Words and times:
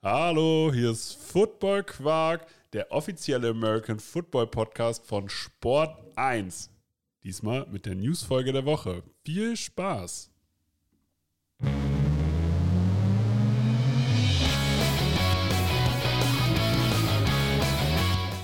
Hallo, 0.00 0.70
hier 0.72 0.92
ist 0.92 1.14
Football 1.14 1.82
Quark, 1.82 2.46
der 2.72 2.92
offizielle 2.92 3.48
American 3.48 3.98
Football 3.98 4.46
Podcast 4.46 5.04
von 5.04 5.28
Sport 5.28 5.98
1. 6.14 6.70
Diesmal 7.24 7.66
mit 7.66 7.84
der 7.84 7.96
Newsfolge 7.96 8.52
der 8.52 8.64
Woche. 8.64 9.02
Viel 9.24 9.56
Spaß! 9.56 10.30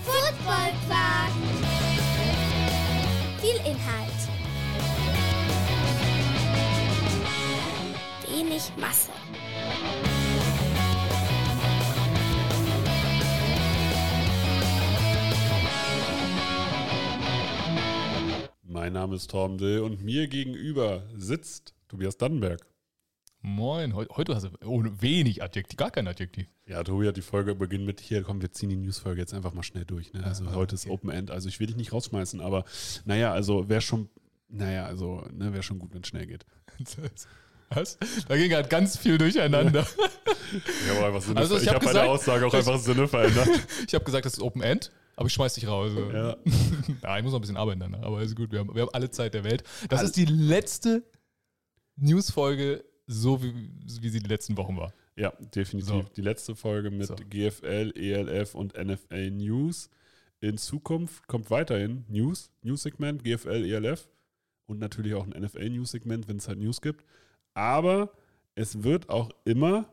Football 0.02 0.72
Quark. 0.88 1.32
Viel 3.40 3.56
Inhalt. 3.64 4.10
Wenig 8.28 8.72
Masse. 8.76 9.12
Mein 18.84 18.92
Name 18.92 19.16
ist 19.16 19.30
Torben 19.30 19.56
Dill 19.56 19.78
und 19.80 20.04
mir 20.04 20.28
gegenüber 20.28 21.04
sitzt 21.16 21.72
Tobias 21.88 22.18
Dannenberg. 22.18 22.66
Moin, 23.40 23.94
heu- 23.94 24.04
heute 24.10 24.34
hast 24.34 24.42
du 24.44 24.50
ohne 24.68 25.00
wenig 25.00 25.42
Adjektiv, 25.42 25.78
gar 25.78 25.90
kein 25.90 26.06
Adjektiv. 26.06 26.48
Ja, 26.66 26.84
Tobi 26.84 27.08
hat 27.08 27.16
die 27.16 27.22
Folge 27.22 27.54
beginnt 27.54 27.86
mit, 27.86 28.00
hier 28.00 28.22
komm, 28.22 28.42
wir 28.42 28.52
ziehen 28.52 28.68
die 28.68 28.76
Newsfolge 28.76 29.22
jetzt 29.22 29.32
einfach 29.32 29.54
mal 29.54 29.62
schnell 29.62 29.86
durch. 29.86 30.12
Ne? 30.12 30.22
Also 30.22 30.44
Ah, 30.44 30.52
heute 30.52 30.74
ist 30.74 30.84
okay. 30.84 30.92
Open 30.92 31.08
End, 31.08 31.30
also 31.30 31.48
ich 31.48 31.58
will 31.60 31.66
dich 31.66 31.76
nicht 31.76 31.94
rausschmeißen, 31.94 32.42
aber 32.42 32.66
naja, 33.06 33.32
also 33.32 33.70
wäre 33.70 33.80
schon, 33.80 34.10
naja, 34.50 34.84
also 34.84 35.24
ne, 35.32 35.54
wäre 35.54 35.62
schon 35.62 35.78
gut, 35.78 35.94
wenn 35.94 36.02
es 36.02 36.08
schnell 36.08 36.26
geht. 36.26 36.44
Was? 37.70 37.96
Da 38.28 38.36
ging 38.36 38.52
halt 38.52 38.68
ganz 38.68 38.98
viel 38.98 39.16
durcheinander. 39.16 39.86
Ich 40.52 40.90
habe 40.94 41.06
einfach 41.06 41.22
Sinne, 41.22 41.40
Also, 41.40 41.56
ich 41.56 41.62
ich 41.62 41.68
hab 41.70 41.76
habe 41.76 41.86
bei 41.86 41.92
der 41.94 42.02
gesagt, 42.02 42.20
Aussage 42.20 42.46
auch 42.46 42.52
einfach 42.52 42.78
Sinne 42.78 43.08
verändert. 43.08 43.48
Ich 43.88 43.94
habe 43.94 44.04
gesagt, 44.04 44.26
das 44.26 44.34
ist 44.34 44.42
Open 44.42 44.60
End, 44.60 44.92
aber 45.16 45.26
ich 45.26 45.32
schmeiß 45.32 45.54
dich 45.54 45.66
raus. 45.66 45.92
ja. 46.12 46.36
Ja, 47.02 47.16
ich 47.18 47.22
muss 47.22 47.32
noch 47.32 47.38
ein 47.38 47.42
bisschen 47.42 47.56
arbeiten 47.56 47.80
danach, 47.80 48.02
aber 48.02 48.22
ist 48.22 48.36
gut, 48.36 48.52
wir 48.52 48.58
haben, 48.60 48.74
wir 48.74 48.82
haben 48.82 48.90
alle 48.92 49.10
Zeit 49.10 49.34
der 49.34 49.44
Welt. 49.44 49.62
Das 49.88 50.00
All- 50.00 50.06
ist 50.06 50.16
die 50.16 50.24
letzte 50.26 51.02
Newsfolge, 51.96 52.84
so 53.06 53.42
wie, 53.42 53.52
wie 54.00 54.08
sie 54.08 54.20
die 54.20 54.28
letzten 54.28 54.56
Wochen 54.56 54.76
war. 54.76 54.92
Ja, 55.16 55.30
definitiv. 55.54 55.88
So. 55.88 56.02
Die 56.16 56.20
letzte 56.22 56.56
Folge 56.56 56.90
mit 56.90 57.06
So. 57.06 57.14
GFL, 57.14 57.92
ELF 57.96 58.54
und 58.54 58.74
NFL 58.76 59.30
News. 59.30 59.88
In 60.40 60.58
Zukunft 60.58 61.26
kommt 61.28 61.50
weiterhin 61.50 62.04
News, 62.08 62.50
News-Segment, 62.62 63.22
GFL, 63.24 63.64
ELF 63.64 64.08
und 64.66 64.78
natürlich 64.78 65.14
auch 65.14 65.24
ein 65.26 65.30
NFL-News-Segment, 65.40 66.28
wenn 66.28 66.36
es 66.38 66.48
halt 66.48 66.58
News 66.58 66.80
gibt. 66.80 67.04
Aber 67.54 68.10
es 68.54 68.82
wird 68.82 69.08
auch 69.08 69.30
immer 69.44 69.88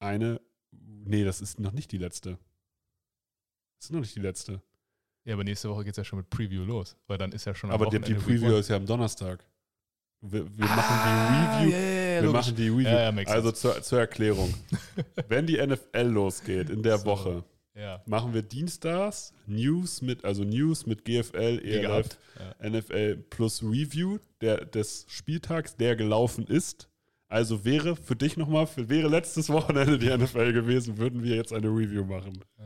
eine. 0.00 0.40
Nee, 0.72 1.24
das 1.24 1.40
ist 1.40 1.60
noch 1.60 1.72
nicht 1.72 1.92
die 1.92 1.98
letzte. 1.98 2.38
Das 3.78 3.86
ist 3.86 3.92
noch 3.92 4.00
nicht 4.00 4.14
die 4.16 4.20
letzte. 4.20 4.60
Ja, 5.24 5.34
aber 5.34 5.44
nächste 5.44 5.68
Woche 5.68 5.84
geht 5.84 5.92
es 5.92 5.96
ja 5.96 6.04
schon 6.04 6.18
mit 6.20 6.30
Preview 6.30 6.64
los, 6.64 6.96
weil 7.06 7.18
dann 7.18 7.32
ist 7.32 7.44
ja 7.44 7.54
schon 7.54 7.70
am 7.70 7.74
Aber 7.74 7.86
die, 7.90 7.98
die 8.00 8.14
Week 8.16 8.22
Preview 8.24 8.56
ist 8.56 8.68
ja 8.68 8.76
am 8.76 8.86
Donnerstag. 8.86 9.44
Wir, 10.20 10.46
wir 10.56 10.64
Ah, 10.70 10.76
machen 10.76 10.96
die 11.04 11.68
Review. 11.68 11.70
Ja, 11.76 11.78
Wir 11.82 12.22
logisch. 12.22 12.32
machen 12.32 12.56
die 12.56 12.68
Review. 12.68 13.30
Also 13.32 13.52
zur, 13.52 13.82
zur 13.82 13.98
Erklärung. 14.00 14.54
Wenn 15.28 15.46
die 15.46 15.58
NFL 15.64 16.02
losgeht 16.06 16.70
in 16.70 16.82
der 16.82 16.98
So. 16.98 17.06
Woche, 17.06 17.44
Ja, 17.74 18.02
machen 18.06 18.32
wir 18.32 18.42
Dienstags 18.42 19.34
News 19.46 20.00
mit, 20.00 20.24
also 20.24 20.42
News 20.44 20.86
mit 20.86 21.04
GFL, 21.04 21.60
ELF, 21.62 21.82
gehabt. 21.82 22.18
Ja. 22.62 22.70
NFL 22.70 23.16
plus 23.28 23.62
Review 23.62 24.18
der, 24.40 24.64
des 24.64 25.04
Spieltags, 25.08 25.76
der 25.76 25.96
gelaufen 25.96 26.46
ist. 26.46 26.88
Also 27.28 27.64
wäre 27.64 27.96
für 27.96 28.14
dich 28.16 28.36
nochmal, 28.36 28.68
wäre 28.76 29.08
letztes 29.08 29.48
Wochenende 29.50 29.98
die 29.98 30.08
NFL 30.16 30.52
gewesen, 30.52 30.96
würden 30.98 31.22
wir 31.24 31.34
jetzt 31.34 31.52
eine 31.52 31.66
Review 31.66 32.04
machen. 32.04 32.38
Ja, 32.58 32.64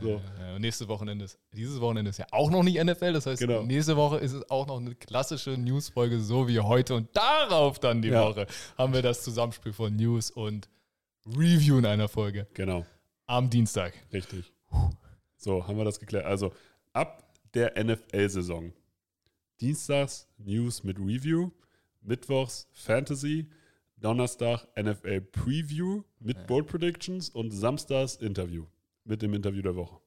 So. 0.00 0.20
ja, 0.40 0.58
nächste 0.58 0.88
Wochenende 0.88 1.24
ist, 1.24 1.38
dieses 1.52 1.80
Wochenende 1.80 2.10
ist 2.10 2.18
ja 2.18 2.26
auch 2.30 2.50
noch 2.50 2.62
nicht 2.62 2.82
NFL, 2.82 3.12
das 3.12 3.26
heißt, 3.26 3.40
Genau. 3.40 3.62
nächste 3.62 3.96
Woche 3.96 4.18
ist 4.18 4.32
es 4.32 4.50
auch 4.50 4.66
noch 4.66 4.78
eine 4.78 4.94
klassische 4.94 5.50
Newsfolge, 5.50 6.20
so 6.20 6.48
wie 6.48 6.60
heute. 6.60 6.94
Und 6.94 7.14
darauf 7.16 7.78
dann 7.78 8.02
die 8.02 8.08
Ja. 8.08 8.24
Woche 8.28 8.46
haben 8.78 8.92
wir 8.92 9.02
das 9.02 9.22
Zusammenspiel 9.22 9.72
von 9.72 9.94
News 9.96 10.30
und 10.30 10.68
Review 11.26 11.78
in 11.78 11.86
einer 11.86 12.08
Folge 12.08 12.46
Genau, 12.54 12.84
am 13.26 13.48
Dienstag. 13.50 13.94
richtig. 14.12 14.52
So, 15.36 15.66
haben 15.66 15.76
wir 15.76 15.84
das 15.84 15.98
geklärt. 16.00 16.24
Also 16.26 16.52
ab 16.92 17.22
der 17.54 17.76
NFL-Saison. 17.82 18.72
Dienstags 19.60 20.26
News 20.38 20.82
mit 20.82 20.98
Review, 20.98 21.50
Mittwochs 22.02 22.68
Fantasy, 22.72 23.48
Donnerstag 23.96 24.66
NFL 24.76 25.20
Preview 25.22 26.02
mit 26.18 26.36
Ja. 26.36 26.42
Bold 26.44 26.66
Predictions 26.66 27.30
und 27.30 27.50
Samstags 27.52 28.16
Interview 28.16 28.66
mit 29.04 29.22
dem 29.22 29.34
Interview 29.34 29.62
der 29.62 29.76
Woche. 29.76 29.98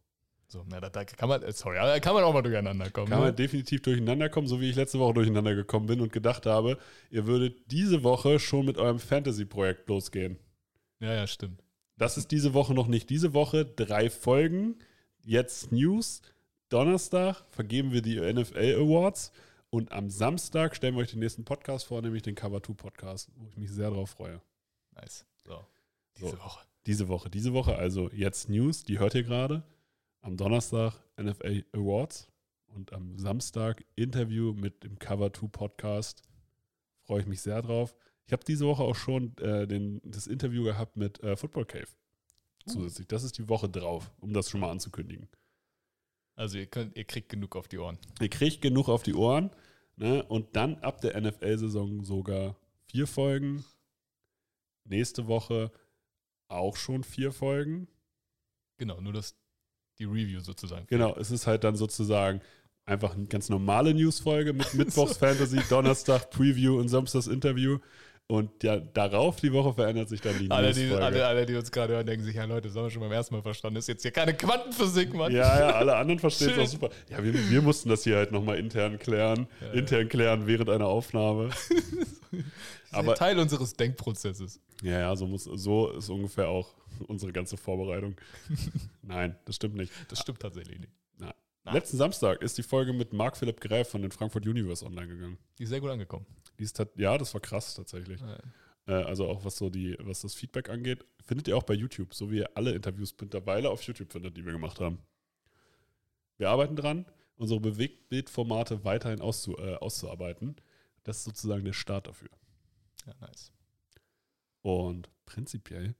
So, 0.50 0.64
na, 0.70 0.80
da, 0.80 0.90
da 0.90 1.04
kann 1.04 1.28
man, 1.28 1.44
äh, 1.44 1.52
sorry, 1.52 1.76
da 1.76 2.00
kann 2.00 2.14
man 2.14 2.24
auch 2.24 2.34
mal 2.34 2.42
durcheinander 2.42 2.90
kommen. 2.90 3.10
Kann 3.10 3.20
ne? 3.20 3.26
man 3.26 3.36
definitiv 3.36 3.82
durcheinander 3.82 4.30
kommen, 4.30 4.48
so 4.48 4.62
wie 4.62 4.70
ich 4.70 4.76
letzte 4.78 4.98
Woche 5.00 5.16
durcheinander 5.16 5.56
gekommen 5.56 5.88
bin 5.88 6.00
und 6.00 6.14
gedacht 6.14 6.46
habe, 6.46 6.78
ihr 7.10 7.28
würdet 7.28 7.70
diese 7.70 8.04
Woche 8.04 8.40
schon 8.40 8.66
mit 8.66 8.78
eurem 8.78 9.00
Fantasy-Projekt 9.00 9.90
losgehen. 9.90 10.38
ja, 11.00 11.14
ja, 11.14 11.28
stimmt. 11.28 11.64
Das 11.98 12.16
ist 12.16 12.32
diese 12.32 12.54
Woche 12.54 12.74
noch 12.76 12.88
nicht. 12.88 13.10
Diese 13.10 13.34
Woche 13.34 13.66
drei 13.66 14.10
Folgen, 14.10 14.78
jetzt 15.24 15.72
News. 15.72 16.22
Donnerstag 16.70 17.44
vergeben 17.50 17.92
wir 17.92 18.02
die 18.02 18.20
NFL 18.20 18.76
Awards 18.76 19.32
und 19.70 19.92
am 19.92 20.10
Samstag 20.10 20.76
stellen 20.76 20.96
wir 20.96 21.02
euch 21.02 21.12
den 21.12 21.20
nächsten 21.20 21.44
Podcast 21.44 21.86
vor, 21.88 22.02
nämlich 22.02 22.24
den 22.24 22.36
Cover 22.36 22.62
2 22.62 22.74
Podcast, 22.74 23.30
wo 23.36 23.48
ich 23.48 23.58
mich 23.58 23.72
sehr 23.72 23.90
drauf 23.90 24.12
freue. 24.12 24.42
Nice. 24.96 25.26
So, 25.46 25.66
diese 26.18 26.30
So. 26.32 26.38
Woche. 26.40 26.60
Diese 26.88 27.10
Woche, 27.10 27.30
diese 27.30 27.52
Woche 27.52 27.76
also 27.76 28.10
jetzt 28.12 28.48
News, 28.48 28.86
die 28.86 28.98
hört 28.98 29.14
ihr 29.14 29.24
gerade. 29.24 29.62
Am 30.22 30.38
Donnerstag 30.38 30.94
NFL 31.22 31.66
Awards 31.74 32.30
und 32.68 32.94
am 32.94 33.20
Samstag 33.20 33.84
Interview 33.96 34.54
mit 34.54 34.86
dem 34.86 34.98
Cover 34.98 35.34
2 35.34 35.48
Podcast. 35.48 36.24
Freue 37.02 37.20
ich 37.20 37.28
mich 37.28 37.42
sehr 37.42 37.62
drauf. 37.62 37.94
Ich 38.26 38.32
habe 38.32 38.46
diese 38.46 38.66
Woche 38.66 38.84
auch 38.84 38.96
schon 38.96 39.38
äh, 39.40 39.68
den, 39.68 40.00
das 40.06 40.28
Interview 40.28 40.64
gehabt 40.64 40.96
mit 40.96 41.22
äh, 41.24 41.36
Football 41.36 41.66
Cave. 41.66 41.90
Zusätzlich. 42.66 43.08
Das 43.08 43.24
ist 43.24 43.38
die 43.38 43.50
Woche 43.50 43.68
drauf, 43.68 44.10
um 44.22 44.32
das 44.32 44.50
schon 44.50 44.62
mal 44.62 44.72
anzukündigen. 44.72 45.28
Also, 46.36 46.58
ihr, 46.58 46.68
könnt, 46.68 46.96
ihr 46.96 47.04
kriegt 47.04 47.28
genug 47.28 47.58
auf 47.58 47.68
die 47.68 47.80
Ohren. 47.80 47.98
Ihr 48.22 48.30
kriegt 48.30 48.62
genug 48.62 48.88
auf 48.88 49.04
die 49.04 49.14
Ohren. 49.14 49.52
Ne? 49.98 50.24
Und 50.24 50.56
dann 50.56 50.78
ab 50.78 51.02
der 51.02 51.20
NFL-Saison 51.20 52.06
sogar 52.06 52.56
vier 52.86 53.08
Folgen. 53.08 53.66
Nächste 54.86 55.28
Woche 55.28 55.72
auch 56.48 56.76
schon 56.76 57.04
vier 57.04 57.32
Folgen. 57.32 57.88
Genau, 58.78 59.02
nur 59.02 59.14
das, 59.14 59.36
die 60.00 60.06
Review 60.06 60.40
sozusagen. 60.40 60.86
Genau, 60.88 61.16
es 61.16 61.32
ist 61.32 61.48
halt 61.48 61.64
dann 61.64 61.76
sozusagen 61.76 62.42
einfach 62.86 63.16
eine 63.16 63.26
ganz 63.26 63.50
normale 63.50 63.94
Newsfolge 63.94 64.54
mit 64.54 64.74
Mittwochs 64.74 65.18
Fantasy, 65.18 65.60
Donnerstag 65.70 66.30
Preview 66.30 66.80
und 66.80 66.88
Samstags 66.90 67.28
Interview. 67.28 67.80
Und 68.30 68.62
ja, 68.62 68.78
darauf 68.78 69.38
die 69.40 69.54
Woche 69.54 69.74
verändert 69.74 70.10
sich 70.10 70.20
dann 70.20 70.38
die 70.38 70.52
Alle 70.52 70.74
die, 70.74 70.92
alle, 70.92 71.26
alle, 71.26 71.46
die 71.46 71.56
uns 71.56 71.72
gerade 71.72 71.94
hören, 71.94 72.06
denken 72.06 72.26
sich, 72.26 72.36
ja 72.36 72.44
Leute, 72.44 72.68
das 72.68 72.76
haben 72.76 72.84
wir 72.84 72.90
schon 72.92 73.02
beim 73.02 73.12
ersten 73.14 73.34
Mal 73.34 73.42
verstanden. 73.42 73.76
Das 73.76 73.86
ist 73.86 73.88
jetzt 73.88 74.02
hier 74.02 74.12
keine 74.12 74.34
Quantenphysik, 74.34 75.14
Mann. 75.14 75.32
Ja, 75.32 75.60
ja, 75.60 75.76
alle 75.76 75.96
anderen 75.96 76.20
verstehen 76.20 76.50
es 76.50 76.60
auch 76.60 76.68
super. 76.68 76.90
Ja, 77.10 77.24
wir, 77.24 77.34
wir 77.34 77.62
mussten 77.62 77.88
das 77.88 78.04
hier 78.04 78.18
halt 78.18 78.34
nochmal 78.34 78.60
intern 78.60 79.00
klären. 79.00 79.48
Ja, 79.62 79.68
ja. 79.68 79.74
intern 79.74 80.10
klären 80.10 80.46
während 80.46 80.70
einer 80.70 80.88
Aufnahme. 80.88 81.50
Das 82.90 83.02
ist 83.04 83.10
Aber- 83.10 83.16
Teil 83.16 83.38
unseres 83.38 83.74
Denkprozesses. 83.74 84.62
Ja, 84.82 85.00
ja, 85.00 85.16
so, 85.16 85.28
muss, 85.28 85.44
so 85.44 85.90
ist 85.92 86.10
ungefähr 86.10 86.48
auch 86.48 86.74
unsere 87.08 87.34
ganze 87.34 87.58
Vorbereitung. 87.58 88.16
Nein, 89.02 89.36
das 89.44 89.56
stimmt 89.58 89.76
nicht. 89.76 89.92
Das 90.10 90.20
stimmt 90.20 90.40
tatsächlich 90.40 90.80
nicht. 90.80 90.92
Na. 91.18 91.34
Na. 91.66 91.74
Letzten 91.74 91.98
Samstag 91.98 92.42
ist 92.42 92.58
die 92.58 92.64
Folge 92.64 92.94
mit 92.94 93.12
Marc 93.12 93.36
Philipp 93.36 93.60
Gräf 93.60 93.90
von 93.90 94.02
den 94.02 94.12
Frankfurt 94.12 94.46
Universe 94.48 94.86
online 94.86 95.08
gegangen. 95.08 95.38
Die 95.60 95.64
ist 95.64 95.70
sehr 95.70 95.82
gut 95.82 95.90
angekommen. 95.90 96.26
Die 96.60 96.64
ist 96.64 96.76
tat- 96.78 96.96
ja, 96.98 97.18
das 97.18 97.34
war 97.34 97.42
krass 97.42 97.74
tatsächlich. 97.76 98.22
Äh, 98.88 98.94
also 98.94 99.28
auch 99.28 99.44
was 99.46 99.58
so 99.58 99.70
die, 99.70 99.96
was 100.00 100.22
das 100.22 100.34
Feedback 100.34 100.70
angeht, 100.70 101.06
findet 101.26 101.48
ihr 101.48 101.58
auch 101.58 101.64
bei 101.64 101.74
YouTube, 101.74 102.14
so 102.14 102.32
wie 102.32 102.38
ihr 102.40 102.50
alle 102.58 102.72
Interviews 102.74 103.16
mittlerweile 103.20 103.70
auf 103.70 103.82
YouTube 103.84 104.12
findet, 104.12 104.38
die 104.38 104.46
wir 104.46 104.54
gemacht 104.54 104.80
haben. 104.80 105.00
Wir 106.38 106.50
arbeiten 106.50 106.76
dran, 106.76 107.06
unsere 107.36 107.60
Bewegtbildformate 107.60 108.84
weiterhin 108.84 109.22
auszu, 109.22 109.58
äh, 109.58 109.76
auszuarbeiten. 109.76 110.56
Das 111.04 111.18
ist 111.18 111.24
sozusagen 111.26 111.66
der 111.66 111.74
Start 111.74 112.08
dafür. 112.08 112.30
Ja, 113.06 113.14
nice. 113.22 113.52
Und 114.62 115.10
prinzipiell, 115.26 115.96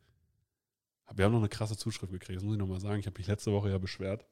wir 1.16 1.26
haben 1.26 1.32
noch 1.32 1.40
eine 1.40 1.50
krasse 1.50 1.78
Zuschrift 1.78 2.12
gekriegt, 2.12 2.38
das 2.38 2.44
muss 2.44 2.56
ich 2.56 2.60
nochmal 2.60 2.82
sagen. 2.82 3.00
Ich 3.00 3.06
habe 3.06 3.18
mich 3.18 3.28
letzte 3.28 3.52
Woche 3.52 3.70
ja 3.70 3.78
beschwert, 3.78 4.26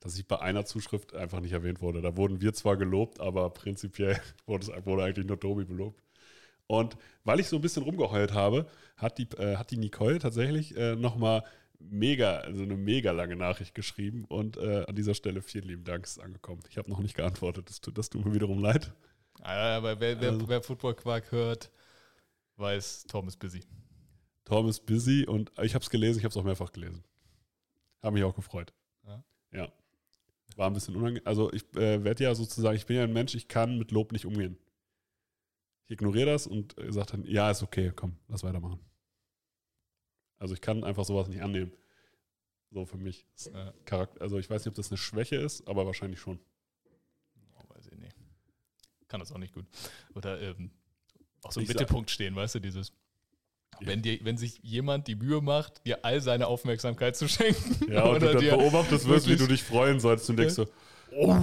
dass 0.00 0.18
ich 0.18 0.26
bei 0.26 0.40
einer 0.40 0.64
Zuschrift 0.64 1.14
einfach 1.14 1.40
nicht 1.40 1.52
erwähnt 1.52 1.80
wurde. 1.80 2.00
Da 2.00 2.16
wurden 2.16 2.40
wir 2.40 2.52
zwar 2.54 2.76
gelobt, 2.76 3.20
aber 3.20 3.50
prinzipiell 3.50 4.20
wurde, 4.46 4.64
es, 4.72 4.86
wurde 4.86 5.04
eigentlich 5.04 5.26
nur 5.26 5.38
Tobi 5.38 5.64
belobt. 5.64 6.02
Und 6.66 6.96
weil 7.24 7.38
ich 7.40 7.48
so 7.48 7.56
ein 7.56 7.62
bisschen 7.62 7.82
rumgeheult 7.84 8.32
habe, 8.32 8.66
hat 8.96 9.18
die, 9.18 9.28
äh, 9.38 9.56
hat 9.56 9.70
die 9.70 9.76
Nicole 9.76 10.18
tatsächlich 10.18 10.76
äh, 10.76 10.96
nochmal 10.96 11.44
mega, 11.78 12.38
also 12.38 12.62
eine 12.62 12.76
mega 12.76 13.12
lange 13.12 13.36
Nachricht 13.36 13.74
geschrieben 13.74 14.24
und 14.24 14.56
äh, 14.56 14.84
an 14.88 14.94
dieser 14.96 15.14
Stelle 15.14 15.42
vielen 15.42 15.68
lieben 15.68 15.84
Dank, 15.84 16.06
es 16.06 16.12
ist 16.16 16.22
angekommen. 16.22 16.62
Ich 16.70 16.78
habe 16.78 16.90
noch 16.90 17.00
nicht 17.00 17.14
geantwortet, 17.14 17.68
das 17.68 17.80
tut, 17.80 17.98
das 17.98 18.08
tut 18.10 18.24
mir 18.24 18.34
wiederum 18.34 18.58
leid. 18.58 18.92
Aber 19.42 20.00
wer, 20.00 20.20
wer, 20.20 20.30
Also- 20.30 20.48
wer 20.48 20.62
Football 20.62 20.94
Quark 20.94 21.30
hört, 21.30 21.70
weiß, 22.56 23.04
Tom 23.08 23.28
ist 23.28 23.36
busy. 23.38 23.62
Tom 24.44 24.68
ist 24.68 24.86
busy 24.86 25.26
und 25.26 25.52
ich 25.62 25.74
habe 25.74 25.82
es 25.82 25.90
gelesen, 25.90 26.18
ich 26.18 26.24
habe 26.24 26.30
es 26.30 26.36
auch 26.36 26.44
mehrfach 26.44 26.72
gelesen. 26.72 27.04
Habe 28.02 28.14
mich 28.14 28.24
auch 28.24 28.34
gefreut. 28.34 28.72
Ja. 29.52 29.72
War 30.56 30.68
ein 30.68 30.72
bisschen 30.74 30.96
unangenehm. 30.96 31.26
Also 31.26 31.52
ich 31.52 31.62
äh, 31.76 32.02
werde 32.02 32.24
ja 32.24 32.34
sozusagen, 32.34 32.76
ich 32.76 32.86
bin 32.86 32.96
ja 32.96 33.04
ein 33.04 33.12
Mensch, 33.12 33.34
ich 33.34 33.48
kann 33.48 33.78
mit 33.78 33.90
Lob 33.90 34.12
nicht 34.12 34.26
umgehen. 34.26 34.58
Ich 35.84 35.92
ignoriere 35.92 36.26
das 36.26 36.46
und 36.46 36.78
äh, 36.78 36.92
sage 36.92 37.12
dann, 37.12 37.24
ja, 37.26 37.50
ist 37.50 37.62
okay, 37.62 37.92
komm, 37.94 38.16
lass 38.28 38.42
weitermachen. 38.42 38.80
Also 40.38 40.54
ich 40.54 40.60
kann 40.60 40.84
einfach 40.84 41.04
sowas 41.04 41.28
nicht 41.28 41.42
annehmen. 41.42 41.72
So 42.70 42.84
für 42.84 42.98
mich. 42.98 43.26
Das 43.34 43.46
Ja. 43.46 43.72
Charakter, 43.84 44.20
also 44.20 44.38
ich 44.38 44.50
weiß 44.50 44.64
nicht, 44.64 44.70
ob 44.70 44.74
das 44.74 44.90
eine 44.90 44.98
Schwäche 44.98 45.36
ist, 45.36 45.66
aber 45.68 45.86
wahrscheinlich 45.86 46.20
schon. 46.20 46.40
Oh, 47.54 47.62
weiß 47.74 47.86
ich 47.88 47.98
nicht. 47.98 48.16
Kann 49.08 49.20
das 49.20 49.32
auch 49.32 49.38
nicht 49.38 49.54
gut. 49.54 49.66
Oder 50.14 50.40
ähm, 50.40 50.70
auch 51.44 51.52
so 51.52 51.60
im 51.60 51.66
Mittelpunkt 51.66 52.10
stehen, 52.10 52.34
weißt 52.34 52.56
du, 52.56 52.60
dieses. 52.60 52.92
Ja. 53.80 53.86
Wenn, 53.88 54.02
dir, 54.02 54.18
wenn 54.22 54.36
sich 54.36 54.58
jemand 54.62 55.06
die 55.08 55.14
Mühe 55.16 55.40
macht, 55.40 55.84
dir 55.86 56.04
all 56.04 56.20
seine 56.20 56.46
Aufmerksamkeit 56.46 57.16
zu 57.16 57.28
schenken. 57.28 57.90
Ja, 57.92 58.04
und 58.04 58.22
du 58.22 58.26
dann 58.32 58.38
beobachtest 58.38 59.06
wirst, 59.08 59.26
wie 59.26 59.30
wirklich- 59.30 59.38
du 59.48 59.54
dich 59.54 59.62
freuen 59.62 60.00
sollst 60.00 60.28
und 60.30 60.36
denkst 60.38 60.54
so, 60.54 60.66
Oh, 61.18 61.36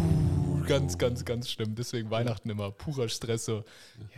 ganz, 0.68 0.98
ganz, 1.00 1.26
ganz 1.26 1.50
schlimm. 1.50 1.74
Deswegen 1.74 2.12
Weihnachten 2.12 2.50
immer 2.50 2.70
purer 2.72 3.10
Stress. 3.10 3.46
So, 3.46 3.64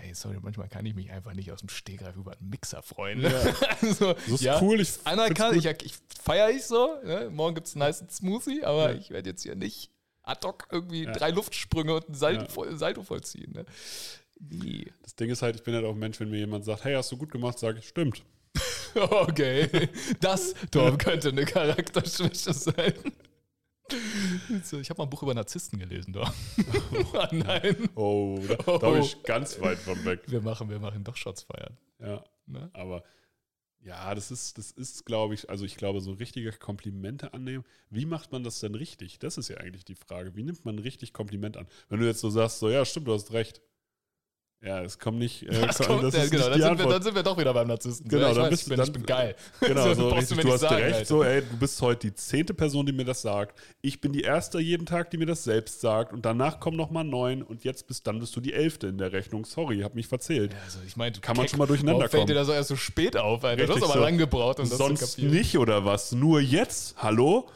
ja, 0.05 0.13
sorry, 0.13 0.37
manchmal 0.41 0.67
kann 0.67 0.85
ich 0.85 0.93
mich 0.95 1.09
einfach 1.11 1.33
nicht 1.33 1.51
aus 1.51 1.59
dem 1.59 1.69
Stegreif 1.69 2.15
über 2.17 2.31
einen 2.33 2.49
Mixer 2.49 2.81
freuen. 2.81 3.21
Ne? 3.21 3.33
also, 3.81 4.13
das 4.13 4.27
ist 4.27 4.41
ja, 4.41 4.61
cool, 4.61 4.81
ich 4.81 4.89
Anerkannt, 5.05 5.55
ich, 5.55 5.65
ich 5.85 5.93
feiere 6.21 6.49
ich 6.49 6.63
so. 6.65 6.97
Ne? 7.05 7.29
Morgen 7.31 7.55
gibt 7.55 7.67
es 7.67 7.75
einen 7.75 7.81
nice 7.85 8.03
Smoothie, 8.11 8.63
aber 8.65 8.91
Ja. 8.91 8.97
ich 8.97 9.11
werde 9.11 9.29
jetzt 9.29 9.43
hier 9.43 9.55
nicht 9.55 9.91
ad 10.23 10.45
hoc 10.45 10.67
irgendwie 10.71 11.03
Ja. 11.03 11.11
drei 11.13 11.29
Luftsprünge 11.29 11.93
und 11.95 12.09
ein 12.09 12.15
Salto, 12.15 12.41
Ja. 12.43 12.49
voll, 12.49 12.75
Salto 12.75 13.03
vollziehen. 13.03 13.53
Ne? 13.53 13.65
Nee. 14.39 14.91
Das 15.01 15.15
Ding 15.15 15.29
ist 15.29 15.41
halt, 15.41 15.55
ich 15.55 15.63
bin 15.63 15.73
halt 15.73 15.85
auch 15.85 15.93
ein 15.93 15.99
Mensch, 15.99 16.19
wenn 16.19 16.29
mir 16.29 16.37
jemand 16.39 16.65
sagt, 16.65 16.83
hey, 16.83 16.93
hast 16.95 17.11
du 17.11 17.17
gut 17.17 17.31
gemacht, 17.31 17.57
sage 17.59 17.79
ich, 17.79 17.87
stimmt. 17.87 18.23
Okay, 18.97 19.89
das, 20.21 20.53
Tom, 20.71 20.97
könnte 20.97 21.27
eine 21.27 21.43
Charakterschwäche 21.43 22.53
sein. 22.53 22.93
Ich 24.81 24.89
habe 24.89 24.97
mal 24.99 25.03
ein 25.03 25.09
Buch 25.09 25.21
über 25.21 25.33
Narzissten 25.33 25.77
gelesen, 25.77 26.13
doch. 26.13 26.33
oh, 27.13 27.23
nein. 27.31 27.89
Oh, 27.95 28.39
da, 28.47 28.77
da 28.77 28.91
bin 28.91 29.01
ich 29.01 29.21
ganz 29.23 29.59
weit 29.59 29.79
von 29.79 30.03
weg. 30.05 30.21
Wir 30.27 30.39
machen, 30.39 30.69
wir 30.69 30.79
machen 30.79 31.03
doch 31.03 31.17
Shots 31.17 31.43
feiern. 31.43 31.77
Ja, 31.99 32.23
Ne? 32.47 32.69
aber 32.73 33.03
ja, 33.81 34.15
das 34.15 34.31
ist, 34.31 34.57
das 34.57 34.71
ist, 34.71 35.05
glaube 35.05 35.33
ich, 35.33 35.49
also 35.49 35.65
ich 35.65 35.77
glaube, 35.77 35.99
so 35.99 36.13
richtige 36.13 36.51
Komplimente 36.53 37.33
annehmen. 37.33 37.63
Wie 37.89 38.05
macht 38.05 38.31
man 38.31 38.43
das 38.43 38.59
denn 38.59 38.75
richtig? 38.75 39.19
Das 39.19 39.37
ist 39.37 39.49
ja 39.49 39.57
eigentlich 39.57 39.83
die 39.85 39.95
Frage. 39.95 40.35
Wie 40.35 40.43
nimmt 40.43 40.63
man 40.65 40.79
richtig 40.79 41.11
Kompliment 41.13 41.57
an? 41.57 41.67
Wenn 41.89 41.99
du 41.99 42.05
jetzt 42.07 42.21
so 42.21 42.29
sagst, 42.29 42.59
so, 42.59 42.69
ja, 42.69 42.85
stimmt, 42.85 43.07
du 43.07 43.13
hast 43.13 43.33
recht. 43.33 43.61
Ja, 44.65 44.81
es 44.81 44.97
kommt 44.97 45.19
nicht. 45.19 45.43
Äh, 45.43 45.47
Das 45.67 45.77
das 45.77 45.87
kommt, 45.87 46.03
ist 46.05 46.15
ja, 46.15 46.21
nicht 46.21 46.31
genau, 46.31 46.45
die 46.49 46.59
dann, 46.59 46.75
sind 46.77 46.85
wir, 46.87 46.91
dann 46.93 47.03
sind 47.03 47.15
wir 47.15 47.21
doch 47.21 47.37
wieder 47.37 47.53
beim 47.53 47.67
Narzissten. 47.67 48.07
Genau, 48.09 48.29
ich 48.29 48.33
dann 48.35 48.43
weiß, 48.45 48.49
bist 48.49 48.61
ich 48.63 48.65
du- 48.65 48.69
bin, 48.69 48.77
dann- 48.77 48.87
ich 48.87 48.93
bin 48.93 49.05
geil. 49.05 49.35
Genau, 49.61 49.93
So, 49.93 50.09
brauchst 50.09 50.15
richtig, 50.17 50.27
du 50.29 50.35
du 50.35 50.41
nicht 50.43 50.53
hast 50.53 50.61
sagen, 50.61 50.75
recht, 50.83 50.95
Alter. 50.95 51.05
so, 51.05 51.23
ey, 51.23 51.41
du 51.41 51.57
bist 51.57 51.81
heute 51.83 52.07
die 52.07 52.15
zehnte 52.15 52.53
Person, 52.55 52.85
die 52.87 52.91
mir 52.91 53.05
das 53.05 53.21
sagt. 53.21 53.59
Ich 53.81 54.01
bin 54.01 54.11
die 54.11 54.21
erste 54.21 54.59
jeden 54.59 54.87
Tag, 54.87 55.11
die 55.11 55.17
mir 55.17 55.27
das 55.27 55.43
selbst 55.43 55.81
sagt. 55.81 56.13
Und 56.13 56.25
danach 56.25 56.59
kommen 56.59 56.77
noch 56.77 56.89
mal 56.89 57.03
neun 57.03 57.43
und 57.43 57.63
jetzt 57.63 57.85
bist, 57.87 58.07
dann 58.07 58.19
bist 58.19 58.35
du 58.35 58.41
die 58.41 58.53
elfte 58.53 58.87
in 58.87 58.97
der 58.97 59.11
Rechnung. 59.11 59.45
Sorry, 59.45 59.81
hab 59.81 59.93
mich 59.93 60.07
verzählt. 60.07 60.51
Ja, 60.53 60.57
also 60.65 60.79
ich 60.87 60.97
meine, 60.97 61.11
Kann 61.19 61.37
man 61.37 61.47
schon 61.47 61.59
mal 61.59 61.67
durcheinander 61.67 61.99
Warum 61.99 62.09
fällt 62.09 62.21
kommen. 62.21 62.27
dir 62.27 62.33
das 62.33 62.47
so 62.47 62.53
erst 62.53 62.69
so 62.69 62.75
spät 62.75 63.17
auf, 63.17 63.43
Alter? 63.43 63.57
du 63.67 63.71
Richtig 63.71 63.83
hast 63.83 63.91
aber 63.91 63.99
so. 63.99 64.05
lang 64.05 64.17
gebraucht, 64.17 64.59
um 64.59 64.67
das 64.67 64.77
Sonst 64.79 64.99
zu 65.11 65.15
kapieren. 65.17 65.31
nicht 65.37 65.57
oder 65.59 65.85
was? 65.85 66.11
Nur 66.11 66.41
jetzt? 66.41 66.95
Hallo? 66.97 67.47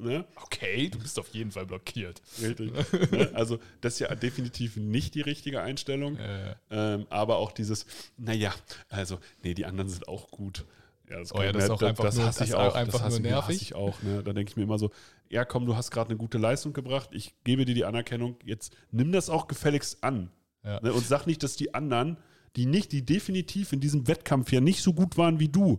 Ne? 0.00 0.24
Okay, 0.36 0.88
du 0.88 0.98
bist 0.98 1.18
auf 1.18 1.28
jeden 1.28 1.50
Fall 1.50 1.66
blockiert. 1.66 2.22
Richtig. 2.40 2.72
ne? 3.12 3.30
Also, 3.34 3.58
das 3.80 3.94
ist 3.94 3.98
ja 4.00 4.14
definitiv 4.14 4.76
nicht 4.76 5.14
die 5.14 5.20
richtige 5.20 5.60
Einstellung. 5.62 6.16
Äh, 6.16 6.54
Ähm, 6.70 7.06
aber 7.10 7.36
auch 7.38 7.52
dieses, 7.52 7.86
naja, 8.16 8.54
also, 8.88 9.18
nee, 9.42 9.54
die 9.54 9.64
anderen 9.66 9.88
sind 9.90 10.06
auch 10.08 10.30
gut. 10.30 10.64
Ja, 11.10 11.18
das, 11.18 11.34
Oh 11.34 11.42
ja, 11.42 11.52
das 11.52 11.64
ist 11.64 11.70
auch 11.70 11.82
einfach 11.82 12.04
das 12.04 12.16
nur- 12.16 12.26
hasse 12.26 12.38
das 12.40 12.48
ich 12.48 12.54
auch. 12.54 12.74
einfach 12.74 12.92
das 12.98 13.02
hasse, 13.02 13.20
nur 13.22 13.30
nervig. 13.30 13.54
hasse 13.56 13.62
ich 13.64 13.74
auch. 13.74 14.02
Ne? 14.02 14.22
Da 14.22 14.32
denke 14.34 14.50
ich 14.50 14.56
mir 14.56 14.64
immer 14.64 14.78
so, 14.78 14.90
ja 15.30 15.44
komm, 15.46 15.64
du 15.66 15.74
hast 15.74 15.90
gerade 15.90 16.10
eine 16.10 16.18
gute 16.18 16.36
Leistung 16.38 16.72
gebracht, 16.74 17.08
ich 17.12 17.34
gebe 17.44 17.64
dir 17.64 17.74
die 17.74 17.84
Anerkennung, 17.86 18.36
jetzt 18.44 18.76
nimm 18.90 19.10
das 19.12 19.30
auch 19.30 19.46
gefälligst 19.48 20.04
an. 20.04 20.30
Ja. 20.64 20.80
Ne? 20.82 20.92
Und 20.92 21.06
sag 21.06 21.26
nicht, 21.26 21.42
dass 21.42 21.56
die 21.56 21.72
anderen, 21.74 22.18
die 22.56 22.66
nicht, 22.66 22.92
die 22.92 23.04
definitiv 23.06 23.72
in 23.72 23.80
diesem 23.80 24.06
Wettkampf 24.06 24.52
ja 24.52 24.60
nicht 24.60 24.82
so 24.82 24.92
gut 24.92 25.16
waren 25.16 25.40
wie 25.40 25.48
du, 25.48 25.78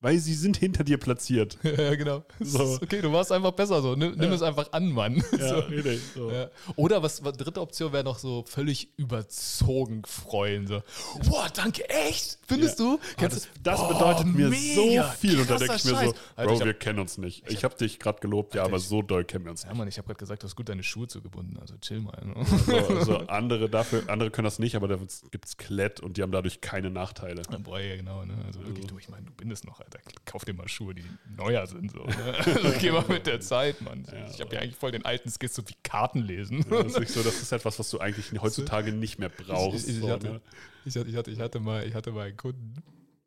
weil 0.00 0.18
sie 0.18 0.34
sind 0.34 0.56
hinter 0.56 0.84
dir 0.84 0.98
platziert. 0.98 1.58
ja, 1.62 1.94
genau. 1.94 2.24
So. 2.40 2.78
Okay, 2.82 3.00
du 3.02 3.12
warst 3.12 3.32
einfach 3.32 3.52
besser 3.52 3.82
so. 3.82 3.94
Nimm, 3.96 4.14
nimm 4.16 4.32
es 4.32 4.42
einfach 4.42 4.72
an, 4.72 4.90
Mann. 4.90 5.22
Ja, 5.38 5.48
so. 5.48 5.54
richtig. 5.60 6.00
So. 6.14 6.30
Ja. 6.30 6.48
Oder 6.76 7.02
was, 7.02 7.22
was 7.24 7.36
dritte 7.36 7.60
Option 7.60 7.92
wäre 7.92 8.04
noch 8.04 8.18
so 8.18 8.44
völlig 8.46 8.88
überzogen 8.96 10.02
freuen. 10.06 10.66
So, 10.66 10.82
boah, 11.28 11.48
danke, 11.54 11.88
echt? 11.88 12.38
Findest 12.46 12.78
Ja. 12.78 12.84
du? 12.84 12.92
Aber 12.94 13.00
Kennst 13.16 13.36
das, 13.36 13.42
du- 13.44 13.60
das 13.62 13.78
Boah, 13.80 13.88
bedeutet 13.92 14.26
mir 14.26 14.48
mega, 14.48 15.04
so 15.12 15.18
viel. 15.18 15.40
Und 15.40 15.50
da 15.50 15.56
denke 15.56 15.74
ich 15.76 15.84
mir 15.84 15.90
so, 15.90 15.96
Scheiß. 15.96 16.14
Alter, 16.36 16.50
Bro, 16.52 16.58
hab- 16.60 16.66
wir 16.66 16.74
kennen 16.74 16.98
uns 16.98 17.18
nicht. 17.18 17.50
Ich 17.50 17.64
habe 17.64 17.74
dich 17.76 17.98
gerade 17.98 18.20
gelobt, 18.20 18.54
ja, 18.54 18.64
aber 18.64 18.78
so 18.78 19.02
doll 19.02 19.24
kennen 19.24 19.44
wir 19.44 19.50
uns 19.50 19.62
Ja, 19.62 19.68
nicht. 19.70 19.78
Mann, 19.78 19.88
ich 19.88 19.98
habe 19.98 20.06
gerade 20.06 20.18
gesagt, 20.18 20.42
du 20.42 20.46
hast 20.46 20.56
gut 20.56 20.68
deine 20.68 20.82
Schuhe 20.82 21.06
zugebunden. 21.08 21.58
Also 21.60 21.74
chill 21.80 22.00
mal. 22.00 22.20
Ne? 22.24 22.44
So, 22.66 23.04
so 23.04 23.16
andere, 23.26 23.68
dafür, 23.68 24.04
andere 24.08 24.30
können 24.30 24.44
das 24.46 24.58
nicht, 24.58 24.74
aber 24.76 24.88
da 24.88 24.98
gibt 25.30 25.44
es 25.46 25.56
Klett 25.56 26.00
und 26.00 26.16
die 26.16 26.22
haben 26.22 26.32
dadurch 26.32 26.60
keine 26.60 26.90
Nachteile. 26.90 27.42
Boah, 27.62 27.80
ja, 27.80 27.96
genau. 27.96 28.24
Ne? 28.24 28.34
Also 28.46 28.60
wirklich, 28.60 28.84
Also. 28.84 28.88
du, 28.94 28.98
ich 28.98 29.08
meine, 29.08 29.26
du 29.26 29.32
bindest 29.32 29.64
noch, 29.66 29.80
Alter. 29.80 29.89
Kauf 30.24 30.44
dir 30.44 30.54
mal 30.54 30.68
Schuhe, 30.68 30.94
die 30.94 31.04
neuer 31.36 31.66
sind. 31.66 31.92
So, 31.92 32.04
ne? 32.04 32.34
Also 32.46 32.72
geh 32.78 32.90
mal 32.90 33.04
mit 33.08 33.26
der 33.26 33.40
Zeit, 33.40 33.80
Mann. 33.80 34.06
Ja, 34.10 34.26
ich 34.28 34.40
habe 34.40 34.54
ja 34.54 34.60
eigentlich 34.60 34.76
voll 34.76 34.92
den 34.92 35.04
alten 35.04 35.30
Skizz, 35.30 35.54
so 35.54 35.68
wie 35.68 35.74
Karten 35.82 36.20
lesen. 36.20 36.64
Das 36.68 36.94
ist, 36.96 37.14
so, 37.14 37.22
das 37.22 37.40
ist 37.40 37.52
etwas, 37.52 37.78
was 37.78 37.90
du 37.90 37.98
eigentlich 37.98 38.32
heutzutage 38.40 38.92
nicht 38.92 39.18
mehr 39.18 39.28
brauchst. 39.28 39.88
Ich, 39.88 39.96
ich, 39.96 39.96
ich, 39.96 40.00
so, 40.02 40.10
hatte, 40.10 40.26
ne? 40.26 40.40
ich, 40.84 40.96
hatte, 40.96 41.08
ich, 41.08 41.16
hatte, 41.16 41.30
ich, 41.30 41.40
hatte 41.40 41.60
mal, 41.60 41.86
ich 41.86 41.94
hatte 41.94 42.12
mal 42.12 42.26
einen 42.26 42.36
Kunden. 42.36 42.74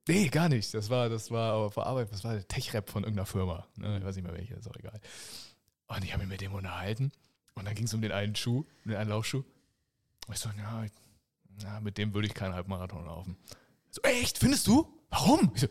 Nee, 0.07 0.27
gar 0.27 0.49
nicht. 0.49 0.73
Das 0.73 0.89
war, 0.89 1.09
das 1.09 1.31
war 1.31 1.53
aber 1.53 1.71
vor 1.71 1.87
Arbeit, 1.87 2.11
das 2.11 2.23
war 2.23 2.33
der 2.33 2.47
Tech-Rap 2.47 2.89
von 2.89 3.03
irgendeiner 3.03 3.25
Firma. 3.25 3.67
Ne? 3.77 3.97
Ich 3.99 4.03
weiß 4.03 4.15
nicht 4.15 4.25
mehr 4.25 4.33
welche, 4.33 4.55
ist 4.55 4.67
auch 4.67 4.75
egal. 4.75 4.99
Und 5.87 6.03
ich 6.03 6.11
habe 6.11 6.23
mich 6.23 6.31
mit 6.31 6.41
dem 6.41 6.53
unterhalten. 6.53 7.11
Und 7.55 7.65
dann 7.65 7.75
ging 7.75 7.85
es 7.85 7.93
um 7.93 8.01
den 8.01 8.11
einen 8.11 8.35
Schuh, 8.35 8.65
um 8.83 8.91
den 8.91 8.97
einen 8.97 9.09
Laufschuh. 9.09 9.43
Und 10.27 10.33
ich 10.33 10.39
so, 10.39 10.49
ja, 10.57 10.85
ja, 11.61 11.79
mit 11.81 11.97
dem 11.97 12.13
würde 12.13 12.27
ich 12.27 12.33
keinen 12.33 12.53
Halbmarathon 12.53 13.05
laufen. 13.05 13.37
So, 13.91 14.01
echt? 14.01 14.39
Findest 14.39 14.67
du? 14.67 14.87
Warum? 15.09 15.51
Ich 15.53 15.61
so, 15.61 15.67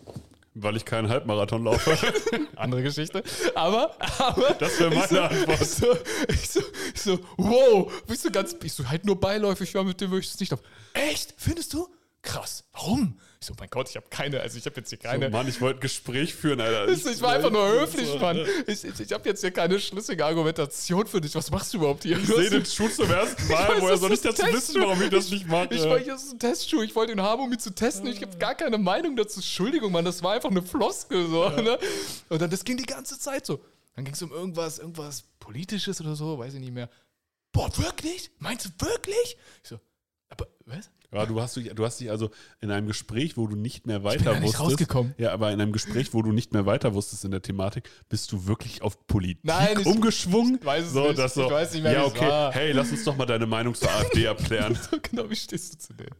Weil 0.55 0.77
ich 0.77 0.85
keinen 0.85 1.09
Halbmarathon 1.09 1.65
laufe. 1.65 1.97
andere 2.57 2.83
Geschichte. 2.83 3.23
Aber, 3.55 3.97
aber. 4.19 4.55
Das 4.59 4.79
wäre 4.79 4.91
meine 4.91 5.05
ich 5.05 5.11
so, 5.11 5.21
Antwort. 5.21 5.61
Ich 5.61 5.69
so, 5.69 5.97
ich 6.29 6.49
so, 6.51 6.61
ich 6.95 7.01
so, 7.01 7.19
wow, 7.39 7.93
bist 8.07 8.25
du 8.25 8.31
ganz, 8.31 8.55
ich 8.63 8.73
so, 8.73 8.87
halt 8.89 9.07
nur 9.07 9.19
beiläufig, 9.19 9.73
ja, 9.73 9.83
mit 9.83 10.01
dem 10.01 10.11
würde 10.11 10.21
ich 10.21 10.31
es 10.31 10.39
nicht 10.39 10.51
laufen. 10.51 10.65
Echt? 10.93 11.35
Findest 11.39 11.73
du? 11.73 11.89
Krass. 12.23 12.63
Warum? 12.73 13.19
Ich 13.41 13.49
so, 13.49 13.55
mein 13.59 13.69
Gott, 13.69 13.89
ich 13.89 13.97
habe 13.97 14.07
keine, 14.09 14.41
also 14.41 14.57
ich 14.57 14.65
habe 14.65 14.77
jetzt 14.77 14.91
hier 14.91 14.99
keine. 14.99 15.27
So, 15.27 15.31
Mann, 15.33 15.49
ich 15.49 15.61
wollte 15.61 15.79
ein 15.79 15.81
Gespräch 15.81 16.33
führen, 16.33 16.61
Alter. 16.61 16.89
ich, 16.89 17.05
ich 17.07 17.21
war 17.21 17.33
einfach 17.33 17.51
nur 17.51 17.69
höflich, 17.69 18.17
Mann. 18.21 18.39
Ich, 18.69 18.85
ich, 18.85 19.01
ich 19.01 19.13
habe 19.13 19.29
jetzt 19.29 19.41
hier 19.41 19.51
keine 19.51 19.81
schlüssige 19.81 20.25
Argumentation 20.25 21.05
für 21.09 21.21
dich. 21.21 21.35
Was 21.35 21.51
machst 21.51 21.75
du 21.75 21.79
überhaupt 21.79 22.05
hier? 22.05 22.17
Ich 22.19 22.27
sehe 22.29 22.49
den 22.49 22.65
Schuh 22.65 22.89
zum 22.89 23.11
ersten 23.11 23.49
Mal. 23.49 23.69
weiß, 23.69 23.81
Woher 23.81 23.97
soll 23.97 24.13
ich 24.13 24.21
dazu 24.21 24.45
wissen, 24.53 24.81
warum 24.81 25.03
ich 25.03 25.11
das 25.11 25.31
nicht 25.31 25.49
mag? 25.49 25.73
Ich 25.73 25.83
ja. 25.83 25.91
wollte, 25.91 26.11
das 26.11 26.23
ist 26.23 26.33
ein 26.35 26.39
Testschuh. 26.39 26.83
Ich 26.83 26.95
wollte 26.95 27.17
den 27.17 27.23
haben, 27.23 27.43
um 27.43 27.53
ihn 27.53 27.59
zu 27.59 27.75
testen. 27.75 28.07
Ich 28.07 28.23
habe 28.23 28.37
gar 28.39 28.55
keine 28.55 28.79
Meinung 28.79 29.17
dazu. 29.17 29.41
Entschuldigung, 29.41 29.91
Mann, 29.91 30.05
das 30.05 30.23
war 30.23 30.35
einfach 30.35 30.51
eine 30.51 30.63
Floskel. 30.63 31.27
So, 31.27 31.49
ne? 31.49 31.77
Und 32.29 32.41
dann, 32.41 32.51
das 32.51 32.63
ging 32.63 32.77
die 32.77 32.87
ganze 32.87 33.19
Zeit 33.19 33.45
so. 33.45 33.59
Dann 33.97 34.05
ging 34.05 34.15
es 34.15 34.23
um 34.23 34.31
irgendwas, 34.31 34.79
irgendwas 34.79 35.25
Politisches 35.41 36.01
oder 36.01 36.15
so, 36.15 36.39
weiß 36.39 36.55
ich 36.55 36.61
nicht 36.61 36.73
mehr. 36.73 36.89
Boah, 37.51 37.77
wirklich? 37.77 38.31
Meinst 38.39 38.67
du 38.67 38.87
wirklich? 38.87 39.37
Ich 39.63 39.69
so, 39.69 39.81
aber 40.29 40.47
was? 40.65 40.89
Ja, 41.13 41.27
du 41.27 41.41
hast, 41.41 41.57
dich- 41.57 41.75
du 41.75 41.85
hast 41.85 42.01
dich 42.01 42.11
also 42.11 42.31
in 42.61 42.71
einem 42.71 42.87
Gespräch, 42.87 43.37
wo 43.37 43.47
du 43.47 43.55
nicht 43.55 43.87
mehr 43.87 43.99
bin 44.01 44.05
weiter 44.09 44.25
gar 44.25 44.35
nicht 44.35 44.45
wusstest. 44.45 44.61
rausgekommen. 44.63 45.15
Ja, 45.19 45.33
aber 45.33 45.53
in 45.53 45.61
einem 45.61 45.73
Gespräch, 45.73 46.15
wo 46.15 46.23
du 46.23 46.33
nicht 46.33 46.53
mehr 46.53 46.65
weiter 46.65 46.95
wusstest 46.95 47.25
in 47.27 47.31
der 47.31 47.43
Thematik, 47.43 47.91
bist 48.09 48.33
du 48.33 48.47
wirklich 48.47 48.81
auf 48.83 49.07
Politik 49.07 49.45
Nein, 49.45 49.79
ich- 49.81 49.87
umgeschwungen? 49.87 50.57
ich 50.61 50.65
weiß 50.65 50.87
es 50.87 50.93
so, 50.93 51.09
nicht. 51.09 51.19
dass 51.19 51.35
so, 51.35 51.45
Ich 51.45 51.51
weiß 51.53 51.73
nicht 51.75 51.83
mehr, 51.83 51.93
Ja, 51.93 52.05
okay. 52.07 52.27
war. 52.27 52.53
Hey, 52.53 52.73
lass 52.73 52.91
uns 52.91 53.05
doch 53.05 53.17
mal 53.17 53.27
deine 53.27 53.47
Meinung 53.47 53.75
zur 53.75 53.91
AfD 53.91 54.27
abklären. 54.29 54.75
So 54.91 54.97
genau, 55.03 55.29
wie 55.29 55.37
stehst 55.37 55.75
du 55.75 55.79
zu 55.79 55.93
denen? 55.93 56.11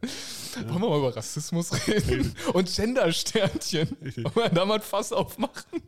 Wollen 0.69 0.81
wir 0.81 0.89
mal 0.89 0.97
über 0.99 1.15
Rassismus 1.15 1.71
reden? 1.87 2.35
Und 2.53 2.73
Gender-Sternchen. 2.73 3.97
Wollen 3.99 4.35
wir 4.35 4.49
da 4.49 4.65
mal 4.65 4.75
ein 4.75 4.81
Fass 4.81 5.11
aufmachen? 5.11 5.81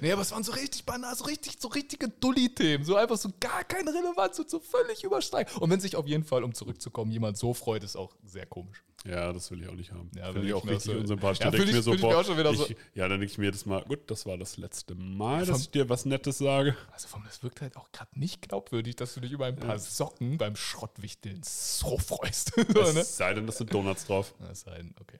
Nee, 0.00 0.12
aber 0.12 0.22
es 0.22 0.30
waren 0.30 0.44
so 0.44 0.52
richtig 0.52 0.84
banal, 0.86 1.14
so 1.16 1.24
richtig, 1.24 1.56
so 1.60 1.68
richtige 1.68 2.08
Dulli-Themen. 2.08 2.84
So 2.84 2.96
einfach 2.96 3.16
so 3.16 3.28
gar 3.40 3.64
keine 3.64 3.92
Relevanz 3.92 4.38
und 4.38 4.48
so 4.48 4.60
völlig 4.60 5.02
übersteigen. 5.04 5.52
Und 5.58 5.68
wenn 5.70 5.80
sich 5.80 5.96
auf 5.96 6.06
jeden 6.06 6.24
Fall, 6.24 6.44
um 6.44 6.54
zurückzukommen, 6.54 7.10
jemand 7.10 7.36
so 7.36 7.52
freut, 7.54 7.82
ist 7.82 7.96
auch 7.96 8.14
sehr 8.24 8.46
komisch. 8.46 8.84
Ja, 9.04 9.32
das 9.32 9.50
will 9.50 9.60
ich 9.62 9.68
auch 9.68 9.74
nicht 9.74 9.90
haben. 9.92 10.10
Ja, 10.16 10.26
Finde 10.26 10.40
will 10.42 10.48
ich 10.48 10.54
auch 10.54 10.64
ich 10.64 10.70
richtig 10.70 10.92
so- 10.92 10.98
unsympathisch. 10.98 11.40
Ja, 11.40 11.46
da 11.46 11.50
denke 11.50 11.66
ich 11.66 11.72
mir 11.72 11.78
ich- 11.78 11.84
so, 11.84 11.92
ich 11.94 12.00
boah, 12.00 12.18
auch 12.18 12.24
schon 12.24 12.38
wieder 12.38 12.54
so- 12.54 12.66
ich, 12.66 12.76
ja, 12.94 13.08
dann 13.08 13.20
denke 13.20 13.32
ich 13.32 13.38
mir 13.38 13.46
jedes 13.46 13.66
Mal, 13.66 13.82
gut, 13.84 14.10
das 14.10 14.26
war 14.26 14.36
das 14.38 14.56
letzte 14.56 14.94
Mal, 14.94 15.40
dass 15.40 15.48
Vom- 15.50 15.60
ich 15.60 15.70
dir 15.70 15.88
was 15.88 16.04
Nettes 16.04 16.38
sage. 16.38 16.76
Also, 16.92 17.08
vom, 17.08 17.22
das 17.24 17.42
wirkt 17.42 17.60
halt 17.60 17.76
auch 17.76 17.90
gerade 17.92 18.16
nicht 18.18 18.42
glaubwürdig, 18.42 18.96
dass 18.96 19.14
du 19.14 19.20
dich 19.20 19.32
über 19.32 19.46
ein 19.46 19.56
paar 19.56 19.78
Socken 19.78 20.38
beim 20.38 20.56
Schrottwichteln 20.56 21.40
so 21.44 21.98
freust. 21.98 22.52
so, 22.56 22.62
ne? 22.92 23.00
Es 23.00 23.16
sei 23.16 23.34
denn, 23.34 23.46
das 23.46 23.58
sind 23.58 23.72
Donuts 23.74 24.06
drauf. 24.06 24.34
Das 24.40 24.58
ist 24.58 24.68
ein, 24.68 24.94
okay. 25.00 25.18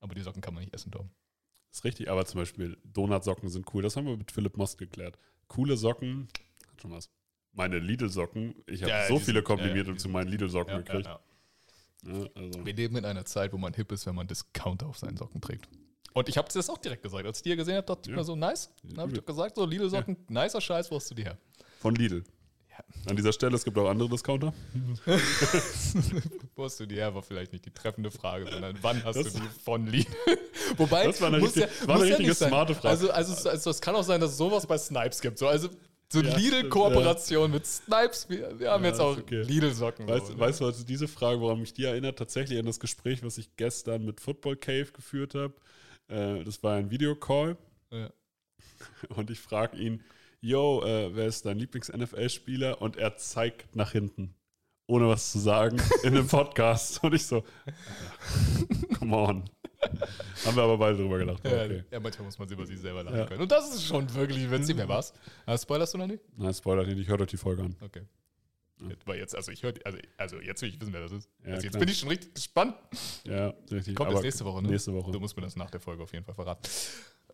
Aber 0.00 0.14
die 0.14 0.22
Socken 0.22 0.40
kann 0.42 0.54
man 0.54 0.62
nicht 0.62 0.74
essen, 0.74 0.92
Tom. 0.92 1.10
Ist 1.78 1.84
richtig, 1.84 2.10
aber 2.10 2.24
zum 2.26 2.40
Beispiel 2.40 2.76
Donutsocken 2.84 3.48
sind 3.48 3.66
cool. 3.74 3.82
Das 3.82 3.96
haben 3.96 4.06
wir 4.06 4.16
mit 4.16 4.30
Philipp 4.32 4.56
Most 4.56 4.78
geklärt. 4.78 5.18
Coole 5.48 5.76
Socken, 5.76 6.28
hat 6.70 6.80
schon 6.82 6.90
was. 6.90 7.10
Meine 7.52 7.78
Lidl-Socken, 7.78 8.54
ich 8.66 8.82
habe 8.82 8.90
Ja, 8.92 9.08
so 9.08 9.18
viele 9.18 9.42
Komplimente 9.42 9.88
ja, 9.88 9.92
ja, 9.92 9.96
zu 9.98 10.08
meinen 10.08 10.28
Lidl-Socken 10.28 10.76
gekriegt. 10.78 11.06
ja. 11.06 11.20
Ja, 12.06 12.26
also. 12.36 12.64
Wir 12.64 12.74
leben 12.74 12.96
in 12.96 13.04
einer 13.04 13.24
Zeit, 13.24 13.52
wo 13.52 13.58
man 13.58 13.74
hip 13.74 13.90
ist, 13.90 14.06
wenn 14.06 14.14
man 14.14 14.26
Discounter 14.28 14.86
auf 14.86 14.98
seinen 14.98 15.16
Socken 15.16 15.40
trägt. 15.40 15.68
Und 16.14 16.28
ich 16.28 16.38
habe 16.38 16.48
das 16.52 16.70
auch 16.70 16.78
direkt 16.78 17.02
gesagt. 17.02 17.26
Als 17.26 17.38
ich 17.38 17.42
die 17.42 17.56
gesehen 17.56 17.76
habe, 17.76 17.86
dachte 17.86 18.02
ich 18.04 18.08
Ja. 18.10 18.16
mir 18.16 18.24
so, 18.24 18.36
nice. 18.36 18.72
Dann 18.84 18.98
habe 18.98 19.12
ich 19.12 19.18
doch 19.18 19.26
gesagt, 19.26 19.56
so 19.56 19.64
Lidl-Socken, 19.64 20.16
nicer 20.28 20.60
Scheiß, 20.60 20.90
wo 20.90 20.96
hast 20.96 21.10
du 21.10 21.14
die 21.14 21.24
her? 21.24 21.38
Von 21.80 21.94
Lidl. 21.96 22.22
An 23.06 23.16
dieser 23.16 23.32
Stelle, 23.32 23.54
es 23.56 23.64
gibt 23.64 23.76
auch 23.78 23.88
andere 23.88 24.08
Discounter. 24.08 24.52
Wo 26.54 26.64
hast 26.64 26.78
du 26.80 26.86
die 26.86 26.96
her, 26.96 27.14
war 27.14 27.22
vielleicht 27.22 27.52
nicht 27.52 27.64
die 27.64 27.70
treffende 27.70 28.10
Frage, 28.10 28.50
sondern 28.50 28.76
wann 28.82 29.02
hast 29.04 29.16
Das- 29.16 29.32
du 29.32 29.40
die 29.40 29.48
von 29.64 29.86
Lidl? 29.86 30.10
Wobei, 30.76 31.06
Das 31.06 31.20
war 31.20 31.28
eine 31.28 31.38
muss 31.38 31.56
richtig- 31.56 31.86
war 31.88 31.94
eine 31.96 32.04
muss 32.04 32.12
richtige 32.12 32.34
sein. 32.34 32.48
smarte 32.48 32.74
Frage. 32.74 32.88
Also, 32.88 33.10
also, 33.10 33.32
es- 33.32 33.46
also 33.46 33.70
es 33.70 33.80
kann 33.80 33.94
auch 33.94 34.02
sein, 34.02 34.20
dass 34.20 34.32
es 34.32 34.36
sowas 34.36 34.66
bei 34.66 34.76
Snipes 34.78 35.20
gibt. 35.20 35.38
So, 35.38 35.46
also 35.48 35.68
so 36.10 36.20
Ja, 36.20 36.36
Lidl-Kooperation 36.36 37.50
mit 37.50 37.66
Snipes. 37.66 38.28
Wir, 38.28 38.58
wir 38.58 38.70
haben 38.70 38.82
Ja, 38.84 38.90
jetzt 38.90 39.00
auch 39.00 39.16
okay. 39.18 39.42
Lidl-Socken. 39.42 40.08
Weißt, 40.08 40.26
so, 40.28 40.32
ne? 40.34 40.38
weißt 40.40 40.60
du, 40.60 40.66
also 40.66 40.84
diese 40.84 41.06
Frage, 41.08 41.40
woran 41.40 41.60
mich 41.60 41.74
die 41.74 41.84
erinnert, 41.84 42.18
tatsächlich 42.18 42.58
an 42.58 42.66
das 42.66 42.80
Gespräch, 42.80 43.22
was 43.22 43.38
ich 43.38 43.54
gestern 43.56 44.04
mit 44.04 44.20
Football 44.20 44.56
Cave 44.56 44.86
geführt 44.92 45.34
habe. 45.34 45.54
Äh, 46.08 46.44
das 46.44 46.62
war 46.62 46.76
ein 46.76 46.90
Videocall 46.90 47.56
Ja. 47.90 48.10
und 49.10 49.30
ich 49.30 49.38
frage 49.40 49.76
ihn, 49.76 50.02
yo, 50.40 50.82
äh, 50.84 51.14
wer 51.14 51.26
ist 51.26 51.44
dein 51.46 51.58
Lieblings-NFL-Spieler? 51.58 52.80
Und 52.80 52.96
er 52.96 53.16
zeigt 53.16 53.74
nach 53.76 53.92
hinten, 53.92 54.34
ohne 54.86 55.08
was 55.08 55.32
zu 55.32 55.38
sagen, 55.38 55.76
in 56.02 56.16
einem 56.16 56.26
Podcast. 56.26 57.02
Und 57.02 57.14
ich 57.14 57.26
so, 57.26 57.44
come 58.98 59.16
on. 59.16 59.50
Haben 60.44 60.56
wir 60.56 60.62
aber 60.64 60.76
beide 60.78 60.96
drüber 60.96 61.18
gelacht. 61.18 61.44
Ja, 61.44 61.62
Okay. 61.64 61.84
ja, 61.90 62.00
manchmal 62.00 62.26
muss 62.26 62.38
man 62.38 62.48
sich 62.48 62.56
über 62.58 62.66
sich 62.66 62.78
selber 62.80 63.04
lachen 63.04 63.16
Ja. 63.18 63.26
können. 63.26 63.42
Und 63.42 63.52
das 63.52 63.72
ist 63.72 63.84
schon 63.86 64.12
wirklich 64.14 64.50
witzig. 64.50 64.76
Wer 64.76 64.88
war's? 64.88 65.12
Ah, 65.46 65.56
spoilerst 65.56 65.94
du 65.94 65.98
noch 65.98 66.06
nicht? 66.08 66.22
Nein, 66.36 66.52
Spoiler 66.52 66.84
nicht, 66.84 66.98
ich 66.98 67.08
höre 67.08 67.20
euch 67.20 67.28
die 67.28 67.36
Folge 67.36 67.62
an. 67.62 67.76
Okay. 67.80 68.02
Ja. 68.80 68.88
Jetzt, 68.90 69.06
weil 69.06 69.18
jetzt, 69.18 69.34
also 69.36 69.50
ich 69.52 69.62
höre, 69.62 69.74
also, 69.84 69.98
also 70.16 70.40
jetzt 70.40 70.62
will 70.62 70.68
ich 70.68 70.80
wissen, 70.80 70.92
wer 70.92 71.00
das 71.02 71.12
ist. 71.12 71.28
Ja, 71.44 71.54
also 71.54 71.64
jetzt 71.64 71.72
klar. 71.72 71.80
bin 71.80 71.88
ich 71.88 71.98
schon 71.98 72.08
richtig 72.08 72.34
gespannt. 72.34 72.74
Ja, 73.24 73.52
richtig. 73.70 73.94
Kommt 73.96 74.12
das 74.12 74.22
nächste 74.22 74.44
Woche, 74.44 74.62
ne? 74.62 74.68
Nächste 74.68 74.92
Woche. 74.94 75.10
Du 75.10 75.18
musst 75.20 75.36
mir 75.36 75.42
das 75.42 75.56
nach 75.56 75.70
der 75.70 75.80
Folge 75.80 76.02
auf 76.02 76.12
jeden 76.12 76.24
Fall 76.24 76.34
verraten. 76.34 76.62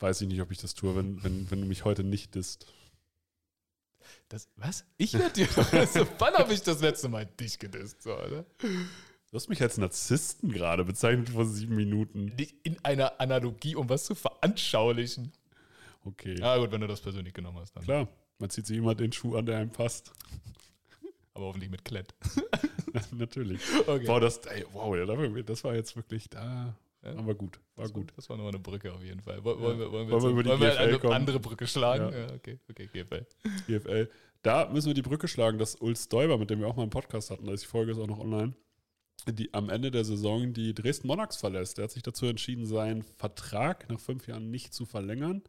Weiß 0.00 0.20
ich 0.22 0.28
nicht, 0.28 0.40
ob 0.40 0.50
ich 0.50 0.58
das 0.58 0.74
tue, 0.74 0.96
wenn, 0.96 1.22
wenn, 1.22 1.50
wenn 1.50 1.60
du 1.60 1.66
mich 1.66 1.84
heute 1.84 2.02
nicht 2.02 2.34
disst. 2.34 2.66
Das, 4.34 4.48
was? 4.56 4.84
Ich 4.96 5.14
werde 5.14 5.32
dir. 5.32 5.48
Also, 5.70 6.08
wann 6.18 6.34
habe 6.34 6.52
ich 6.52 6.60
das 6.60 6.80
letzte 6.80 7.08
Mal 7.08 7.24
dich 7.24 7.56
gedisst? 7.56 8.02
So, 8.02 8.18
oder? 8.18 8.44
Du 8.58 9.32
hast 9.32 9.48
mich 9.48 9.62
als 9.62 9.78
Narzissten 9.78 10.50
gerade 10.50 10.84
bezeichnet 10.84 11.28
vor 11.28 11.46
sieben 11.46 11.76
Minuten. 11.76 12.32
Nicht 12.36 12.56
in 12.64 12.76
einer 12.84 13.20
Analogie, 13.20 13.76
um 13.76 13.88
was 13.88 14.06
zu 14.06 14.16
veranschaulichen. 14.16 15.32
Okay. 16.04 16.36
Ja, 16.36 16.56
gut, 16.56 16.72
wenn 16.72 16.80
du 16.80 16.88
das 16.88 17.00
persönlich 17.00 17.32
genommen 17.32 17.58
hast, 17.60 17.76
dann. 17.76 17.84
Klar, 17.84 18.08
man 18.40 18.50
zieht 18.50 18.66
sich 18.66 18.76
immer 18.76 18.96
den 18.96 19.12
Schuh 19.12 19.36
an, 19.36 19.46
der 19.46 19.58
einem 19.58 19.70
passt. 19.70 20.10
Aber 21.32 21.44
hoffentlich 21.44 21.70
mit 21.70 21.84
Klett. 21.84 22.12
Natürlich. 23.12 23.60
Okay. 23.86 24.08
Wow, 24.08 24.18
das, 24.18 24.38
ey, 24.38 24.64
wow, 24.72 24.96
das 25.46 25.62
war 25.62 25.76
jetzt 25.76 25.94
wirklich 25.94 26.28
da. 26.28 26.74
Ja. 27.04 27.16
Aber 27.16 27.34
gut, 27.34 27.60
war 27.76 27.88
gut. 27.90 28.12
Das 28.16 28.28
war 28.30 28.36
nur 28.36 28.48
eine 28.48 28.58
Brücke 28.58 28.92
auf 28.92 29.02
jeden 29.02 29.20
Fall. 29.20 29.44
Woll- 29.44 29.60
Wollen 29.60 29.78
wir, 29.78 29.92
wollen 29.92 30.08
wir, 30.08 30.12
Wollen 30.12 30.22
wir 30.22 30.28
jetzt- 30.28 30.32
über 30.32 30.42
die 30.42 30.48
wollen 30.48 30.60
wir 30.60 30.78
eine 30.80 30.98
kommen? 30.98 31.12
andere 31.12 31.40
Brücke 31.40 31.66
schlagen? 31.66 32.12
Ja. 32.12 32.18
Ja, 32.28 32.32
okay, 32.34 32.58
okay, 32.70 32.88
GFL. 32.92 33.26
GFL. 33.66 34.08
Da 34.42 34.68
müssen 34.70 34.86
wir 34.88 34.94
die 34.94 35.02
Brücke 35.02 35.28
schlagen, 35.28 35.58
dass 35.58 35.74
Ulf 35.76 36.06
Däuber, 36.08 36.38
mit 36.38 36.50
dem 36.50 36.60
wir 36.60 36.66
auch 36.68 36.76
mal 36.76 36.82
einen 36.82 36.90
Podcast 36.90 37.30
hatten, 37.30 37.46
da 37.46 37.52
ist 37.52 37.64
die 37.64 37.68
Folge 37.68 37.92
ist 37.92 37.98
auch 37.98 38.06
noch 38.06 38.18
online, 38.20 38.54
die 39.28 39.52
am 39.54 39.70
Ende 39.70 39.90
der 39.90 40.04
Saison 40.04 40.52
die 40.52 40.74
Dresden 40.74 41.06
Monarchs 41.08 41.36
verlässt. 41.36 41.78
Der 41.78 41.84
hat 41.84 41.90
sich 41.90 42.02
dazu 42.02 42.26
entschieden, 42.26 42.66
seinen 42.66 43.02
Vertrag 43.02 43.88
nach 43.90 44.00
fünf 44.00 44.26
Jahren 44.26 44.50
nicht 44.50 44.72
zu 44.74 44.84
verlängern. 44.86 45.42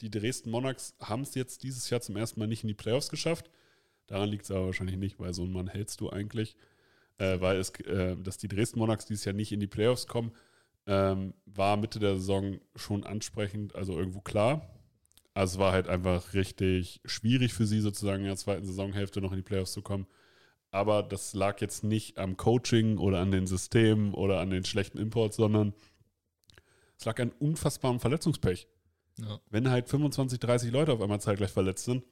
Die 0.00 0.10
Dresden 0.10 0.50
Monarchs 0.50 0.94
haben 1.00 1.22
es 1.22 1.34
jetzt 1.34 1.62
dieses 1.62 1.88
Jahr 1.90 2.00
zum 2.00 2.16
ersten 2.16 2.40
Mal 2.40 2.46
nicht 2.46 2.62
in 2.64 2.68
die 2.68 2.74
Playoffs 2.74 3.10
geschafft. 3.10 3.48
Daran 4.06 4.28
liegt 4.28 4.44
es 4.44 4.50
aber 4.50 4.66
wahrscheinlich 4.66 4.96
nicht, 4.96 5.18
weil 5.18 5.32
so 5.34 5.42
einen 5.42 5.52
Mann 5.52 5.68
hältst 5.68 6.00
du 6.00 6.10
eigentlich. 6.10 6.56
Äh, 7.18 7.40
weil 7.40 7.58
es, 7.58 7.70
äh, 7.80 8.16
dass 8.16 8.38
die 8.38 8.48
Dresden 8.48 8.80
Monarchs 8.80 9.06
dieses 9.06 9.24
Jahr 9.24 9.34
nicht 9.34 9.52
in 9.52 9.60
die 9.60 9.68
Playoffs 9.68 10.08
kommen, 10.08 10.32
ähm, 10.86 11.34
war 11.46 11.76
Mitte 11.76 11.98
der 11.98 12.16
Saison 12.16 12.58
schon 12.74 13.04
ansprechend, 13.04 13.74
also 13.74 13.98
irgendwo 13.98 14.20
klar. 14.20 14.68
Also 15.32 15.54
es 15.54 15.58
war 15.58 15.72
halt 15.72 15.88
einfach 15.88 16.34
richtig 16.34 17.00
schwierig 17.04 17.54
für 17.54 17.66
sie 17.66 17.80
sozusagen 17.80 18.22
in 18.22 18.28
der 18.28 18.36
zweiten 18.36 18.64
Saisonhälfte 18.64 19.20
noch 19.20 19.32
in 19.32 19.38
die 19.38 19.42
Playoffs 19.42 19.72
zu 19.72 19.82
kommen. 19.82 20.06
Aber 20.70 21.02
das 21.02 21.34
lag 21.34 21.60
jetzt 21.60 21.84
nicht 21.84 22.18
am 22.18 22.36
Coaching 22.36 22.98
oder 22.98 23.20
an 23.20 23.30
den 23.30 23.46
Systemen 23.46 24.14
oder 24.14 24.40
an 24.40 24.50
den 24.50 24.64
schlechten 24.64 24.98
Imports, 24.98 25.36
sondern 25.36 25.72
es 26.98 27.04
lag 27.04 27.18
an 27.20 27.32
unfassbarem 27.38 28.00
Verletzungspech. 28.00 28.68
Ja. 29.18 29.40
Wenn 29.50 29.70
halt 29.70 29.88
25, 29.88 30.38
30 30.40 30.72
Leute 30.72 30.92
auf 30.92 31.00
einmal 31.00 31.20
zeitgleich 31.20 31.50
verletzt 31.50 31.84
sind, 31.84 32.04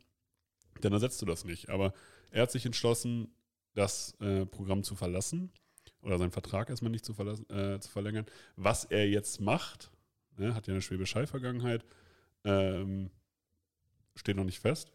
dann 0.81 0.93
ersetzt 0.93 1.21
du 1.23 1.27
das 1.27 1.45
nicht. 1.45 1.71
Aber 1.71 1.93
er 2.31 2.43
hat 2.43 2.51
sich 2.51 2.67
entschlossen, 2.67 3.35
das 3.75 4.15
äh, 4.21 4.47
Programm 4.47 4.83
zu 4.83 4.95
verlassen 4.95 5.53
oder 6.03 6.19
seinen 6.19 6.31
Vertrag 6.31 6.69
erstmal 6.69 6.91
nicht 6.91 7.05
zu, 7.05 7.13
äh, 7.13 7.79
zu 7.81 7.89
verlängern. 7.89 8.27
Was 8.57 8.85
er 8.85 9.09
jetzt 9.09 9.41
macht, 9.41 9.91
ne, 10.37 10.55
hat 10.55 10.67
ja 10.67 10.75
eine 10.75 10.83
Schwäbisch 10.83 11.15
Hall-Vergangenheit, 11.15 11.85
ähm, 12.45 13.11
steht 14.17 14.37
noch 14.37 14.45
nicht 14.45 14.61
fest. 14.61 14.93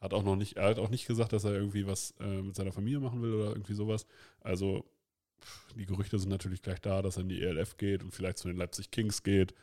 Hat 0.00 0.14
auch 0.14 0.22
noch 0.22 0.36
nicht, 0.36 0.56
er 0.56 0.68
hat 0.68 0.78
auch 0.78 0.90
nicht 0.90 1.06
gesagt, 1.06 1.32
dass 1.32 1.44
er 1.44 1.54
irgendwie 1.54 1.86
was 1.86 2.14
äh, 2.20 2.42
mit 2.42 2.54
seiner 2.54 2.72
Familie 2.72 3.00
machen 3.00 3.20
will 3.20 3.34
oder 3.34 3.48
irgendwie 3.48 3.74
sowas. 3.74 4.06
Also 4.40 4.88
die 5.76 5.86
Gerüchte 5.86 6.18
sind 6.18 6.30
natürlich 6.30 6.62
gleich 6.62 6.80
da, 6.80 7.02
dass 7.02 7.16
er 7.16 7.22
in 7.22 7.28
die 7.28 7.42
ELF 7.42 7.76
geht 7.76 8.02
und 8.02 8.12
vielleicht 8.12 8.38
zu 8.38 8.48
den 8.48 8.56
Leipzig 8.56 8.90
Kings 8.90 9.22
geht. 9.22 9.54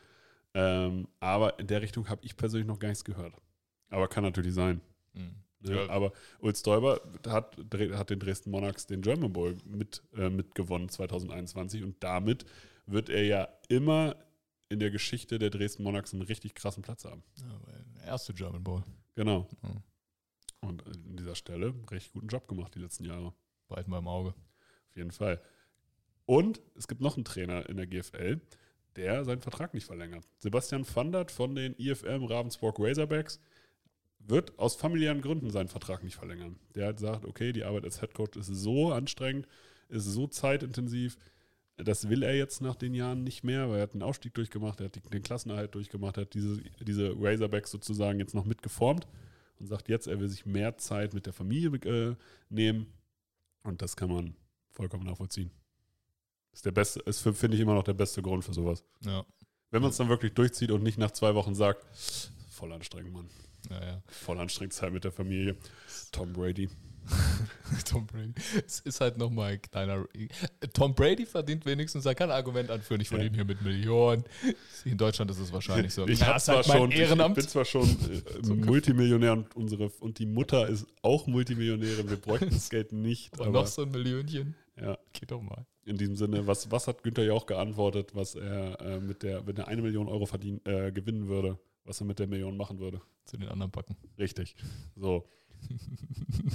Ähm, 0.53 1.08
aber 1.20 1.60
in 1.60 1.67
der 1.67 1.82
Richtung 1.82 2.10
habe 2.10 2.22
ich 2.25 2.36
persönlich 2.36 2.67
noch 2.67 2.79
gar 2.79 2.89
nichts 2.89 3.03
gehört. 3.03 3.34
Aber 3.89 4.08
kann 4.08 4.24
natürlich 4.24 4.53
sein. 4.53 4.82
Mhm. 5.13 5.36
Ne? 5.65 5.75
Ja. 5.75 5.89
Aber 5.89 6.13
Ulz 6.39 6.63
Däuber 6.63 7.01
hat, 7.27 7.57
hat 7.93 8.10
den 8.10 8.19
Dresden 8.19 8.51
Monarchs 8.51 8.88
den 8.88 9.01
German 9.01 9.34
Bowl 9.34 9.57
mit, 9.65 10.01
äh, 10.15 10.29
mitgewonnen 10.29 10.89
2021 10.89 11.84
und 11.84 12.01
damit 12.03 12.45
wird 12.86 13.10
er 13.10 13.24
ja 13.24 13.48
immer 13.67 14.15
in 14.69 14.79
der 14.79 14.91
Geschichte 14.91 15.39
der 15.39 15.50
Dresden 15.50 15.84
Monarchs 15.84 16.13
einen 16.13 16.24
richtig 16.24 16.55
krassen 16.55 16.84
Platz 16.84 17.05
haben. 17.05 17.24
Ja, 17.38 18.07
erste 18.07 18.34
German 18.34 18.63
Bowl. 18.63 18.84
Genau. 19.15 19.48
Mhm. 19.62 19.81
Und 20.62 20.86
an 20.86 21.15
dieser 21.17 21.36
Stelle 21.36 21.74
recht 21.91 22.13
guten 22.13 22.27
Job 22.27 22.48
gemacht 22.48 22.74
die 22.75 22.79
letzten 22.79 23.05
Jahre. 23.05 23.34
Bald 23.67 23.88
mal 23.88 24.00
im 24.00 24.07
Auge. 24.07 24.29
Auf 24.89 24.95
jeden 24.95 25.12
Fall. 25.12 25.41
Und 26.25 26.62
es 26.75 26.88
gibt 26.88 27.01
noch 27.01 27.15
einen 27.15 27.25
Trainer 27.25 27.69
in 27.69 27.77
der 27.77 27.86
GFL, 27.86 28.41
der 28.95 29.25
seinen 29.25 29.41
Vertrag 29.41 29.74
nicht 29.74 29.86
verlängert. 29.86 30.27
Sebastian 30.39 30.86
Vandert 30.88 31.31
von 31.31 31.53
den 31.55 31.75
IFM 31.77 32.24
Ravensburg 32.24 32.79
Razorbacks 32.79 33.39
wird 34.27 34.58
aus 34.58 34.75
familiären 34.75 35.22
Gründen 35.22 35.50
seinen 35.50 35.67
Vertrag 35.67 36.03
nicht 36.03 36.15
verlängern. 36.15 36.58
Der 36.74 36.88
hat 36.88 36.98
gesagt, 36.98 37.25
okay, 37.25 37.51
die 37.51 37.63
Arbeit 37.63 37.84
als 37.84 38.01
Headcoach 38.01 38.36
ist 38.36 38.48
so 38.48 38.91
anstrengend, 38.91 39.48
ist 39.89 40.05
so 40.05 40.27
zeitintensiv, 40.27 41.17
das 41.77 42.10
will 42.10 42.24
er 42.24 42.36
jetzt 42.36 42.62
nach 42.62 42.75
den 42.75 42.94
Jahren 42.94 43.24
nicht 43.24 43.44
mehr, 43.44 43.70
weil 43.70 43.77
er 43.77 43.84
hat 43.84 43.94
den 43.94 44.01
Aufstieg 44.01 44.34
durchgemacht, 44.34 44.79
er 44.79 44.86
hat 44.86 45.13
den 45.13 45.24
Klassenerhalt 45.24 45.75
durchgemacht, 45.75 46.17
er 46.17 46.22
hat 46.22 46.34
diese, 46.34 46.62
diese 46.79 47.13
Razorbacks 47.20 47.72
sozusagen 47.72 48.20
jetzt 48.20 48.34
noch 48.34 48.46
mitgeformt 48.46 49.08
und 49.60 49.67
sagt 49.67 49.89
jetzt, 49.89 50.08
er 50.08 50.20
will 50.20 50.29
sich 50.29 50.46
mehr 50.46 50.77
Zeit 50.77 51.13
mit 51.13 51.25
der 51.25 51.34
Familie 51.34 51.70
äh, 51.70 52.15
nehmen 52.50 52.88
und 53.63 53.82
das 53.82 53.96
kann 53.96 54.10
man 54.10 54.36
vollkommen 54.72 55.05
nachvollziehen. 55.05 55.51
Ist 56.53 56.65
der 56.65 56.72
beste, 56.72 57.01
ist 57.01 57.20
finde 57.20 57.55
ich 57.55 57.62
immer 57.62 57.74
noch 57.74 57.84
der 57.84 57.94
beste 57.94 58.22
Grund 58.22 58.46
für 58.46 58.53
sowas. 58.53 58.84
Ja. 59.01 59.25
Wenn 59.72 59.82
man 59.82 59.91
es 59.91 59.98
dann 59.98 60.08
wirklich 60.08 60.34
durchzieht 60.34 60.72
und 60.72 60.84
nicht 60.84 60.98
nach 60.98 61.12
zwei 61.12 61.36
Wochen 61.36 61.53
sagt, 61.53 61.86
voll 62.50 62.72
anstrengend, 62.72 63.12
Mann. 63.12 63.29
Ja, 63.69 63.84
ja. 63.84 64.01
Voll 64.07 64.39
anstrengend 64.39 64.74
Zeit 64.74 64.91
mit 64.93 65.03
der 65.03 65.12
Familie. 65.12 65.55
Tom 66.12 66.34
Brady. 66.34 66.69
Tom 67.88 68.07
Brady. 68.07 68.34
Es 68.65 68.79
ist 68.79 69.00
halt 69.00 69.17
nochmal 69.17 69.53
ein 69.53 69.62
kleiner. 69.62 70.05
Tom 70.74 70.95
Brady 70.95 71.25
verdient 71.25 71.63
wenigstens, 71.65 72.05
er 72.05 72.15
kann 72.15 72.31
ein 72.31 72.36
Argument 72.36 72.72
anführen, 72.72 73.00
ich 73.01 73.10
verdiene 73.10 73.29
Ja. 73.29 73.36
hier 73.36 73.45
mit 73.45 73.62
Millionen. 73.62 74.24
In 74.86 74.98
Deutschland 74.98 75.29
ist 75.29 75.39
es 75.39 75.53
wahrscheinlich 75.53 75.93
so. 75.93 76.07
Ich, 76.07 76.19
Na, 76.19 76.27
hab 76.27 76.38
ist 76.38 76.45
zwar 76.45 76.55
halt 76.57 76.65
schon, 76.65 76.89
ich, 76.89 76.95
ich 76.95 77.01
Ehrenamt. 77.03 77.36
bin 77.36 77.48
zwar 77.48 77.65
schon 77.65 77.88
äh, 77.88 78.48
Multimillionär 78.53 79.34
und, 79.34 79.55
unsere, 79.55 79.89
und 80.00 80.17
die 80.17 80.25
Mutter 80.25 80.67
ist 80.67 80.88
auch 81.03 81.27
Multimillionärin. 81.27 82.10
Wir 82.10 82.17
bräuchten 82.17 82.50
das 82.50 82.69
Geld 82.72 82.91
nicht. 82.91 83.38
Und 83.39 83.51
noch 83.51 83.67
so 83.67 83.84
ein 83.84 83.91
Millionchen. 83.91 84.55
ja, 84.79 84.98
Geht 85.13 85.29
doch 85.29 85.41
mal. 85.43 85.65
in 85.86 85.98
diesem 85.98 86.15
Sinne, 86.15 86.48
was, 86.48 86.72
was 86.72 86.88
hat 86.88 87.03
Günther 87.03 87.24
Jauch 87.24 87.45
geantwortet, 87.45 88.15
was 88.15 88.34
er 88.34 88.81
äh, 88.81 89.00
mit 89.00 89.22
der, 89.22 89.45
wenn 89.45 89.57
er 89.57 89.67
eine 89.67 89.84
Million 89.84 90.07
Euro 90.07 90.25
verdien, 90.25 90.60
äh, 90.65 90.91
gewinnen 90.91 91.27
würde, 91.27 91.60
was 91.86 92.01
er 92.01 92.06
mit 92.06 92.20
der 92.20 92.27
Million 92.27 92.58
machen 92.58 92.80
würde? 92.80 93.01
Zu 93.25 93.38
den 93.38 93.48
anderen 93.50 93.72
packen. 93.72 93.96
Richtig. 94.20 94.56
So. 94.96 95.27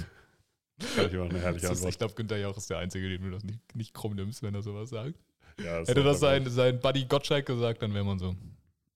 Ich 0.83 1.13
immer 1.13 1.25
eine 1.25 1.39
herrliche 1.39 1.67
Das 1.67 1.73
ist, 1.77 1.79
ich 1.81 1.85
Antwort. 1.85 1.97
glaube, 1.99 2.13
Günther 2.15 2.37
Jauch 2.39 2.57
ist 2.57 2.69
der 2.71 2.79
Einzige, 2.79 3.07
den 3.07 3.21
du 3.21 3.29
das 3.29 3.43
nicht, 3.43 3.75
nicht 3.75 3.93
krumm 3.93 4.15
nimmst, 4.15 4.41
wenn 4.41 4.55
er 4.55 4.63
sowas 4.63 4.89
sagt. 4.89 5.15
Ja, 5.63 5.77
Hätte 5.79 5.91
ist 5.99 6.05
das 6.05 6.19
sein, 6.19 6.49
sein 6.49 6.79
Buddy 6.79 7.05
Gottschalk 7.05 7.45
gesagt, 7.45 7.83
dann 7.83 7.93
wäre 7.93 8.03
man 8.03 8.17
so. 8.17 8.31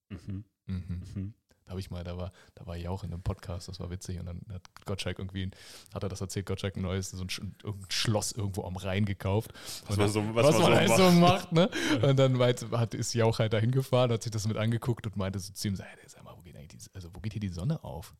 Mhm, 0.10 0.44
Mhm. 0.65 1.01
mhm. 1.13 1.34
Da 1.65 1.72
habe 1.72 1.79
ich 1.79 1.89
mal, 1.89 2.03
da 2.03 2.15
war, 2.15 2.31
da 2.53 2.65
war 2.67 2.75
Jauch 2.75 3.03
in 3.03 3.12
einem 3.12 3.24
Podcast, 3.24 3.67
das 3.67 3.79
war 3.79 3.89
witzig. 3.89 4.19
Und 4.19 4.27
dann 4.27 4.41
hat 4.53 4.62
Gottschalk 4.86 5.17
irgendwie, 5.17 5.50
hat 5.93 6.03
er 6.03 6.10
das 6.10 6.22
erzählt, 6.22 6.45
Gottschalk 6.45 6.75
ein 6.75 6.84
neues, 6.84 7.10
so 7.10 7.24
ein, 7.24 7.55
irgendein 7.63 7.91
Schloss 7.91 8.31
irgendwo 8.34 8.65
am 8.65 8.75
Rhein 8.75 9.05
gekauft. 9.05 9.51
Was 9.88 9.98
man 9.98 10.10
so, 10.10 10.36
was, 10.36 10.45
was 10.45 10.60
man 10.60 10.69
man 10.69 10.79
halt 10.79 10.89
so 10.89 11.10
so 11.10 11.12
macht. 11.12 11.51
macht, 11.51 11.74
ne? 11.74 12.07
Und 12.07 12.17
dann 12.17 12.34
meint, 12.34 12.72
hat, 12.72 12.93
ist 12.93 13.13
Jauch 13.13 13.39
halt 13.39 13.53
da 13.53 13.57
hingefahren, 13.57 14.12
hat 14.12 14.22
sich 14.22 14.31
das 14.31 14.48
mit 14.48 14.57
angeguckt 14.57 15.07
und 15.07 15.17
meinte 15.17 15.39
so 15.39 15.53
zu 15.53 15.67
ihm, 15.67 15.75
so, 15.75 15.84
sag 16.05 16.24
mal, 16.24 16.36
wo 16.38 16.41
geht 16.41 16.55
eigentlich 16.55 16.84
die, 16.84 16.89
also 16.93 17.10
wo 17.13 17.19
geht 17.19 17.34
hier 17.34 17.41
die 17.41 17.50
Sonne 17.50 17.84
auf? 17.84 18.15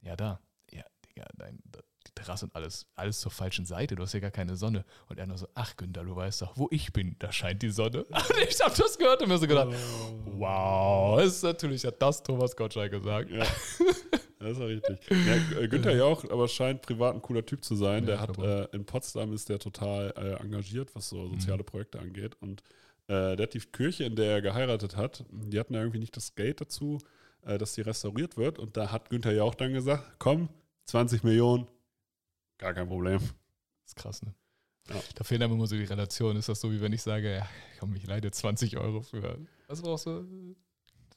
Ja, 0.00 0.16
da. 0.16 0.40
Ja, 0.70 0.84
Digga, 1.04 1.26
nein, 1.36 1.58
da, 1.64 1.80
Terrasse 2.14 2.46
und 2.46 2.54
alles, 2.54 2.86
alles 2.94 3.20
zur 3.20 3.30
falschen 3.32 3.66
Seite, 3.66 3.96
du 3.96 4.02
hast 4.02 4.12
ja 4.12 4.20
gar 4.20 4.30
keine 4.30 4.56
Sonne. 4.56 4.84
Und 5.08 5.18
er 5.18 5.26
nur 5.26 5.38
so, 5.38 5.48
ach 5.54 5.76
Günther, 5.76 6.04
du 6.04 6.14
weißt 6.14 6.42
doch, 6.42 6.56
wo 6.56 6.68
ich 6.70 6.92
bin, 6.92 7.16
da 7.18 7.32
scheint 7.32 7.62
die 7.62 7.70
Sonne. 7.70 8.04
Und 8.04 8.48
ich 8.48 8.60
habe 8.60 8.74
das 8.76 8.96
gehört 8.98 9.22
und 9.22 9.28
mir 9.28 9.38
so 9.38 9.46
gedacht, 9.46 9.74
wow, 10.36 11.18
das 11.18 11.36
ist 11.36 11.42
natürlich, 11.42 11.84
hat 11.84 12.00
das 12.00 12.22
Thomas 12.22 12.56
Gottschalk 12.56 12.90
gesagt. 12.92 13.30
Ja. 13.30 13.44
Das 14.38 14.50
ist 14.52 14.58
ja 14.58 14.66
richtig. 14.66 14.98
Ja, 15.10 15.60
äh, 15.60 15.68
Günther 15.68 15.96
Jauch 15.96 16.24
aber 16.30 16.46
scheint 16.46 16.82
privat 16.82 17.14
ein 17.14 17.22
cooler 17.22 17.44
Typ 17.44 17.64
zu 17.64 17.74
sein. 17.74 18.04
Ja, 18.06 18.16
der 18.16 18.20
hat 18.20 18.38
äh, 18.38 18.64
in 18.76 18.84
Potsdam 18.84 19.32
ist 19.32 19.48
der 19.48 19.58
total 19.58 20.12
äh, 20.16 20.42
engagiert, 20.42 20.94
was 20.94 21.08
so 21.08 21.16
Mhm. 21.16 21.40
soziale 21.40 21.64
Projekte 21.64 21.98
angeht. 21.98 22.36
Und 22.40 22.60
äh, 23.08 23.34
der 23.36 23.44
hat 23.44 23.54
die 23.54 23.60
Kirche, 23.60 24.04
in 24.04 24.14
der 24.14 24.32
er 24.34 24.42
geheiratet 24.42 24.96
hat, 24.96 25.24
die 25.30 25.58
hatten 25.58 25.74
ja 25.74 25.80
irgendwie 25.80 26.00
nicht 26.00 26.16
das 26.16 26.34
Geld 26.34 26.60
dazu, 26.60 26.98
äh, 27.42 27.56
dass 27.56 27.72
die 27.74 27.80
restauriert 27.80 28.36
wird. 28.36 28.58
Und 28.58 28.76
da 28.76 28.92
hat 28.92 29.08
Günther 29.10 29.32
Jauch 29.32 29.54
dann 29.54 29.72
gesagt: 29.72 30.04
Komm, 30.18 30.48
20 30.84 31.24
Millionen, 31.24 31.66
gar 32.58 32.74
kein 32.74 32.88
Problem. 32.88 33.18
Das 33.18 33.90
ist 33.92 33.96
krass, 33.96 34.22
ne? 34.22 34.34
Ja. 34.88 34.96
Da 35.16 35.24
fehlen 35.24 35.42
einem 35.42 35.54
immer 35.54 35.66
so 35.66 35.76
die 35.76 35.84
Relationen. 35.84 36.38
Ist 36.38 36.48
das 36.48 36.60
so, 36.60 36.70
wie 36.70 36.80
wenn 36.80 36.92
ich 36.92 37.02
sage, 37.02 37.34
ja, 37.34 37.48
komm, 37.80 37.94
ich 37.96 38.06
leide 38.06 38.30
20 38.30 38.76
Euro 38.76 39.02
für, 39.02 39.38
was 39.66 39.82
brauchst 39.82 40.06
du? 40.06 40.54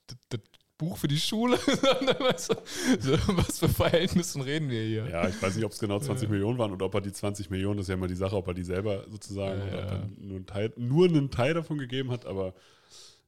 Das, 0.08 0.18
das 0.30 0.40
Buch 0.78 0.98
für 0.98 1.08
die 1.08 1.20
Schule? 1.20 1.58
Weißt 2.20 2.52
du, 2.52 2.56
so, 3.00 3.12
was 3.38 3.60
für 3.60 3.70
Verhältnissen 3.70 4.42
reden 4.42 4.70
wir 4.70 4.82
hier? 4.84 5.08
Ja, 5.10 5.28
ich 5.28 5.40
weiß 5.42 5.56
nicht, 5.56 5.66
ob 5.66 5.72
es 5.72 5.80
genau 5.80 6.00
20 6.00 6.28
Ja. 6.28 6.32
Millionen 6.32 6.58
waren 6.58 6.72
oder 6.72 6.86
ob 6.88 6.96
er 6.96 7.02
die 7.02 7.12
20 7.12 7.50
Millionen, 7.50 7.78
das 7.78 7.86
ist 7.86 7.90
ja 7.90 7.96
immer 7.96 8.08
die 8.08 8.16
Sache, 8.16 8.36
ob 8.36 8.48
er 8.48 8.54
die 8.54 8.64
selber 8.64 9.06
sozusagen 9.10 9.60
Ja, 9.60 9.68
oder 9.68 9.78
ob 9.84 9.92
er 9.92 10.08
nur 10.18 10.38
einen, 10.38 10.46
Teil, 10.48 10.74
nur 10.78 11.08
einen 11.08 11.30
Teil 11.30 11.54
davon 11.54 11.78
gegeben 11.78 12.10
hat, 12.12 12.26
aber 12.26 12.56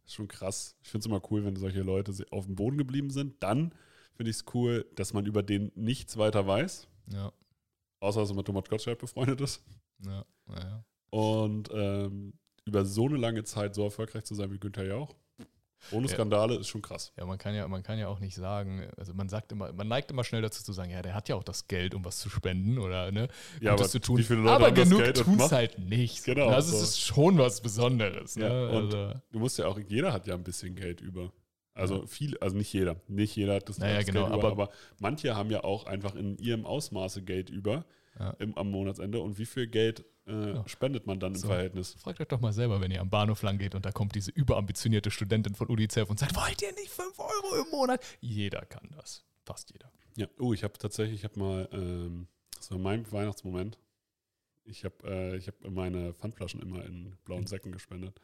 ist 0.06 0.16
schon 0.16 0.28
krass. 0.28 0.76
Ich 0.82 0.90
finde 0.90 1.02
es 1.02 1.06
immer 1.08 1.22
cool, 1.30 1.46
wenn 1.46 1.56
solche 1.56 1.82
Leute 1.82 2.14
auf 2.32 2.46
dem 2.46 2.56
Boden 2.56 2.78
geblieben 2.78 3.12
sind. 3.12 3.36
Dann 3.44 3.74
finde 4.16 4.32
ich 4.32 4.38
es 4.38 4.46
cool, 4.56 4.86
dass 4.96 5.14
man 5.14 5.26
über 5.26 5.44
den 5.44 5.72
nichts 5.76 6.18
weiter 6.18 6.48
weiß, 6.48 6.88
Ja, 7.08 7.32
außer 8.02 8.20
dass 8.20 8.30
er 8.32 8.36
mit 8.36 8.46
Thomas 8.46 8.66
Gottschalk 8.70 9.00
befreundet 9.00 9.40
ist. 9.40 9.64
ja, 10.06 10.26
ja. 10.50 10.60
ja. 10.60 10.84
Und 11.12 11.70
ähm, 11.74 12.34
über 12.66 12.86
so 12.86 13.06
eine 13.06 13.18
lange 13.18 13.44
Zeit 13.44 13.76
so 13.76 13.84
erfolgreich 13.84 14.24
zu 14.26 14.36
sein 14.36 14.52
wie 14.52 14.60
Günther 14.60 14.86
Jauch, 14.86 15.14
ohne 15.92 16.08
Ja. 16.08 16.14
Skandale, 16.14 16.56
ist 16.56 16.68
schon 16.68 16.82
krass. 16.84 17.12
Ja, 17.18 17.26
man 17.26 17.38
kann 17.40 17.56
ja, 17.56 17.68
man 17.68 17.82
kann 17.84 17.98
ja 17.98 18.08
auch 18.08 18.20
nicht 18.20 18.36
sagen, 18.36 18.88
also 18.98 19.14
man 19.16 19.28
sagt 19.30 19.52
immer, 19.52 19.74
man 19.74 19.88
neigt 19.88 20.12
immer 20.12 20.24
schnell 20.24 20.42
dazu 20.44 20.64
zu 20.64 20.74
sagen, 20.74 20.92
ja, 20.92 21.02
der 21.02 21.16
hat 21.16 21.28
ja 21.28 21.36
auch 21.36 21.44
das 21.44 21.68
Geld, 21.68 21.96
um 21.96 22.06
was 22.06 22.20
zu 22.20 22.30
spenden 22.30 22.78
oder 22.78 23.12
ne, 23.12 23.28
Ja, 23.62 23.72
Gutes 23.72 23.86
aber 23.86 23.90
zu 23.90 24.00
tun. 24.00 24.18
wie 24.20 24.24
viele 24.24 24.42
Leute 24.42 24.52
aber 24.56 24.68
haben 24.68 24.76
das 24.76 24.90
genug 24.90 25.14
tun 25.16 25.40
es 25.40 25.52
halt 25.52 25.80
nicht. 25.80 26.24
Genau, 26.24 26.50
Also 26.50 26.78
so. 26.78 26.84
ist 26.84 27.00
schon 27.00 27.38
was 27.40 27.62
Besonderes. 27.62 28.36
Ne? 28.36 28.46
Ja, 28.48 28.70
und- 28.70 28.94
also, 28.94 29.20
Du 29.32 29.40
musst 29.40 29.58
ja 29.58 29.66
auch, 29.68 29.80
jeder 29.80 30.14
hat 30.14 30.28
ja 30.28 30.36
ein 30.36 30.44
bisschen 30.44 30.76
Geld 30.76 31.02
über. 31.02 31.32
Also 31.74 32.06
viel, 32.06 32.38
also 32.40 32.58
nicht 32.58 32.72
jeder. 32.74 32.98
Nicht 33.08 33.36
jeder 33.36 33.56
hat 33.56 33.70
das, 33.70 33.78
Naja, 33.78 33.98
das 33.98 34.06
genau, 34.06 34.28
Geld 34.28 34.38
über, 34.40 34.48
aber- 34.52 34.64
aber 34.64 34.74
manche 35.00 35.36
haben 35.36 35.50
ja 35.52 35.64
auch 35.64 35.86
einfach 35.86 36.16
in 36.16 36.38
ihrem 36.38 36.66
Ausmaße 36.66 37.22
Geld 37.24 37.50
über 37.50 37.86
Ja. 38.20 38.32
im, 38.40 38.58
am 38.58 38.70
Monatsende. 38.72 39.20
Und 39.22 39.38
wie 39.38 39.46
viel 39.46 39.68
Geld 39.68 40.04
äh, 40.28 40.54
Ja. 40.54 40.68
spendet 40.68 41.08
man 41.08 41.20
dann 41.20 41.34
im 41.34 41.40
So. 41.40 41.48
Verhältnis? 41.48 41.94
Fragt 41.98 42.20
euch 42.22 42.28
doch 42.28 42.40
mal 42.42 42.54
selber, 42.54 42.80
wenn 42.82 42.92
ihr 42.92 43.02
am 43.02 43.10
Bahnhof 43.10 43.42
lang 43.42 43.58
geht 43.58 43.74
und 43.74 43.86
da 43.86 43.92
kommt 43.92 44.14
diese 44.16 44.32
überambitionierte 44.32 45.10
Studentin 45.12 45.56
von 45.56 45.68
UNICEF 45.68 46.10
und 46.10 46.20
sagt, 46.20 46.36
wollt 46.36 46.62
ihr 46.62 46.72
nicht 46.74 46.90
5 46.92 47.18
Euro 47.18 47.64
im 47.66 47.72
Monat? 47.72 48.04
Jeder 48.20 48.62
kann 48.66 48.90
das. 48.96 49.26
Fast 49.46 49.72
jeder. 49.72 49.92
Ja, 50.18 50.28
oh, 50.40 50.54
ich 50.54 50.64
habe 50.64 50.74
tatsächlich, 50.78 51.20
ich 51.20 51.24
habe 51.24 51.40
mal, 51.40 51.70
ähm, 51.72 52.28
das 52.56 52.70
war 52.70 52.78
mein 52.78 53.10
Weihnachtsmoment. 53.12 53.80
Ich 54.66 54.84
habe 54.86 54.96
äh, 55.06 55.38
ich 55.38 55.48
hab 55.48 55.56
meine 55.68 56.14
Pfandflaschen 56.14 56.62
immer 56.62 56.86
in 56.86 57.18
blauen 57.26 57.48
Säcken 57.48 57.72
gespendet. 57.72 58.22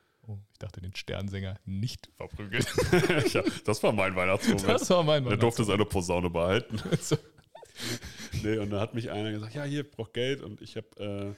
Ich 0.51 0.59
dachte, 0.59 0.81
den 0.81 0.95
Sternsänger 0.95 1.59
nicht 1.65 2.09
verprügelt. 2.15 2.67
ja, 3.33 3.43
das 3.65 3.81
war 3.83 3.91
mein 3.91 4.15
Weihnachtsmoment. 4.15 4.67
Das 4.67 4.89
war 4.89 5.03
mein 5.03 5.25
er 5.25 5.37
durfte 5.37 5.63
seine 5.63 5.85
Posaune 5.85 6.29
behalten. 6.29 6.81
So. 7.01 7.17
Nee, 8.41 8.57
und 8.57 8.71
da 8.71 8.79
hat 8.81 8.95
mich 8.95 9.11
einer 9.11 9.31
gesagt, 9.31 9.53
ja, 9.53 9.63
hier, 9.63 9.81
ich 9.81 9.91
brauch 9.91 10.11
Geld. 10.11 10.41
Und 10.41 10.61
ich 10.61 10.77
hab, 10.77 10.99
äh, 10.99 11.33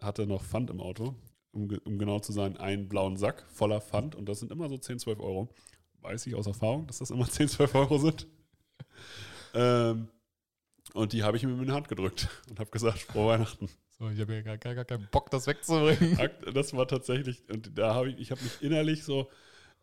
hatte 0.00 0.26
noch 0.26 0.42
Pfand 0.42 0.68
im 0.68 0.80
Auto, 0.80 1.14
um, 1.52 1.70
um 1.84 1.98
genau 1.98 2.18
zu 2.18 2.32
sein, 2.32 2.56
einen 2.56 2.88
blauen 2.88 3.16
Sack 3.16 3.44
voller 3.52 3.80
Pfand. 3.80 4.16
Und 4.16 4.28
das 4.28 4.40
sind 4.40 4.50
immer 4.50 4.68
so 4.68 4.76
10, 4.76 4.98
12 4.98 5.20
Euro. 5.20 5.48
Weiß 6.00 6.26
ich 6.26 6.34
aus 6.34 6.48
Erfahrung, 6.48 6.88
dass 6.88 6.98
das 6.98 7.10
immer 7.10 7.26
10, 7.30 7.48
12 7.48 7.74
Euro 7.76 7.98
sind. 7.98 8.26
ähm, 9.54 10.08
und 10.92 11.12
die 11.12 11.22
habe 11.22 11.36
ich 11.36 11.44
ihm 11.44 11.58
in 11.60 11.66
die 11.66 11.72
Hand 11.72 11.88
gedrückt 11.88 12.28
und 12.50 12.58
habe 12.58 12.70
gesagt, 12.70 12.98
frohe 12.98 13.28
Weihnachten. 13.28 13.68
So, 13.98 14.10
ich 14.10 14.20
habe 14.20 14.34
ja 14.34 14.42
gar, 14.42 14.58
gar, 14.58 14.74
gar 14.74 14.84
keinen 14.84 15.08
Bock, 15.10 15.30
das 15.30 15.46
wegzubringen. 15.46 16.18
Das 16.54 16.72
war 16.74 16.86
tatsächlich, 16.88 17.42
und 17.50 17.78
da 17.78 17.94
habe 17.94 18.10
ich, 18.10 18.18
ich 18.18 18.30
habe 18.30 18.42
mich 18.42 18.60
innerlich 18.62 19.04
so 19.04 19.30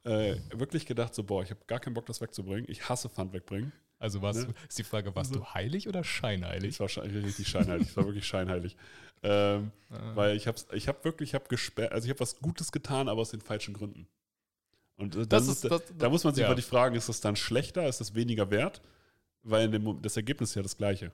äh, 0.04 0.36
wirklich 0.54 0.86
gedacht, 0.86 1.14
so, 1.16 1.24
boah, 1.24 1.44
ich 1.44 1.50
habe 1.52 1.62
gar 1.68 1.80
keinen 1.80 1.94
Bock, 1.94 2.06
das 2.08 2.20
wegzubringen. 2.22 2.66
Ich 2.70 2.90
hasse 2.90 3.10
Pfand 3.10 3.34
wegbringen. 3.34 3.72
Also 4.00 4.22
was, 4.22 4.48
Ne? 4.48 4.54
ist 4.68 4.80
die 4.80 4.84
Frage, 4.84 5.16
warst 5.16 5.32
Also- 5.32 5.44
du 5.44 5.54
heilig 5.54 5.88
oder 5.88 6.04
scheinheilig? 6.04 6.72
Ich 6.72 6.80
war 6.80 6.88
richtig 7.06 7.48
scheinheilig. 7.48 7.90
Ich 7.90 7.96
war 7.98 8.06
wirklich 8.06 8.26
scheinheilig. 8.28 8.76
Ähm, 9.24 9.72
Ah. 9.92 10.16
Weil 10.16 10.36
ich 10.36 10.48
habe 10.48 10.58
ich 10.74 10.88
hab 10.88 11.06
wirklich, 11.06 11.30
ich 11.30 11.34
habe 11.36 11.48
gesperrt, 11.48 11.92
also 11.92 12.06
ich 12.06 12.10
habe 12.10 12.20
was 12.22 12.40
Gutes 12.40 12.72
getan, 12.72 13.08
aber 13.10 13.22
aus 13.22 13.30
den 13.32 13.42
falschen 13.42 13.74
Gründen. 13.76 14.08
Und 14.98 15.16
äh, 15.16 15.20
Das 15.20 15.28
dann 15.28 15.42
ist- 15.44 15.64
ist, 15.64 15.72
das- 15.72 15.84
da 15.98 16.10
muss 16.10 16.24
man 16.24 16.34
sich 16.34 16.42
ja. 16.42 16.50
wirklich 16.50 16.66
fragen, 16.66 16.96
ist 16.96 17.08
das 17.10 17.22
dann 17.22 17.36
schlechter, 17.36 17.88
ist 17.88 18.02
das 18.02 18.16
weniger 18.16 18.50
wert? 18.50 18.82
Weil 19.44 19.70
dem, 19.70 20.02
das 20.02 20.18
Ergebnis 20.18 20.50
ist 20.50 20.56
ja 20.56 20.64
das 20.64 20.76
gleiche. 20.78 21.12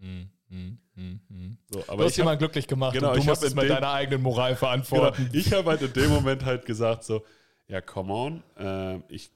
Hm, 0.00 0.28
hm, 0.50 0.78
hm, 0.94 1.20
hm. 1.28 1.58
So, 1.70 1.80
Du 1.80 1.88
aber 1.88 2.04
hast 2.04 2.10
ich 2.12 2.16
jemanden 2.18 2.36
habe 2.36 2.38
glücklich 2.38 2.66
gemacht 2.66 2.92
genau, 2.94 3.12
und 3.12 3.18
du 3.18 3.24
musst 3.24 3.42
es 3.42 3.54
mit 3.54 3.64
dem- 3.64 3.68
deiner 3.70 3.92
eigenen 3.92 4.20
Moral 4.22 4.50
genau, 4.50 4.58
verantworten. 4.58 5.30
ich 5.32 5.52
hab 5.52 5.64
halt 5.66 5.80
in 5.82 5.92
dem 5.92 6.10
Moment 6.10 6.44
halt 6.44 6.66
gesagt 6.66 7.04
so, 7.04 7.24
ja, 7.68 7.80
come 7.80 8.12
on, 8.12 8.42
äh, 8.56 9.00
ich 9.08 9.30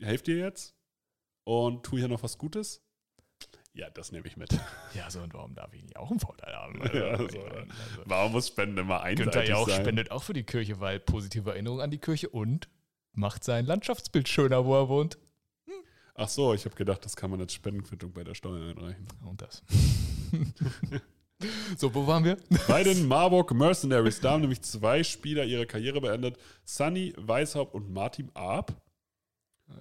helfe 0.00 0.24
dir 0.24 0.36
jetzt 0.38 0.74
und 1.44 1.82
tu 1.84 1.98
hier 1.98 2.08
noch 2.08 2.22
was 2.22 2.38
Gutes. 2.38 2.82
Ja, 3.72 3.88
das 3.90 4.10
nehme 4.12 4.26
ich 4.26 4.36
mit. 4.36 4.50
Ja, 4.94 5.08
so 5.08 5.20
und 5.20 5.32
warum 5.34 5.54
darf 5.54 5.72
ich 5.72 5.82
nicht 5.82 5.96
auch 5.96 6.10
einen 6.10 6.18
Vorteil 6.18 6.52
haben? 6.52 6.80
Ja, 6.92 7.02
Also, 7.10 7.28
so, 7.28 7.36
ich 7.38 7.44
meine, 7.44 7.56
also, 7.60 8.02
Warum 8.04 8.32
muss 8.32 8.48
Spenden 8.48 8.78
immer 8.78 9.02
einseitig 9.02 9.32
Günther 9.32 9.44
Jauch 9.48 9.68
sein? 9.68 9.82
spendet 9.82 10.10
auch 10.10 10.22
für 10.24 10.32
die 10.32 10.42
Kirche, 10.42 10.80
weil 10.80 10.98
positive 10.98 11.50
Erinnerung 11.50 11.80
an 11.80 11.90
die 11.92 11.98
Kirche 11.98 12.28
und 12.28 12.68
macht 13.12 13.44
sein 13.44 13.66
Landschaftsbild 13.66 14.28
schöner, 14.28 14.64
wo 14.64 14.74
er 14.76 14.88
wohnt. 14.88 15.18
Ach 16.14 16.28
so, 16.28 16.54
ich 16.54 16.64
habe 16.64 16.74
gedacht, 16.74 17.04
das 17.04 17.16
kann 17.16 17.30
man 17.30 17.40
als 17.40 17.54
Spendenquittung 17.54 18.12
bei 18.12 18.24
der 18.24 18.34
Steuer 18.34 18.70
einreichen. 18.70 19.06
Und 19.24 19.40
das. 19.42 19.62
so, 21.76 21.94
wo 21.94 22.06
waren 22.06 22.24
wir? 22.24 22.36
Bei 22.68 22.82
den 22.82 23.06
Marburg 23.06 23.52
Mercenaries, 23.52 24.20
da 24.20 24.32
haben 24.32 24.42
nämlich 24.42 24.62
zwei 24.62 25.02
Spieler 25.02 25.44
ihre 25.44 25.66
Karriere 25.66 26.00
beendet. 26.00 26.38
Sunny 26.64 27.14
Weishaupt 27.16 27.74
und 27.74 27.90
Martin 27.90 28.30
Arp. 28.34 28.80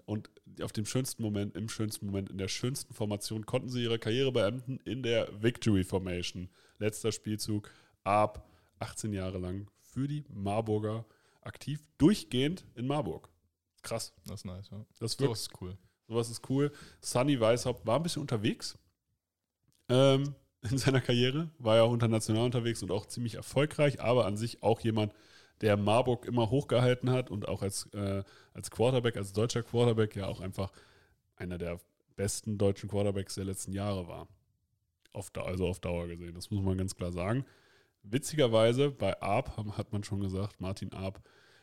Und 0.05 0.29
auf 0.61 0.71
dem 0.71 0.85
schönsten 0.85 1.23
Moment, 1.23 1.55
im 1.55 1.67
schönsten 1.67 2.05
Moment, 2.05 2.29
in 2.29 2.37
der 2.37 2.47
schönsten 2.47 2.93
Formation 2.93 3.45
konnten 3.45 3.69
sie 3.69 3.83
ihre 3.83 3.97
Karriere 3.99 4.31
beenden 4.31 4.79
in 4.85 5.03
der 5.03 5.41
Victory 5.41 5.83
Formation. 5.83 6.49
Letzter 6.77 7.11
Spielzug. 7.11 7.69
Arp, 8.03 8.47
18 8.79 9.13
Jahre 9.13 9.39
lang 9.39 9.69
für 9.81 10.07
die 10.07 10.23
Marburger 10.29 11.05
aktiv, 11.41 11.87
durchgehend 11.97 12.65
in 12.75 12.87
Marburg. 12.87 13.29
Krass. 13.81 14.13
Das 14.25 14.41
ist 14.41 14.45
nice, 14.45 14.69
ja. 14.71 14.85
Das 14.99 15.19
wirklich 15.19 15.39
ist 15.39 15.61
cool. 15.61 15.77
Sowas 16.09 16.29
ist 16.31 16.49
cool. 16.49 16.71
Sunny 17.01 17.39
Weishaupt 17.39 17.85
war 17.85 17.97
ein 17.97 18.03
bisschen 18.03 18.23
unterwegs 18.23 18.79
ähm, 19.89 20.33
in 20.69 20.77
seiner 20.79 21.01
Karriere, 21.01 21.51
war 21.59 21.75
ja 21.75 21.83
auch 21.83 21.93
international 21.93 22.45
unterwegs 22.45 22.81
und 22.81 22.91
auch 22.91 23.05
ziemlich 23.05 23.35
erfolgreich, 23.35 24.01
aber 24.01 24.25
an 24.25 24.35
sich 24.35 24.63
auch 24.63 24.79
jemand, 24.81 25.13
der 25.61 25.77
Marburg 25.77 26.25
immer 26.25 26.49
hochgehalten 26.49 27.11
hat 27.11 27.29
und 27.29 27.47
auch 27.47 27.61
als, 27.61 27.87
äh, 27.93 28.23
als 28.53 28.71
Quarterback, 28.71 29.17
als 29.17 29.33
deutscher 29.33 29.61
Quarterback 29.61 30.15
ja 30.15 30.27
auch 30.27 30.39
einfach 30.39 30.71
einer 31.35 31.57
der 31.59 31.79
besten 32.15 32.57
deutschen 32.57 32.89
Quarterbacks 32.89 33.35
der 33.35 33.45
letzten 33.45 33.71
Jahre 33.73 34.07
war. 34.07 34.27
Auf, 35.13 35.31
also 35.35 35.67
auf 35.67 35.79
Dauer 35.79 36.07
gesehen, 36.07 36.33
das 36.33 36.49
muss 36.49 36.63
man 36.63 36.77
ganz 36.77 36.95
klar 36.95 37.11
sagen. 37.11 37.45
Witzigerweise, 38.03 38.89
bei 38.89 39.21
Arp 39.21 39.57
hat 39.77 39.91
man 39.91 40.03
schon 40.03 40.21
gesagt, 40.21 40.59
Martin 40.59 40.93
Arp, 40.93 41.21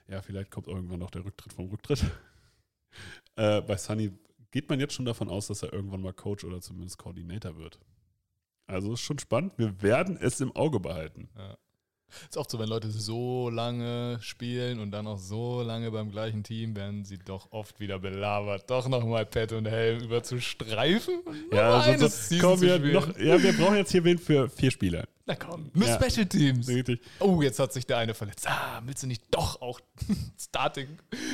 ja, 0.09 0.23
vielleicht 0.23 0.51
kommt 0.51 0.69
irgendwann 0.69 1.01
noch 1.01 1.11
der 1.11 1.25
Rücktritt 1.25 1.53
vom 1.53 1.69
Rücktritt. 1.69 2.05
äh, 3.37 3.61
bei 3.63 3.77
Sunny 3.77 4.13
geht 4.51 4.69
man 4.69 4.81
jetzt 4.81 4.95
schon 4.95 5.05
davon 5.05 5.29
aus, 5.29 5.47
dass 5.49 5.63
er 5.63 5.73
irgendwann 5.73 6.03
mal 6.03 6.13
Coach 6.13 6.45
oder 6.45 6.61
zumindest 6.61 6.99
Coordinator 6.99 7.57
wird. 7.57 7.79
Also 8.67 8.95
ist 8.95 9.01
schon 9.01 9.19
spannend. 9.19 9.53
Wir 9.57 9.81
werden 9.83 10.19
es 10.21 10.41
im 10.41 10.55
Auge 10.55 10.81
behalten. 10.81 11.29
Ja. 11.37 11.57
Ist 12.29 12.37
oft 12.37 12.51
so, 12.51 12.59
wenn 12.59 12.69
Leute 12.69 12.91
so 12.91 13.51
lange 13.51 14.19
spielen 14.21 14.79
und 14.79 14.93
dann 14.93 15.07
auch 15.07 15.19
so 15.19 15.63
lange 15.63 15.91
beim 15.91 16.11
gleichen 16.11 16.45
Team, 16.45 16.77
werden 16.77 17.05
sie 17.05 17.19
doch 17.19 17.51
oft 17.51 17.81
wieder 17.81 17.99
belabert, 17.99 18.71
doch 18.71 18.89
nochmal 18.89 19.27
Pet 19.27 19.53
und 19.53 19.67
Helm 19.67 20.05
über 20.05 20.23
zu 20.23 20.41
streifen. 20.41 21.21
Ja, 21.53 21.81
also 21.81 22.07
so, 22.07 22.17
Season 22.17 22.51
komm, 22.51 22.61
wir, 22.61 22.79
noch, 22.79 23.19
ja, 23.19 23.43
wir 23.43 23.53
brauchen 23.53 23.77
jetzt 23.77 23.91
hier 23.91 24.05
wen 24.05 24.19
für 24.19 24.49
vier 24.49 24.71
Spieler. 24.71 25.05
Na 25.29 25.35
komm, 25.35 25.71
nur 25.75 25.89
Ja. 25.89 26.01
Special 26.01 26.25
Teams. 26.27 26.69
Richtig. 26.69 27.01
Oh, 27.19 27.43
jetzt 27.43 27.59
hat 27.59 27.73
sich 27.73 27.85
der 27.85 27.99
eine 27.99 28.15
verletzt. 28.15 28.49
Ah, 28.49 28.81
willst 28.85 29.03
du 29.03 29.09
nicht 29.09 29.25
doch 29.33 29.61
auch 29.61 29.81
Starting 30.39 30.87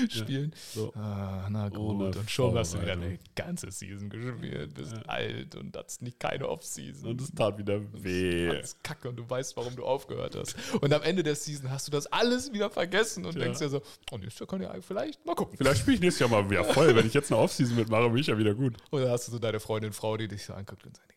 spielen? 0.08 0.54
So. 0.74 0.94
Ah, 0.94 1.46
na 1.50 1.68
gut. 1.68 1.78
Ohne 1.78 2.04
und 2.06 2.30
schon 2.30 2.56
hast 2.56 2.72
du 2.72 2.80
wieder 2.80 2.92
eine 2.92 3.18
ganze 3.36 3.70
Season 3.70 4.08
gespielt, 4.08 4.72
bist 4.72 4.92
Ja. 4.92 5.02
alt 5.02 5.54
und 5.56 5.76
hast 5.76 6.00
nicht 6.00 6.18
keine 6.18 6.48
Offseason. 6.48 7.10
Und 7.10 7.20
es 7.20 7.32
tat 7.34 7.58
wieder 7.58 7.80
weh. 7.92 8.48
Alles 8.48 8.76
kacke 8.82 9.10
und 9.10 9.16
du 9.16 9.28
weißt, 9.28 9.56
warum 9.58 9.76
du 9.76 9.84
aufgehört 9.84 10.36
hast. 10.36 10.56
Und 10.80 10.90
am 10.94 11.02
Ende 11.02 11.22
der 11.22 11.34
Season 11.34 11.70
hast 11.70 11.86
du 11.86 11.90
das 11.92 12.06
alles 12.06 12.50
wieder 12.52 12.70
vergessen 12.70 13.26
und 13.26 13.34
Ja. 13.34 13.42
denkst 13.42 13.58
dir 13.58 13.68
so, 13.68 13.82
oh, 14.10 14.16
nächstes 14.16 14.40
Jahr 14.40 14.46
kann 14.46 14.62
ja 14.62 14.74
vielleicht 14.80 15.24
mal 15.26 15.34
gucken. 15.34 15.58
Vielleicht 15.58 15.80
spiele 15.80 15.96
ich 15.96 16.00
nächstes 16.00 16.20
Jahr 16.20 16.30
mal 16.30 16.48
wieder 16.48 16.64
voll. 16.64 16.96
Wenn 16.96 17.06
ich 17.06 17.12
jetzt 17.12 17.30
eine 17.30 17.40
Offseason 17.42 17.76
mitmache, 17.76 18.08
bin 18.08 18.16
ich 18.18 18.26
ja 18.28 18.38
wieder 18.38 18.54
gut. 18.54 18.76
Oder 18.90 19.10
hast 19.10 19.28
du 19.28 19.32
so 19.32 19.38
deine 19.38 19.60
Freundin, 19.60 19.92
Frau, 19.92 20.16
die 20.16 20.28
dich 20.28 20.46
so 20.46 20.54
anguckt 20.54 20.86
und 20.86 20.96
sagt, 20.96 21.11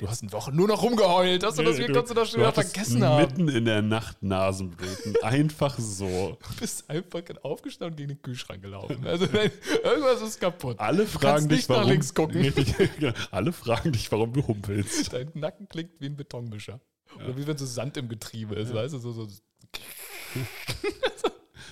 die 0.00 0.04
letzten 0.04 0.32
Wochen 0.32 0.54
nur 0.54 0.68
noch 0.68 0.82
rumgeheult. 0.82 1.44
Hast 1.44 1.58
du 1.58 1.62
das, 1.62 1.78
wie 1.78 1.86
kannst 1.86 2.10
du 2.10 2.14
das 2.14 2.30
schon 2.30 2.40
wieder 2.40 2.52
vergessen 2.52 3.02
haben? 3.04 3.22
Mitten 3.22 3.48
in 3.48 3.64
der 3.64 3.82
Nacht 3.82 4.22
Nasenbluten. 4.22 5.16
Einfach 5.22 5.78
so. 5.78 6.38
Du 6.48 6.60
bist 6.60 6.88
einfach 6.88 7.22
aufgestanden 7.42 7.92
und 7.92 7.96
gegen 7.96 8.08
den 8.08 8.22
Kühlschrank 8.22 8.62
gelaufen. 8.62 9.06
Also 9.06 9.24
irgendwas 9.84 10.22
ist 10.22 10.40
kaputt. 10.40 10.78
Alle 10.78 11.04
Du 11.04 11.06
fragen 11.06 11.48
dich, 11.48 11.68
warum. 11.68 11.88
links 11.90 12.14
gucken. 12.14 12.52
Alle 13.30 13.52
fragen 13.52 13.92
dich, 13.92 14.10
warum 14.12 14.32
du 14.32 14.46
humpelst. 14.46 15.12
Dein 15.12 15.30
Nacken 15.34 15.68
klingt 15.68 16.00
wie 16.00 16.06
ein 16.06 16.16
Betonmischer. 16.16 16.80
Oder 17.16 17.36
wie 17.36 17.46
wenn 17.46 17.56
so 17.56 17.64
Sand 17.64 17.96
im 17.96 18.08
Getriebe 18.08 18.54
ist, 18.56 18.74
weißt 18.74 18.94
du, 18.94 18.98
so, 18.98 19.12
so 19.12 19.26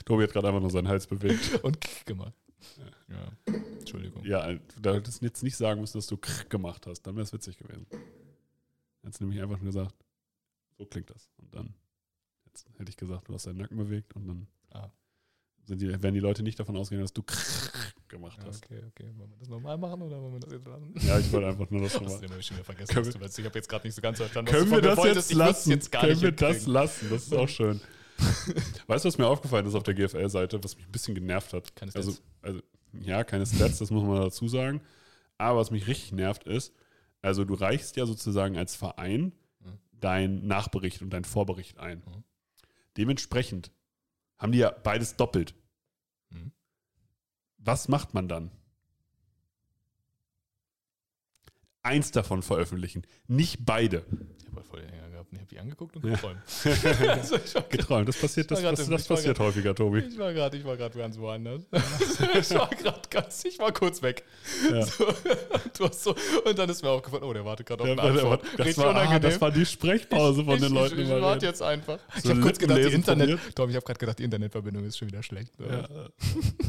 Tobi 0.04 0.24
hat 0.24 0.32
gerade 0.32 0.48
einfach 0.48 0.60
nur 0.60 0.70
seinen 0.70 0.88
Hals 0.88 1.06
bewegt. 1.06 1.62
und 1.62 1.78
gemacht. 2.06 2.32
Ja. 2.78 2.84
Entschuldigung. 3.78 4.24
Ja, 4.24 4.54
da 4.80 4.94
hättest 4.94 5.20
du 5.20 5.26
jetzt 5.26 5.42
nicht 5.42 5.56
sagen 5.56 5.80
müssen, 5.80 5.98
dass 5.98 6.06
du 6.06 6.18
gemacht 6.48 6.86
hast. 6.86 7.02
Dann 7.02 7.14
wäre 7.16 7.24
es 7.24 7.32
witzig 7.32 7.56
gewesen. 7.58 7.86
Jetzt 9.02 9.20
nämlich 9.20 9.40
einfach 9.42 9.58
nur 9.58 9.66
gesagt, 9.66 9.94
so 10.78 10.86
klingt 10.86 11.10
das. 11.10 11.28
Und 11.36 11.54
dann 11.54 11.74
hätte 12.78 12.90
ich 12.90 12.96
gesagt, 12.96 13.28
du 13.28 13.34
hast 13.34 13.46
deinen 13.46 13.58
Nacken 13.58 13.76
bewegt 13.76 14.14
und 14.16 14.26
dann 14.28 14.46
Ah. 14.72 14.90
sind 15.64 15.80
die, 15.80 15.88
werden 15.88 16.14
die 16.14 16.20
Leute 16.20 16.42
nicht 16.42 16.58
davon 16.58 16.76
ausgehen, 16.76 17.00
dass 17.00 17.12
du 17.12 17.22
gemacht 18.08 18.38
Ja, 18.40 18.46
hast. 18.46 18.64
okay, 18.64 18.82
okay. 18.88 19.12
Wollen 19.16 19.30
wir 19.30 19.36
das 19.38 19.48
nochmal 19.48 19.76
machen 19.78 20.02
oder 20.02 20.20
wollen 20.20 20.32
wir 20.34 20.40
das 20.40 20.52
jetzt 20.52 20.66
lassen? 20.66 20.94
Ja, 21.00 21.18
ich 21.18 21.30
wollte 21.32 21.48
einfach 21.48 21.70
nur 21.70 21.82
das 21.82 21.94
nochmal. 21.94 22.20
du 22.20 22.42
schon 22.42 22.56
wieder 22.56 22.64
vergessen, 22.64 22.92
Können 22.94 23.06
was 23.06 23.14
du 23.14 23.20
willst. 23.20 23.38
Ich 23.38 23.44
habe 23.44 23.58
jetzt 23.58 23.68
gerade 23.68 23.86
nicht 23.86 23.94
so 23.94 24.02
ganz 24.02 24.18
verstanden, 24.18 24.50
Können 24.50 24.70
wir 24.70 24.80
du 24.80 24.82
von 24.82 24.82
mir 24.82 24.88
das 24.88 24.98
wolltest. 24.98 25.16
jetzt 25.16 25.30
Ich 25.30 25.36
lassen? 25.36 25.70
Jetzt 25.70 25.92
Können 25.92 26.20
wir 26.22 26.32
das 26.32 26.66
lassen? 26.66 27.10
Das 27.10 27.22
ist 27.24 27.34
auch 27.34 27.48
schön. 27.48 27.80
weißt 28.86 29.04
du, 29.04 29.08
was 29.08 29.18
mir 29.18 29.26
aufgefallen 29.26 29.66
ist 29.66 29.74
auf 29.74 29.82
der 29.82 29.94
GFL-Seite, 29.94 30.62
was 30.62 30.76
mich 30.76 30.86
ein 30.86 30.92
bisschen 30.92 31.14
genervt 31.14 31.52
hat? 31.52 31.74
Keine 31.76 31.90
Stats. 31.90 32.06
also, 32.06 32.20
also, 32.42 32.60
ja, 33.00 33.24
keine 33.24 33.46
Stats, 33.46 33.78
das 33.78 33.90
muss 33.90 34.02
man 34.04 34.20
dazu 34.20 34.48
sagen. 34.48 34.80
Aber 35.38 35.58
was 35.58 35.70
mich 35.70 35.86
richtig 35.86 36.12
nervt 36.12 36.44
ist, 36.44 36.72
also 37.22 37.44
du 37.44 37.54
reichst 37.54 37.96
ja 37.96 38.06
sozusagen 38.06 38.56
als 38.56 38.76
Verein 38.76 39.32
Mhm. 39.60 39.78
deinen 39.92 40.46
Nachbericht 40.46 41.00
und 41.02 41.10
deinen 41.10 41.24
Vorbericht 41.24 41.78
ein. 41.78 41.98
Mhm. 41.98 42.24
Dementsprechend 42.96 43.72
haben 44.38 44.52
die 44.52 44.58
ja 44.58 44.70
beides 44.70 45.16
doppelt. 45.16 45.54
Mhm. 46.30 46.52
Was 47.58 47.88
macht 47.88 48.12
man 48.14 48.28
dann? 48.28 48.50
Eins 51.82 52.10
davon 52.12 52.42
veröffentlichen, 52.42 53.06
nicht 53.26 53.64
beide. 53.66 54.04
Ich 54.38 54.46
habe 54.46 54.62
voll 54.64 54.80
den 54.80 54.90
Hänger 54.90 55.10
gehabt 55.34 55.50
und 55.50 55.56
ich 55.56 55.60
angeguckt 55.60 55.96
und 55.96 56.04
Ja. 56.04 56.14
geträumt. 56.14 56.38
also 57.08 57.36
ich, 57.36 57.54
war, 57.54 57.62
Geträumt, 57.64 58.08
das 58.08 58.16
passiert, 58.16 58.50
das, 58.50 58.58
Ich 58.60 58.64
das, 58.64 58.78
grad 58.78 58.92
das 58.92 59.02
ich 59.02 59.08
passiert 59.08 59.38
häufiger, 59.38 59.74
Tobi. 59.74 59.98
ich 60.00 60.18
war 60.18 60.32
gerade, 60.32 60.56
ich 60.56 60.64
war 60.64 60.76
gerade 60.76 60.98
ganz 60.98 61.18
woanders. 61.18 61.62
ich 61.72 62.50
war 62.54 62.68
gerade 62.70 63.00
ganz, 63.10 63.44
ich 63.44 63.58
war 63.58 63.72
kurz 63.72 64.00
weg. 64.02 64.24
Ja. 64.70 64.84
So, 64.94 65.06
du 65.78 65.88
hast 65.88 66.04
so, 66.04 66.14
und 66.44 66.58
dann 66.58 66.68
ist 66.70 66.82
mir 66.82 66.90
aufgefallen, 66.90 67.24
oh, 67.24 67.32
der 67.32 67.44
wartet 67.44 67.66
gerade 67.66 67.82
auf 67.82 67.88
Ja, 67.88 67.94
eine 67.94 68.02
Antwort. 68.02 68.42
das, 68.56 68.66
Richtig 68.66 68.84
war, 68.84 68.94
ah, 68.94 69.18
das 69.18 69.40
war 69.40 69.50
die 69.50 69.66
Sprechpause 69.66 70.44
von 70.44 70.54
ich, 70.56 70.60
den 70.62 70.72
Leuten. 70.72 70.94
Ich, 70.94 71.00
ich, 71.00 71.06
die 71.08 71.12
ich 71.14 71.20
mal 71.20 71.22
warte 71.22 71.46
jetzt 71.46 71.62
einfach. 71.62 71.98
Ich 72.16 72.22
So 72.22 72.30
habe 72.30 72.40
kurz 72.40 72.58
gedacht, 72.58 72.78
die 72.78 72.92
Internet. 72.92 73.30
probiert. 73.30 73.56
Tom, 73.56 73.70
ich 73.70 73.76
habe 73.76 73.84
gerade 73.84 73.98
gedacht, 73.98 74.18
die 74.18 74.24
Internetverbindung 74.24 74.84
ist 74.84 74.96
schon 74.98 75.08
wieder 75.08 75.22
schlecht. 75.22 75.52
Ja, 75.58 75.88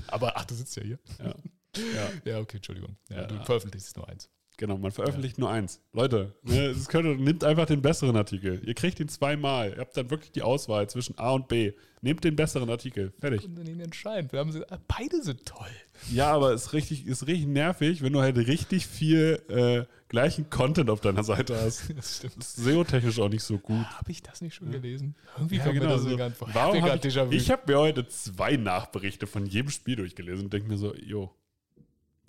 Aber 0.08 0.36
ach, 0.38 0.46
du 0.46 0.56
sitzt 0.56 0.76
ja 0.78 0.84
hier. 0.84 1.00
ja, 1.20 1.36
ja, 1.76 2.32
Ja, 2.32 2.40
okay, 2.40 2.58
Entschuldigung. 2.58 2.96
Ja, 3.10 3.18
Ja. 3.22 3.28
Du 3.28 3.44
veröffentlichst 3.44 3.96
nur 3.98 4.08
eins. 4.10 4.30
Genau, 4.58 4.78
man 4.78 4.92
veröffentlicht 4.92 5.38
nur 5.38 5.50
eins. 5.50 5.82
Leute, 5.94 6.36
ne, 6.44 6.68
es 6.68 6.88
könnte, 6.88 7.16
nimmt 7.16 7.44
einfach 7.44 7.66
den 7.66 7.82
besseren 7.82 8.16
Artikel. 8.16 8.62
Ihr 8.66 8.74
kriegt 8.74 9.00
ihn 9.00 9.08
zweimal. 9.08 9.72
Ihr 9.72 9.80
habt 9.80 9.96
dann 9.98 10.10
wirklich 10.10 10.32
die 10.32 10.42
Auswahl 10.42 10.90
zwischen 10.90 11.18
A 11.18 11.32
und 11.32 11.48
B. 11.48 11.74
Nehmt 12.02 12.24
den 12.24 12.36
besseren 12.36 12.70
Artikel. 12.70 13.14
Fertig. 13.20 13.46
Und 13.46 13.58
dann 13.58 13.66
ihn 13.66 13.80
entscheiden. 13.80 14.32
Wir 14.32 14.40
haben 14.40 14.52
sie, 14.52 14.64
ah, 14.70 14.80
beide 14.88 15.24
sind 15.24 15.46
toll. 15.46 15.68
Ja, 16.12 16.32
aber 16.32 16.54
es 16.54 16.68
ist 16.68 16.74
richtig, 16.74 17.08
ist 17.08 17.26
richtig 17.26 17.48
nervig, 17.48 18.04
wenn 18.04 18.14
du 18.14 18.22
halt 18.22 18.38
richtig 18.38 18.86
viel 18.86 19.42
äh, 19.50 19.86
gleichen 20.08 20.50
Content 20.50 20.90
auf 20.90 21.02
deiner 21.02 21.24
Seite 21.24 21.60
hast. 21.60 21.90
Das 21.96 22.18
stimmt. 22.18 22.38
Das 22.38 22.58
ist 22.58 22.64
SEO-technisch 22.64 23.20
auch 23.20 23.30
nicht 23.30 23.44
so 23.44 23.58
gut. 23.58 23.86
Habe 23.86 24.12
ich 24.12 24.22
das 24.22 24.42
nicht 24.42 24.56
schon 24.56 24.72
gelesen? 24.72 25.16
Irgendwie 25.36 25.58
Ja, 25.58 25.72
genau. 25.72 25.98
so. 25.98 26.10
so 26.10 26.18
ganz 26.18 26.38
vor. 26.38 26.50
Warum 26.54 26.78
Ich 26.78 27.18
hab 27.18 27.32
ich 27.32 27.42
ich 27.42 27.52
habe 27.52 27.72
mir 27.72 27.80
heute 27.80 28.08
zwei 28.08 28.56
Nachberichte 28.56 29.28
von 29.28 29.46
jedem 29.46 29.72
Spiel 29.72 29.96
durchgelesen 29.96 30.46
und 30.46 30.54
denke 30.54 30.68
mir 30.68 30.78
so, 30.78 30.94
jo, 30.96 31.34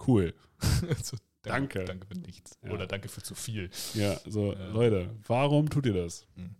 cool. 0.07 0.35
so, 1.03 1.17
Danke. 1.47 1.85
Danke 1.85 2.07
für 2.07 2.19
nichts. 2.19 2.59
Ja. 2.65 2.73
Oder 2.73 2.87
danke 2.87 3.09
für 3.09 3.23
zu 3.23 3.35
viel. 3.35 3.71
Ja, 3.95 4.19
so, 4.27 4.53
Ja. 4.53 4.69
Leute, 4.69 5.11
warum 5.27 5.71
tut 5.71 5.87
ihr 5.87 5.95
das? 5.95 6.27
Hm. 6.37 6.55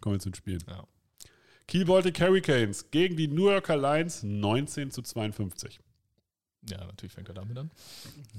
Kommen 0.00 0.16
wir 0.16 0.20
zum 0.20 0.34
Spiel. 0.34 0.58
Ja. 0.68 0.86
Kiel 1.66 1.84
Baltic 1.84 2.20
Hurricanes 2.20 2.90
gegen 2.90 3.16
die 3.16 3.28
New 3.28 3.50
Yorker 3.50 3.76
Lions 3.76 4.22
19 4.22 4.90
zu 4.90 5.02
52. 5.02 5.80
Ja, 6.70 6.84
natürlich 6.84 7.12
fängt 7.12 7.28
er 7.28 7.34
damit 7.34 7.56
an. 7.56 7.70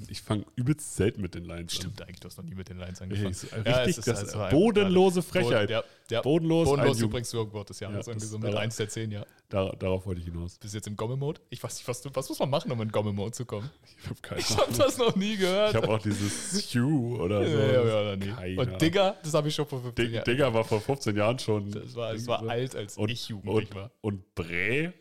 Ich 0.08 0.22
fange 0.22 0.46
übelst 0.56 0.96
selten 0.96 1.22
mit 1.22 1.36
den 1.36 1.46
Lions 1.46 1.74
Stimmt 1.76 2.02
eigentlich, 2.02 2.20
du 2.20 2.28
hast 2.28 2.38
noch 2.38 2.46
nie 2.46 2.56
mit 2.56 2.70
den 2.70 2.82
an. 2.82 2.90
angefangen. 3.00 3.28
Richtig, 3.28 3.52
Ja, 3.52 3.84
es 3.84 3.96
das 3.96 4.08
ist- 4.08 4.08
es 4.30 4.36
war 4.36 4.50
bodenlose 4.50 5.22
Frechheit. 5.22 5.70
Ja, 5.70 5.84
ja. 6.12 6.22
Bodenlos, 6.22 6.68
Bodenlos 6.70 7.00
übrigens 7.02 7.30
sogar 7.30 7.54
Wort 7.54 7.70
des 7.70 7.80
Jahres. 7.80 8.06
Ja, 8.08 8.14
das- 8.14 8.30
so 8.30 8.38
mit 8.40 8.54
da- 8.54 8.60
1 8.60 8.76
der 8.78 8.90
10, 8.90 9.12
ja. 9.12 9.26
Da, 9.50 9.72
darauf 9.72 10.06
wollte 10.06 10.20
ich 10.22 10.28
hinaus. 10.28 10.58
Bist 10.60 10.74
du 10.74 10.78
jetzt 10.78 10.88
im 10.88 10.96
Gomme-Mode? 10.96 11.42
Ich 11.50 11.64
weiß 11.64 11.76
nicht, 11.78 11.88
was, 11.88 12.04
was 12.14 12.30
muss 12.30 12.38
man 12.40 12.50
machen, 12.52 12.72
um 12.72 12.80
in 12.82 12.92
Gomme-Mode 12.92 13.32
zu 13.32 13.46
kommen? 13.46 13.70
Ich 14.02 14.06
habe 14.10 14.22
keine 14.22 14.42
Ich 14.42 14.58
habe 14.58 14.74
das 14.78 14.98
noch 14.98 15.16
nie 15.16 15.36
gehört. 15.38 15.72
Ich 15.72 15.76
habe 15.76 15.90
auch 15.90 16.00
dieses 16.00 16.64
Stew 16.70 17.18
oder 17.20 17.44
so. 17.44 17.58
ja, 17.58 17.84
ja, 17.84 18.02
ja, 18.12 18.16
nee. 18.16 18.56
Und 18.58 18.80
Digger, 18.82 19.18
das 19.24 19.34
habe 19.34 19.48
ich 19.50 19.56
schon 19.56 19.66
vor 19.68 19.82
15 19.82 20.06
Dig 20.06 20.14
Jahren. 20.14 20.26
Digger 20.26 20.54
war 20.54 20.64
vor 20.64 20.80
15 20.82 21.16
Jahren 21.18 21.40
schon. 21.40 21.72
Das 21.72 21.96
war, 21.96 22.14
das 22.14 22.28
war 22.28 22.48
alt, 22.48 22.76
als 22.76 22.98
Und- 22.98 23.10
ich 23.12 23.28
jugendlich 23.30 23.70
und, 23.70 23.76
war. 23.76 23.92
und 24.02 24.36
Bre, 24.36 24.94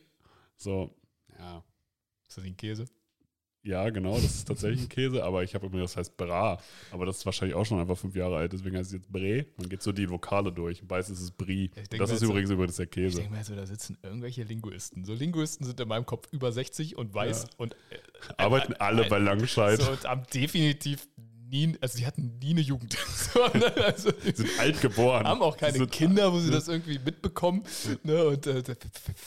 so, 0.56 0.94
ja. 1.38 1.62
Ist 2.26 2.36
das 2.38 2.44
ein 2.44 2.56
Käse? 2.56 2.86
Ja, 3.68 3.90
genau, 3.90 4.14
das 4.14 4.24
ist 4.24 4.48
tatsächlich 4.48 4.80
ein 4.84 4.88
Käse, 4.88 5.22
aber 5.22 5.42
ich 5.42 5.54
habe 5.54 5.66
immer, 5.66 5.80
das 5.80 5.94
heißt 5.94 6.16
Bra. 6.16 6.58
Aber 6.90 7.04
das 7.04 7.18
ist 7.18 7.26
wahrscheinlich 7.26 7.54
auch 7.54 7.66
schon 7.66 7.78
einfach 7.78 7.98
fünf 7.98 8.16
Jahre 8.16 8.36
alt, 8.38 8.54
deswegen 8.54 8.78
heißt 8.78 8.86
es 8.86 8.92
jetzt 8.94 9.12
Bre. 9.12 9.44
Man 9.58 9.68
geht 9.68 9.82
so 9.82 9.92
die 9.92 10.08
Vokale 10.08 10.50
durch. 10.50 10.82
Meistens 10.88 11.18
ist 11.18 11.24
es 11.24 11.30
Brie. 11.32 11.70
Ich 11.76 11.88
denk 11.88 12.00
Das 12.00 12.08
ist 12.08 12.14
jetzt 12.14 12.20
so- 12.26 12.30
übrigens 12.30 12.50
übrigens 12.50 12.76
der 12.76 12.86
Ich 12.86 12.90
Käse. 12.92 13.16
denke 13.18 13.34
mal 13.34 13.44
so, 13.44 13.54
da 13.54 13.66
sitzen 13.66 13.98
irgendwelche 14.02 14.42
Linguisten. 14.44 15.04
So 15.04 15.12
Linguisten 15.12 15.66
sind 15.66 15.78
in 15.80 15.86
meinem 15.88 16.06
Kopf 16.06 16.28
über 16.32 16.50
60 16.50 16.96
und 16.96 17.12
weiß 17.12 17.42
Ja. 17.42 17.48
und 17.58 17.76
Arbeiten 18.38 18.72
alle 18.78 19.04
bei 19.08 19.18
Langscheid. 19.18 19.80
so, 19.82 19.90
und 19.90 20.04
haben 20.04 20.22
definitiv 20.32 21.06
nie, 21.48 21.76
also 21.80 21.98
sie 21.98 22.06
hatten 22.06 22.38
nie 22.38 22.50
eine 22.50 22.60
Jugend. 22.60 22.96
ne? 23.54 23.74
also, 23.84 24.10
Sind 24.20 24.58
alt 24.58 24.80
geboren. 24.80 25.26
haben 25.26 25.42
auch 25.42 25.56
keine 25.56 25.86
Kinder, 25.86 26.32
wo 26.32 26.38
sie 26.38 26.50
das 26.50 26.68
irgendwie 26.68 26.98
mitbekommen. 26.98 27.62
Ne? 28.02 28.24
Und 28.24 28.46
äh, 28.46 28.62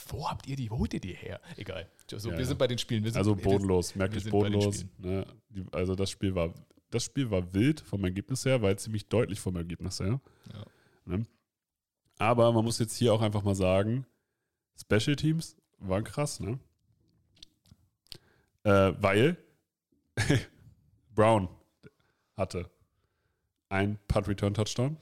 wo 0.10 0.30
habt 0.30 0.48
ihr 0.48 0.56
die, 0.56 0.70
wo 0.70 0.80
holt 0.80 0.94
ihr 0.94 1.00
die 1.00 1.14
her? 1.14 1.40
Egal. 1.58 1.88
So, 2.08 2.18
Ja, 2.18 2.34
wir 2.36 2.40
ja. 2.40 2.46
sind 2.46 2.58
bei 2.58 2.68
den 2.68 2.78
Spielen. 2.78 3.06
Also 3.16 3.36
bodenlos, 3.36 3.94
bei 3.94 4.08
den 4.08 4.30
bodenlos. 4.30 4.86
Ne? 4.98 5.26
Also 5.72 5.96
das 5.96 6.10
Spiel 6.10 6.36
war, 6.36 6.54
das 6.90 7.06
Spiel 7.06 7.30
war 7.32 7.54
wild 7.54 7.82
vom 7.82 8.04
Ergebnis 8.04 8.46
her, 8.46 8.62
war 8.62 8.76
ziemlich 8.78 9.08
deutlich 9.08 9.40
vom 9.40 9.56
Ergebnis 9.56 10.00
her. 10.00 10.20
Ja. 10.54 10.66
Ne? 11.06 11.26
Aber 12.18 12.52
man 12.52 12.64
muss 12.64 12.80
jetzt 12.80 12.96
hier 12.98 13.14
auch 13.14 13.22
einfach 13.22 13.44
mal 13.44 13.56
sagen, 13.56 14.06
Special 14.80 15.16
Teams 15.16 15.56
waren 15.80 16.04
krass, 16.04 16.40
ne? 16.40 16.60
Äh, 18.64 18.94
weil 19.00 19.38
Brown 21.16 21.50
hatte 22.42 22.70
ein 23.70 23.98
Punt-Return-Touchdown, 24.08 24.98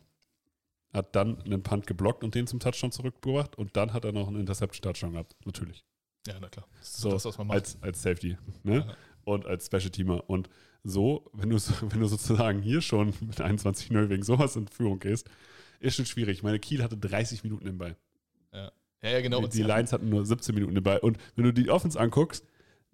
hat 0.94 1.16
dann 1.16 1.42
einen 1.42 1.64
Punt 1.64 1.88
geblockt 1.88 2.24
und 2.24 2.36
den 2.36 2.46
zum 2.48 2.60
Touchdown 2.60 2.92
zurückgebracht 2.92 3.58
und 3.58 3.76
dann 3.76 3.94
hat 3.94 4.06
er 4.06 4.12
noch 4.12 4.28
einen 4.28 4.40
Interception-Touchdown 4.40 5.14
gehabt, 5.14 5.36
natürlich. 5.46 5.84
Ja, 6.28 6.36
na 6.40 6.50
klar. 6.50 6.68
Das 6.80 6.90
ist 6.90 6.98
So, 6.98 7.12
das, 7.12 7.26
was 7.26 7.38
man 7.38 7.48
macht. 7.48 7.58
als, 7.58 7.78
als 7.82 8.02
Safety 8.02 8.38
ne? 8.64 8.86
Ja. 8.88 8.96
und 9.24 9.46
als 9.46 9.66
Special 9.68 9.90
Teamer. 9.90 10.30
Und 10.30 10.50
so, 10.84 11.30
wenn 11.34 11.50
du, 11.50 11.56
wenn 11.82 12.00
du 12.00 12.08
sozusagen 12.08 12.62
hier 12.62 12.82
schon 12.82 13.14
mit 13.22 13.42
21-0 13.42 14.10
wegen 14.10 14.24
sowas 14.24 14.56
in 14.56 14.68
Führung 14.68 15.00
gehst, 15.00 15.30
ist 15.80 15.96
schon 15.96 16.06
schwierig. 16.06 16.44
Meine, 16.44 16.60
Kiel 16.60 16.84
hatte 16.84 16.98
30 16.98 17.44
Minuten 17.44 17.66
den 17.66 17.78
Ball. 17.78 17.96
ja, 18.54 18.72
ja, 19.02 19.22
genau. 19.22 19.42
die 19.42 19.50
die 19.50 19.64
Lions 19.64 19.94
hatten 19.94 20.10
nur 20.10 20.26
17 20.26 20.54
Minuten 20.54 20.84
Ball. 20.84 21.00
Und 21.00 21.18
wenn 21.36 21.46
du 21.46 21.54
die 21.54 21.70
Offense 21.70 21.98
anguckst, 22.00 22.46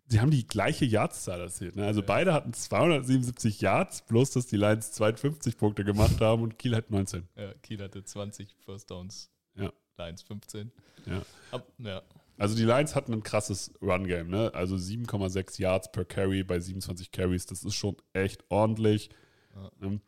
sie 0.07 0.19
haben 0.19 0.31
die 0.31 0.45
gleiche 0.47 0.85
Yardszahl 0.85 1.41
erzählt. 1.41 1.75
Ne? 1.75 1.85
Also 1.85 2.01
Ja. 2.01 2.05
beide 2.05 2.33
hatten 2.33 2.53
277 2.53 3.61
Yards, 3.61 4.01
bloß 4.03 4.31
dass 4.31 4.47
die 4.47 4.57
Lions 4.57 4.91
52 4.91 5.57
Punkte 5.57 5.83
gemacht 5.83 6.21
haben 6.21 6.43
und 6.43 6.57
Kiel 6.59 6.75
hat 6.75 6.89
19. 6.91 7.27
Ja, 7.35 7.53
Kiel 7.63 7.81
hatte 7.81 8.03
20 8.03 8.55
First 8.65 8.91
Downs. 8.91 9.29
Ja. 9.55 9.71
Lions 9.97 10.21
15. 10.23 10.71
Ja. 11.05 11.21
Ab, 11.51 11.67
ja. 11.79 12.01
Also 12.37 12.55
die 12.55 12.63
Lions 12.65 12.95
hatten 12.95 13.13
ein 13.13 13.23
krasses 13.23 13.73
Run-Game, 13.81 14.27
ne? 14.29 14.51
Also 14.53 14.75
7,6 14.75 15.57
Yards 15.61 15.91
per 15.91 16.03
Carry 16.03 16.43
bei 16.43 16.59
27 16.59 17.11
Carries. 17.11 17.45
Das 17.45 17.63
ist 17.63 17.75
schon 17.75 17.95
echt 18.11 18.43
ordentlich. 18.49 19.09
Ja. 19.55 19.71
Ähm, 19.81 20.01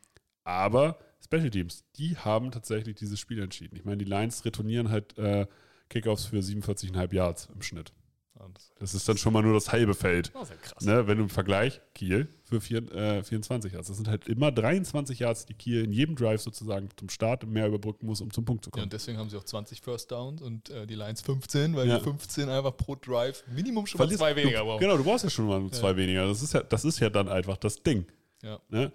Aber 0.44 1.00
Special 1.24 1.50
Teams, 1.50 1.86
die 1.96 2.18
haben 2.18 2.52
tatsächlich 2.52 2.96
dieses 2.96 3.20
Spiel 3.20 3.42
entschieden. 3.42 3.76
Ich 3.78 3.86
meine, 3.86 3.98
die 3.98 4.06
Lions 4.06 4.44
retournieren 4.46 4.90
halt 4.90 5.18
äh, 5.18 5.48
Kickoffs 5.90 6.26
für 6.26 6.40
47,5 6.40 7.14
Yards 7.14 7.50
im 7.54 7.62
Schnitt. 7.62 7.94
Ja, 8.40 8.48
das, 8.80 8.94
ist 8.94 9.10
dann 9.10 9.18
schon 9.18 9.34
mal 9.34 9.42
nur 9.42 9.54
das 9.56 9.72
halbe 9.72 9.96
Feld. 9.96 10.32
das 10.34 10.44
ist 10.44 10.50
ja 10.52 10.56
krass. 10.62 10.86
Ne? 10.86 11.08
Wenn 11.08 11.18
du 11.18 11.24
im 11.24 11.30
Vergleich 11.30 11.82
Kiel 11.96 12.28
für 12.44 12.62
vier, 12.62 12.84
äh, 12.94 13.24
24 13.24 13.74
Yards. 13.74 13.88
Das 13.88 13.98
sind 13.98 14.08
halt 14.08 14.28
immer 14.28 14.52
23 14.52 15.20
Yards, 15.20 15.46
die 15.46 15.56
Kiel 15.56 15.84
in 15.84 15.92
jedem 15.92 16.16
Drive 16.16 16.42
sozusagen 16.42 16.90
zum 16.98 17.10
Start 17.10 17.46
mehr 17.48 17.68
überbrücken 17.68 18.06
muss, 18.06 18.22
um 18.22 18.32
zum 18.32 18.46
Punkt 18.46 18.64
zu 18.64 18.70
Ja, 18.70 18.72
kommen. 18.74 18.84
und 18.84 18.94
deswegen 18.94 19.18
haben 19.18 19.30
sie 19.30 19.38
auch 19.38 19.44
20 19.44 19.82
First 19.82 20.12
Downs 20.12 20.42
und 20.42 20.70
äh, 20.70 20.86
die 20.86 20.96
Lions 20.96 21.22
15, 21.22 21.76
weil 21.76 21.88
Ja. 21.88 21.98
die 21.98 22.04
15 22.04 22.48
einfach 22.50 22.78
pro 22.78 22.96
Drive 22.96 23.44
Minimum 23.48 23.88
schon 23.88 23.98
mal 23.98 24.06
Verlierst- 24.06 24.20
zwei 24.20 24.36
weniger 24.36 24.64
brauchen. 24.64 24.80
Genau, 24.82 24.98
du 24.98 25.04
brauchst 25.04 25.24
ja 25.24 25.30
schon 25.32 25.48
mal 25.48 25.70
zwei 25.72 25.96
weniger. 25.96 26.28
Das 26.28 26.42
ist 26.44 26.54
ja, 26.54 26.62
das 26.62 26.86
ist 26.86 27.00
ja 27.00 27.10
dann 27.10 27.28
einfach 27.30 27.58
das 27.58 27.82
Ding. 27.82 28.06
Ja. 28.44 28.60
Ne? 28.70 28.92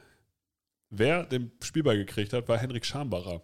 Wer 0.91 1.25
den 1.25 1.51
Spielball 1.63 1.97
gekriegt 1.97 2.33
hat, 2.33 2.49
war 2.49 2.59
Henrik 2.59 2.85
Schambacher. 2.85 3.43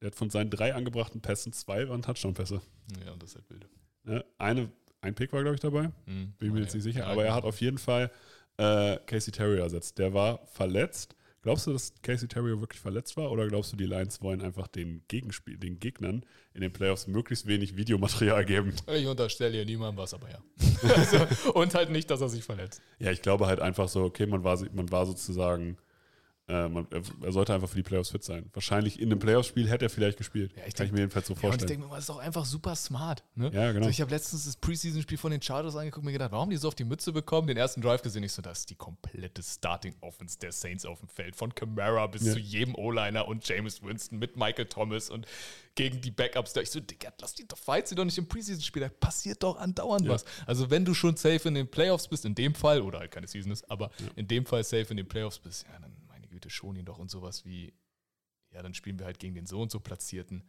Der 0.00 0.08
hat 0.08 0.14
von 0.14 0.28
seinen 0.30 0.50
drei 0.50 0.74
angebrachten 0.74 1.20
Pässen 1.20 1.52
zwei 1.52 1.88
waren 1.88 2.02
Touchdown-Pässe. 2.02 2.60
Ja, 3.04 3.14
das 3.16 3.30
ist 3.30 3.34
halt 3.36 3.50
wild. 3.50 3.68
Ne? 4.04 4.24
Eine, 4.38 4.70
ein 5.00 5.14
Pick 5.14 5.32
war, 5.32 5.42
glaube 5.42 5.54
ich, 5.54 5.60
dabei. 5.60 5.90
Mhm. 6.06 6.32
Bin 6.38 6.52
mir 6.52 6.60
jetzt 6.60 6.74
nicht 6.74 6.84
sicher. 6.84 7.06
Aber 7.06 7.24
er 7.24 7.34
hat 7.34 7.44
auf 7.44 7.60
jeden 7.60 7.78
Fall 7.78 8.10
äh, 8.56 8.96
Casey 9.06 9.32
Terrier 9.32 9.62
ersetzt. 9.62 9.98
Der 9.98 10.12
war 10.14 10.44
verletzt. 10.46 11.14
Glaubst 11.42 11.66
du, 11.68 11.72
dass 11.72 11.94
Casey 12.02 12.26
Terrier 12.26 12.60
wirklich 12.60 12.80
verletzt 12.80 13.16
war? 13.16 13.30
Oder 13.30 13.46
glaubst 13.46 13.72
du, 13.72 13.76
die 13.76 13.86
Lions 13.86 14.20
wollen 14.20 14.42
einfach 14.42 14.66
den, 14.66 15.02
Gegenspiel, 15.06 15.56
den 15.56 15.78
Gegnern 15.78 16.24
in 16.52 16.62
den 16.62 16.72
Playoffs 16.72 17.06
möglichst 17.06 17.46
wenig 17.46 17.76
Videomaterial 17.76 18.44
geben? 18.44 18.74
Ich 18.92 19.06
unterstelle 19.06 19.52
hier 19.52 19.64
niemandem 19.64 19.98
was, 19.98 20.14
aber 20.14 20.28
ja. 20.30 20.42
also, 20.96 21.52
und 21.54 21.74
halt 21.74 21.90
nicht, 21.90 22.10
dass 22.10 22.20
er 22.20 22.28
sich 22.28 22.42
verletzt. 22.42 22.82
Ja, 22.98 23.12
ich 23.12 23.22
glaube 23.22 23.46
halt 23.46 23.60
einfach 23.60 23.88
so, 23.88 24.02
okay, 24.02 24.26
man 24.26 24.42
war, 24.42 24.58
man 24.72 24.90
war 24.90 25.06
sozusagen, 25.06 25.78
äh, 26.48 26.68
man, 26.68 26.86
er, 26.90 27.02
er 27.22 27.32
sollte 27.32 27.52
einfach 27.54 27.68
für 27.68 27.76
die 27.76 27.82
Playoffs 27.82 28.10
fit 28.10 28.24
sein. 28.24 28.48
Wahrscheinlich 28.54 28.98
in 29.00 29.10
einem 29.10 29.18
Playoffs-Spiel 29.18 29.68
hätte 29.68 29.84
er 29.86 29.90
vielleicht 29.90 30.16
gespielt. 30.18 30.52
Ja, 30.56 30.58
ich 30.58 30.62
Kann 30.62 30.68
ich 30.68 30.74
denk- 30.76 30.92
mir 30.92 31.00
jedenfalls 31.00 31.26
so 31.26 31.34
Ja, 31.34 31.36
und 31.36 31.38
ich 31.38 31.48
vorstellen. 31.50 31.68
denke 31.68 31.86
mir, 31.86 31.90
das 31.94 32.00
ist 32.00 32.08
doch 32.08 32.18
einfach 32.18 32.44
super 32.46 32.74
smart. 32.74 33.22
Ne? 33.34 33.50
Ja, 33.52 33.68
genau. 33.72 33.80
Also 33.86 33.90
ich 33.90 34.00
habe 34.00 34.10
letztens 34.10 34.46
das 34.46 34.56
Preseason-Spiel 34.56 35.18
von 35.18 35.30
den 35.30 35.42
Chargers 35.42 35.76
angeguckt 35.76 35.98
und 35.98 36.06
mir 36.06 36.12
gedacht, 36.12 36.32
warum 36.32 36.44
haben 36.44 36.50
die 36.50 36.56
so 36.56 36.68
auf 36.68 36.74
die 36.74 36.84
Mütze 36.84 37.12
bekommen? 37.12 37.46
Den 37.48 37.56
ersten 37.58 37.82
Drive 37.82 38.00
gesehen, 38.02 38.22
ich 38.22 38.32
so, 38.32 38.40
das 38.42 38.60
ist 38.60 38.70
die 38.70 38.76
komplette 38.76 39.42
Starting-Offense 39.42 40.38
der 40.38 40.52
Saints 40.52 40.84
auf 40.86 41.00
dem 41.00 41.08
Feld. 41.08 41.36
Von 41.36 41.54
Camara 41.54 42.06
bis 42.06 42.22
Ja. 42.24 42.32
zu 42.32 42.38
jedem 42.38 42.74
O-Liner 42.74 43.28
und 43.28 43.46
James 43.46 43.82
Winston 43.82 44.18
mit 44.18 44.36
Michael 44.36 44.66
Thomas 44.66 45.10
und 45.10 45.26
gegen 45.74 46.00
die 46.00 46.10
Backups 46.10 46.54
da. 46.54 46.60
Ich 46.60 46.70
so, 46.70 46.80
Digga, 46.80 47.12
lass 47.20 47.34
die 47.34 47.46
doch, 47.46 47.58
fight 47.58 47.86
sie 47.86 47.94
doch 47.94 48.04
nicht 48.04 48.18
im 48.18 48.26
Preseason-Spiel. 48.26 48.82
Da 48.82 48.88
passiert 48.88 49.42
doch 49.42 49.56
andauernd 49.58 50.06
Ja. 50.06 50.12
was. 50.12 50.24
Also 50.46 50.70
wenn 50.70 50.84
du 50.84 50.94
schon 50.94 51.16
safe 51.16 51.46
in 51.46 51.54
den 51.54 51.68
Playoffs 51.70 52.08
bist, 52.08 52.24
in 52.24 52.34
dem 52.34 52.54
Fall, 52.54 52.80
oder 52.80 52.98
halt 53.00 53.10
keine 53.10 53.26
Season 53.28 53.52
ist, 53.52 53.70
aber 53.70 53.90
in 54.16 54.26
dem 54.26 54.46
Fall 54.46 54.64
safe 54.64 54.86
in 54.90 54.96
den 54.96 55.06
Playoffs 55.06 55.38
bist, 55.38 55.66
ja, 55.70 55.78
dann 55.78 55.92
Güte, 56.40 56.50
schon 56.50 56.76
ihn 56.76 56.84
doch 56.84 56.98
und 56.98 57.10
sowas 57.10 57.44
wie, 57.44 57.72
ja, 58.52 58.62
dann 58.62 58.72
spielen 58.74 58.98
wir 58.98 59.06
halt 59.06 59.18
gegen 59.18 59.34
den 59.34 59.46
so 59.46 59.60
und 59.60 59.70
so 59.72 59.80
Platzierten. 59.80 60.44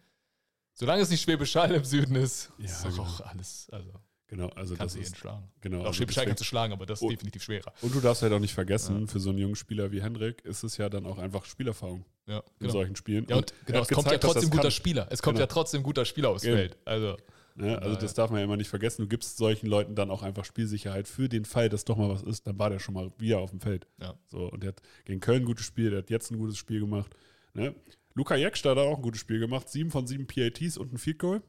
Solange 0.73 1.01
es 1.01 1.09
nicht 1.09 1.21
Schwäbisch 1.21 1.55
Hall 1.55 1.71
im 1.73 1.83
Süden 1.83 2.15
ist, 2.15 2.51
Ja, 2.59 2.65
ist 2.65 2.85
doch 2.85 2.89
genau. 2.91 3.03
auch 3.03 3.21
alles, 3.21 3.67
also 3.71 3.91
Genau, 4.27 4.47
also 4.49 4.73
das 4.75 4.77
kannst 4.79 4.95
du 4.95 4.99
jeden 4.99 5.11
ist, 5.13 5.17
schlagen. 5.19 5.51
genau. 5.59 5.81
auch 5.81 5.85
also 5.87 6.05
deswegen- 6.05 6.27
kannst 6.27 6.41
du 6.41 6.45
schlagen, 6.45 6.71
aber 6.73 6.85
das 6.85 6.99
ist 6.99 7.03
Und- 7.03 7.11
definitiv 7.13 7.41
schwerer. 7.43 7.73
Und 7.81 7.95
du 7.95 7.99
darfst 7.99 8.21
halt 8.21 8.31
auch 8.31 8.39
nicht 8.39 8.53
vergessen, 8.53 9.07
für 9.07 9.19
so 9.19 9.31
einen 9.31 9.39
jungen 9.39 9.55
Spieler 9.55 9.91
wie 9.91 10.03
Hendrik 10.03 10.45
ist 10.45 10.61
es 10.63 10.77
ja 10.77 10.87
dann 10.89 11.07
auch 11.07 11.17
einfach 11.17 11.45
Spielerfahrung 11.45 12.05
Ja, 12.27 12.37
in 12.37 12.43
genau. 12.59 12.71
solchen 12.73 12.95
Spielen. 12.95 13.25
Ja, 13.27 13.37
und 13.37 13.51
er 13.51 13.57
genau, 13.65 13.81
es 13.81 13.87
kommt 13.87 14.05
ja 14.05 14.11
gezeigt, 14.13 14.23
dass 14.23 14.31
trotzdem 14.33 14.41
das 14.43 14.51
guter 14.51 14.61
kann. 14.61 14.71
Spieler. 14.71 15.07
Es 15.09 15.21
kommt 15.23 15.35
Genau. 15.37 15.43
ja 15.43 15.47
trotzdem 15.47 15.81
guter 15.81 16.05
Spieler 16.05 16.29
aufs. 16.29 16.43
Feld. 16.43 16.77
Also, 16.85 17.17
Ne? 17.59 17.77
Also 17.77 17.95
Ja, 17.95 17.99
das 17.99 18.11
ja. 18.11 18.15
darf 18.15 18.31
man 18.31 18.39
ja 18.39 18.45
immer 18.45 18.57
nicht 18.57 18.69
vergessen. 18.69 19.01
Du 19.03 19.07
gibst 19.07 19.37
solchen 19.37 19.67
Leuten 19.67 19.93
dann 19.95 20.09
auch 20.09 20.23
einfach 20.23 20.45
Spielsicherheit 20.45 21.07
für 21.07 21.27
den 21.27 21.45
Fall, 21.45 21.69
dass 21.69 21.83
doch 21.85 21.97
mal 21.97 22.09
was 22.09 22.23
ist. 22.23 22.47
Dann 22.47 22.57
war 22.57 22.69
der 22.69 22.79
schon 22.79 22.93
mal 22.93 23.11
wieder 23.17 23.39
auf 23.39 23.49
dem 23.51 23.59
Feld. 23.59 23.87
Ja. 23.99 24.15
So, 24.27 24.49
und 24.49 24.63
der 24.63 24.69
hat 24.69 24.81
gegen 25.05 25.19
Köln 25.19 25.43
ein 25.43 25.45
gutes 25.45 25.65
Spiel, 25.65 25.89
der 25.89 25.99
hat 25.99 26.09
jetzt 26.09 26.31
ein 26.31 26.37
gutes 26.37 26.57
Spiel 26.57 26.79
gemacht. 26.79 27.13
Ne? 27.53 27.75
Luca 28.13 28.35
Jeckster 28.35 28.71
hat 28.71 28.77
auch 28.77 28.95
ein 28.95 29.01
gutes 29.01 29.19
Spiel 29.19 29.39
gemacht. 29.39 29.69
Sieben 29.69 29.91
von 29.91 30.07
sieben 30.07 30.25
PATs 30.25 30.77
und 30.77 30.93
ein 30.93 30.97
Field 30.97 31.19
Goal. 31.19 31.41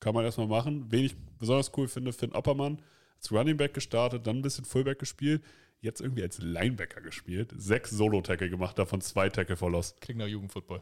Kann 0.00 0.14
man 0.14 0.24
erstmal 0.24 0.46
machen. 0.48 0.86
Wen 0.90 1.04
ich 1.04 1.16
besonders 1.38 1.70
cool 1.76 1.88
finde, 1.88 2.12
Finn 2.12 2.32
Oppermann. 2.32 2.82
Als 3.16 3.30
Running 3.32 3.56
Back 3.56 3.72
gestartet, 3.74 4.26
dann 4.26 4.38
ein 4.38 4.42
bisschen 4.42 4.64
Fullback 4.64 4.98
gespielt. 4.98 5.42
Jetzt 5.80 6.00
irgendwie 6.00 6.22
als 6.22 6.38
Linebacker 6.38 7.00
gespielt. 7.00 7.52
Sechs 7.56 7.90
Solo-Tackle 7.90 8.50
gemacht, 8.50 8.78
davon 8.78 9.00
zwei 9.00 9.28
Tackle 9.28 9.56
Loss. 9.68 9.96
kriegen 10.00 10.18
wir 10.18 10.26
Jugendfootball. 10.28 10.80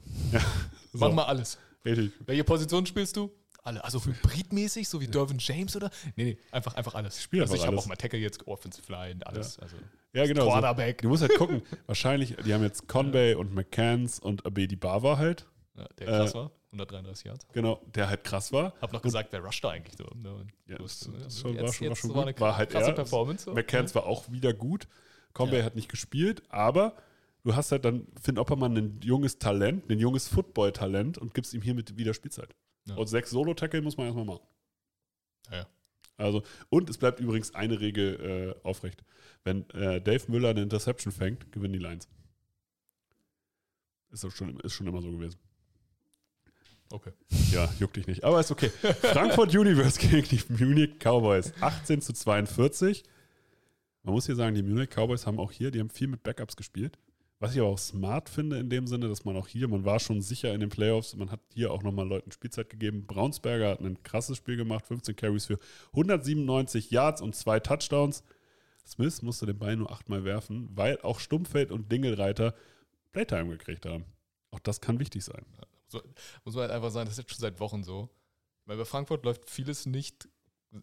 So, 0.92 0.98
Mach 0.98 1.12
mal 1.12 1.24
alles. 1.24 1.58
Richtig. 1.84 2.12
Welche 2.26 2.44
Position 2.44 2.84
spielst 2.84 3.16
du? 3.16 3.30
Alle. 3.62 3.84
Also 3.84 4.04
hybridmäßig, 4.04 4.88
so 4.88 5.00
wie 5.00 5.06
Dervin 5.06 5.36
James 5.38 5.76
oder? 5.76 5.90
Nee, 6.16 6.24
nee, 6.24 6.38
einfach, 6.50 6.74
einfach 6.74 6.94
alles. 6.94 7.22
spiel 7.22 7.42
also 7.42 7.54
ich 7.54 7.66
habe 7.66 7.76
auch 7.76 7.86
mal 7.86 7.96
Tackle 7.96 8.18
jetzt, 8.18 8.46
Offensive 8.46 8.90
Line, 8.90 9.26
alles. 9.26 9.58
Also 9.58 9.76
Ja, 10.12 10.26
genau. 10.26 10.44
So. 10.44 10.50
Quarterback. 10.50 11.02
Du 11.02 11.08
musst 11.08 11.22
halt 11.22 11.36
gucken. 11.36 11.62
Wahrscheinlich, 11.86 12.36
die 12.44 12.54
haben 12.54 12.62
jetzt 12.62 12.88
Conway 12.88 13.34
und 13.34 13.54
McCanns 13.54 14.18
und 14.18 14.46
Abedi 14.46 14.76
Bava 14.76 15.18
halt. 15.18 15.46
Ja, 15.76 15.86
der 15.98 16.06
krass 16.06 16.30
Äh, 16.32 16.34
war. 16.34 16.50
133 16.72 17.24
Yards. 17.26 17.46
Genau, 17.52 17.80
der 17.94 18.08
halt 18.08 18.22
krass 18.24 18.52
war. 18.52 18.74
Hab 18.80 18.92
noch 18.92 19.02
gesagt, 19.02 19.32
wer 19.32 19.40
rusht 19.40 19.62
da 19.64 19.70
eigentlich 19.70 19.96
so? 19.98 20.04
Ne? 20.16 20.32
Und 20.32 20.52
Ja, 20.68 20.78
das- 20.78 20.84
hast, 20.84 21.10
das 21.24 21.36
äh, 21.36 21.40
schon- 21.40 21.56
war 21.60 21.72
schon- 21.72 21.88
war 21.88 21.96
schon 21.96 22.16
eine 22.16 22.32
gut. 22.32 22.40
War 22.40 22.56
halt 22.56 22.70
krasse 22.70 22.90
er. 22.90 22.94
Performance. 22.94 23.44
So. 23.44 23.54
McCanns 23.54 23.94
war 23.94 24.06
auch 24.06 24.30
wieder 24.30 24.52
gut. 24.54 24.86
Conway 25.32 25.58
Ja. 25.58 25.64
hat 25.64 25.74
nicht 25.76 25.88
gespielt, 25.88 26.42
aber 26.48 26.94
du 27.44 27.54
hast 27.56 27.72
halt 27.72 27.84
dann 27.84 28.06
Finn 28.22 28.38
Oppermann 28.38 28.76
ein 28.76 29.00
junges 29.02 29.38
Talent, 29.38 29.90
ein 29.90 29.98
junges 29.98 30.28
Football-Talent 30.28 31.18
und 31.18 31.34
gibst 31.34 31.54
ihm 31.54 31.62
hiermit 31.62 31.96
wieder 31.96 32.14
Spielzeit. 32.14 32.54
Ja. 32.86 32.96
Und 32.96 33.06
sechs 33.08 33.30
Solo-Tackle 33.30 33.82
muss 33.82 33.96
man 33.96 34.06
erstmal 34.06 34.24
machen. 34.24 34.46
Ja, 35.50 35.56
ja. 35.58 35.66
Also, 36.16 36.42
und 36.68 36.90
es 36.90 36.98
bleibt 36.98 37.20
übrigens 37.20 37.54
eine 37.54 37.80
Regel 37.80 38.56
äh, 38.62 38.66
aufrecht. 38.66 39.02
Wenn 39.42 39.68
äh, 39.70 40.00
Dave 40.00 40.30
Müller 40.30 40.50
eine 40.50 40.62
Interception 40.62 41.12
fängt, 41.12 41.50
gewinnen 41.52 41.72
die 41.72 41.78
Lions. 41.78 42.08
Ist, 44.10 44.30
schon, 44.36 44.58
ist 44.60 44.72
schon 44.72 44.86
immer 44.86 45.00
so 45.00 45.10
gewesen. 45.10 45.38
Okay. 46.90 47.12
Ja, 47.52 47.72
juckt 47.78 47.96
dich 47.96 48.06
nicht. 48.06 48.24
Aber 48.24 48.40
ist 48.40 48.50
okay. 48.50 48.68
Frankfurt 48.68 49.54
Universe 49.54 49.98
gegen 50.08 50.26
die 50.28 50.42
Munich 50.48 50.98
Cowboys. 50.98 51.52
18 51.60 52.02
zu 52.02 52.12
42. 52.12 53.04
Man 54.02 54.14
muss 54.14 54.26
hier 54.26 54.34
sagen, 54.34 54.54
die 54.56 54.62
Munich 54.62 54.90
Cowboys 54.90 55.26
haben 55.26 55.38
auch 55.38 55.52
hier, 55.52 55.70
die 55.70 55.78
haben 55.78 55.90
viel 55.90 56.08
mit 56.08 56.22
Backups 56.22 56.56
gespielt. 56.56 56.98
Was 57.42 57.54
ich 57.54 57.60
aber 57.60 57.70
auch 57.70 57.78
smart 57.78 58.28
finde 58.28 58.58
in 58.58 58.68
dem 58.68 58.86
Sinne, 58.86 59.08
dass 59.08 59.24
man 59.24 59.34
auch 59.36 59.48
hier, 59.48 59.66
man 59.66 59.86
war 59.86 59.98
schon 59.98 60.20
sicher 60.20 60.52
in 60.52 60.60
den 60.60 60.68
Playoffs, 60.68 61.16
man 61.16 61.30
hat 61.30 61.40
hier 61.54 61.72
auch 61.72 61.82
nochmal 61.82 62.06
Leuten 62.06 62.30
Spielzeit 62.32 62.68
gegeben. 62.68 63.06
Braunsberger 63.06 63.70
hat 63.70 63.80
ein 63.80 64.02
krasses 64.02 64.36
Spiel 64.36 64.56
gemacht, 64.58 64.86
15 64.86 65.16
Carries 65.16 65.46
für 65.46 65.58
197 65.92 66.90
Yards 66.90 67.22
und 67.22 67.34
zwei 67.34 67.58
Touchdowns. 67.58 68.22
Smith 68.86 69.22
musste 69.22 69.46
den 69.46 69.58
Ball 69.58 69.76
nur 69.76 69.90
achtmal 69.90 70.24
werfen, 70.24 70.68
weil 70.74 71.00
auch 71.00 71.18
Stumpfeld 71.18 71.70
und 71.72 71.90
Dingelreiter 71.90 72.54
Playtime 73.12 73.56
gekriegt 73.56 73.86
haben. 73.86 74.04
Auch 74.50 74.58
das 74.60 74.80
kann 74.82 74.98
wichtig 74.98 75.24
sein. 75.24 75.44
So, 75.88 76.02
muss 76.44 76.54
man 76.54 76.62
halt 76.62 76.72
einfach 76.72 76.90
sagen, 76.90 77.06
das 77.06 77.14
ist 77.14 77.18
jetzt 77.24 77.30
schon 77.30 77.40
seit 77.40 77.58
Wochen 77.58 77.82
so. 77.82 78.10
Weil 78.66 78.76
bei 78.76 78.84
Frankfurt 78.84 79.24
läuft 79.24 79.48
vieles 79.48 79.86
nicht 79.86 80.28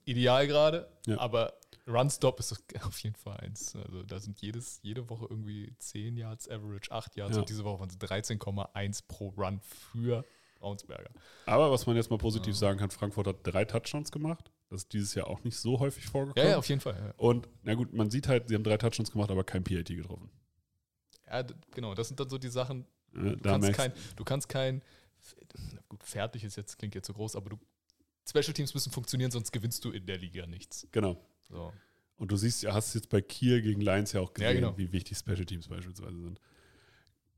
ideal 0.05 0.47
gerade, 0.47 0.89
Ja. 1.05 1.19
aber 1.19 1.53
Runstop 1.87 2.39
ist 2.39 2.53
auf 2.83 2.99
jeden 2.99 3.15
Fall 3.15 3.37
eins. 3.37 3.75
Also 3.75 4.03
da 4.03 4.19
sind 4.19 4.39
jedes, 4.41 4.79
jede 4.83 5.09
Woche 5.09 5.27
irgendwie 5.29 5.73
10 5.79 6.17
Yards 6.17 6.49
Average, 6.49 6.91
8 6.91 7.15
Yards 7.15 7.35
Ja. 7.35 7.39
und 7.41 7.49
diese 7.49 7.63
Woche 7.63 7.79
waren 7.79 7.89
es 7.89 7.97
13,1 7.97 9.03
pro 9.07 9.29
Run 9.29 9.59
für 9.61 10.25
Braunsberger. 10.59 11.11
Aber 11.45 11.71
was 11.71 11.85
man 11.85 11.95
jetzt 11.95 12.09
mal 12.09 12.17
positiv 12.17 12.55
sagen 12.57 12.79
kann, 12.79 12.89
Frankfurt 12.91 13.27
hat 13.27 13.37
drei 13.43 13.63
Touchdowns 13.63 14.11
gemacht. 14.11 14.51
Das 14.69 14.81
ist 14.83 14.91
dieses 14.93 15.15
Jahr 15.15 15.27
auch 15.27 15.43
nicht 15.43 15.55
so 15.57 15.79
häufig 15.79 16.03
Ja, 16.05 16.09
vorgekommen. 16.11 16.49
ja, 16.49 16.57
auf 16.57 16.67
jeden 16.67 16.81
Fall. 16.81 16.95
Ja. 16.99 17.13
Und 17.17 17.47
na 17.63 17.73
gut, 17.75 17.93
man 17.93 18.09
sieht 18.11 18.27
halt, 18.27 18.49
sie 18.49 18.55
haben 18.55 18.63
drei 18.63 18.77
Touchdowns 18.77 19.11
gemacht, 19.11 19.31
aber 19.31 19.43
kein 19.43 19.63
PAT 19.63 19.85
getroffen. 19.87 20.29
Ja, 21.25 21.43
genau, 21.71 21.93
das 21.95 22.07
sind 22.09 22.19
dann 22.19 22.29
so 22.29 22.37
die 22.37 22.49
Sachen, 22.49 22.85
du 23.13 23.37
kannst 23.37 23.73
kein, 23.73 23.93
du 24.15 24.23
kannst 24.25 24.49
kein, 24.49 24.81
gut, 25.87 26.03
fertig 26.03 26.43
ist 26.43 26.55
jetzt, 26.57 26.77
klingt 26.77 26.95
jetzt 26.95 27.07
so 27.07 27.13
groß, 27.13 27.35
aber 27.35 27.51
du, 27.51 27.59
Special 28.27 28.53
Teams 28.53 28.73
müssen 28.73 28.91
funktionieren, 28.91 29.31
sonst 29.31 29.51
gewinnst 29.51 29.85
du 29.85 29.91
in 29.91 30.05
der 30.05 30.17
Liga 30.17 30.45
nichts. 30.47 30.87
genau. 30.91 31.17
So. 31.49 31.73
Und 32.17 32.31
du 32.31 32.35
siehst, 32.37 32.63
ja, 32.63 32.73
hast 32.73 32.93
jetzt 32.95 33.09
bei 33.09 33.21
Kiel 33.21 33.61
gegen 33.61 33.81
Lions 33.81 34.11
ja 34.11 34.21
auch 34.21 34.29
Ja, 34.37 34.47
gesehen, 34.49 34.61
genau. 34.61 34.77
wie 34.77 34.91
wichtig 34.91 35.17
Special 35.17 35.45
Teams 35.45 35.67
beispielsweise 35.67 36.19
sind. 36.19 36.39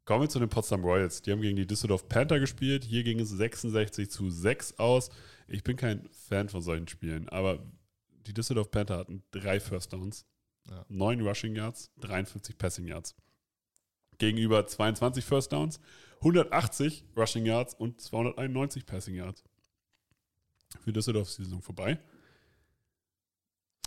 Kommen 0.05 0.21
wir 0.23 0.29
zu 0.29 0.39
den 0.39 0.49
Potsdam 0.49 0.83
Royals. 0.83 1.21
Die 1.21 1.31
haben 1.31 1.41
gegen 1.41 1.55
die 1.57 1.67
Düsseldorf 1.67 2.07
Panther 2.07 2.39
gespielt. 2.39 2.83
Hier 2.83 3.03
ging 3.03 3.19
es 3.19 3.29
66 3.29 4.09
zu 4.09 4.29
6 4.31 4.79
aus. 4.79 5.09
Ich 5.47 5.63
bin 5.63 5.75
kein 5.75 6.07
Fan 6.11 6.49
von 6.49 6.61
solchen 6.61 6.87
Spielen, 6.87 7.27
aber 7.29 7.63
die 8.25 8.33
Düsseldorf 8.33 8.71
Panther 8.71 8.97
hatten 8.97 9.21
drei 9.31 9.59
First 9.59 9.93
Downs, 9.93 10.25
Ja. 10.69 10.85
neun 10.89 11.21
Rushing 11.21 11.55
Yards, 11.55 11.91
53 11.99 12.57
Passing 12.57 12.87
Yards. 12.87 13.15
Gegenüber 14.17 14.65
22 14.65 15.23
First 15.23 15.51
Downs, 15.51 15.79
180 16.21 17.05
Rushing 17.15 17.45
Yards 17.45 17.73
und 17.75 18.01
291 18.01 18.85
Passing 18.85 19.15
Yards. 19.15 19.43
Für 20.81 20.91
Düsseldorf 20.93 21.29
ist 21.29 21.37
die 21.39 21.43
Saison 21.45 21.61
vorbei. 21.61 21.99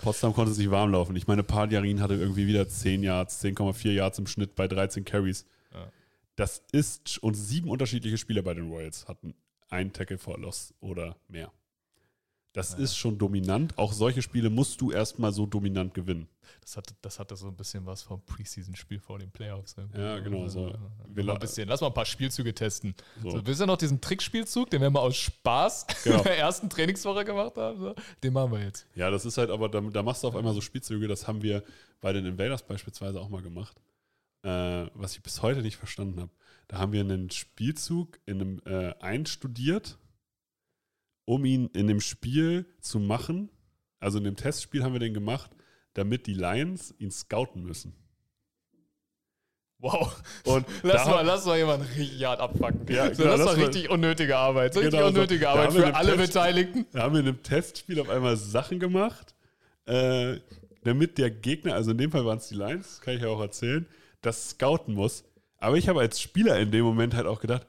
Potsdam 0.02 0.34
konnte 0.34 0.52
sich 0.52 0.70
warm 0.70 0.90
laufen. 0.90 1.14
Ich 1.16 1.28
meine, 1.28 1.44
Paljarin 1.44 2.00
hatte 2.00 2.14
irgendwie 2.14 2.46
wieder 2.46 2.68
10 2.68 3.02
Yards, 3.02 3.42
10,4 3.42 3.92
Yards 3.92 4.18
im 4.18 4.26
Schnitt 4.26 4.54
bei 4.56 4.68
13 4.68 5.04
Carries. 5.04 5.46
Ja. 5.72 5.90
Das 6.36 6.62
ist, 6.72 7.22
und 7.22 7.34
sieben 7.34 7.70
unterschiedliche 7.70 8.18
Spieler 8.18 8.42
bei 8.42 8.52
den 8.52 8.68
Royals 8.68 9.06
hatten 9.06 9.34
ein 9.70 9.92
Tackle 9.92 10.18
for 10.18 10.38
Loss 10.38 10.74
oder 10.80 11.16
mehr. 11.28 11.52
Das 12.52 12.72
Ja. 12.72 12.78
ist 12.78 12.96
schon 12.96 13.16
dominant. 13.18 13.78
Auch 13.78 13.92
solche 13.92 14.20
Spiele 14.22 14.50
musst 14.50 14.80
du 14.80 14.90
erstmal 14.92 15.32
so 15.32 15.46
dominant 15.46 15.94
gewinnen. 15.94 16.28
Das 16.60 16.76
hatte, 16.76 16.94
das 17.00 17.18
hatte 17.18 17.34
so 17.34 17.48
ein 17.48 17.56
bisschen 17.56 17.86
was 17.86 18.02
vom 18.02 18.22
Preseason-Spiel 18.24 19.00
vor 19.00 19.18
den 19.18 19.30
Playoffs. 19.30 19.74
irgendwie. 19.76 20.00
Ja, 20.00 20.18
genau, 20.18 20.46
so. 20.48 20.72
Wir 21.08 21.24
mal 21.24 21.32
ein 21.32 21.38
bisschen, 21.40 21.66
lass 21.68 21.80
mal 21.80 21.86
ein 21.88 21.94
paar 21.94 22.04
Spielzüge 22.04 22.54
testen. 22.54 22.94
So. 23.22 23.30
So. 23.30 23.46
willst 23.46 23.60
du 23.62 23.66
noch 23.66 23.78
diesen 23.78 24.00
Trickspielzug, 24.00 24.68
den 24.70 24.80
wir 24.82 24.90
mal 24.90 25.00
aus 25.00 25.16
Spaß 25.16 25.86
Genau. 26.04 26.18
in 26.18 26.24
der 26.24 26.38
ersten 26.38 26.68
Trainingswoche 26.68 27.24
gemacht 27.24 27.56
haben? 27.56 27.80
So? 27.80 27.94
Den 28.22 28.32
machen 28.34 28.52
wir 28.52 28.62
jetzt. 28.62 28.86
Ja, 28.94 29.10
das 29.10 29.24
ist 29.24 29.38
halt, 29.38 29.50
aber 29.50 29.68
da, 29.68 29.80
da 29.80 30.02
machst 30.02 30.22
du 30.22 30.28
auf 30.28 30.36
einmal 30.36 30.52
so 30.54 30.60
Spielzüge, 30.60 31.08
das 31.08 31.26
haben 31.26 31.42
wir 31.42 31.64
bei 32.00 32.12
den 32.12 32.26
Invaders 32.26 32.62
beispielsweise 32.66 33.18
auch 33.20 33.28
mal 33.30 33.42
gemacht. 33.42 33.80
Äh, 34.44 34.86
was 34.94 35.16
ich 35.16 35.22
bis 35.22 35.40
heute 35.42 35.62
nicht 35.62 35.76
verstanden 35.76 36.20
habe. 36.20 36.30
Da 36.68 36.78
haben 36.78 36.92
wir 36.92 37.00
einen 37.00 37.30
Spielzug 37.30 38.18
in 38.26 38.40
einem 38.40 38.62
äh, 38.66 38.92
einstudiert, 39.00 39.98
um 41.24 41.44
ihn 41.44 41.68
in 41.74 41.86
dem 41.86 42.00
Spiel 42.00 42.66
zu 42.80 42.98
machen. 43.00 43.48
Also 44.00 44.18
in 44.18 44.24
dem 44.24 44.36
Testspiel 44.36 44.82
haben 44.82 44.92
wir 44.92 45.00
den 45.00 45.14
gemacht, 45.14 45.50
damit 45.94 46.26
die 46.26 46.34
Lions 46.34 46.94
ihn 46.98 47.10
scouten 47.10 47.62
müssen. 47.62 47.94
Wow. 49.78 50.22
Und 50.44 50.64
Lass 50.84 51.06
mal, 51.06 51.22
lass 51.22 51.44
mal 51.44 51.56
jemanden 51.58 51.86
richtig 51.96 52.24
hart 52.24 52.40
abpacken. 52.40 52.86
Ja, 52.88 53.12
so, 53.12 53.22
genau, 53.24 53.36
das 53.36 53.46
war 53.46 53.56
mal- 53.56 53.64
richtig 53.64 53.90
unnötige 53.90 54.36
Arbeit. 54.36 54.76
Richtig 54.76 54.92
Genau 54.92 55.08
unnötige 55.08 55.48
Arbeit 55.48 55.72
für 55.72 55.94
alle 55.94 56.16
Test- 56.16 56.32
Beteiligten. 56.34 56.86
Da 56.92 57.02
haben 57.02 57.14
wir 57.14 57.20
in 57.20 57.28
einem 57.28 57.42
Testspiel 57.42 58.00
auf 58.00 58.08
einmal 58.08 58.36
Sachen 58.36 58.78
gemacht, 58.78 59.34
äh, 59.86 60.38
damit 60.84 61.18
der 61.18 61.30
Gegner, 61.30 61.74
also 61.74 61.90
in 61.90 61.98
dem 61.98 62.12
Fall 62.12 62.24
waren 62.24 62.38
es 62.38 62.48
die 62.48 62.54
Lions, 62.54 63.00
kann 63.00 63.14
ich 63.16 63.22
ja 63.22 63.28
auch 63.28 63.40
erzählen, 63.40 63.86
das 64.20 64.50
scouten 64.50 64.94
muss. 64.94 65.24
Aber 65.58 65.76
ich 65.76 65.88
habe 65.88 66.00
als 66.00 66.20
Spieler 66.20 66.58
in 66.60 66.70
dem 66.70 66.84
Moment 66.84 67.14
halt 67.14 67.26
auch 67.26 67.40
gedacht, 67.40 67.66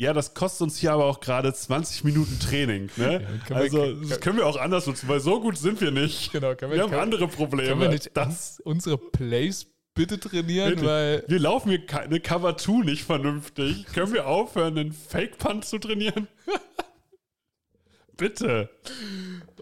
ja, 0.00 0.14
das 0.14 0.32
kostet 0.34 0.62
uns 0.62 0.78
hier 0.78 0.92
aber 0.92 1.04
auch 1.04 1.20
gerade 1.20 1.52
20 1.52 2.04
Minuten 2.04 2.38
Training. 2.40 2.90
Ne? 2.96 3.12
Ja, 3.12 3.18
können 3.18 3.48
wir- 3.48 3.56
also 3.82 3.94
das 4.08 4.20
können 4.20 4.38
wir 4.38 4.46
auch 4.46 4.56
anders 4.56 4.86
nutzen, 4.86 5.08
weil 5.08 5.20
so 5.20 5.40
gut 5.40 5.58
sind 5.58 5.80
wir 5.82 5.90
nicht. 5.90 6.32
Genau, 6.32 6.54
können 6.54 6.72
wir, 6.72 6.78
Wir 6.78 6.84
haben 6.84 6.94
andere 6.94 7.28
Probleme. 7.28 7.68
können 7.68 7.80
wir 7.82 7.88
nicht 7.90 8.10
das, 8.14 8.60
unsere 8.64 8.96
Plays 8.96 9.66
bitte 9.94 10.18
trainieren, 10.18 10.76
Bitte. 10.76 10.86
weil 10.86 11.24
wir 11.28 11.38
laufen 11.38 11.68
hier 11.68 11.84
keine 11.84 12.18
Cover 12.20 12.56
2 12.56 12.84
nicht 12.84 13.04
vernünftig. 13.04 13.84
Können 13.86 14.14
wir 14.14 14.26
aufhören, 14.26 14.78
einen 14.78 14.92
Fake-Punt 14.92 15.66
zu 15.66 15.78
trainieren? 15.78 16.28
Bitte. 18.16 18.70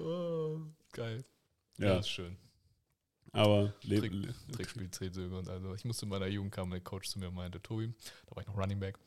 oh, 0.01 0.59
geil. 0.93 1.25
Ja, 1.79 1.99
ist 1.99 2.11
schön. 2.11 2.37
aber 3.33 3.73
Trick, 3.81 4.13
Trickspiel 4.53 4.89
Drehzüge 4.89 5.37
und 5.37 5.49
also. 5.49 5.75
Ich 5.75 5.85
musste 5.85 6.07
in 6.07 6.11
meiner 6.11 6.27
Jugend 6.27 6.53
kam 6.53 6.71
der 6.71 6.81
Coach 6.81 7.09
zu 7.09 7.19
mir 7.19 7.29
und 7.29 7.35
meinte, 7.35 7.61
Tobi, 7.63 7.93
da 8.27 8.35
war 8.37 8.43
ich 8.43 8.49
noch 8.49 8.57
Running 8.57 8.81
Back, 8.81 8.99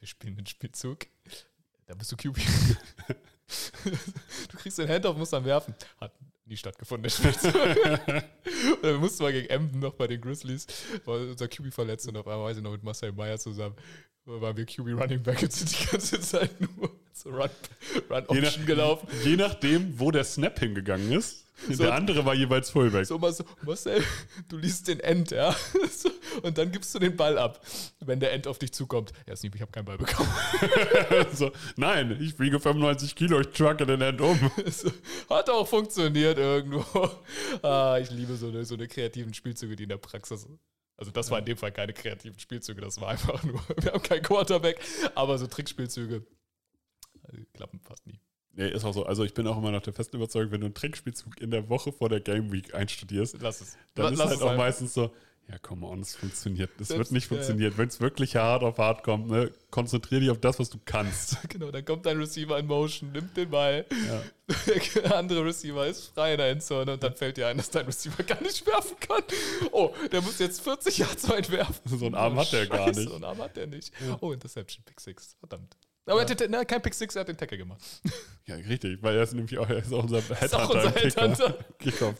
wir 0.00 0.08
spielen 0.08 0.36
den 0.36 0.46
Spielzug, 0.46 1.06
da 1.86 1.94
bist 1.94 2.12
du 2.12 2.16
QB. 2.16 2.38
du 4.50 4.56
kriegst 4.58 4.78
den 4.78 4.88
Handoff, 4.88 5.16
musst 5.16 5.32
dann 5.32 5.44
werfen. 5.44 5.74
Hat 6.00 6.12
nie 6.44 6.56
stattgefunden, 6.56 7.02
der 7.02 7.10
Spielzug. 7.10 7.54
und 7.54 8.82
dann 8.82 8.96
mussten 8.96 9.24
wir 9.24 9.32
gegen 9.32 9.48
Emden 9.48 9.80
noch 9.80 9.94
bei 9.94 10.06
den 10.06 10.20
Grizzlies, 10.20 10.66
war 11.04 11.16
unser 11.16 11.48
QB 11.48 11.72
verletzt 11.72 12.08
und 12.08 12.16
auf 12.16 12.26
einmal 12.26 12.46
weiß 12.50 12.58
ich 12.58 12.62
noch 12.62 12.72
mit 12.72 12.82
Marcel 12.82 13.12
Meyer 13.12 13.38
zusammen, 13.38 13.76
waren 14.24 14.56
wir 14.56 14.66
QB 14.66 15.00
Running 15.00 15.22
Back 15.22 15.42
und 15.42 15.52
sind 15.52 15.70
die 15.78 15.86
ganze 15.86 16.20
Zeit 16.20 16.60
nur 16.60 16.90
so 17.12 17.30
Run, 17.30 17.50
Run 18.10 18.24
Je, 18.30 18.40
nach, 18.40 18.48
Option 18.48 18.66
gelaufen. 18.66 19.08
je 19.24 19.36
nachdem, 19.36 19.98
wo 19.98 20.10
der 20.10 20.24
Snap 20.24 20.58
hingegangen 20.58 21.12
ist. 21.12 21.44
So. 21.68 21.82
der 21.82 21.94
andere 21.94 22.24
war 22.24 22.34
jeweils 22.34 22.70
Fullback. 22.70 23.04
So 23.06 23.18
mal 23.18 23.32
so, 23.32 23.44
Marcel, 23.62 24.02
du 24.48 24.56
liest 24.56 24.88
den 24.88 25.00
End, 25.00 25.30
ja. 25.30 25.54
Und 26.42 26.56
dann 26.56 26.70
gibst 26.70 26.94
du 26.94 26.98
den 26.98 27.16
Ball 27.16 27.36
ab, 27.36 27.60
wenn 28.00 28.20
der 28.20 28.32
End 28.32 28.46
auf 28.46 28.58
dich 28.58 28.72
zukommt. 28.72 29.12
Ja, 29.26 29.36
Sneep, 29.36 29.54
ich 29.54 29.60
habe 29.60 29.72
keinen 29.72 29.84
Ball 29.84 29.98
bekommen. 29.98 30.30
so, 31.32 31.50
nein, 31.76 32.16
ich 32.20 32.38
wiege 32.38 32.60
95 32.60 33.14
Kilo, 33.14 33.40
ich 33.40 33.48
trucke 33.48 33.86
den 33.86 34.00
End 34.00 34.20
um. 34.20 34.38
So, 34.66 34.90
hat 35.28 35.50
auch 35.50 35.66
funktioniert 35.66 36.38
irgendwo. 36.38 37.10
Ah, 37.62 37.98
ich 38.00 38.10
liebe 38.10 38.36
so 38.36 38.48
eine, 38.48 38.64
so 38.64 38.74
eine 38.74 38.86
kreativen 38.86 39.34
Spielzüge, 39.34 39.76
die 39.76 39.82
in 39.82 39.88
der 39.88 39.98
Praxis. 39.98 40.46
Also, 40.96 41.10
das 41.10 41.30
war 41.30 41.40
in 41.40 41.44
dem 41.44 41.56
Fall 41.56 41.72
keine 41.72 41.92
kreativen 41.92 42.38
Spielzüge, 42.38 42.80
das 42.80 43.00
war 43.00 43.08
einfach 43.08 43.42
nur, 43.44 43.60
wir 43.80 43.92
haben 43.92 44.02
keinen 44.02 44.22
Quarterback, 44.22 44.80
aber 45.14 45.38
so 45.38 45.46
Trickspielzüge 45.46 46.24
klappen 47.52 47.80
fast 47.80 48.06
nie. 48.06 48.20
Nee, 48.58 48.70
ist 48.70 48.84
auch 48.84 48.92
so. 48.92 49.06
Also 49.06 49.22
ich 49.22 49.34
bin 49.34 49.46
auch 49.46 49.56
immer 49.56 49.70
noch 49.70 49.82
der 49.82 49.92
festen 49.92 50.16
Überzeugung, 50.16 50.50
wenn 50.50 50.60
du 50.62 50.66
einen 50.66 50.74
Trickspielzug 50.74 51.40
in 51.40 51.52
der 51.52 51.68
Woche 51.68 51.92
vor 51.92 52.08
der 52.08 52.18
Game 52.18 52.50
Week 52.50 52.74
einstudierst, 52.74 53.36
Lass 53.40 53.60
es. 53.60 53.76
dann 53.94 54.06
Lass 54.06 54.14
ist 54.14 54.18
es 54.18 54.30
halt 54.30 54.42
auch 54.42 54.46
einfach. 54.50 54.64
meistens 54.64 54.94
so, 54.94 55.12
ja, 55.48 55.58
come 55.58 55.86
on, 55.86 56.00
es 56.00 56.16
funktioniert. 56.16 56.68
Es 56.80 56.90
wird 56.90 57.12
nicht 57.12 57.30
ja, 57.30 57.36
ja. 57.36 57.36
funktionieren. 57.36 57.74
Wenn 57.76 57.86
es 57.86 58.00
wirklich 58.00 58.34
hart 58.34 58.64
auf 58.64 58.78
hart 58.78 59.04
kommt, 59.04 59.28
ne, 59.30 59.52
konzentrier 59.70 60.18
dich 60.18 60.30
auf 60.30 60.40
das, 60.40 60.58
was 60.58 60.70
du 60.70 60.78
kannst. 60.84 61.38
Genau, 61.48 61.70
dann 61.70 61.84
kommt 61.84 62.04
dein 62.04 62.18
Receiver 62.18 62.58
in 62.58 62.66
Motion, 62.66 63.12
nimmt 63.12 63.36
den 63.36 63.48
Ball. 63.48 63.86
Ja. 64.08 64.22
Der 64.96 65.14
andere 65.16 65.44
Receiver 65.44 65.86
ist 65.86 66.06
frei 66.08 66.32
in 66.32 66.38
der 66.38 66.50
Endzone 66.50 66.94
und 66.94 67.02
dann 67.02 67.14
fällt 67.14 67.36
dir 67.36 67.46
ein, 67.46 67.58
dass 67.58 67.70
dein 67.70 67.86
Receiver 67.86 68.24
gar 68.24 68.42
nicht 68.42 68.66
werfen 68.66 68.96
kann. 68.98 69.22
Oh, 69.70 69.94
der 70.10 70.20
muss 70.20 70.40
jetzt 70.40 70.62
40 70.62 70.98
Yards 70.98 71.28
weit 71.28 71.48
werfen. 71.52 71.80
So 71.96 72.06
einen 72.06 72.16
Arm 72.16 72.36
hat 72.36 72.52
der 72.52 72.66
gar 72.66 72.88
Scheiße, 72.88 73.00
nicht. 73.00 73.08
So 73.08 73.14
einen 73.14 73.24
Arm 73.24 73.38
hat 73.38 73.56
der 73.56 73.68
nicht. 73.68 73.92
Oh, 74.20 74.32
Interception, 74.32 74.84
Pick 74.84 75.00
6. 75.00 75.36
Verdammt. 75.38 75.76
Aber 76.08 76.22
er 76.22 76.28
hat 76.28 76.50
nein, 76.50 76.66
kein 76.66 76.82
Pick 76.82 76.94
6, 76.94 77.16
er 77.16 77.20
hat 77.20 77.28
den 77.28 77.36
Tackle 77.36 77.58
gemacht. 77.58 77.80
Ja, 78.46 78.54
richtig, 78.56 79.02
weil 79.02 79.16
er 79.16 79.22
ist 79.22 79.34
nämlich 79.34 79.58
auch, 79.58 79.68
er 79.68 79.78
ist 79.78 79.92
auch 79.92 80.02
unser 80.04 80.18
ist 80.42 80.54
auch 80.54 80.70
unser 80.70 80.86
im 80.86 80.94
Kicker. 80.94 81.22
Headhunter. 81.22 81.58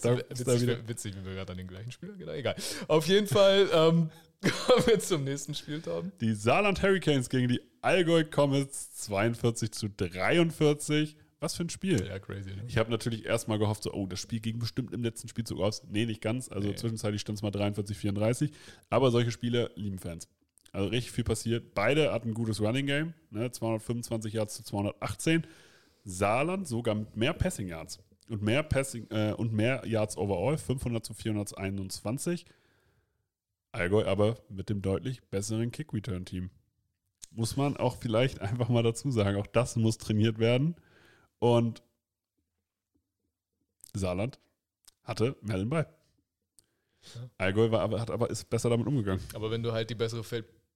Er 0.03 0.19
Witzig, 0.39 0.89
witzig, 0.89 1.15
wie 1.17 1.25
wir 1.25 1.35
gerade 1.35 1.53
an 1.53 1.59
den 1.59 1.69
gleichen 1.69 1.91
Spieler 1.91 2.13
genau, 2.15 2.33
egal. 2.33 2.55
Auf 2.87 3.07
jeden 3.07 3.27
Fall 3.27 3.69
ähm, 3.73 4.11
kommen 4.67 4.87
wir 4.87 4.99
zum 5.01 5.25
nächsten 5.25 5.55
Spiel, 5.55 5.81
Tom. 5.81 6.13
Die 6.21 6.35
Saarland 6.35 6.83
Hurricanes 6.83 7.29
gegen 7.29 7.49
die 7.49 7.61
Allgäu 7.81 8.25
Comets 8.25 8.93
42 8.93 9.73
zu 9.73 9.89
43. 9.89 11.17
Was 11.41 11.55
für 11.55 11.63
ein 11.63 11.71
Spiel. 11.71 12.05
Ja, 12.05 12.19
crazy. 12.19 12.51
Ne? 12.51 12.65
Ich 12.67 12.79
habe 12.79 12.91
natürlich 12.91 13.25
erstmal 13.25 13.61
gehofft, 13.61 13.85
so, 13.85 13.93
oh, 13.93 14.07
das 14.07 14.21
Spiel 14.21 14.41
ging 14.41 14.59
bestimmt 14.59 14.93
im 14.93 15.05
letzten 15.05 15.29
Spielzug 15.29 15.61
aus. 15.61 15.85
Nee, 15.89 16.05
nicht 16.05 16.21
ganz. 16.21 16.49
Also 16.51 16.69
Nee. 16.69 16.75
zwischenzeitlich 16.75 17.21
stand 17.21 17.39
es 17.39 17.43
mal 17.43 17.53
43, 17.53 17.97
34. 17.97 18.51
Aber 18.91 19.13
solche 19.13 19.31
Spiele 19.31 19.71
lieben 19.77 19.99
Fans. 19.99 20.29
Also 20.73 20.89
richtig 20.89 21.13
viel 21.13 21.25
passiert. 21.25 21.75
Beide 21.75 22.13
hatten 22.13 22.31
ein 22.31 22.35
gutes 22.35 22.61
Running 22.61 22.87
Game. 22.87 23.15
Ne? 23.31 23.51
225 23.51 24.33
Yards 24.33 24.55
zu 24.55 24.63
218. 24.63 25.47
Saarland 26.05 26.67
sogar 26.67 26.95
mit 26.95 27.17
mehr 27.17 27.33
Passing 27.33 27.69
Yards. 27.69 28.01
Und 28.29 28.43
mehr 28.43 28.63
Passing 28.63 29.07
äh, 29.11 29.33
und 29.33 29.53
mehr 29.53 29.87
Yards 29.87 30.17
overall, 30.17 30.59
500 30.59 31.05
zu 31.05 31.15
421. 31.15 32.45
Allgäu 33.73 34.07
aber 34.07 34.37
mit 34.49 34.69
dem 34.69 34.83
deutlich 34.83 35.23
besseren 35.31 35.71
Kick-Return-Team. 35.71 36.51
Muss 37.31 37.57
man 37.57 37.77
auch 37.77 37.97
vielleicht 37.97 38.41
einfach 38.41 38.69
mal 38.69 38.83
dazu 38.83 39.11
sagen. 39.11 39.37
Auch 39.39 39.47
das 39.47 39.77
muss 39.77 39.99
trainiert 39.99 40.39
werden. 40.39 40.77
Und 41.39 41.83
Saarland 43.95 44.39
hatte 45.05 45.37
mehr 45.41 45.57
den 45.59 45.71
Ball. 45.71 45.89
Ja. 47.15 47.31
Allgäu 47.39 47.71
war 47.71 47.81
aber, 47.81 48.01
hat 48.01 48.11
aber 48.11 48.29
ist 48.29 48.51
besser 48.51 48.71
damit 48.71 48.87
umgegangen. 48.87 49.23
Aber 49.35 49.51
wenn 49.51 49.63
du 49.63 49.73
halt 49.73 49.89
die 49.91 49.95
bessere 49.95 50.25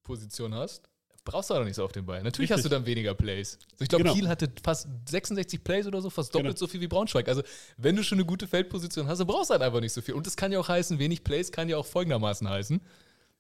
Feldposition 0.03 0.55
hast, 0.55 0.88
brauchst 1.25 1.51
du 1.51 1.55
auch 1.55 1.65
nicht 1.65 1.77
so 1.77 1.85
auf 1.85 1.93
den 1.93 2.05
Ball. 2.05 2.23
Natürlich 2.23 2.51
Richtig. 2.51 2.57
hast 2.57 2.65
du 2.65 2.69
dann 2.69 2.85
weniger 2.85 3.15
Plays. 3.15 3.59
Also 3.73 3.83
ich 3.85 3.88
glaube, 3.88 4.05
Genau. 4.05 4.15
Kiel 4.15 4.29
hatte 4.29 4.51
fast 4.62 4.88
66 5.09 5.62
Plays 5.62 5.87
oder 5.87 6.01
so, 6.03 6.11
fast 6.11 6.35
doppelt 6.35 6.57
Genau. 6.57 6.59
so 6.59 6.67
viel 6.67 6.81
wie 6.81 6.88
Braunschweig. 6.88 7.29
Also, 7.29 7.43
wenn 7.77 7.95
du 7.95 8.03
schon 8.03 8.19
eine 8.19 8.27
gute 8.27 8.49
Feldposition 8.49 9.07
hast, 9.07 9.19
dann 9.19 9.29
brauchst 9.29 9.51
du 9.51 9.53
halt 9.53 9.62
einfach 9.62 9.81
nicht 9.81 9.93
so 9.93 10.03
viel. 10.03 10.15
Und 10.15 10.27
das 10.27 10.37
kann 10.37 10.51
ja 10.51 10.59
auch 10.59 10.69
heißen, 10.69 10.99
wenig 10.99 11.23
Plays 11.23 11.53
kann 11.53 11.69
ja 11.69 11.77
auch 11.77 11.87
folgendermaßen 11.87 12.49
heißen. 12.49 12.81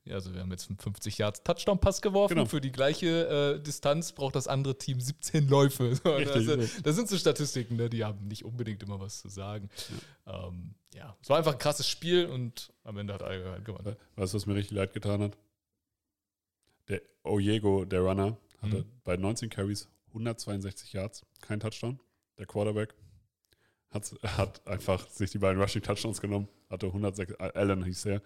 Ja, 0.04 0.14
also 0.14 0.34
wir 0.34 0.40
haben 0.40 0.50
jetzt 0.50 0.68
einen 0.68 0.78
50 0.78 1.18
Yards 1.18 1.42
Touchdown-Pass 1.44 2.02
geworfen. 2.02 2.34
Genau. 2.34 2.46
Für 2.46 2.60
die 2.60 2.72
gleiche 2.72 3.56
äh, 3.56 3.62
Distanz 3.62 4.12
braucht 4.12 4.34
das 4.34 4.48
andere 4.48 4.76
Team 4.76 5.00
17 5.00 5.48
Läufe. 5.48 5.84
Richtig, 6.04 6.34
also, 6.34 6.56
das 6.82 6.96
sind 6.96 7.08
so 7.08 7.16
Statistiken, 7.16 7.76
ne? 7.76 7.88
die 7.88 8.04
haben 8.04 8.26
nicht 8.26 8.44
unbedingt 8.44 8.82
immer 8.82 8.98
was 8.98 9.20
zu 9.20 9.28
sagen. 9.28 9.70
Ja, 10.26 10.48
ähm, 10.48 10.74
ja. 10.94 11.16
es 11.22 11.30
war 11.30 11.38
einfach 11.38 11.52
ein 11.52 11.58
krasses 11.58 11.88
Spiel 11.88 12.26
und 12.26 12.72
am 12.82 12.96
Ende 12.98 13.14
hat 13.14 13.22
Allgäu 13.22 13.50
halt 13.50 13.64
gewonnen. 13.64 13.96
Weißt 14.16 14.34
du, 14.34 14.36
was 14.36 14.46
mir 14.46 14.54
richtig 14.56 14.76
leid 14.76 14.92
getan 14.92 15.22
hat? 15.22 15.36
Der 16.88 17.00
Ojego, 17.24 17.84
der 17.84 18.00
Runner, 18.00 18.36
hatte 18.60 18.78
Mhm. 18.78 18.84
bei 19.04 19.16
19 19.16 19.48
Carries 19.50 19.88
162 20.08 20.92
Yards, 20.92 21.24
kein 21.40 21.60
Touchdown. 21.60 21.98
Der 22.38 22.46
Quarterback 22.46 22.94
hat, 23.90 24.10
hat 24.22 24.66
einfach 24.66 25.08
sich 25.08 25.30
die 25.30 25.38
beiden 25.38 25.60
Rushing 25.60 25.82
Touchdowns 25.82 26.20
genommen, 26.20 26.48
hatte 26.70 26.86
106, 26.92 27.34
Allen 27.38 27.84
hieß 27.84 28.06
er, 28.06 28.22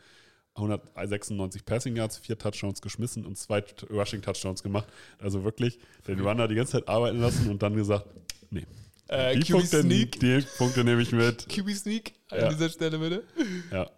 196 0.54 1.64
Passing 1.64 1.96
Yards, 1.96 2.16
vier 2.18 2.38
Touchdowns 2.38 2.80
geschmissen 2.80 3.26
und 3.26 3.36
zwei 3.36 3.62
Rushing 3.90 4.22
Touchdowns 4.22 4.62
gemacht. 4.62 4.88
Also 5.18 5.44
wirklich 5.44 5.78
den 6.06 6.20
Runner 6.20 6.48
die 6.48 6.54
ganze 6.54 6.72
Zeit 6.72 6.88
arbeiten 6.88 7.18
lassen 7.20 7.50
und 7.50 7.62
dann 7.62 7.74
gesagt, 7.74 8.06
nee, 8.50 8.66
Äh, 9.08 9.38
die, 9.38 9.52
Punkte, 9.52 9.82
Sneak. 9.82 10.18
die 10.18 10.40
Punkte 10.58 10.82
nehme 10.82 11.00
ich 11.02 11.12
mit. 11.12 11.46
QB 11.48 11.70
Sneak 11.74 12.14
an 12.30 12.38
Ja. 12.40 12.48
dieser 12.48 12.70
Stelle 12.70 12.98
bitte. 12.98 13.22
Ja. 13.70 13.90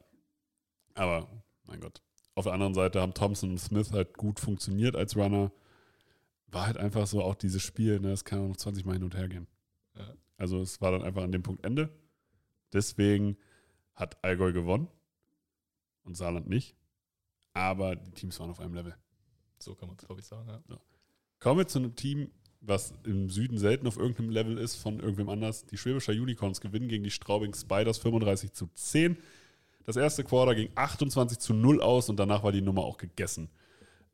Aber, 0.94 1.28
mein 1.66 1.80
Gott. 1.80 2.02
Auf 2.38 2.44
der 2.44 2.52
anderen 2.52 2.74
Seite 2.74 3.00
haben 3.00 3.14
Thompson 3.14 3.50
und 3.50 3.58
Smith 3.58 3.90
halt 3.90 4.16
gut 4.16 4.38
funktioniert 4.38 4.94
als 4.94 5.16
Runner. 5.16 5.50
War 6.46 6.66
halt 6.66 6.76
einfach 6.76 7.08
so 7.08 7.20
auch 7.20 7.34
dieses 7.34 7.64
Spiel, 7.64 7.98
ne, 7.98 8.12
es 8.12 8.24
kann 8.24 8.38
auch 8.38 8.46
noch 8.46 8.56
20 8.56 8.84
Mal 8.84 8.92
hin 8.92 9.02
und 9.02 9.16
her 9.16 9.26
gehen. 9.26 9.48
Ja. 9.96 10.14
Also 10.36 10.60
es 10.60 10.80
war 10.80 10.92
dann 10.92 11.02
einfach 11.02 11.24
an 11.24 11.32
dem 11.32 11.42
Punkt 11.42 11.64
Ende. 11.64 11.90
Deswegen 12.72 13.36
hat 13.96 14.22
Allgäu 14.22 14.52
gewonnen 14.52 14.86
und 16.04 16.16
Saarland 16.16 16.48
nicht. 16.48 16.76
Aber 17.54 17.96
die 17.96 18.12
Teams 18.12 18.38
waren 18.38 18.50
auf 18.50 18.60
einem 18.60 18.74
Level. 18.74 18.94
So 19.58 19.74
kann 19.74 19.88
man 19.88 19.96
es, 19.98 20.06
glaube 20.06 20.20
ich, 20.20 20.26
sagen. 20.28 20.48
Ja. 20.48 20.76
Kommen 21.40 21.58
wir 21.58 21.66
zu 21.66 21.80
einem 21.80 21.96
Team, 21.96 22.30
was 22.60 22.94
im 23.02 23.30
Süden 23.30 23.58
selten 23.58 23.88
auf 23.88 23.96
irgendeinem 23.96 24.30
Level 24.30 24.58
ist 24.58 24.76
von 24.76 25.00
irgendwem 25.00 25.28
anders. 25.28 25.66
Die 25.66 25.76
Schwäbischer 25.76 26.12
Unicorns 26.12 26.60
gewinnen 26.60 26.86
gegen 26.86 27.02
die 27.02 27.10
Straubing 27.10 27.52
Spiders 27.52 27.98
35 27.98 28.52
zu 28.52 28.68
10. 28.68 29.18
Das 29.84 29.96
erste 29.96 30.24
Quarter 30.24 30.54
ging 30.54 30.70
28 30.74 31.38
zu 31.38 31.54
0 31.54 31.80
aus 31.80 32.08
und 32.08 32.18
danach 32.18 32.42
war 32.42 32.52
die 32.52 32.60
Nummer 32.60 32.82
auch 32.82 32.98
gegessen. 32.98 33.48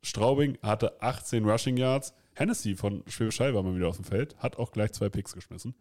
Straubing 0.02 0.58
hatte 0.62 1.00
18 1.02 1.44
Rushing 1.48 1.76
Yards. 1.76 2.14
Hennessy 2.34 2.74
von 2.74 3.02
Schwäbisch 3.06 3.40
Hall 3.40 3.54
war 3.54 3.62
mal 3.62 3.74
wieder 3.74 3.88
auf 3.88 3.96
dem 3.96 4.04
Feld, 4.04 4.36
hat 4.38 4.58
auch 4.58 4.72
gleich 4.72 4.92
zwei 4.92 5.08
Picks 5.08 5.32
geschmissen. 5.32 5.74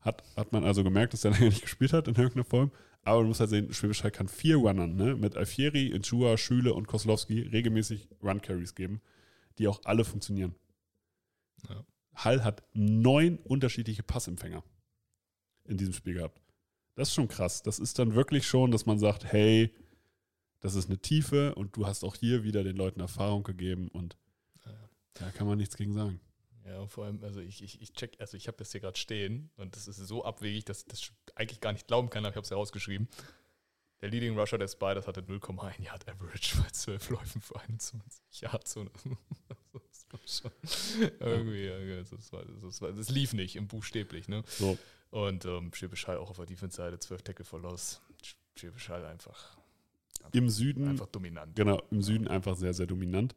Hat, 0.00 0.22
hat 0.36 0.52
man 0.52 0.64
also 0.64 0.84
gemerkt, 0.84 1.12
dass 1.12 1.24
er 1.24 1.32
länger 1.32 1.46
nicht 1.50 1.62
gespielt 1.62 1.92
hat 1.92 2.06
in 2.06 2.14
irgendeiner 2.14 2.44
Form. 2.44 2.70
Aber 3.02 3.22
du 3.22 3.28
musst 3.28 3.40
halt 3.40 3.50
sehen, 3.50 3.72
Schwäbisch 3.72 4.02
Hall 4.04 4.10
kann 4.10 4.28
vier 4.28 4.56
Runnern, 4.56 4.96
ne? 4.96 5.16
mit 5.16 5.36
Alfieri, 5.36 5.88
Inchua, 5.88 6.36
Schüle 6.36 6.74
und 6.74 6.86
Koslowski 6.86 7.42
regelmäßig 7.42 8.08
Run-Carries 8.22 8.74
geben, 8.74 9.00
die 9.58 9.68
auch 9.68 9.80
alle 9.84 10.04
funktionieren. 10.04 10.54
Ja. 11.68 11.84
Hall 12.14 12.44
hat 12.44 12.62
neun 12.72 13.38
unterschiedliche 13.38 14.02
Passempfänger 14.02 14.64
in 15.64 15.76
diesem 15.76 15.92
Spiel 15.92 16.14
gehabt. 16.14 16.40
Das 16.96 17.08
ist 17.08 17.14
schon 17.14 17.28
krass. 17.28 17.62
Das 17.62 17.78
ist 17.78 17.98
dann 17.98 18.14
wirklich 18.14 18.46
schon, 18.46 18.70
dass 18.72 18.84
man 18.86 18.98
sagt, 18.98 19.24
hey, 19.24 19.72
Das 20.60 20.74
ist 20.74 20.88
eine 20.88 20.98
Tiefe 20.98 21.54
und 21.54 21.76
du 21.76 21.86
hast 21.86 22.02
auch 22.02 22.16
hier 22.16 22.42
wieder 22.42 22.64
den 22.64 22.76
Leuten 22.76 22.98
Erfahrung 23.00 23.44
gegeben 23.44 23.88
und 23.88 24.16
Ja. 24.64 24.72
da 25.14 25.30
kann 25.30 25.46
man 25.46 25.58
nichts 25.58 25.76
gegen 25.76 25.92
sagen. 25.92 26.18
Ja, 26.64 26.80
und 26.80 26.90
vor 26.90 27.04
allem, 27.04 27.22
also 27.22 27.38
ich, 27.40 27.62
ich, 27.62 27.80
ich 27.80 27.92
check, 27.92 28.16
also 28.18 28.36
ich 28.36 28.48
habe 28.48 28.56
das 28.56 28.72
hier 28.72 28.80
gerade 28.80 28.98
stehen 28.98 29.50
und 29.56 29.76
das 29.76 29.86
ist 29.86 29.98
so 29.98 30.24
abwegig, 30.24 30.64
dass 30.64 30.78
ich 30.80 30.86
das 30.86 31.12
eigentlich 31.36 31.60
gar 31.60 31.72
nicht 31.72 31.86
glauben 31.86 32.10
kann, 32.10 32.24
aber 32.24 32.30
ich 32.32 32.36
habe 32.36 32.44
es 32.44 32.50
herausgeschrieben. 32.50 33.06
Der 34.00 34.08
Leading 34.08 34.36
Rusher 34.36 34.58
der 34.58 34.66
Spiders 34.66 35.06
hatte 35.06 35.20
0,1 35.20 35.80
Yard 35.82 36.08
Average 36.08 36.56
bei 36.60 36.70
12 36.70 37.10
Läufen 37.10 37.40
für 37.42 37.60
21 37.60 38.40
Yards. 38.40 38.76
Das 39.72 40.06
war 40.10 40.50
schon 40.52 41.10
irgendwie, 41.20 41.64
ja, 41.66 42.02
das, 42.02 42.32
war, 42.32 42.44
das, 42.62 42.80
war, 42.80 42.92
das 42.92 43.08
lief 43.10 43.32
nicht, 43.34 43.56
im 43.56 43.66
buchstäblich. 43.68 44.28
Ne? 44.28 44.42
So, 44.46 44.78
Und 45.16 45.46
ähm, 45.46 45.72
Schwäbisch 45.72 46.06
Hall 46.08 46.18
auch 46.18 46.28
auf 46.28 46.36
der 46.36 46.44
Defense-Seite 46.44 46.98
12 46.98 47.22
Tackle 47.22 47.46
for 47.46 47.58
Loss. 47.58 48.02
Schwäbisch 48.54 48.90
Hall 48.90 49.02
einfach, 49.06 49.56
im 50.32 50.50
Süden, 50.50 50.88
einfach 50.88 51.06
dominant. 51.06 51.56
genau, 51.56 51.82
im 51.90 52.02
Süden 52.02 52.28
einfach 52.28 52.54
sehr, 52.54 52.74
sehr 52.74 52.86
dominant. 52.86 53.34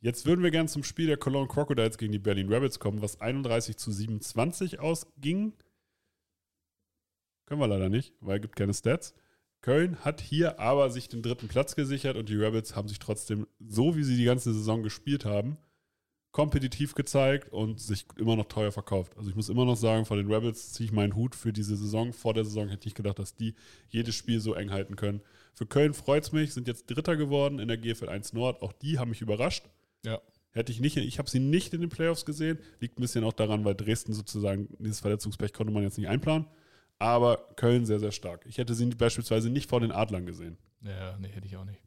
Jetzt 0.00 0.24
würden 0.24 0.44
wir 0.44 0.52
gerne 0.52 0.68
zum 0.68 0.84
Spiel 0.84 1.08
der 1.08 1.16
Cologne 1.16 1.48
Crocodiles 1.48 1.98
gegen 1.98 2.12
die 2.12 2.20
Berlin 2.20 2.52
Rabbits 2.52 2.78
kommen, 2.78 3.02
was 3.02 3.20
31 3.20 3.76
zu 3.76 3.90
27 3.90 4.78
ausging. 4.78 5.52
Können 7.46 7.60
wir 7.60 7.66
leider 7.66 7.88
nicht, 7.88 8.14
weil 8.20 8.36
es 8.36 8.42
gibt 8.42 8.54
keine 8.54 8.72
Stats. 8.72 9.12
Köln 9.62 10.04
hat 10.04 10.20
hier 10.20 10.60
aber 10.60 10.90
sich 10.90 11.08
den 11.08 11.22
dritten 11.22 11.48
Platz 11.48 11.74
gesichert 11.74 12.16
und 12.16 12.28
die 12.28 12.40
Rabbits 12.40 12.76
haben 12.76 12.86
sich 12.86 13.00
trotzdem, 13.00 13.48
so 13.58 13.96
wie 13.96 14.04
sie 14.04 14.16
die 14.16 14.26
ganze 14.26 14.54
Saison 14.54 14.84
gespielt 14.84 15.24
haben, 15.24 15.58
kompetitiv 16.32 16.94
gezeigt 16.94 17.52
und 17.52 17.80
sich 17.80 18.06
immer 18.16 18.36
noch 18.36 18.46
teuer 18.46 18.70
verkauft. 18.70 19.16
Also 19.16 19.30
ich 19.30 19.36
muss 19.36 19.48
immer 19.48 19.64
noch 19.64 19.76
sagen, 19.76 20.04
vor 20.04 20.16
den 20.16 20.32
Rebels 20.32 20.72
ziehe 20.72 20.86
ich 20.86 20.92
meinen 20.92 21.16
Hut 21.16 21.34
für 21.34 21.52
diese 21.52 21.76
Saison. 21.76 22.12
Vor 22.12 22.34
der 22.34 22.44
Saison 22.44 22.68
hätte 22.68 22.86
ich 22.86 22.94
gedacht, 22.94 23.18
dass 23.18 23.34
die 23.34 23.54
jedes 23.88 24.14
Spiel 24.14 24.40
so 24.40 24.54
eng 24.54 24.70
halten 24.70 24.94
können. 24.94 25.22
Für 25.54 25.66
Köln 25.66 25.92
freut 25.92 26.24
es 26.24 26.32
mich, 26.32 26.54
sind 26.54 26.68
jetzt 26.68 26.86
Dritter 26.86 27.16
geworden 27.16 27.58
in 27.58 27.66
der 27.66 27.78
GFL 27.78 28.08
1 28.08 28.32
Nord. 28.32 28.62
Auch 28.62 28.72
die 28.72 28.98
haben 28.98 29.10
mich 29.10 29.22
überrascht. 29.22 29.64
Ja. 30.04 30.20
Hätte 30.52 30.72
ich 30.72 30.80
nicht, 30.80 30.96
ich 30.96 31.18
habe 31.18 31.30
sie 31.30 31.40
nicht 31.40 31.74
in 31.74 31.80
den 31.80 31.90
Playoffs 31.90 32.24
gesehen. 32.24 32.58
Liegt 32.78 32.98
ein 32.98 33.02
bisschen 33.02 33.24
auch 33.24 33.32
daran, 33.32 33.64
weil 33.64 33.74
Dresden 33.74 34.12
sozusagen, 34.12 34.68
dieses 34.78 35.00
Verletzungspech 35.00 35.52
konnte 35.52 35.72
man 35.72 35.82
jetzt 35.82 35.98
nicht 35.98 36.08
einplanen. 36.08 36.46
Aber 36.98 37.38
Köln 37.56 37.86
sehr, 37.86 37.98
sehr 37.98 38.12
stark. 38.12 38.44
Ich 38.46 38.58
hätte 38.58 38.74
sie 38.74 38.86
beispielsweise 38.86 39.50
nicht 39.50 39.68
vor 39.68 39.80
den 39.80 39.90
Adlern 39.90 40.26
gesehen. 40.26 40.58
Ja, 40.82 41.16
nee, 41.18 41.28
hätte 41.28 41.46
ich 41.46 41.56
auch 41.56 41.64
nicht. 41.64 41.80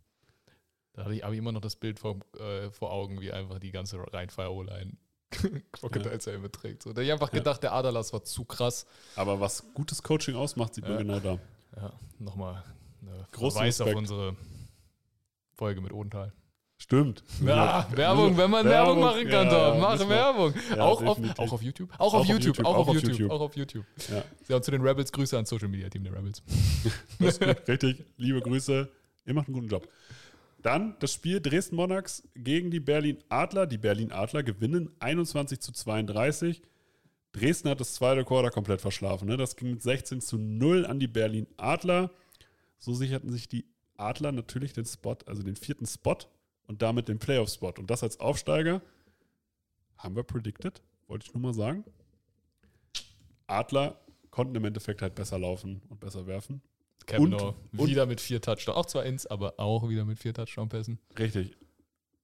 Da 0.94 1.06
hatte 1.06 1.16
ich 1.16 1.26
aber 1.26 1.34
immer 1.34 1.52
noch 1.52 1.62
das 1.62 1.76
Bild 1.76 2.00
vor, 2.00 2.20
äh, 2.40 2.70
vor 2.70 2.92
Augen, 2.92 3.20
wie 3.20 3.32
einfach 3.32 3.60
die 3.60 3.72
ganze 3.72 3.98
Rhein-Fire-O-Line 4.14 4.92
Crocodiles 5.72 6.26
ja. 6.26 6.38
beträgt. 6.38 6.84
So, 6.84 6.94
da 6.94 7.02
hab 7.02 7.06
ich 7.06 7.12
einfach 7.12 7.34
Ja. 7.34 7.40
gedacht, 7.40 7.64
der 7.64 7.74
Aderlass 7.74 8.14
war 8.14 8.24
zu 8.24 8.46
krass. 8.46 8.86
Aber 9.16 9.40
was 9.40 9.64
gutes 9.74 10.04
Coaching 10.04 10.36
ausmacht, 10.36 10.76
sieht 10.76 10.84
man 10.84 10.94
Ja. 10.94 10.98
genau 11.00 11.20
da. 11.20 11.40
Ja, 11.76 11.94
nochmal 12.20 12.64
äh, 13.02 13.38
Verweis 13.38 13.82
auf 13.82 13.96
unsere 13.96 14.36
Folge 15.56 15.82
mit 15.82 15.92
Odenthal. 15.92 16.32
Stimmt. 16.78 17.24
Ja, 17.44 17.88
Werbung, 17.92 18.36
wenn 18.38 18.50
man 18.52 18.66
Werbung, 18.66 19.00
machen 19.00 19.28
kann, 19.30 19.48
ja, 19.48 19.74
Mach 19.80 19.98
Werbung. 20.10 20.54
Auch, 20.78 21.02
auf, 21.02 21.18
auch 21.40 21.54
auf 21.54 21.62
YouTube. 21.62 21.90
Auch 21.98 22.14
auf 22.14 22.26
YouTube. 22.26 22.66
Auch 22.66 22.76
auf 22.88 22.94
YouTube. 22.94 23.32
Auch 23.32 23.42
auf 23.42 23.56
YouTube. 23.56 23.86
Ja. 24.10 24.24
Ja, 24.50 24.56
und 24.58 24.66
zu 24.66 24.72
den 24.72 24.82
Rebels 24.82 25.12
Grüße 25.12 25.36
ans 25.38 25.50
Social 25.50 25.70
Media 25.70 25.88
Team 25.90 26.04
der 26.04 26.14
Rebels. 26.14 26.44
Richtig. 27.68 28.04
Liebe 28.18 28.42
Grüße. 28.42 28.90
Ihr 29.26 29.34
macht 29.34 29.48
einen 29.48 29.54
guten 29.56 29.70
Job. 29.70 29.88
Dann 30.64 30.96
das 31.00 31.12
Spiel 31.14 31.42
Dresden 31.42 31.76
Monarchs 31.76 32.24
gegen 32.36 32.72
die 32.72 32.80
Berlin 32.80 33.18
Adler. 33.28 33.68
Die 33.68 33.78
Berlin 33.78 34.14
Adler 34.14 34.44
gewinnen 34.44 34.90
21 35.00 35.60
zu 35.60 35.74
32. 35.74 36.62
Dresden 37.34 37.70
hat 37.70 37.82
das 37.82 37.96
zweite 37.96 38.24
Quarter 38.24 38.50
komplett 38.50 38.80
verschlafen. 38.80 39.28
Ne? 39.28 39.36
Das 39.36 39.58
ging 39.58 39.72
mit 39.72 39.82
16 39.82 40.22
zu 40.22 40.38
0 40.38 40.86
an 40.86 41.00
die 41.00 41.08
Berlin 41.08 41.48
Adler. 41.58 42.12
So 42.78 42.94
sicherten 42.94 43.30
sich 43.30 43.50
die 43.50 43.66
Adler 43.98 44.32
natürlich 44.32 44.72
den 44.72 44.86
Spot, 44.86 45.18
also 45.26 45.44
den 45.44 45.58
vierten 45.58 45.86
Spot 45.86 46.18
und 46.68 46.82
damit 46.82 47.10
den 47.10 47.20
Playoff-Spot. 47.20 47.74
Und 47.78 47.90
das 47.90 48.02
als 48.02 48.22
Aufsteiger 48.22 48.82
haben 49.98 50.16
wir 50.16 50.24
predicted, 50.24 50.82
wollte 51.08 51.26
ich 51.28 51.34
nur 51.34 51.42
mal 51.42 51.54
sagen. 51.54 51.84
Adler 53.48 54.00
konnten 54.32 54.56
im 54.56 54.64
Endeffekt 54.64 55.02
halt 55.02 55.16
besser 55.16 55.38
laufen 55.38 55.82
und 55.90 56.00
besser 56.00 56.26
werfen. 56.26 56.62
Kavanaugh 57.06 57.56
und- 57.78 57.88
wieder 57.88 58.06
mit 58.06 58.22
vier 58.22 58.42
Touchdowns. 58.42 58.78
Auch 58.78 58.86
zwar 58.86 59.06
ins, 59.06 59.26
aber 59.26 59.60
auch 59.60 59.88
wieder 59.90 60.06
mit 60.06 60.20
vier 60.20 60.34
Touchdown-Pässen. 60.34 61.00
Richtig. 61.18 61.56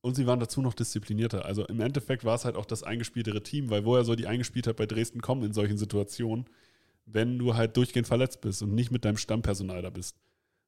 Und 0.01 0.15
sie 0.15 0.25
waren 0.27 0.39
dazu 0.39 0.61
noch 0.61 0.73
disziplinierter. 0.73 1.45
Also 1.45 1.65
im 1.65 1.81
Endeffekt 1.81 2.23
war 2.23 2.35
es 2.35 2.45
halt 2.45 2.55
auch 2.55 2.65
das 2.65 2.83
eingespieltere 2.83 3.43
Team, 3.43 3.69
weil 3.69 3.83
woher 3.85 4.05
soll 4.05 4.15
die 4.15 4.27
Eingespieltheit 4.27 4.77
bei 4.77 4.85
Dresden 4.85 5.21
kommen 5.21 5.43
in 5.43 5.53
solchen 5.53 5.77
Situationen, 5.77 6.45
wenn 7.05 7.37
du 7.37 7.55
halt 7.55 7.75
durchgehend 7.75 8.07
verletzt 8.07 8.39
bist 8.41 8.61
und 8.61 8.73
nicht 8.73 8.91
mit 8.91 9.03
deinem 9.03 9.17
Stammpersonal 9.17 9.81
da 9.81 9.89
bist. 9.89 10.15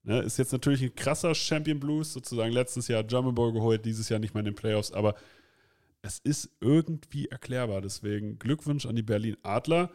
Ne, 0.03 0.19
ist 0.19 0.37
jetzt 0.39 0.51
natürlich 0.51 0.81
ein 0.81 0.95
krasser 0.95 1.35
Champion 1.35 1.79
Blues, 1.79 2.11
sozusagen 2.11 2.51
letztes 2.51 2.87
Jahr 2.87 3.03
German 3.03 3.35
Bowl 3.35 3.53
geholt, 3.53 3.85
dieses 3.85 4.09
Jahr 4.09 4.19
nicht 4.19 4.33
mehr 4.33 4.39
in 4.41 4.45
den 4.45 4.55
Playoffs, 4.55 4.91
aber 4.91 5.13
es 6.01 6.17
ist 6.17 6.49
irgendwie 6.59 7.27
erklärbar. 7.27 7.81
Deswegen 7.81 8.39
Glückwunsch 8.39 8.87
an 8.87 8.95
die 8.95 9.03
Berlin 9.03 9.37
Adler. 9.43 9.91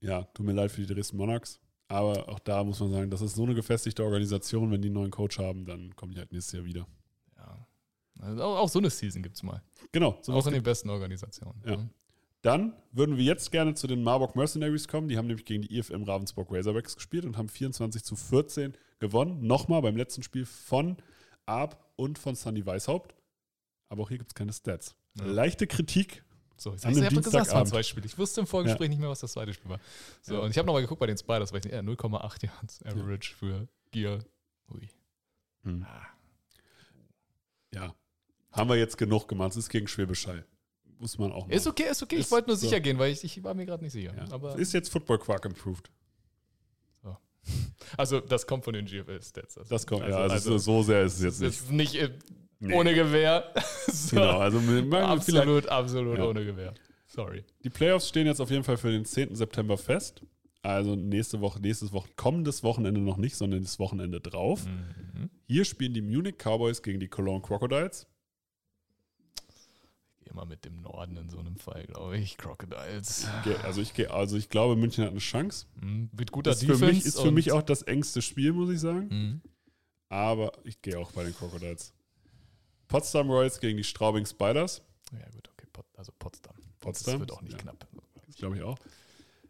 Ja, 0.00 0.22
tut 0.34 0.46
mir 0.46 0.52
leid 0.52 0.70
für 0.70 0.80
die 0.82 0.94
Dresden 0.94 1.16
Monarchs, 1.16 1.58
aber 1.88 2.28
auch 2.28 2.38
da 2.38 2.64
muss 2.64 2.80
man 2.80 2.90
sagen, 2.90 3.10
das 3.10 3.20
ist 3.20 3.34
so 3.34 3.44
eine 3.44 3.54
gefestigte 3.54 4.02
Organisation, 4.02 4.70
wenn 4.70 4.80
die 4.80 4.88
einen 4.88 4.94
neuen 4.94 5.10
Coach 5.10 5.38
haben, 5.38 5.64
dann 5.66 5.94
kommen 5.96 6.12
die 6.12 6.18
halt 6.18 6.32
nächstes 6.32 6.52
Jahr 6.52 6.64
wieder. 6.64 6.86
Ja. 7.36 7.66
Also 8.20 8.42
auch, 8.42 8.58
auch 8.60 8.68
so 8.68 8.78
eine 8.78 8.90
Season 8.90 9.22
gibt 9.22 9.36
es 9.36 9.42
mal. 9.42 9.62
Genau, 9.92 10.18
sowas 10.22 10.44
auch 10.44 10.46
in 10.48 10.54
den 10.54 10.62
besten 10.62 10.90
Organisationen. 10.90 11.62
Ja. 11.64 11.76
ne? 11.76 11.90
Dann 12.42 12.74
würden 12.90 13.16
wir 13.16 13.24
jetzt 13.24 13.52
gerne 13.52 13.74
zu 13.74 13.86
den 13.86 14.02
Marburg 14.02 14.34
Mercenaries 14.34 14.88
kommen. 14.88 15.08
Die 15.08 15.16
haben 15.16 15.28
nämlich 15.28 15.46
gegen 15.46 15.62
die 15.62 15.78
IFM 15.78 16.02
Ravensburg 16.02 16.48
Razorbacks 16.50 16.96
gespielt 16.96 17.24
und 17.24 17.38
haben 17.38 17.48
24 17.48 18.02
zu 18.02 18.16
14 18.16 18.74
gewonnen. 18.98 19.46
Nochmal 19.46 19.80
beim 19.80 19.96
letzten 19.96 20.24
Spiel 20.24 20.44
von 20.44 20.96
Arp 21.46 21.78
und 21.94 22.18
von 22.18 22.34
Sunny 22.34 22.66
Weishaupt. 22.66 23.14
Aber 23.88 24.02
auch 24.02 24.08
hier 24.08 24.18
gibt 24.18 24.32
es 24.32 24.34
keine 24.34 24.52
Stats. 24.52 24.96
Ja. 25.18 25.26
Leichte 25.26 25.68
Kritik. 25.68 26.24
So, 26.62 26.74
ich 26.74 26.84
habe 26.84 27.20
gesagt, 27.20 27.46
es 27.48 27.52
waren 27.52 27.66
zwei 27.66 27.82
Spiele. 27.82 28.06
Ich 28.06 28.16
wusste 28.18 28.40
im 28.40 28.46
Vorgespräch 28.46 28.88
nicht 28.88 28.98
mehr, 29.00 29.08
was 29.08 29.20
das 29.20 29.32
zweite 29.32 29.52
Spiel 29.52 29.70
war. 29.70 29.80
So, 30.20 30.34
Ja. 30.34 30.40
und 30.40 30.50
ich 30.50 30.58
habe 30.58 30.66
nochmal 30.66 30.82
geguckt 30.82 31.00
bei 31.00 31.06
den 31.06 31.16
Spiders, 31.18 31.52
weil 31.52 31.58
ich 31.58 31.64
nicht, 31.64 31.74
ja, 31.74 31.80
0,8 31.80 32.44
Yards 32.46 32.82
Average 32.84 33.34
für 33.34 33.68
Gear. 33.90 34.20
Ui. 34.72 34.88
Hm. 35.64 35.84
Ah. 35.88 36.06
Ja. 37.74 37.94
Haben 38.52 38.70
wir 38.70 38.76
jetzt 38.76 38.96
genug 38.98 39.28
gemacht. 39.28 39.50
Es 39.52 39.56
ist 39.56 39.68
gegen 39.70 39.88
Schwäbisch 39.88 40.26
Hall. 40.26 40.44
Muss 40.98 41.18
man 41.18 41.32
auch 41.32 41.46
mal. 41.46 41.54
Ist 41.54 41.66
okay, 41.66 41.88
ist 41.90 42.02
okay. 42.02 42.16
Ich 42.16 42.20
Ist 42.22 42.30
wollte 42.30 42.48
nur 42.48 42.56
so. 42.56 42.66
sicher 42.66 42.80
gehen, 42.80 42.98
weil 42.98 43.10
ich, 43.12 43.24
ich 43.24 43.42
war 43.42 43.54
mir 43.54 43.66
gerade 43.66 43.82
nicht 43.82 43.92
sicher. 43.92 44.14
Ja. 44.14 44.30
Aber, 44.30 44.56
ist 44.56 44.72
jetzt 44.72 44.90
Football 44.92 45.18
Quark 45.18 45.44
improved. 45.46 45.90
also, 47.96 48.20
das 48.20 48.46
kommt 48.46 48.62
von 48.64 48.72
den 48.74 48.86
GFL-Stats. 48.86 49.58
Also, 49.58 49.68
Das 49.68 49.84
kommt, 49.86 50.02
also, 50.02 50.16
ja, 50.16 50.22
also, 50.22 50.34
also, 50.34 50.58
so 50.58 50.82
sehr 50.84 51.02
ist 51.02 51.14
es 51.14 51.22
jetzt 51.22 51.40
nicht. 51.40 51.50
ist 51.60 51.70
nicht 51.72 51.94
äh, 51.96 52.10
Nee. 52.62 52.74
ohne 52.74 52.94
Gewehr. 52.94 53.52
so. 53.88 54.16
Genau, 54.16 54.38
also 54.38 54.58
absolut, 54.96 55.66
absolut 55.68 56.18
Ja. 56.18 56.24
ohne 56.26 56.44
Gewehr. 56.44 56.74
Sorry. 57.06 57.44
Die 57.64 57.70
Playoffs 57.70 58.08
stehen 58.08 58.26
jetzt 58.26 58.40
auf 58.40 58.50
jeden 58.50 58.64
Fall 58.64 58.76
für 58.76 58.90
den 58.90 59.04
10. 59.04 59.34
September 59.34 59.76
fest. 59.76 60.22
Also 60.62 60.94
nächste 60.94 61.40
Woche, 61.40 61.60
nächstes 61.60 61.92
Woche, 61.92 62.08
kommendes 62.14 62.62
Wochenende 62.62 63.00
noch 63.00 63.16
nicht, 63.16 63.34
sondern 63.36 63.62
das 63.62 63.78
Wochenende 63.80 64.20
drauf. 64.20 64.64
Mhm. 64.64 65.28
Hier 65.48 65.64
spielen 65.64 65.92
die 65.92 66.00
Munich 66.02 66.36
Cowboys 66.38 66.82
gegen 66.82 67.00
die 67.00 67.08
Cologne 67.08 67.42
Crocodiles. 67.42 68.06
Ich 70.20 70.24
gehe 70.26 70.34
mal 70.34 70.44
mit 70.46 70.64
dem 70.64 70.80
Norden 70.80 71.16
in 71.16 71.28
so 71.28 71.38
einem 71.38 71.56
Fall, 71.56 71.84
glaube 71.86 72.16
ich. 72.16 72.38
Crocodiles. 72.38 73.26
Ge- 73.44 73.56
Also 73.64 73.80
ich, 73.82 73.92
gehe- 73.92 74.10
also 74.10 74.36
ich 74.36 74.48
glaube, 74.48 74.76
München 74.76 75.02
hat 75.04 75.10
eine 75.10 75.18
Chance. 75.20 75.66
Mhm. 75.80 76.10
Mit 76.16 76.30
guter 76.30 76.50
Das 76.52 76.62
ist 76.62 76.68
Defense. 76.68 76.86
für 76.86 76.92
mich, 76.92 77.04
ist 77.04 77.20
für 77.20 77.30
mich 77.32 77.52
auch 77.52 77.62
das 77.62 77.82
engste 77.82 78.22
Spiel, 78.22 78.52
muss 78.52 78.70
ich 78.70 78.78
sagen. 78.80 79.08
Mhm. 79.10 79.40
Aber 80.08 80.52
ich 80.64 80.80
gehe 80.80 80.98
auch 80.98 81.10
bei 81.12 81.24
den 81.24 81.34
Crocodiles. 81.34 81.92
Potsdam 82.92 83.30
Royals 83.30 83.58
gegen 83.60 83.76
die 83.76 83.84
Straubing 83.84 84.26
Spiders. 84.26 84.82
Ja, 85.12 85.28
gut, 85.30 85.48
okay. 85.52 85.66
Pot, 85.72 85.86
also 85.96 86.12
Potsdam. 86.18 86.54
Potsdam, 86.80 87.14
Das 87.14 87.20
wird 87.20 87.32
auch 87.32 87.42
nicht 87.42 87.52
ja. 87.52 87.58
knapp. 87.58 87.86
Das 88.26 88.36
glaube 88.36 88.56
ich 88.56 88.62
auch. 88.62 88.78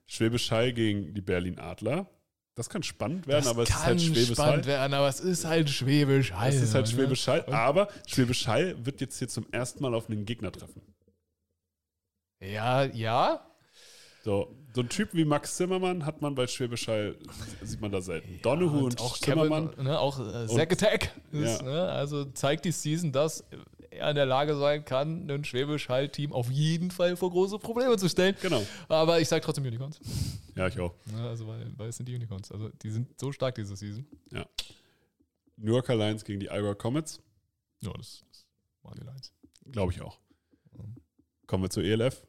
Schwäbisch 0.06 0.50
Hall 0.50 0.72
gegen 0.72 1.14
die 1.14 1.20
Berlin 1.20 1.58
Adler. 1.58 2.06
Das 2.54 2.68
kann 2.68 2.82
spannend 2.82 3.26
werden, 3.26 3.46
aber 3.48 3.62
es 3.62 3.70
ist 3.70 3.84
halt 3.86 4.00
Schwäbisch 4.02 4.28
Hall. 4.28 4.34
spannend 4.34 4.66
werden, 4.66 4.92
aber 4.92 5.08
es 5.08 5.20
ist 5.20 5.44
halt 5.46 5.70
Schwäbisch 5.70 6.32
Hall. 6.32 6.50
Es 6.50 6.60
ist 6.60 6.74
halt 6.74 6.86
ne? 6.86 6.92
Schwäbisch 6.92 7.26
Hall, 7.26 7.44
aber 7.46 7.88
Schwäbisch 8.06 8.46
Hall 8.46 8.84
wird 8.84 9.00
jetzt 9.00 9.18
hier 9.18 9.28
zum 9.28 9.50
ersten 9.52 9.82
Mal 9.82 9.94
auf 9.94 10.10
einen 10.10 10.26
Gegner 10.26 10.52
treffen. 10.52 10.82
Ja, 12.40 12.84
ja. 12.84 13.46
So, 14.22 14.54
so 14.74 14.80
ein 14.80 14.88
Typ 14.88 15.10
wie 15.12 15.24
Max 15.24 15.56
Zimmermann 15.56 16.06
hat 16.06 16.22
man 16.22 16.34
bei 16.34 16.46
Schwäbisch 16.46 16.88
Hall, 16.88 17.16
sieht 17.62 17.80
man 17.80 17.92
da 17.92 18.00
selten. 18.00 18.40
Donohue 18.42 18.84
und, 18.84 19.00
auch 19.00 19.18
Zimmermann. 19.18 19.70
Kevin, 19.70 19.84
ne, 19.84 19.98
auch 19.98 20.18
äh, 20.18 20.46
Zack 20.46 20.72
Attack. 20.72 21.10
Ist, 21.32 21.60
Ja. 21.60 21.62
ne, 21.62 21.82
also 21.90 22.24
zeigt 22.26 22.64
die 22.64 22.72
Season, 22.72 23.12
dass 23.12 23.44
er 23.90 24.08
in 24.10 24.16
der 24.16 24.24
Lage 24.26 24.56
sein 24.56 24.84
kann, 24.84 25.30
ein 25.30 25.44
Schwäbisch 25.44 25.88
Hall-Team 25.88 26.32
auf 26.32 26.50
jeden 26.50 26.90
Fall 26.90 27.16
vor 27.16 27.30
große 27.30 27.58
Probleme 27.58 27.96
zu 27.98 28.08
stellen. 28.08 28.34
Genau. 28.40 28.62
Aber 28.88 29.20
ich 29.20 29.28
sage 29.28 29.44
trotzdem 29.44 29.64
Unicorns. 29.64 30.00
Ja, 30.56 30.66
ich 30.68 30.78
auch. 30.80 30.94
Ne, 31.06 31.28
also, 31.28 31.46
weil, 31.46 31.70
weil 31.76 31.88
es 31.90 31.96
sind 31.96 32.08
die 32.08 32.14
Unicorns. 32.14 32.50
Also, 32.50 32.70
die 32.82 32.90
sind 32.90 33.08
so 33.20 33.32
stark 33.32 33.54
diese 33.54 33.76
Season. 33.76 34.06
New 35.56 35.72
Yorker 35.72 35.94
Lions 35.94 36.24
gegen 36.24 36.40
die 36.40 36.48
Iowa 36.50 36.74
Comets. 36.74 37.20
Ja, 37.80 37.92
das, 37.92 38.24
das 38.30 38.46
waren 38.82 38.94
die 38.98 39.04
Lions. 39.04 39.32
Glaube 39.70 39.92
ich 39.92 40.00
auch. 40.00 40.18
Mhm. 40.72 40.96
Kommen 41.46 41.64
wir 41.64 41.70
zur 41.70 41.84
ELF. 41.84 42.26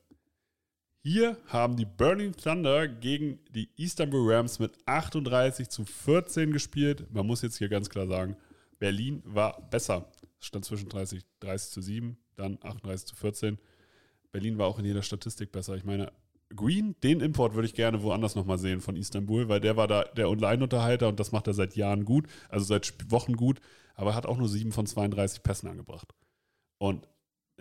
Hier 1.05 1.35
haben 1.47 1.75
die 1.75 1.83
Burning 1.83 2.31
Thunder 2.31 2.87
gegen 2.87 3.37
die 3.49 3.69
Istanbul 3.75 4.33
Rams 4.33 4.59
mit 4.59 4.71
38 4.85 5.67
zu 5.67 5.83
14 5.83 6.53
gespielt. 6.53 7.13
Man 7.13 7.27
muss 7.27 7.41
jetzt 7.41 7.57
hier 7.57 7.67
ganz 7.67 7.89
klar 7.89 8.07
sagen, 8.07 8.37
Berlin 8.79 9.21
war 9.25 9.69
besser. 9.69 10.09
Es 10.39 10.47
stand 10.47 10.63
zwischen 10.63 10.87
30, 10.87 11.21
30 11.41 11.71
zu 11.71 11.81
7, 11.81 12.17
dann 12.37 12.57
38 12.61 13.05
zu 13.05 13.15
14. 13.17 13.57
Berlin 14.31 14.57
war 14.57 14.67
auch 14.67 14.79
in 14.79 14.85
jeder 14.85 15.01
Statistik 15.01 15.51
besser. 15.51 15.75
Ich 15.75 15.83
meine, 15.83 16.09
Green, 16.55 16.95
den 17.03 17.19
Import 17.19 17.53
würde 17.53 17.67
ich 17.67 17.73
gerne 17.73 18.01
woanders 18.01 18.35
nochmal 18.35 18.57
sehen 18.57 18.79
von 18.79 18.95
Istanbul, 18.95 19.49
weil 19.49 19.59
der 19.59 19.75
war 19.75 19.89
da 19.89 20.05
der 20.05 20.29
Online-Unterhalter 20.29 21.09
und 21.09 21.19
das 21.19 21.33
macht 21.33 21.47
er 21.47 21.53
seit 21.53 21.75
Jahren 21.75 22.05
gut, 22.05 22.27
also 22.47 22.65
seit 22.65 23.11
Wochen 23.11 23.33
gut, 23.33 23.59
aber 23.95 24.11
er 24.11 24.15
hat 24.15 24.25
auch 24.25 24.37
nur 24.37 24.47
7 24.47 24.71
von 24.71 24.85
32 24.85 25.43
Pässen 25.43 25.67
angebracht. 25.67 26.13
Und 26.77 27.09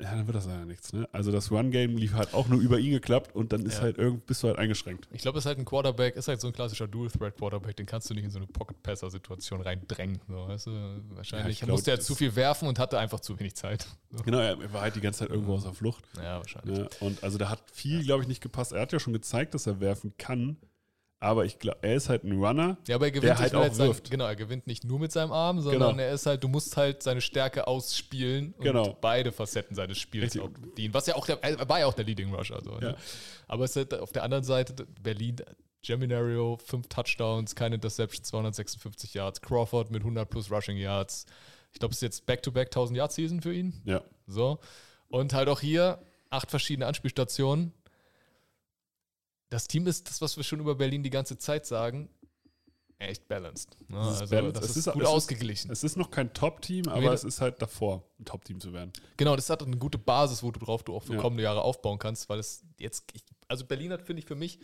ja, 0.03 0.15
dann 0.15 0.27
wird 0.27 0.37
das 0.37 0.47
ja 0.47 0.65
nichts, 0.65 0.93
ne? 0.93 1.09
Also 1.13 1.31
das 1.31 1.51
Run-Game 1.51 1.97
lief 1.97 2.15
halt 2.15 2.35
auch 2.35 2.49
nur 2.49 2.61
über 2.61 2.79
ihn 2.79 2.91
geklappt 2.93 3.35
und 3.35 3.53
dann 3.53 3.65
ist 3.65 3.77
Ja. 3.77 3.83
halt 3.83 3.99
irgend, 3.99 4.27
bist 4.27 4.43
du 4.43 4.49
halt 4.49 4.59
eingeschränkt. 4.59 5.09
Ich 5.13 5.23
glaube, 5.23 5.39
es 5.39 5.45
ist 5.45 5.49
halt 5.49 5.59
ein 5.59 5.65
Quarterback, 5.65 6.17
ist 6.17 6.29
halt 6.29 6.41
so 6.41 6.49
ein 6.49 6.53
klassischer 6.53 6.89
Dual-Threat-Quarterback, 6.89 7.77
den 7.77 7.87
kannst 7.87 8.11
du 8.11 8.15
nicht 8.15 8.25
in 8.25 8.31
so 8.31 8.39
eine 8.39 8.47
Pocket-Passer-Situation 8.49 9.61
reindrängen. 9.61 10.21
So, 10.29 10.49
weißt 10.49 10.67
du? 10.67 11.01
Wahrscheinlich 11.11 11.61
Ja, 11.61 11.67
glaub, 11.67 11.77
musste 11.77 11.91
er 11.93 12.01
zu 12.01 12.15
viel 12.15 12.35
werfen 12.37 12.69
und 12.69 12.79
hatte 12.79 12.99
einfach 12.99 13.21
zu 13.21 13.39
wenig 13.39 13.55
Zeit. 13.55 13.87
So. 14.11 14.23
Genau, 14.25 14.39
er 14.39 14.61
er 14.61 14.73
war 14.73 14.83
halt 14.83 14.97
die 14.97 15.01
ganze 15.01 15.21
Zeit 15.21 15.31
irgendwo 15.31 15.55
aus 15.55 15.63
der 15.65 15.73
Flucht. 15.75 16.05
Ja, 16.17 16.39
wahrscheinlich. 16.39 16.79
Ne? 16.79 16.89
Und 17.01 17.23
also 17.23 17.39
da 17.39 17.49
hat 17.49 17.63
viel, 17.73 18.03
glaube 18.05 18.23
ich, 18.23 18.29
nicht 18.29 18.41
gepasst. 18.43 18.73
Er 18.73 18.83
hat 18.83 18.93
ja 18.93 18.99
schon 19.01 19.13
gezeigt, 19.13 19.55
dass 19.55 19.67
er 19.67 19.81
werfen 19.81 20.13
kann, 20.19 20.57
aber 21.23 21.45
ich 21.45 21.59
glaube, 21.59 21.79
er 21.83 21.95
ist 21.95 22.09
halt 22.09 22.25
ein 22.25 22.33
Runner. 22.45 22.77
Ja, 22.89 22.97
aber 22.97 23.07
er 23.07 23.11
gewinnt 23.13 23.31
Der 23.31 23.39
halt 23.39 23.55
auch 23.55 23.73
sein. 23.73 23.95
Genau, 24.11 24.27
er 24.27 24.37
gewinnt 24.37 24.67
nicht 24.67 24.85
nur 24.85 24.99
mit 24.99 25.13
seinem 25.13 25.33
Arm, 25.33 25.61
sondern 25.61 25.93
Genau. 25.93 26.03
er 26.03 26.13
ist 26.13 26.27
halt, 26.27 26.43
du 26.43 26.49
musst 26.49 26.77
halt 26.77 27.03
seine 27.03 27.21
Stärke 27.21 27.67
ausspielen 27.69 28.53
und 28.59 28.65
Genau. 28.65 28.97
beide 29.01 29.31
Facetten 29.33 29.75
seines 29.77 29.99
Spiels 29.99 30.25
Richtig. 30.35 30.41
auch 30.43 30.49
bedienen. 30.49 30.93
Was 30.95 31.07
ja 31.07 31.15
auch 31.15 31.25
der, 31.27 31.43
er 31.43 31.69
war 31.69 31.79
ja 31.81 31.87
auch 31.87 31.95
der 31.95 32.05
Leading 32.05 32.35
Rusher. 32.35 32.61
So, 32.63 32.73
ne? 32.79 32.89
Ja. 32.91 32.97
Aber 33.49 33.65
es 33.65 33.71
ist 33.71 33.77
halt 33.77 33.95
auf 34.01 34.13
der 34.13 34.25
anderen 34.25 34.45
Seite, 34.45 34.75
Berlin, 35.03 35.37
Geminario, 35.85 36.59
fünf 36.65 36.89
Touchdowns, 36.89 37.55
keine 37.55 37.75
Interception, 37.77 38.25
256 38.25 39.15
Yards, 39.15 39.41
Crawford 39.41 39.91
mit 39.91 40.03
100 40.03 40.29
plus 40.29 40.51
Rushing 40.51 40.77
Yards. 40.77 41.27
Ich 41.73 41.79
glaube, 41.79 41.93
es 41.93 41.99
ist 41.99 42.03
jetzt 42.03 42.27
Back-to-Back 42.27 42.69
1000 42.71 42.97
Yard 42.99 43.13
Season 43.13 43.41
für 43.41 43.53
ihn. 43.55 43.81
Ja, 43.85 44.03
So. 44.27 44.59
Und 45.09 45.35
halt 45.35 45.49
auch 45.49 45.61
hier 45.61 45.99
acht 46.31 46.51
verschiedene 46.51 46.87
Anspielstationen. 46.87 47.73
Das 49.53 49.69
Team 49.69 49.87
ist 49.87 50.09
das, 50.09 50.21
was 50.23 50.37
wir 50.39 50.45
schon 50.45 50.61
über 50.61 50.75
Berlin 50.75 51.03
die 51.03 51.11
ganze 51.11 51.37
Zeit 51.37 51.67
sagen, 51.67 52.09
echt 52.99 53.29
balanced. 53.29 53.77
Ne? 53.91 53.99
Es 54.01 54.15
ist 54.15 54.21
also 54.23 54.35
balanced. 54.37 54.57
das 54.57 54.65
Es 54.65 54.71
ist, 54.71 54.87
ist- 54.87 54.93
gut 54.95 55.03
es 55.03 55.09
ist- 55.09 55.15
ausgeglichen. 55.15 55.71
es 55.71 55.85
ist 55.85 55.97
noch 55.97 56.11
kein 56.11 56.33
Top-Team, 56.33 56.89
aber 56.89 57.01
Nee, 57.01 57.07
es 57.09 57.25
ist 57.25 57.41
halt 57.43 57.61
davor, 57.61 58.03
ein 58.19 58.25
Top-Team 58.25 58.61
zu 58.61 58.73
werden. 58.73 58.93
genau, 59.19 59.37
das 59.37 59.51
hat 59.51 59.63
eine 59.63 59.77
gute 59.77 59.99
Basis, 59.99 60.43
wo 60.43 60.51
du 60.53 60.59
drauf 60.61 60.85
du 60.85 60.95
auch 60.97 61.03
für 61.03 61.15
Ja. 61.15 61.21
kommende 61.21 61.43
Jahre 61.43 61.61
aufbauen 61.63 61.99
kannst, 61.99 62.29
weil 62.31 62.39
es 62.39 62.63
jetzt, 62.79 63.05
ich, 63.13 63.23
also 63.49 63.67
Berlin 63.67 63.93
hat, 63.93 64.03
finde 64.03 64.21
ich, 64.21 64.27
für 64.27 64.37
mich 64.37 64.59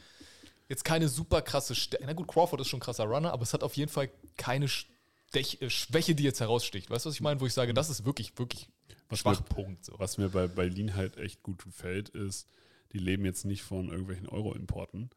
jetzt 0.70 0.84
keine 0.84 1.08
super 1.08 1.42
krasse 1.42 1.74
Stärke. 1.74 2.06
Na 2.06 2.14
gut, 2.14 2.28
Crawford 2.28 2.60
ist 2.62 2.68
schon 2.68 2.78
ein 2.78 2.82
krasser 2.82 3.04
Runner, 3.04 3.32
aber 3.32 3.42
es 3.42 3.52
hat 3.52 3.62
auf 3.62 3.76
jeden 3.76 3.90
Fall 3.90 4.08
keine 4.38 4.68
Stech, 4.68 5.60
äh, 5.60 5.68
Schwäche, 5.68 6.14
die 6.14 6.22
jetzt 6.22 6.40
heraussticht. 6.40 6.88
Weißt 6.90 7.04
du, 7.04 7.08
was 7.10 7.14
ich 7.16 7.20
meine? 7.20 7.40
Wo 7.40 7.46
ich 7.46 7.52
sage, 7.54 7.74
das 7.74 7.90
ist 7.90 8.06
wirklich, 8.06 8.38
wirklich 8.38 8.68
Was 9.10 9.24
mir, 9.24 9.34
Schwachpunkt. 9.34 9.84
So. 9.84 9.98
was 9.98 10.16
mir 10.16 10.28
bei 10.30 10.46
Berlin 10.46 10.94
halt 10.94 11.16
echt 11.18 11.42
gut 11.42 11.62
gefällt, 11.64 12.08
ist, 12.10 12.46
die 12.92 12.98
leben 12.98 13.24
jetzt 13.24 13.44
nicht 13.44 13.62
von 13.62 13.88
irgendwelchen 13.90 14.28
Euro-Importen, 14.28 15.10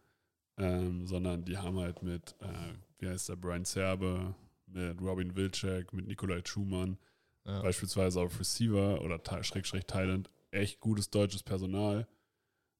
ähm, 0.57 1.07
sondern 1.07 1.45
die 1.45 1.57
haben 1.57 1.79
halt 1.79 2.03
mit, 2.03 2.35
äh, 2.41 2.73
wie 2.99 3.07
heißt 3.07 3.29
der, 3.29 3.35
Brian 3.35 3.65
Serbe, 3.65 4.35
mit 4.67 5.01
Robin 5.01 5.35
Wilczek, 5.35 5.93
mit 5.93 6.07
Nikolai 6.07 6.41
Schumann, 6.45 6.97
Ja. 7.45 7.61
beispielsweise 7.61 8.21
auf 8.21 8.39
Receiver 8.39 9.01
oder 9.01 9.19
Schrägstrich 9.43 9.85
Thailand, 9.85 10.29
echt 10.51 10.79
gutes 10.79 11.09
deutsches 11.09 11.43
Personal, 11.43 12.07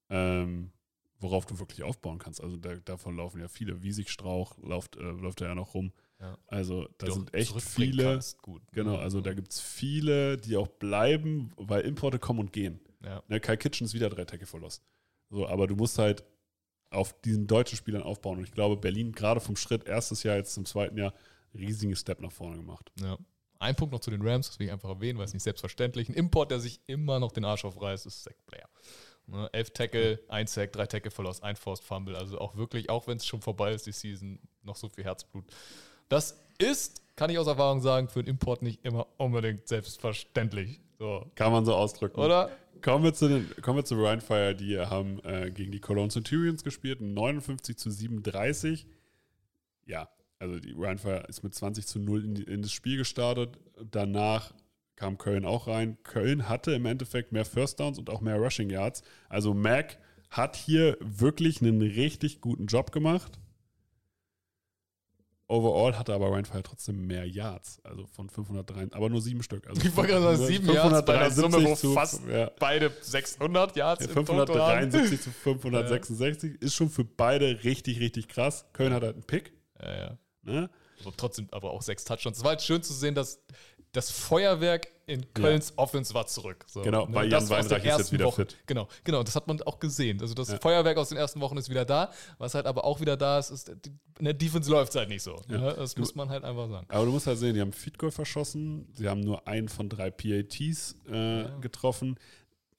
ähm, 0.10 0.72
worauf 1.20 1.46
du 1.46 1.60
wirklich 1.60 1.84
aufbauen 1.84 2.18
kannst. 2.20 2.42
Also 2.42 2.58
da, 2.58 2.76
davon 2.76 3.16
laufen 3.16 3.40
ja 3.40 3.48
viele. 3.48 3.82
Wiesigstrauch 3.84 4.58
läuft, 4.60 4.98
äh, 4.98 5.02
läuft 5.04 5.42
er 5.42 5.50
ja 5.50 5.56
noch 5.56 5.74
rum. 5.74 5.92
Ja. 6.20 6.38
Also 6.48 6.88
da 6.98 7.08
du 7.08 7.14
sind 7.14 7.34
echt 7.34 7.60
viele. 7.62 8.20
gut. 8.42 8.62
Genau, 8.72 8.98
also 8.98 9.22
da 9.22 9.34
gibt 9.34 9.52
es 9.52 9.60
viele, 9.60 10.38
die 10.38 10.56
auch 10.58 10.68
bleiben, 10.68 11.52
weil 11.58 11.82
Importe 11.82 12.20
kommen 12.20 12.40
und 12.40 12.54
gehen. 12.54 12.80
Ja. 13.04 13.24
Ne, 13.28 13.40
Kai 13.40 13.58
Kitchen 13.58 13.86
ist 13.86 13.94
wieder 13.94 14.10
drei 14.10 14.26
Tackle 14.26 14.46
verlost. 14.46 14.84
So, 15.30 15.48
aber 15.48 15.68
du 15.68 15.76
musst 15.76 15.98
halt 15.98 16.24
auf 16.90 17.20
diesen 17.22 17.48
deutschen 17.48 17.78
Spielern 17.78 18.04
aufbauen. 18.04 18.40
Und 18.40 18.44
ich 18.44 18.52
glaube, 18.52 18.78
Berlin 18.78 19.14
gerade 19.14 19.40
vom 19.40 19.56
Schritt 19.56 19.88
erstes 19.88 20.24
Jahr 20.24 20.36
jetzt 20.36 20.54
zum 20.54 20.66
zweiten 20.66 20.98
Jahr 20.98 21.14
riesigen 21.54 21.96
Step 21.96 22.20
nach 22.20 22.32
vorne 22.32 22.58
gemacht. 22.58 22.92
Ja. 23.00 23.18
Ein 23.60 23.76
Punkt 23.76 23.94
noch 23.94 24.00
zu 24.00 24.10
den 24.10 24.28
Rams, 24.28 24.48
das 24.48 24.60
will 24.60 24.66
ich 24.68 24.74
einfach 24.74 24.90
erwähnen, 24.90 25.20
weil 25.20 25.26
es 25.26 25.34
nicht 25.34 25.44
selbstverständlich 25.44 26.10
Ein 26.10 26.16
Import, 26.16 26.50
der 26.50 26.60
sich 26.60 26.82
immer 26.88 27.20
noch 27.20 27.32
den 27.32 27.46
Arsch 27.46 27.64
aufreißt, 27.64 28.08
ist 28.08 28.24
Zach 28.24 28.34
Blair. 28.48 28.68
Ne, 29.28 29.48
elf 29.54 29.70
Tackle, 29.72 30.20
ein 30.30 30.48
Sack, 30.48 30.74
drei 30.74 30.88
Tackle 30.88 31.12
verlost, 31.12 31.44
ein 31.44 31.56
Forced 31.56 31.86
Fumble. 31.86 32.16
Also 32.16 32.40
auch 32.40 32.56
wirklich, 32.56 32.90
auch 32.90 33.08
wenn 33.08 33.18
es 33.18 33.26
schon 33.26 33.42
vorbei 33.42 33.72
ist, 33.72 33.86
die 33.86 33.92
Season, 33.92 34.40
noch 34.64 34.76
so 34.76 34.90
viel 34.90 35.04
Herzblut. 35.04 35.46
Das 36.10 36.40
ist, 36.58 37.04
kann 37.16 37.30
ich 37.30 37.38
aus 37.38 37.48
Erfahrung 37.48 37.82
sagen, 37.82 38.10
für 38.10 38.20
einen 38.20 38.30
Import 38.30 38.64
nicht 38.64 38.84
immer 38.84 39.08
unbedingt 39.18 39.68
selbstverständlich. 39.68 40.82
So. 40.98 41.30
Kann 41.36 41.52
man 41.52 41.64
so 41.64 41.76
ausdrücken. 41.76 42.20
Oder? 42.20 42.50
Kommen 42.82 43.04
wir 43.04 43.14
zu, 43.14 43.28
den, 43.28 43.50
kommen 43.62 43.78
wir 43.78 43.86
zu 43.86 43.96
Ryan 43.96 44.22
Fire, 44.22 44.56
die 44.56 44.80
haben 44.80 45.20
äh, 45.24 45.52
gegen 45.52 45.72
die 45.72 45.80
Cologne 45.80 46.10
Centurions 46.10 46.64
gespielt, 46.64 47.02
59 47.02 47.78
zu 47.78 47.92
37. 47.92 48.88
Ja, 49.86 50.10
also 50.40 50.60
die 50.60 50.72
Ryan 50.72 50.98
Fire 50.98 51.26
ist 51.28 51.44
mit 51.44 51.54
20 51.54 51.86
zu 51.86 52.00
0 52.00 52.26
in, 52.26 52.36
in 52.38 52.62
das 52.62 52.72
Spiel 52.72 52.98
gestartet. 52.98 53.60
Danach 53.92 54.54
kam 54.96 55.18
Köln 55.18 55.46
auch 55.46 55.68
rein. 55.68 55.98
Köln 56.04 56.50
hatte 56.50 56.72
im 56.72 56.86
Endeffekt 56.86 57.32
mehr 57.32 57.46
First 57.46 57.80
Downs 57.80 58.00
und 58.00 58.10
auch 58.10 58.22
mehr 58.22 58.38
Rushing 58.38 58.70
Yards. 58.70 59.04
Also 59.30 59.54
Mac 59.54 59.98
hat 60.30 60.56
hier 60.56 60.98
wirklich 61.00 61.62
einen 61.62 61.82
richtig 61.82 62.42
guten 62.42 62.68
Job 62.68 62.92
gemacht. 62.92 63.40
Overall 65.52 65.98
hatte 66.00 66.14
aber 66.14 66.28
Ryan 66.30 66.46
Fire 66.46 66.64
trotzdem 66.64 67.06
mehr 67.06 67.28
Yards, 67.28 67.80
also 67.84 68.08
von 68.08 68.30
503, 68.30 68.88
aber 68.96 69.10
nur 69.10 69.22
sieben 69.22 69.44
Stück. 69.44 69.68
Also 69.68 69.82
Ich 69.86 69.96
wollte 69.96 70.14
gerade 70.14 70.38
sagen, 70.38 70.48
sieben 70.48 70.72
Yards 70.72 71.06
bei 71.06 71.16
einer 71.20 71.30
Summe, 71.30 71.58
wo 71.64 71.76
573 71.76 71.80
zu- 71.82 71.94
fast 71.94 72.22
ja. 72.28 72.52
beide 72.60 72.92
600 73.02 73.76
Yards 73.76 74.06
Ja, 74.06 74.10
im 74.12 74.26
Total 74.26 74.38
haben. 74.40 74.92
573 74.92 75.22
zu 75.22 75.32
566 75.44 76.62
ist 76.62 76.74
schon 76.76 76.90
für 76.90 77.04
beide 77.04 77.64
richtig, 77.64 78.00
richtig 78.00 78.28
krass. 78.28 78.66
Köln 78.74 78.94
hat 78.94 79.04
halt 79.04 79.16
einen 79.16 79.24
Pick. 79.24 79.54
Ja, 79.82 79.96
ja. 79.96 80.18
Ne? 80.44 80.70
Aber 81.04 81.14
trotzdem, 81.18 81.48
aber 81.52 81.72
auch 81.72 81.82
sechs 81.82 82.04
Touchdowns. 82.04 82.38
Es 82.38 82.44
war 82.44 82.52
halt 82.52 82.62
schön 82.62 82.82
zu 82.84 82.94
sehen, 82.94 83.16
dass 83.16 83.42
das 83.94 84.10
Feuerwerk 84.12 84.88
in 85.06 85.34
Kölns 85.34 85.74
Offense 85.78 86.14
war 86.14 86.26
zurück. 86.28 86.64
So, 86.68 86.82
Genau, 86.82 87.06
ne, 87.08 87.14
weil 87.16 87.30
das 87.30 87.50
Jan 87.50 87.60
Weinreich 87.60 87.78
ist 87.80 87.84
jetzt 87.86 88.00
ersten 88.00 88.12
wieder 88.14 88.26
Wochen, 88.26 88.36
fit. 88.42 88.58
Genau, 88.66 88.88
genau, 89.04 89.24
das 89.24 89.36
hat 89.36 89.48
man 89.48 89.62
auch 89.64 89.80
gesehen. 89.80 90.22
Also 90.22 90.34
das 90.34 90.50
Ja. 90.50 90.60
Feuerwerk 90.60 90.98
aus 90.98 91.10
den 91.10 91.18
ersten 91.18 91.42
Wochen 91.42 91.58
ist 91.58 91.70
wieder 91.70 91.84
da. 91.84 92.12
Was 92.38 92.54
halt 92.56 92.66
aber 92.66 92.86
auch 92.86 93.02
wieder 93.02 93.18
da 93.18 93.38
ist, 93.40 93.50
ist, 93.50 93.70
die, 93.86 93.92
in 94.20 94.26
der 94.26 94.34
Defense 94.34 94.72
läuft 94.72 94.92
es 94.92 94.96
halt 94.96 95.10
nicht 95.10 95.24
so. 95.24 95.42
Ja. 95.50 95.58
Ne? 95.58 95.74
Das 95.78 95.98
muss 95.98 96.16
man 96.16 96.30
halt 96.30 96.46
einfach 96.46 96.70
sagen. 96.70 96.88
Aber 96.90 97.06
du 97.06 97.12
musst 97.12 97.28
halt 97.28 97.38
sehen, 97.40 97.54
die 97.56 97.60
haben 97.62 97.74
Feed 97.74 97.98
Goal 97.98 98.12
verschossen. 98.12 98.88
Sie 98.94 99.10
haben 99.10 99.20
nur 99.20 99.46
einen 99.48 99.68
von 99.68 99.90
drei 99.90 100.10
PATs 100.12 100.96
äh, 101.12 101.42
Ja. 101.42 101.58
getroffen. 101.60 102.18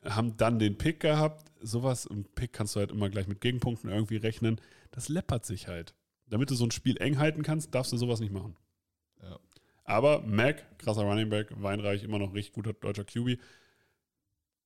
Haben 0.05 0.37
dann 0.39 0.59
den 0.59 0.79
Pick 0.79 1.01
gehabt. 1.01 1.45
Sowas, 1.61 2.07
im 2.07 2.25
Pick 2.25 2.55
kannst 2.55 2.75
du 2.75 2.81
halt 2.81 2.91
immer 2.91 3.11
gleich 3.11 3.29
mit 3.29 3.41
Gegenpunkten 3.43 3.91
irgendwie 3.91 4.17
rechnen. 4.17 4.61
Das 4.93 5.09
läppert 5.11 5.45
sich 5.45 5.69
halt. 5.69 5.95
Damit 6.29 6.51
du 6.51 6.55
so 6.55 6.65
ein 6.65 6.71
Spiel 6.71 6.97
eng 6.97 7.19
halten 7.19 7.43
kannst, 7.43 7.75
darfst 7.75 7.93
du 7.93 7.99
sowas 7.99 8.19
nicht 8.21 8.33
machen. 8.33 8.57
Ja. 9.87 9.95
Aber 9.95 10.21
Mac, 10.23 10.79
krasser 10.79 11.03
Running 11.03 11.29
Back, 11.29 11.49
Weinreich, 11.61 12.03
immer 12.03 12.19
noch 12.19 12.33
richtig 12.35 12.55
guter 12.55 12.73
deutscher 12.73 13.05
QB. 13.05 13.39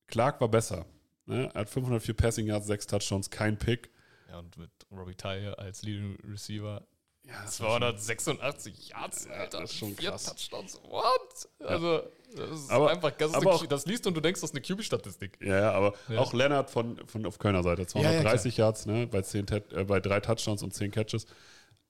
Clark 0.07 0.39
war 0.41 0.47
besser. 0.49 0.85
Ne? 1.25 1.49
Er 1.53 1.61
hat 1.61 1.69
504 1.69 2.13
Passing 2.15 2.47
Yards, 2.47 2.67
6 2.67 2.87
Touchdowns, 2.87 3.29
kein 3.29 3.57
Pick. 3.57 3.89
Ja, 4.29 4.39
und 4.39 4.57
mit 4.57 4.69
Robbie 4.91 5.15
Tyre 5.15 5.57
als 5.57 5.83
Leading 5.83 6.17
Receiver 6.29 6.85
Ja, 7.23 7.33
das 7.43 7.59
war 7.59 7.71
schon- 7.71 7.79
286 7.79 8.89
Yards, 8.89 9.25
Ja, 9.25 9.31
Alter. 9.33 9.61
das 9.61 9.71
ist 9.71 9.77
schon 9.77 9.95
Vier 9.95 10.09
krass. 10.11 10.25
Touchdowns. 10.25 10.79
What? 10.83 11.49
Also, 11.59 12.03
das 12.35 12.49
ist 12.51 12.69
Aber- 12.71 12.89
einfach, 12.91 13.11
das, 13.11 13.29
ist 13.31 13.35
aber 13.35 13.45
eine, 13.51 13.55
auch- 13.55 13.65
das 13.65 13.85
liest 13.85 14.07
und 14.07 14.13
du 14.13 14.21
denkst, 14.21 14.39
das 14.39 14.51
ist 14.51 14.55
eine 14.55 14.61
QB-Statistik. 14.61 15.37
Ja, 15.41 15.59
ja, 15.59 15.71
aber 15.73 15.93
Ja. 16.07 16.19
auch 16.19 16.33
Lennart 16.33 16.69
von, 16.69 17.05
von 17.07 17.25
auf 17.25 17.37
Kölner 17.39 17.63
Seite, 17.63 17.81
ja, 17.81 17.87
230 17.87 18.55
Yards, 18.57 18.85
ne, 18.85 19.07
bei, 19.07 19.21
10, 19.21 19.45
Tat- 19.45 19.73
äh, 19.73 19.83
bei 19.83 19.99
drei 19.99 20.19
Touchdowns 20.21 20.63
und 20.63 20.73
10 20.73 20.91
Catches. 20.91 21.25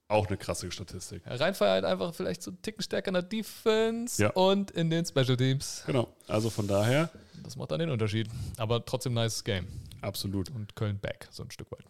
Auch 0.10 0.28
eine 0.28 0.38
krasse 0.38 0.72
Statistik. 0.72 1.26
Ja, 1.26 1.36
Rheinfeier 1.36 1.72
halt 1.72 1.86
einfach 1.86 2.14
vielleicht 2.14 2.42
so 2.42 2.52
einen 2.52 2.62
Ticken 2.62 2.82
stärker 2.82 3.10
in 3.10 3.16
der 3.16 3.24
Defense 3.24 4.22
Ja. 4.24 4.30
und 4.32 4.72
in 4.72 4.90
den 4.90 5.06
Special 5.06 5.36
Teams. 5.36 5.84
Genau, 5.86 6.16
also 6.28 6.50
von 6.50 6.66
daher 6.68 7.10
Das 7.44 7.56
macht 7.58 7.72
dann 7.72 7.80
den 7.80 7.90
Unterschied. 7.90 8.30
Aber 8.58 8.84
trotzdem 8.86 9.14
nice 9.14 9.44
Game. 9.44 9.68
absolut. 10.02 10.50
Und 10.52 10.76
Köln 10.76 10.98
back, 11.00 11.28
so 11.32 11.44
ein 11.44 11.52
Stück 11.52 11.72
weit. 11.72 11.86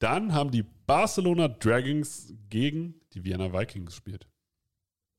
Dann 0.00 0.32
haben 0.32 0.52
die 0.52 0.62
Barcelona 0.62 1.48
Dragons 1.48 2.32
gegen 2.50 2.94
die 3.14 3.24
Vienna 3.24 3.52
Vikings 3.52 3.86
gespielt. 3.86 4.28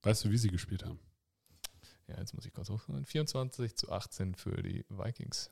Weißt 0.03 0.23
du, 0.23 0.31
wie 0.31 0.37
sie 0.37 0.47
gespielt 0.49 0.85
haben? 0.85 0.99
Ja, 2.07 2.17
jetzt 2.17 2.33
muss 2.33 2.45
ich 2.45 2.53
kurz 2.53 2.69
hochkommen. 2.69 3.05
24 3.05 3.75
zu 3.75 3.91
18 3.91 4.35
für 4.35 4.63
die 4.63 4.85
Vikings. 4.87 5.51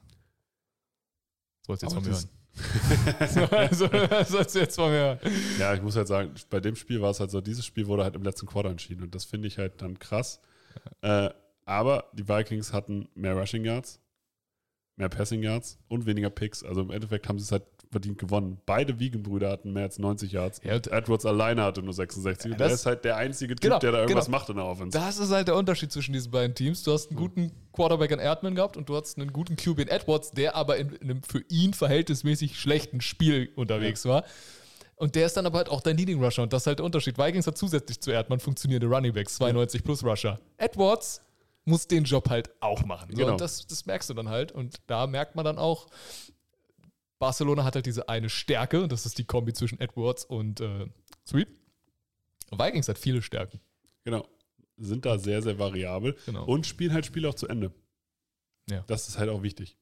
Du 1.65 1.73
jetzt 1.73 1.83
Aber 1.83 1.95
von 1.95 2.03
mir 2.05 2.11
hören. 2.11 2.29
also, 3.51 3.87
das 3.87 4.29
sollst 4.29 4.55
du 4.55 4.59
jetzt 4.59 4.75
von 4.75 4.89
mir. 4.89 5.19
Ja, 5.59 5.73
ich 5.73 5.81
muss 5.81 5.95
halt 5.95 6.07
sagen, 6.07 6.31
bei 6.49 6.59
dem 6.59 6.75
Spiel 6.75 7.01
war 7.01 7.11
es 7.11 7.19
halt 7.19 7.31
so, 7.31 7.41
dieses 7.41 7.65
Spiel 7.65 7.87
wurde 7.87 8.03
halt 8.03 8.15
im 8.15 8.23
letzten 8.23 8.47
Quarter 8.47 8.69
entschieden 8.69 9.03
und 9.03 9.15
das 9.15 9.25
finde 9.25 9.47
ich 9.47 9.57
halt 9.57 9.81
dann 9.81 9.99
krass. 9.99 10.41
Äh, 11.01 11.29
aber 11.65 12.09
die 12.13 12.27
Vikings 12.27 12.73
hatten 12.73 13.09
mehr 13.13 13.35
Rushing 13.35 13.65
Yards, 13.65 13.99
mehr 14.95 15.09
Passing 15.09 15.43
Yards 15.43 15.77
und 15.87 16.05
weniger 16.05 16.29
Picks. 16.29 16.63
Also 16.63 16.81
im 16.81 16.91
Endeffekt 16.91 17.27
haben 17.27 17.39
sie 17.39 17.43
es 17.43 17.51
halt 17.51 17.63
verdient 17.91 18.17
gewonnen. 18.17 18.59
Beide 18.65 18.99
Wiegen-Brüder 18.99 19.49
hatten 19.49 19.73
mehr 19.73 19.83
als 19.83 19.97
90 19.99 20.31
Yards. 20.31 20.61
Ja, 20.63 20.73
Edwards 20.75 21.25
alleine 21.25 21.63
hatte 21.63 21.81
nur 21.81 21.93
66. 21.93 22.51
Ja, 22.51 22.57
der 22.57 22.67
das- 22.69 22.79
ist 22.81 22.85
halt 22.85 23.05
der 23.05 23.15
einzige 23.17 23.55
Typ, 23.55 23.61
Genau, 23.61 23.79
der 23.79 23.91
da 23.91 23.99
irgendwas 24.01 24.25
genau. 24.25 24.37
macht 24.37 24.49
in 24.49 24.55
der 24.57 24.65
Offense. 24.65 24.97
Das 24.97 25.17
ist 25.19 25.31
halt 25.31 25.47
der 25.47 25.55
Unterschied 25.55 25.91
zwischen 25.91 26.13
diesen 26.13 26.31
beiden 26.31 26.55
Teams. 26.55 26.83
Du 26.83 26.91
hast 26.91 27.09
einen 27.09 27.17
guten 27.17 27.51
Quarterback 27.73 28.11
in 28.11 28.19
Erdmann 28.19 28.55
gehabt 28.55 28.77
und 28.77 28.89
du 28.89 28.95
hast 28.95 29.17
einen 29.17 29.31
guten 29.31 29.55
QB 29.55 29.79
in 29.79 29.87
Edwards, 29.87 30.31
der 30.31 30.55
aber 30.55 30.77
in, 30.77 30.89
in 30.95 31.09
einem 31.11 31.23
für 31.23 31.43
ihn 31.49 31.73
verhältnismäßig 31.73 32.59
schlechten 32.59 33.01
Spiel 33.01 33.49
unterwegs 33.55 34.05
war. 34.05 34.23
Und 34.95 35.13
der 35.15 35.27
ist 35.27 35.37
dann 35.37 35.45
aber 35.45 35.59
halt 35.59 35.69
auch 35.69 35.81
dein 35.81 35.95
Leading 35.95 36.23
Rusher 36.23 36.41
und 36.41 36.51
das 36.53 36.63
ist 36.63 36.67
halt 36.67 36.79
der 36.79 36.85
Unterschied. 36.85 37.17
Vikings 37.19 37.45
hat 37.45 37.57
zusätzlich 37.57 37.99
zu 38.01 38.09
Erdmann 38.11 38.39
funktionierende 38.39 38.87
Running 38.87 39.13
Backs, 39.13 39.35
92 39.35 39.83
plus 39.83 40.03
Rusher. 40.03 40.39
Edwards 40.57 41.21
muss 41.65 41.87
den 41.87 42.03
Job 42.05 42.29
halt 42.29 42.49
auch 42.61 42.83
machen. 42.85 43.09
So, 43.11 43.17
Genau. 43.17 43.33
Und 43.33 43.41
das, 43.41 43.67
das 43.67 43.85
merkst 43.85 44.09
du 44.09 44.13
dann 44.15 44.29
halt. 44.29 44.51
Und 44.53 44.77
da 44.87 45.05
merkt 45.05 45.35
man 45.35 45.45
dann 45.45 45.57
auch, 45.59 45.85
Barcelona 47.19 47.63
hat 47.63 47.75
halt 47.75 47.85
diese 47.85 48.09
eine 48.09 48.29
Stärke, 48.29 48.83
und 48.83 48.91
das 48.91 49.05
ist 49.05 49.17
die 49.17 49.25
Kombi 49.25 49.53
zwischen 49.53 49.79
Edwards 49.79 50.23
und 50.25 50.61
äh, 50.61 50.87
Sweet. 51.25 51.47
Vikings 52.51 52.87
hat 52.87 52.97
viele 52.97 53.21
Stärken. 53.21 53.59
Genau. 54.03 54.27
Sind 54.77 55.05
da 55.05 55.17
sehr, 55.17 55.41
sehr 55.41 55.57
variabel. 55.59 56.15
Genau. 56.25 56.45
Und 56.45 56.65
spielen 56.67 56.93
halt 56.93 57.05
Spiele 57.05 57.27
auch 57.27 57.33
zu 57.35 57.47
Ende. 57.47 57.73
Ja. 58.69 58.83
Das 58.87 59.07
ist 59.07 59.17
halt 59.17 59.29
auch 59.29 59.41
wichtig. 59.43 59.77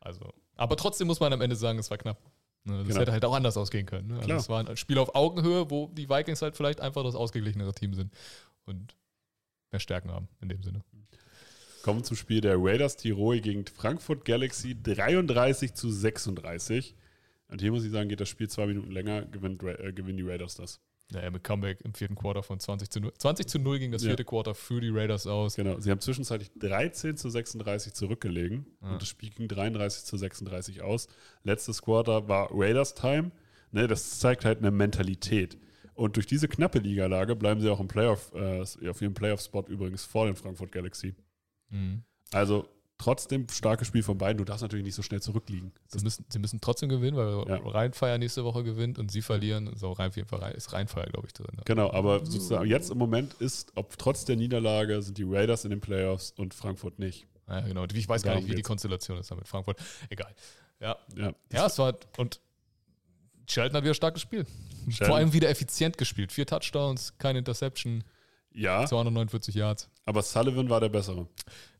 Also, 0.00 0.32
aber 0.54 0.76
trotzdem 0.76 1.08
muss 1.08 1.18
man 1.20 1.32
am 1.32 1.40
Ende 1.40 1.56
sagen, 1.56 1.78
es 1.78 1.90
war 1.90 1.98
knapp. 1.98 2.18
Ne, 2.64 2.78
Das 2.78 2.86
Genau. 2.88 3.00
hätte 3.00 3.12
halt 3.12 3.24
auch 3.24 3.34
anders 3.34 3.56
ausgehen 3.56 3.84
können. 3.84 4.08
Ne? 4.08 4.14
Also 4.14 4.26
Klar. 4.26 4.38
es 4.38 4.48
war 4.48 4.68
ein 4.68 4.76
Spiel 4.76 4.98
auf 4.98 5.14
Augenhöhe, 5.14 5.70
wo 5.70 5.88
die 5.88 6.08
Vikings 6.08 6.40
halt 6.40 6.56
vielleicht 6.56 6.80
einfach 6.80 7.02
das 7.02 7.14
ausgeglichenere 7.16 7.74
Team 7.74 7.94
sind 7.94 8.12
und 8.64 8.94
mehr 9.72 9.80
Stärken 9.80 10.10
haben 10.12 10.28
in 10.40 10.48
dem 10.48 10.62
Sinne. 10.62 10.84
Kommen 11.82 12.04
zum 12.04 12.16
Spiel 12.16 12.40
der 12.40 12.56
Raiders 12.58 12.96
Tirol 12.96 13.40
gegen 13.40 13.64
Frankfurt 13.66 14.24
Galaxy 14.24 14.76
33 14.82 15.74
zu 15.74 15.90
36. 15.90 16.94
Und 17.50 17.60
hier 17.60 17.72
muss 17.72 17.84
ich 17.84 17.90
sagen, 17.92 18.08
geht 18.08 18.20
das 18.20 18.28
Spiel 18.28 18.48
zwei 18.48 18.66
Minuten 18.66 18.90
länger, 18.90 19.22
gewinnt, 19.22 19.62
äh, 19.62 19.92
gewinnen 19.92 20.18
die 20.18 20.22
Raiders 20.28 20.54
das. 20.56 20.80
Naja, 21.10 21.30
mit 21.30 21.42
Comeback 21.42 21.80
im 21.82 21.94
vierten 21.94 22.16
Quarter 22.16 22.42
von 22.42 22.60
20 22.60 22.90
zu 22.90 23.00
0. 23.00 23.12
20 23.16 23.46
zu 23.46 23.58
0 23.58 23.78
ging 23.78 23.92
das 23.92 24.02
Ja. 24.02 24.08
vierte 24.08 24.24
Quarter 24.26 24.54
für 24.54 24.80
die 24.82 24.90
Raiders 24.90 25.26
aus. 25.26 25.54
Genau. 25.56 25.80
Sie 25.80 25.90
haben 25.90 26.00
zwischenzeitlich 26.00 26.50
13 26.58 27.16
zu 27.16 27.30
36 27.30 27.94
zurückgelegen 27.94 28.66
Ja. 28.82 28.92
und 28.92 29.00
das 29.02 29.08
Spiel 29.08 29.30
ging 29.30 29.48
33 29.48 30.04
zu 30.04 30.18
36 30.18 30.82
aus. 30.82 31.08
Letztes 31.44 31.80
Quarter 31.80 32.28
war 32.28 32.50
Raiders 32.52 32.94
Time. 32.94 33.30
Ne, 33.72 33.86
das 33.86 34.18
zeigt 34.18 34.44
halt 34.44 34.58
eine 34.58 34.70
Mentalität. 34.70 35.56
Und 35.94 36.16
durch 36.16 36.26
diese 36.26 36.46
knappe 36.48 36.78
Ligalage 36.78 37.34
bleiben 37.36 37.60
sie 37.60 37.70
auch 37.70 37.80
im 37.80 37.88
Playoff, 37.88 38.30
äh, 38.34 38.60
auf 38.88 39.00
ihrem 39.02 39.14
Playoff-Spot 39.14 39.64
übrigens 39.68 40.04
vor 40.04 40.26
den 40.26 40.36
Frankfurt 40.36 40.72
Galaxy. 40.72 41.14
Mhm. 41.70 42.02
Also 42.32 42.68
trotzdem 42.98 43.48
starkes 43.48 43.86
Spiel 43.86 44.02
von 44.02 44.18
beiden. 44.18 44.38
Du 44.38 44.44
darfst 44.44 44.62
natürlich 44.62 44.84
nicht 44.84 44.94
so 44.96 45.02
schnell 45.02 45.22
zurückliegen. 45.22 45.72
Sie, 45.86 46.00
müssen, 46.02 46.24
sie 46.28 46.38
müssen 46.40 46.60
trotzdem 46.60 46.88
gewinnen, 46.88 47.16
weil 47.16 47.48
Ja. 47.48 47.56
Rheinfeier 47.68 48.18
nächste 48.18 48.44
Woche 48.44 48.64
gewinnt 48.64 48.98
und 48.98 49.10
sie 49.12 49.22
verlieren. 49.22 49.70
So 49.76 49.92
rein 49.92 50.08
auf 50.08 50.16
jeden 50.16 50.28
Fall 50.28 50.40
rein, 50.40 50.54
ist 50.54 50.72
Rheinfeier, 50.72 51.06
glaube 51.06 51.26
ich, 51.28 51.32
drin. 51.32 51.46
Ne? 51.56 51.62
Genau, 51.64 51.92
aber 51.92 52.18
sozusagen 52.26 52.68
jetzt 52.68 52.90
im 52.90 52.98
Moment 52.98 53.34
ist, 53.34 53.70
ob 53.76 53.96
trotz 53.98 54.24
der 54.24 54.34
Niederlage 54.36 55.00
sind 55.02 55.16
die 55.16 55.22
Raiders 55.24 55.64
in 55.64 55.70
den 55.70 55.80
Playoffs 55.80 56.32
und 56.36 56.54
Frankfurt 56.54 56.98
nicht. 56.98 57.26
Ja, 57.48 57.60
genau. 57.60 57.84
Ich 57.92 58.08
weiß 58.08 58.22
gar 58.22 58.30
Darum 58.32 58.42
nicht, 58.42 58.46
wie 58.50 58.50
die 58.50 58.56
geht's. 58.56 58.68
Konstellation 58.68 59.16
ist 59.18 59.30
da 59.30 59.36
mit 59.36 59.46
Frankfurt. 59.48 59.78
Egal. 60.10 60.34
Ja, 60.80 60.96
Ja, 61.16 61.32
Ja, 61.52 61.66
es 61.66 61.78
war 61.78 61.94
und 62.18 62.40
Shelton 63.48 63.76
hat 63.78 63.84
wieder 63.84 63.94
stark 63.94 64.14
gespielt. 64.14 64.46
Shelton. 64.88 65.06
Vor 65.06 65.16
allem 65.16 65.32
wieder 65.32 65.48
effizient 65.48 65.96
gespielt. 65.96 66.32
Vier 66.32 66.46
Touchdowns, 66.46 67.16
keine 67.16 67.38
Interception, 67.38 68.04
ja 68.52 68.84
249 68.86 69.54
Yards. 69.54 69.88
Aber 70.08 70.22
Sullivan 70.22 70.70
war 70.70 70.80
der 70.80 70.88
Bessere. 70.88 71.28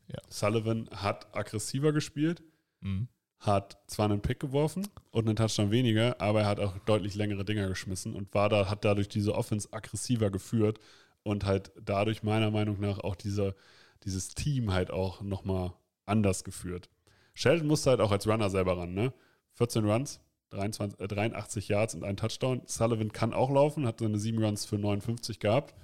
Ja. 0.07 0.19
Sullivan 0.29 0.89
hat 0.91 1.35
aggressiver 1.35 1.91
gespielt, 1.91 2.41
Mhm. 2.81 3.07
hat 3.39 3.77
zwar 3.87 4.05
einen 4.09 4.21
Pick 4.21 4.39
geworfen 4.39 4.87
und 5.11 5.27
einen 5.27 5.35
Touchdown 5.35 5.71
weniger, 5.71 6.19
aber 6.21 6.41
er 6.41 6.47
hat 6.47 6.59
auch 6.59 6.77
deutlich 6.85 7.15
längere 7.15 7.43
Dinger 7.45 7.67
geschmissen 7.67 8.15
und 8.15 8.33
war 8.33 8.49
da, 8.49 8.69
hat 8.69 8.85
dadurch 8.85 9.07
diese 9.09 9.33
Offense 9.35 9.67
aggressiver 9.71 10.29
geführt 10.31 10.79
und 11.23 11.45
halt 11.45 11.71
dadurch 11.81 12.23
meiner 12.23 12.51
Meinung 12.51 12.79
nach 12.79 12.99
auch 12.99 13.15
diese, 13.15 13.55
dieses 14.03 14.29
Team 14.29 14.71
halt 14.73 14.91
auch 14.91 15.21
nochmal 15.21 15.73
anders 16.05 16.43
geführt. 16.43 16.89
Sheldon 17.33 17.67
musste 17.67 17.89
halt 17.91 18.01
auch 18.01 18.11
als 18.11 18.27
Runner 18.27 18.49
selber 18.49 18.77
ran, 18.77 18.93
ne? 18.93 19.13
14 19.55 19.85
Runs, 19.85 20.19
23, 20.51 20.99
äh, 20.99 21.07
83 21.07 21.67
Yards 21.67 21.95
und 21.95 22.03
ein 22.03 22.17
Touchdown. 22.17 22.61
Sullivan 22.65 23.11
kann 23.11 23.33
auch 23.33 23.49
laufen, 23.51 23.85
hat 23.85 23.99
seine 23.99 24.17
7 24.17 24.43
Runs 24.43 24.65
für 24.65 24.77
59 24.77 25.39
gehabt. 25.39 25.75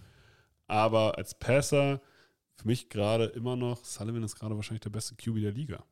Aber 0.68 1.18
als 1.18 1.36
Passer, 1.36 2.02
für 2.58 2.68
mich 2.68 2.90
gerade 2.90 3.26
immer 3.26 3.56
noch, 3.56 3.84
Sullivan 3.84 4.24
ist 4.24 4.36
gerade 4.36 4.56
wahrscheinlich 4.56 4.82
der 4.82 4.90
beste 4.90 5.16
QB 5.16 5.42
der 5.42 5.52
Liga. 5.52 5.84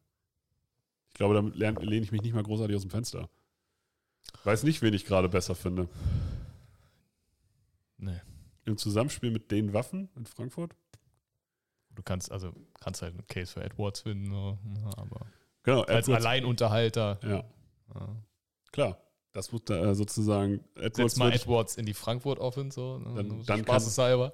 Ich 1.10 1.14
glaube, 1.16 1.34
damit 1.36 1.56
lehn- 1.56 1.80
lehne 1.80 2.04
ich 2.06 2.12
mich 2.12 2.22
nicht 2.22 2.34
mal 2.34 2.44
großartig 2.44 2.76
aus 2.76 2.82
dem 2.84 2.90
Fenster. 2.92 3.30
Weiß 4.44 4.64
nicht, 4.64 4.82
wen 4.82 4.94
ich 4.94 5.06
gerade 5.06 5.30
besser 5.30 5.54
finde. 5.56 5.88
Nee. 7.98 8.20
Im 8.66 8.78
Zusammenspiel 8.78 9.32
mit 9.32 9.52
den 9.52 9.74
Waffen 9.74 10.10
in 10.16 10.26
Frankfurt? 10.26 10.74
Du 11.92 12.02
kannst, 12.02 12.32
also 12.32 12.52
kannst 12.80 13.02
halt 13.02 13.14
einen 13.14 13.28
Case 13.28 13.52
für 13.54 13.64
Edwards 13.64 14.02
finden, 14.02 14.32
so, 14.32 14.58
ja, 14.82 14.98
aber 14.98 15.28
Genau, 15.64 15.82
als 15.82 16.08
Edwards- 16.08 16.26
Alleinunterhalter. 16.26 17.20
Ja, 17.24 17.44
Ja. 17.96 18.16
klar. 18.72 18.98
Das 19.32 19.52
muss 19.52 19.64
da, 19.66 19.84
äh, 19.84 19.96
sozusagen 19.96 20.64
Setz 20.76 20.98
Edwards 21.00 21.16
mal 21.18 21.32
wird, 21.32 21.42
Edwards 21.42 21.76
in 21.78 21.86
die 21.88 21.94
Frankfurt 21.96 22.38
Offense, 22.40 22.76
so, 22.76 23.00
ne, 23.00 23.06
Dann- 23.16 23.30
so 23.30 23.36
dann 23.38 23.46
kann- 23.46 23.60
spaßeshalber. 23.66 24.34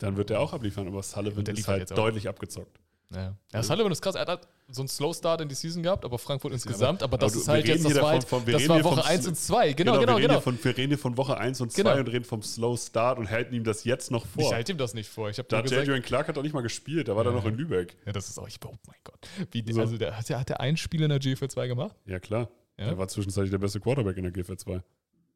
Dann 0.00 0.16
wird 0.16 0.30
er 0.30 0.40
auch 0.40 0.52
abliefern, 0.52 0.86
aber 0.88 1.02
Sullivan 1.02 1.46
ist 1.46 1.68
halt 1.68 1.90
auch. 1.92 1.96
deutlich 1.96 2.28
abgezockt. 2.28 2.80
Ja. 3.12 3.36
ja, 3.52 3.62
Sullivan 3.64 3.90
ist 3.90 4.02
krass. 4.02 4.14
Er 4.14 4.24
hat 4.26 4.46
so 4.68 4.82
einen 4.82 4.88
Slow 4.88 5.12
Start 5.12 5.40
in 5.40 5.48
die 5.48 5.56
Season 5.56 5.82
gehabt, 5.82 6.04
aber 6.04 6.16
Frankfurt 6.16 6.52
insgesamt. 6.52 7.02
Aber, 7.02 7.14
aber 7.14 7.18
das 7.18 7.32
du- 7.32 7.40
ist 7.40 7.48
halt 7.48 7.66
jetzt, 7.66 7.84
das 7.84 7.96
war, 8.00 8.10
halt, 8.10 8.22
von- 8.22 8.46
wir 8.46 8.52
das 8.52 8.62
reden 8.62 8.68
war 8.70 8.84
Woche 8.84 9.04
1 9.04 9.24
Sl- 9.24 9.28
und 9.30 9.34
2. 9.36 9.72
Genau, 9.72 9.92
wir, 9.94 9.98
genau, 10.00 10.14
reden 10.14 10.28
genau. 10.28 10.40
Von, 10.40 10.62
wir 10.64 10.76
reden 10.76 10.88
hier 10.90 10.98
von 10.98 11.16
Woche 11.16 11.36
1 11.36 11.60
und 11.60 11.72
2 11.72 11.82
Genau. 11.82 11.96
und 11.98 12.06
reden 12.08 12.24
vom 12.24 12.40
Slow 12.42 12.76
Start 12.78 13.18
und 13.18 13.28
halten 13.28 13.52
ihm 13.52 13.64
das 13.64 13.82
jetzt 13.82 14.12
noch 14.12 14.24
Ich 14.36 14.44
vor. 14.44 14.52
halte 14.54 14.70
ihm 14.70 14.78
das 14.78 14.94
nicht 14.94 15.08
vor. 15.10 15.28
Ich 15.28 15.38
habe 15.38 15.48
Da 15.48 15.56
hat 15.56 15.64
gesagt, 15.64 15.86
Jadrian 15.88 16.04
Clark 16.04 16.28
hat 16.28 16.36
doch 16.36 16.44
nicht 16.44 16.52
mal 16.52 16.60
gespielt, 16.60 17.08
da 17.08 17.16
war 17.16 17.24
Ja. 17.24 17.30
er 17.30 17.34
noch 17.34 17.44
in 17.46 17.56
Lübeck. 17.56 17.96
ja, 18.06 18.12
das 18.12 18.28
ist 18.28 18.38
auch, 18.38 18.46
ich, 18.46 18.58
oh 18.64 18.76
mein 18.86 18.96
Gott. 19.02 19.18
Wie, 19.50 19.72
So. 19.72 19.80
Also 19.80 19.98
der, 19.98 20.16
hat, 20.16 20.28
der, 20.28 20.38
hat 20.38 20.48
der 20.48 20.60
ein 20.60 20.76
Spiel 20.76 21.02
in 21.02 21.08
der 21.08 21.18
GFL2 21.20 21.66
gemacht? 21.66 21.96
Ja, 22.06 22.20
klar. 22.20 22.48
Ja. 22.78 22.86
Er 22.86 22.98
war 22.98 23.08
zwischenzeitlich 23.08 23.50
der 23.50 23.58
beste 23.58 23.80
Quarterback 23.80 24.16
in 24.18 24.22
der 24.22 24.30
GFL 24.32 24.56
2. 24.56 24.82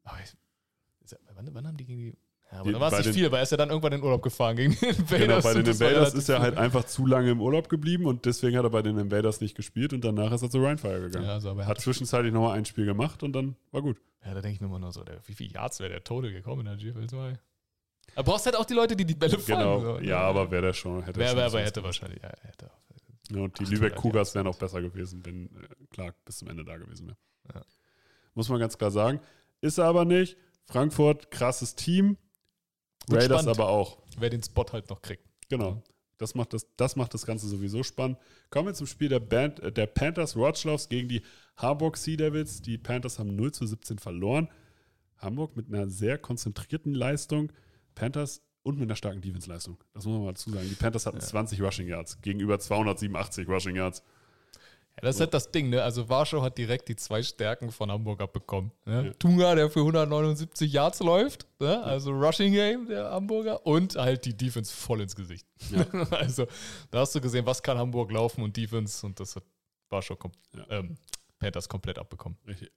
Aber 0.05 0.17
ich, 0.23 1.11
er- 1.11 1.19
wann, 1.35 1.49
wann 1.53 1.67
haben 1.67 1.75
die 1.75 1.83
gegen 1.85 1.99
die. 1.99 2.17
Ja, 2.55 2.61
aber 2.61 2.71
da 2.71 2.79
war 2.79 2.91
es 2.91 2.97
nicht 2.99 3.07
den- 3.07 3.13
viel, 3.13 3.31
weil 3.31 3.39
er 3.39 3.43
ist 3.43 3.51
ja 3.51 3.57
dann 3.57 3.69
irgendwann 3.69 3.93
in 3.93 4.01
Urlaub 4.03 4.21
gefahren 4.23 4.55
gegen 4.55 4.71
die 4.79 4.85
Invaders. 4.85 5.09
Genau, 5.19 5.41
bei 5.41 5.53
den 5.53 5.65
Invaders 5.65 6.13
ist 6.13 6.29
er 6.29 6.39
halt 6.39 6.57
einfach 6.57 6.85
zu 6.85 7.05
lange 7.05 7.31
im 7.31 7.41
Urlaub 7.41 7.67
geblieben 7.69 8.05
und 8.05 8.25
deswegen 8.25 8.57
hat 8.57 8.63
er 8.63 8.69
bei 8.69 8.81
den 8.81 8.97
Invaders 8.97 9.41
nicht 9.41 9.55
gespielt 9.55 9.91
und 9.93 10.03
danach 10.05 10.31
ist 10.31 10.41
er 10.41 10.49
zu 10.49 10.63
Rheinfire 10.63 11.01
gegangen. 11.01 11.25
Ja, 11.25 11.33
also, 11.33 11.49
aber 11.51 11.61
er 11.61 11.67
Hat 11.67 11.77
hat, 11.77 11.83
zwischenzeitlich 11.83 12.33
nochmal 12.33 12.57
ein 12.57 12.65
Spiel 12.65 12.85
gemacht 12.85 13.21
und 13.23 13.33
dann 13.33 13.55
war 13.71 13.81
gut. 13.81 13.97
ja, 14.25 14.33
da 14.33 14.41
denke 14.41 14.55
ich 14.55 14.61
mir 14.61 14.67
immer 14.67 14.79
nur 14.79 14.91
so, 14.91 15.03
der, 15.03 15.19
wie 15.27 15.33
viele 15.33 15.51
Yards 15.53 15.79
wäre 15.79 15.89
der 15.89 16.03
Total 16.03 16.31
gekommen 16.31 16.65
in 16.65 16.77
der 16.77 16.93
GFL2? 16.93 17.37
Da 18.15 18.21
brauchst 18.21 18.45
halt 18.45 18.55
auch 18.55 18.65
die 18.65 18.73
Leute, 18.75 18.95
die 18.95 19.03
die 19.05 19.15
Bälle 19.15 19.37
fangen. 19.37 19.59
Genau. 19.59 19.79
so, 19.81 19.99
ne? 19.99 20.07
ja, 20.07 20.19
aber 20.19 20.49
wäre 20.51 20.61
der 20.61 20.73
schon. 20.73 21.03
Hätte 21.03 21.19
er 21.19 21.21
Wer, 21.21 21.27
schon 21.29 21.37
wer 21.37 21.45
aber 21.47 21.59
hätte 21.61 21.83
wahrscheinlich. 21.83 22.21
Ja, 22.23 22.31
hätte. 22.43 22.69
Ja, 23.31 23.41
und 23.41 23.59
die 23.59 23.63
800 23.63 23.69
Lübeck 23.71 23.95
Cougars 23.95 24.35
wären 24.35 24.47
auch 24.47 24.55
besser 24.57 24.81
gewesen, 24.81 25.25
wenn 25.25 25.47
äh, 25.47 25.67
Clark 25.89 26.15
bis 26.23 26.37
zum 26.37 26.47
Ende 26.47 26.63
da 26.63 26.77
gewesen 26.77 27.07
wäre. 27.07 27.17
Ja. 27.55 27.61
Muss 28.35 28.47
man 28.49 28.59
ganz 28.59 28.77
klar 28.77 28.91
sagen. 28.91 29.19
Ist 29.61 29.79
er 29.79 29.85
aber 29.85 30.05
nicht. 30.05 30.37
Frankfurt, 30.65 31.31
krasses 31.31 31.75
Team. 31.75 32.17
Raiders 33.09 33.41
spannend. 33.41 33.59
aber 33.59 33.69
auch. 33.69 33.97
Wer 34.17 34.29
den 34.29 34.41
Spot 34.43 34.65
halt 34.71 34.89
noch 34.89 35.01
kriegt. 35.01 35.23
Genau. 35.49 35.83
Das 36.17 36.33
macht 36.33 36.53
das, 36.53 36.65
das 36.77 36.95
macht 36.95 37.13
das 37.13 37.25
Ganze 37.25 37.47
sowieso 37.47 37.83
spannend. 37.83 38.17
Kommen 38.49 38.67
wir 38.67 38.73
zum 38.73 38.87
Spiel 38.87 39.09
der, 39.09 39.19
Band, 39.19 39.59
äh, 39.59 39.71
der 39.71 39.85
Panthers 39.85 40.35
Wroclaws 40.35 40.87
gegen 40.87 41.09
die 41.09 41.21
Hamburg 41.57 41.97
Sea 41.97 42.15
Devils. 42.15 42.61
Die 42.61 42.77
Panthers 42.77 43.19
haben 43.19 43.35
0 43.35 43.51
zu 43.51 43.65
17 43.65 43.99
verloren. 43.99 44.47
Hamburg 45.17 45.55
mit 45.57 45.67
einer 45.67 45.89
sehr 45.89 46.17
konzentrierten 46.17 46.93
Leistung. 46.93 47.51
Panthers 47.95 48.41
und 48.63 48.79
mit 48.79 48.87
einer 48.87 48.95
starken 48.95 49.21
Defense-Leistung. 49.21 49.77
Das 49.93 50.05
muss 50.05 50.13
man 50.13 50.23
mal 50.25 50.31
dazu 50.31 50.49
sagen. 50.51 50.67
Die 50.69 50.75
Panthers 50.75 51.05
hatten 51.05 51.17
Ja. 51.17 51.23
20 51.23 51.61
Rushing 51.61 51.87
Yards 51.87 52.21
gegenüber 52.21 52.59
287 52.59 53.47
Rushing 53.47 53.75
Yards. 53.75 54.01
Ja, 54.95 55.01
das 55.01 55.15
ist 55.15 55.21
halt 55.21 55.33
das 55.33 55.51
Ding, 55.51 55.69
ne? 55.69 55.83
Also 55.83 56.07
Warschau 56.07 56.41
hat 56.41 56.57
direkt 56.57 56.87
die 56.87 56.95
zwei 56.95 57.21
Stärken 57.21 57.71
von 57.71 57.91
Hamburg 57.91 58.21
abbekommen. 58.21 58.71
Ne? 58.85 59.07
Ja. 59.07 59.13
Tunga, 59.13 59.53
der 59.55 59.69
für 59.69 59.81
179 59.81 60.71
Yards 60.71 60.99
läuft, 61.01 61.45
ne? 61.59 61.83
also 61.83 62.11
Rushing 62.11 62.53
Game 62.53 62.87
der 62.87 63.11
Hamburger 63.11 63.65
und 63.65 63.95
halt 63.95 64.23
die 64.23 64.35
Defense 64.35 64.73
voll 64.73 65.01
ins 65.01 65.15
Gesicht. 65.15 65.45
Ja. 65.69 65.85
also 66.11 66.47
da 66.91 66.99
hast 66.99 67.13
du 67.13 67.19
gesehen, 67.19 67.45
was 67.45 67.61
kann 67.61 67.77
Hamburg 67.77 68.11
laufen 68.11 68.41
und 68.41 68.55
Defense 68.55 69.05
und 69.05 69.19
das 69.19 69.35
hat 69.35 69.43
Warschau 69.89 70.15
kom 70.15 70.31
ähm, 70.69 70.95
Panthers 71.39 71.67
komplett 71.67 71.99
abbekommen. 71.99 72.37
Richtig. 72.47 72.71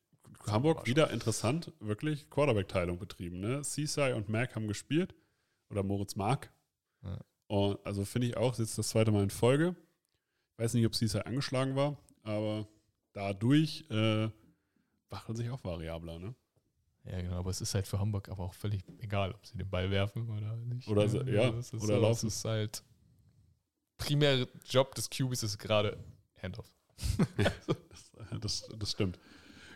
Hamburg 0.46 0.86
wieder 0.86 1.10
interessant, 1.10 1.72
wirklich 1.78 2.28
Quarterback-Teilung 2.30 2.98
betrieben. 2.98 3.40
Ne? 3.40 3.62
Seaside 3.62 4.16
und 4.16 4.28
Mac 4.28 4.56
haben 4.56 4.66
gespielt. 4.66 5.14
Oder 5.70 5.82
Moritz 5.82 6.16
Mark. 6.16 6.50
Und 7.48 7.78
also 7.84 8.04
finde 8.04 8.28
ich 8.28 8.36
auch, 8.36 8.52
ist 8.52 8.58
jetzt 8.58 8.78
das 8.78 8.88
zweite 8.88 9.10
Mal 9.10 9.22
in 9.22 9.30
Folge. 9.30 9.74
Weiß 10.58 10.74
nicht, 10.74 10.86
ob 10.86 10.94
Seaside 10.94 11.26
angeschlagen 11.26 11.76
war, 11.76 11.96
aber 12.28 12.68
dadurch 13.12 13.84
äh, 13.90 14.28
machen 15.10 15.34
sich 15.36 15.50
auch 15.50 15.62
variabler. 15.64 16.18
Ne? 16.18 16.34
Ja, 17.04 17.20
genau, 17.22 17.36
aber 17.38 17.50
es 17.50 17.60
ist 17.60 17.74
halt 17.74 17.86
für 17.86 17.98
Hamburg 17.98 18.28
aber 18.28 18.44
auch 18.44 18.54
völlig 18.54 18.82
egal, 18.98 19.32
ob 19.32 19.46
sie 19.46 19.56
den 19.56 19.68
Ball 19.68 19.90
werfen 19.90 20.28
oder 20.28 20.56
nicht. 20.56 20.86
Oder 20.88 21.08
so- 21.08 21.22
ja, 21.22 21.50
das 21.50 21.72
ist 21.72 21.82
oder 21.82 21.94
so, 21.96 22.00
laufen. 22.02 22.26
Es 22.28 22.36
ist 22.36 22.44
halt 22.44 22.82
primäre 23.96 24.46
Job 24.68 24.94
des 24.94 25.10
QBs 25.10 25.42
ist 25.42 25.58
gerade 25.58 25.98
Handoff. 26.40 26.70
das, 27.36 27.76
das, 28.40 28.68
das 28.78 28.90
stimmt. 28.90 29.18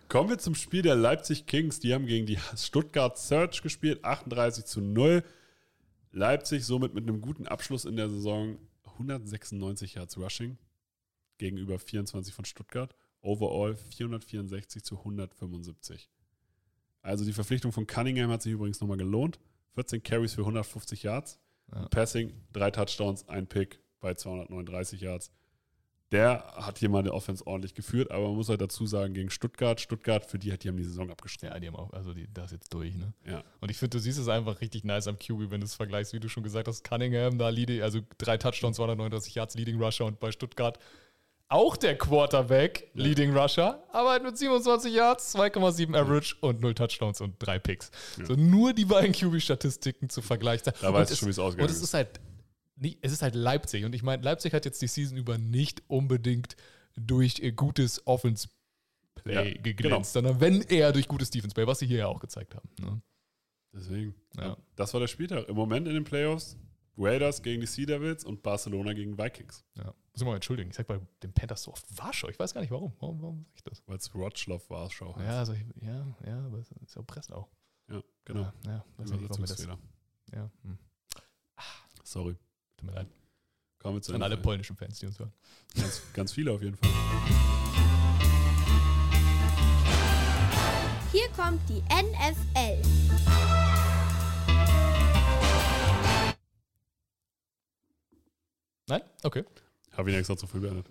Kommen 0.09 0.29
wir 0.29 0.39
zum 0.39 0.55
Spiel 0.55 0.83
der 0.83 0.95
Leipzig 0.95 1.47
Kings. 1.47 1.81
Die 1.81 1.95
haben 1.95 2.07
gegen 2.07 2.27
die 2.27 2.39
Stuttgart 2.57 3.17
Search 3.19 3.63
gespielt, 3.63 4.05
38 4.05 4.65
zu 4.65 4.81
0. 4.81 5.25
Leipzig 6.11 6.65
somit 6.67 6.93
mit 6.93 7.05
einem 7.09 7.21
guten 7.23 7.47
Abschluss 7.47 7.87
in 7.87 7.97
der 7.97 8.11
Saison 8.11 8.59
196 8.85 9.95
Yards 9.95 10.19
Rushing 10.19 10.59
gegenüber 11.43 11.79
24 11.79 12.33
von 12.33 12.45
Stuttgart. 12.45 12.95
Overall 13.21 13.77
464 13.77 14.83
zu 14.83 14.99
175. 14.99 16.09
Also 17.03 17.25
die 17.25 17.33
Verpflichtung 17.33 17.73
von 17.73 17.87
Cunningham 17.87 18.31
hat 18.31 18.43
sich 18.43 18.53
übrigens 18.53 18.81
nochmal 18.81 18.97
gelohnt. 18.97 19.39
14 19.75 20.03
Carries 20.03 20.35
für 20.35 20.43
150 20.43 21.03
Yards. 21.03 21.39
Ja. 21.73 21.89
Passing, 21.89 22.33
drei 22.53 22.71
Touchdowns, 22.71 23.29
ein 23.29 23.47
Pick 23.47 23.81
bei 24.01 24.15
239 24.15 25.01
Yards. 25.01 25.33
Der 26.13 26.45
hat 26.57 26.79
hier 26.79 26.91
mal 26.91 27.03
die 27.03 27.11
Offense 27.11 27.47
ordentlich 27.47 27.75
geführt, 27.75 28.11
aber 28.11 28.27
man 28.27 28.37
muss 28.37 28.51
halt 28.51 28.61
dazu 28.61 28.87
sagen, 28.87 29.15
gegen 29.15 29.31
Stuttgart, 29.31 29.81
Stuttgart, 29.81 30.27
für 30.27 30.39
die 30.39 30.53
hat 30.53 30.63
die 30.63 30.69
haben 30.69 30.77
die 30.77 30.85
Saison 30.85 31.11
abgeschrieben. 31.11 31.55
Ja, 31.55 31.59
die 31.59 31.69
haben 31.69 31.77
auch, 31.77 31.91
also 31.95 32.13
die, 32.13 32.29
das 32.33 32.47
ist 32.47 32.53
jetzt 32.53 32.75
durch, 32.75 32.95
ne? 32.95 33.15
Ja. 33.25 33.43
Und 33.61 33.71
ich 33.71 33.79
finde, 33.79 33.97
du 33.97 33.99
siehst 33.99 34.19
es 34.19 34.29
einfach 34.29 34.61
richtig 34.61 34.85
nice 34.85 35.09
am 35.09 35.19
QB, 35.19 35.51
wenn 35.51 35.61
du 35.61 35.65
es 35.65 35.75
vergleichst, 35.75 36.13
wie 36.13 36.21
du 36.21 36.29
schon 36.29 36.43
gesagt 36.43 36.69
hast, 36.69 36.85
Cunningham 36.85 37.39
da 37.39 37.49
leading, 37.49 37.81
also 37.81 38.01
drei 38.19 38.37
Touchdowns, 38.37 38.77
239 38.77 39.35
Yards 39.35 39.55
Leading 39.55 39.83
Rusher 39.83 40.05
und 40.05 40.21
bei 40.21 40.31
Stuttgart 40.31 40.79
auch 41.53 41.77
der 41.77 41.97
Quarterback 41.99 42.91
Ja. 42.95 43.03
Leading 43.05 43.37
Rusher, 43.37 43.83
aber 43.93 44.11
halt 44.11 44.23
mit 44.23 44.37
27 44.39 44.93
Yards, 44.95 45.35
2,7 45.35 45.95
Average 45.97 46.37
und 46.41 46.61
0 46.61 46.75
Touchdowns 46.75 47.21
und 47.21 47.35
3 47.39 47.59
Picks. 47.59 47.91
Ja. 48.19 48.27
So 48.27 48.35
nur 48.35 48.73
die 48.73 48.85
beiden 48.85 49.13
QB-Statistiken 49.13 50.09
zu 50.09 50.23
vergleichen. 50.23 50.73
Da 50.81 50.89
Und 50.89 50.95
du 50.95 51.01
es- 51.01 51.19
schon, 51.19 51.27
wie 51.27 51.31
es 51.31 51.39
Und 51.39 51.45
ausgegangen 51.45 51.71
es 51.71 51.83
ist. 51.83 51.95
halt, 51.95 52.21
es 53.01 53.13
ist 53.13 53.23
halt 53.23 53.35
Leipzig. 53.35 53.85
Und 53.85 53.95
ich 53.95 54.03
meine, 54.03 54.23
Leipzig 54.23 54.53
hat 54.55 54.65
jetzt 54.65 54.81
die 54.83 54.87
Season 54.89 55.17
über 55.17 55.39
nicht 55.39 55.83
unbedingt 55.89 56.57
durch 56.97 57.41
gutes 57.57 58.07
Offense-Play 58.07 59.35
Ja, 59.35 59.43
genau. 59.43 59.63
geglänzt, 59.63 60.13
sondern 60.15 60.41
wenn 60.41 60.63
eher 60.63 60.93
durch 60.93 61.09
gutes 61.09 61.31
Defense-Play, 61.31 61.67
was 61.67 61.79
sie 61.79 61.87
hier 61.87 61.99
ja 61.99 62.07
auch 62.09 62.21
gezeigt 62.21 62.55
haben. 62.55 62.69
Ne? 62.81 63.01
Deswegen. 63.75 64.15
Ja. 64.37 64.49
Ja. 64.49 64.57
Das 64.77 64.93
war 64.93 65.01
der 65.01 65.07
Spieltag. 65.09 65.49
Im 65.49 65.57
Moment 65.57 65.87
in 65.89 65.95
den 65.95 66.05
Playoffs 66.05 66.57
Raiders 66.97 67.43
gegen 67.43 67.61
die 67.61 67.67
Sea 67.67 67.87
Devils 67.87 68.25
und 68.25 68.43
Barcelona 68.43 68.93
gegen 68.93 69.17
Vikings. 69.17 69.65
Ja. 69.77 69.85
Muss 69.85 70.21
ich 70.21 70.25
mal 70.25 70.35
entschuldigen. 70.35 70.71
Ich 70.71 70.77
sag 70.77 70.87
bei 70.87 71.01
den 71.23 71.33
Panthers 71.33 71.63
so 71.63 71.73
oft 71.73 71.85
Warschau. 71.97 72.29
Ich 72.29 72.39
weiß 72.39 72.53
gar 72.53 72.61
nicht 72.61 72.71
warum. 72.71 72.93
Warum, 73.01 73.23
warum 73.23 73.45
sag 73.47 73.57
ich 73.57 73.63
das? 73.65 73.83
Weil 73.87 73.97
es 73.97 74.15
Rotschloff 74.15 74.69
war, 74.69 74.91
schau. 74.91 75.17
Ja, 75.19 75.39
also 75.39 75.55
ich, 75.55 75.65
ja, 75.81 76.07
ja, 76.27 76.45
aber 76.45 76.59
es 76.59 76.71
ist 76.71 76.95
ja 76.95 77.01
auch 77.01 77.07
Breslau. 77.07 77.49
ja 77.89 78.03
genau. 78.25 78.53
Ja, 78.67 78.73
ja 78.73 78.85
weiß 78.99 79.11
nicht, 79.11 79.29
warum 79.29 79.47
das. 79.47 79.67
Ja, 80.35 80.51
hm. 80.63 80.79
Sorry. 82.05 82.37
Tut 82.77 82.89
mir 82.89 82.95
leid. 82.95 83.07
Kommen 83.79 83.97
wir 83.97 84.03
zu 84.03 84.15
An 84.15 84.23
alle 84.23 84.37
NFL. 84.37 84.43
polnischen 84.43 84.77
Fans, 84.77 84.99
die 84.99 85.07
uns 85.07 85.19
hören. 85.19 85.33
Ganz, 85.75 86.03
ganz 86.13 86.33
viele 86.33 86.53
auf 86.53 86.63
jeden 86.63 86.77
Fall. 86.77 86.91
Hier 91.11 91.29
kommt 91.31 91.61
die 91.69 91.83
NFL. 91.83 93.82
Nein? 98.89 99.03
Okay. 99.23 99.45
Habe 99.93 100.11
ihn 100.11 100.19
extra 100.19 100.37
zu 100.37 100.47
früh 100.47 100.61
beendet. 100.61 100.87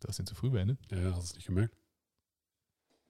Du 0.00 0.08
hast 0.08 0.18
ihn 0.18 0.26
zu 0.26 0.34
früh 0.34 0.50
beendet? 0.50 0.78
Ja, 0.90 0.98
hast 1.12 1.18
du 1.18 1.24
es 1.24 1.34
nicht 1.34 1.46
gemerkt? 1.46 1.74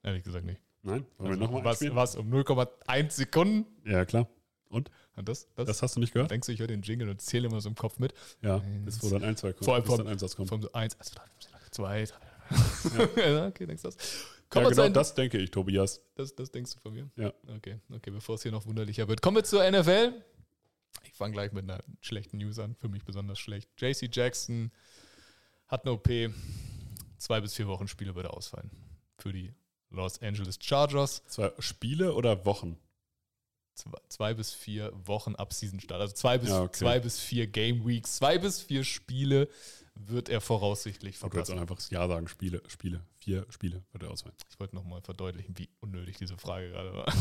Ehrlich 0.03 0.25
gesagt 0.25 0.45
nicht. 0.47 0.61
Nein? 0.83 1.05
Wollen 1.19 1.31
Also, 1.33 1.41
wir 1.41 1.47
nochmal 1.47 1.65
was, 1.95 2.17
um 2.17 2.33
0,1 2.33 3.11
Sekunden? 3.11 3.67
Ja, 3.85 4.05
klar. 4.05 4.29
Und 4.71 4.91
das, 5.17 5.49
das, 5.55 5.67
Das 5.67 5.83
hast 5.83 5.97
du 5.97 6.01
nicht 6.01 6.13
gehört? 6.13 6.31
denkst 6.31 6.47
du, 6.47 6.53
ich 6.53 6.61
höre 6.61 6.67
den 6.67 6.83
Jingle 6.83 7.09
und 7.09 7.21
zähle 7.21 7.49
immer 7.49 7.61
so 7.61 7.69
im 7.69 7.75
Kopf 7.75 7.99
mit. 7.99 8.13
Ja, 8.43 8.59
bis 8.85 9.03
wo 9.03 9.11
dann 9.11 9.25
ein, 9.25 9.37
zwei 9.37 9.53
kommt. 9.53 9.65
Vor 9.65 9.75
allem 9.75 9.85
vom- 9.85 9.99
dann 9.99 10.07
Einsatz 10.09 10.37
kommt. 10.37 10.49
So 10.51 10.73
1, 10.73 10.97
2, 11.71 12.05
3. 12.05 12.05
Ja. 13.27 13.47
okay, 13.49 13.67
denkst 13.67 13.83
du 13.83 13.89
das? 13.89 13.97
Kommen 14.49 14.65
Ja, 14.67 14.71
genau 14.71 14.83
einem- 14.85 14.95
das 14.95 15.15
denke 15.15 15.39
ich, 15.39 15.51
Tobias. 15.51 16.01
Das, 16.15 16.35
das 16.35 16.51
denkst 16.51 16.75
du 16.75 16.81
von 16.81 16.95
mir? 16.95 17.11
Ja. 17.17 17.33
Okay, 17.57 17.81
okay, 17.93 18.11
bevor 18.11 18.37
es 18.37 18.43
hier 18.43 18.53
noch 18.53 18.67
wunderlicher 18.67 19.09
wird. 19.09 19.21
Kommen 19.21 19.37
wir 19.39 19.45
zur 19.45 19.65
NFL. 19.65 20.13
Ich 21.05 21.13
fange 21.13 21.33
gleich 21.33 21.53
mit 21.53 21.65
einer 21.65 21.83
schlechten 22.01 22.39
News 22.39 22.59
an, 22.59 22.75
für 22.77 22.89
mich 22.89 23.05
besonders 23.05 23.39
schlecht. 23.39 23.69
JC 23.81 24.09
Jackson 24.15 24.71
hat 25.67 25.85
eine 25.85 25.93
OP. 25.93 26.09
Zwei 27.19 27.41
bis 27.41 27.55
vier 27.55 27.67
Wochen 27.67 27.89
Spiele 27.89 28.15
würde 28.15 28.31
ausfallen. 28.33 28.71
Für 29.19 29.33
die 29.33 29.53
Los 29.91 30.21
Angeles 30.23 30.59
Chargers. 30.61 31.23
Zwei 31.27 31.53
Spiele 31.59 32.15
oder 32.15 32.45
Wochen? 32.45 32.79
Zwei, 33.75 33.99
zwei 34.09 34.35
bis 34.35 34.53
vier 34.53 34.93
Wochen 35.07 35.35
ab 35.37 35.53
Season-Start. 35.53 36.01
Also 36.01 36.15
zwei 36.15 36.39
bis, 36.39 36.51
Ja, 36.51 36.63
okay. 36.63 36.73
zwei 36.79 37.01
bis 37.01 37.19
vier 37.21 37.47
Game 37.47 37.87
Weeks. 37.87 38.17
Zwei 38.17 38.39
bis 38.39 38.61
vier 38.61 38.85
Spiele 38.85 39.49
wird 39.95 40.29
er 40.29 40.41
voraussichtlich 40.41 41.17
Du 41.19 41.23
kannst 41.29 41.35
verpassen. 41.49 41.59
einfach 41.59 41.77
das 41.77 41.91
Ja 41.91 42.07
sagen. 42.07 42.29
Spiele, 42.29 42.63
Spiele. 42.69 43.05
Vier 43.19 43.47
Spiele 43.51 43.83
wird 43.93 44.05
er 44.05 44.11
ausfallen. 44.11 44.37
Ich 44.49 44.59
wollte 44.61 44.77
nochmal 44.77 45.01
verdeutlichen, 45.03 45.57
wie 45.59 45.69
unnötig 45.81 46.17
diese 46.19 46.37
Frage 46.37 46.71
gerade 46.71 46.93
war. 46.95 47.13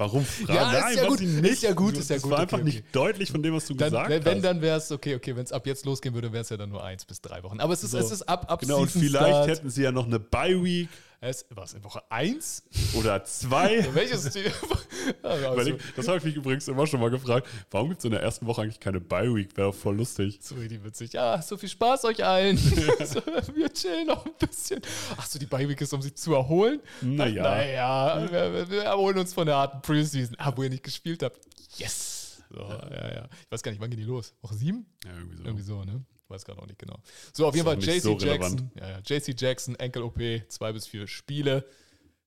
Warum 0.00 0.24
fragen? 0.24 0.54
Ja, 0.54 0.88
ist 0.88 0.96
ja 0.96 1.06
gut, 1.08 1.18
sie 1.18 1.26
ist 1.26 1.62
ja 1.62 1.72
gut, 1.74 1.98
ist 1.98 2.08
ja 2.08 2.16
das 2.16 2.22
gut, 2.22 2.30
war 2.32 2.38
okay, 2.38 2.42
einfach 2.44 2.56
okay. 2.58 2.64
nicht 2.64 2.84
deutlich 2.96 3.30
von 3.30 3.42
dem, 3.42 3.54
was 3.54 3.66
du 3.66 3.74
Dann, 3.74 3.90
gesagt 3.90 4.08
wenn, 4.08 4.24
wenn, 4.24 4.36
hast. 4.36 4.44
dann 4.44 4.62
wäre 4.62 4.78
es 4.78 4.90
okay, 4.90 5.14
okay, 5.14 5.36
wenn 5.36 5.44
es 5.44 5.52
ab 5.52 5.66
jetzt 5.66 5.84
losgehen 5.84 6.14
würde, 6.14 6.32
wäre 6.32 6.40
es 6.40 6.48
ja 6.48 6.56
dann 6.56 6.70
nur 6.70 6.82
eins 6.82 7.04
bis 7.04 7.20
drei 7.20 7.42
Wochen. 7.42 7.60
Aber 7.60 7.74
es 7.74 7.84
ist, 7.84 7.90
So. 7.90 7.98
es 7.98 8.10
ist 8.10 8.22
ab, 8.22 8.46
ab 8.50 8.60
Genau, 8.60 8.78
und 8.78 8.90
Season 8.90 9.02
vielleicht 9.08 9.26
Start. 9.26 9.48
hätten 9.48 9.68
sie 9.68 9.82
ja 9.82 9.92
noch 9.92 10.06
eine 10.06 10.18
Bye-Week 10.18 10.88
es, 11.22 11.44
was, 11.50 11.74
in 11.74 11.84
Woche 11.84 12.02
eins? 12.10 12.62
oder 12.94 13.22
zwei. 13.24 13.86
Welches 13.94 14.30
Team? 14.30 14.50
also, 15.22 15.52
Überleg, 15.52 15.94
das 15.94 16.08
habe 16.08 16.18
ich 16.18 16.24
mich 16.24 16.36
übrigens 16.36 16.66
immer 16.66 16.86
schon 16.86 16.98
mal 16.98 17.10
gefragt. 17.10 17.46
Warum 17.70 17.90
gibt 17.90 18.00
es 18.00 18.06
in 18.06 18.12
der 18.12 18.22
ersten 18.22 18.46
Woche 18.46 18.62
eigentlich 18.62 18.80
keine 18.80 19.00
Bye-Week? 19.00 19.54
Wäre 19.56 19.72
voll 19.74 19.96
lustig. 19.96 20.38
so 20.40 20.54
richtig 20.54 20.82
witzig. 20.82 21.12
Ja, 21.12 21.42
so 21.42 21.58
viel 21.58 21.68
Spaß 21.68 22.06
euch 22.06 22.24
allen. 22.24 22.56
so, 23.04 23.20
wir 23.54 23.70
chillen 23.72 24.06
noch 24.06 24.24
ein 24.24 24.32
bisschen. 24.38 24.80
Ach 25.18 25.26
so, 25.26 25.38
die 25.38 25.46
Bye-Week 25.46 25.80
ist, 25.80 25.92
um 25.92 26.00
sich 26.00 26.14
zu 26.14 26.34
erholen? 26.34 26.80
Naja. 27.02 27.42
Naja, 27.42 28.30
wir, 28.30 28.70
wir, 28.70 28.82
erholen 28.84 29.18
uns 29.18 29.34
von 29.34 29.44
der 29.44 29.56
harten 29.56 29.82
Preseason. 29.82 30.36
Ah, 30.38 30.52
wo 30.56 30.62
ihr 30.62 30.70
nicht 30.70 30.82
gespielt 30.84 31.22
habt. 31.22 31.38
Yes. 31.76 32.42
So, 32.48 32.60
ja. 32.60 33.14
ja, 33.14 33.28
Ich 33.44 33.50
weiß 33.50 33.62
gar 33.62 33.72
nicht, 33.72 33.80
wann 33.80 33.90
gehen 33.90 34.00
die 34.00 34.06
los? 34.06 34.34
Woche 34.40 34.54
sieben? 34.54 34.86
Ja, 35.04 35.12
irgendwie 35.12 35.36
so. 35.36 35.44
Irgendwie 35.44 35.64
so, 35.64 35.84
ne? 35.84 36.04
Ich 36.30 36.34
weiß 36.34 36.44
gerade 36.44 36.62
auch 36.62 36.66
nicht 36.66 36.78
genau. 36.78 36.96
So, 37.32 37.44
auf 37.44 37.56
jeden 37.56 37.66
Fall 37.66 37.82
JC 37.82 38.00
so 38.00 38.16
Jackson. 38.16 38.70
Ja, 38.76 38.90
ja, 38.90 38.98
JC 39.04 39.34
Jackson, 39.36 39.74
Enkel-OP, 39.74 40.20
zwei 40.46 40.72
bis 40.72 40.86
vier 40.86 41.08
Spiele. 41.08 41.66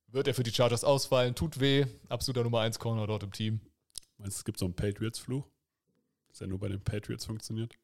Wird 0.08 0.28
er 0.28 0.34
für 0.34 0.43
die 0.43 0.51
Chargers 0.51 0.84
ausfallen, 0.84 1.36
tut 1.36 1.62
weh. 1.62 1.86
Absoluter 2.10 2.43
Nummer 2.43 2.60
1 2.60 2.80
Corner 2.80 3.08
dort 3.08 3.24
im 3.24 3.32
Team. 3.32 3.62
Meinst 4.18 4.36
du, 4.36 4.39
es 4.39 4.43
gibt 4.43 4.60
so 4.60 4.66
einen 4.66 4.74
Patriots-Fluch? 4.76 5.47
Dass 6.28 6.41
er 6.41 6.47
nur 6.47 6.60
bei 6.60 6.68
den 6.68 6.84
Patriots 6.84 7.24
funktioniert? 7.24 7.76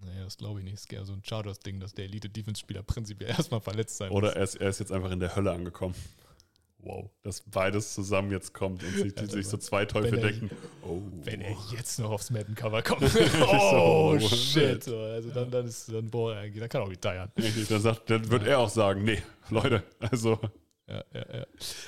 Naja, 0.00 0.24
das 0.24 0.38
glaube 0.38 0.60
ich 0.60 0.64
nicht. 0.64 0.74
Es 0.74 0.80
ist 0.80 0.92
eher 0.94 1.04
so 1.04 1.12
ein 1.12 1.22
Chargers-Ding, 1.22 1.78
dass 1.78 1.92
der 1.92 2.06
Elite-Defense-Spieler 2.06 2.82
prinzipiell 2.82 3.30
erstmal 3.36 3.60
verletzt 3.60 3.98
sein 3.98 4.10
Oder 4.10 4.34
er 4.34 4.44
ist, 4.44 4.54
er 4.54 4.70
ist 4.70 4.80
jetzt 4.80 4.92
einfach 4.92 5.10
in 5.10 5.20
der 5.20 5.36
Hölle 5.36 5.52
angekommen. 5.52 5.94
Wow. 6.78 7.10
Dass 7.22 7.40
beides 7.42 7.94
zusammen 7.94 8.30
jetzt 8.30 8.54
kommt 8.54 8.82
und 8.84 8.92
sich, 8.94 9.14
die 9.14 9.22
Ja, 9.22 9.28
sich 9.28 9.46
so 9.46 9.56
zwei 9.56 9.84
Teufel 9.84 10.20
denken. 10.20 10.50
Oh. 10.88 11.02
Wenn 11.24 11.40
er 11.40 11.56
jetzt 11.72 11.98
noch 11.98 12.12
aufs 12.12 12.30
Madden-Cover 12.30 12.80
kommt. 12.80 13.02
Oh, 13.42 14.12
oh, 14.14 14.18
shit. 14.20 14.84
shit. 14.84 14.88
Also 14.88 15.30
dann, 15.30 15.50
dann 15.50 15.66
ist 15.66 15.92
dann, 15.92 16.08
boah, 16.08 16.32
dann 16.34 16.68
kann 16.68 16.80
er 16.80 16.84
auch 16.84 16.90
retiren. 16.90 17.28
Richtig, 17.36 17.66
dann, 17.66 17.80
sagt, 17.80 18.08
dann 18.08 18.30
wird 18.30 18.46
er 18.46 18.60
auch 18.60 18.68
sagen, 18.68 19.02
nee, 19.02 19.20
Leute, 19.50 19.82
also 19.98 20.38
Ja, 20.88 21.02
ja, 21.12 21.38
ja. 21.38 21.46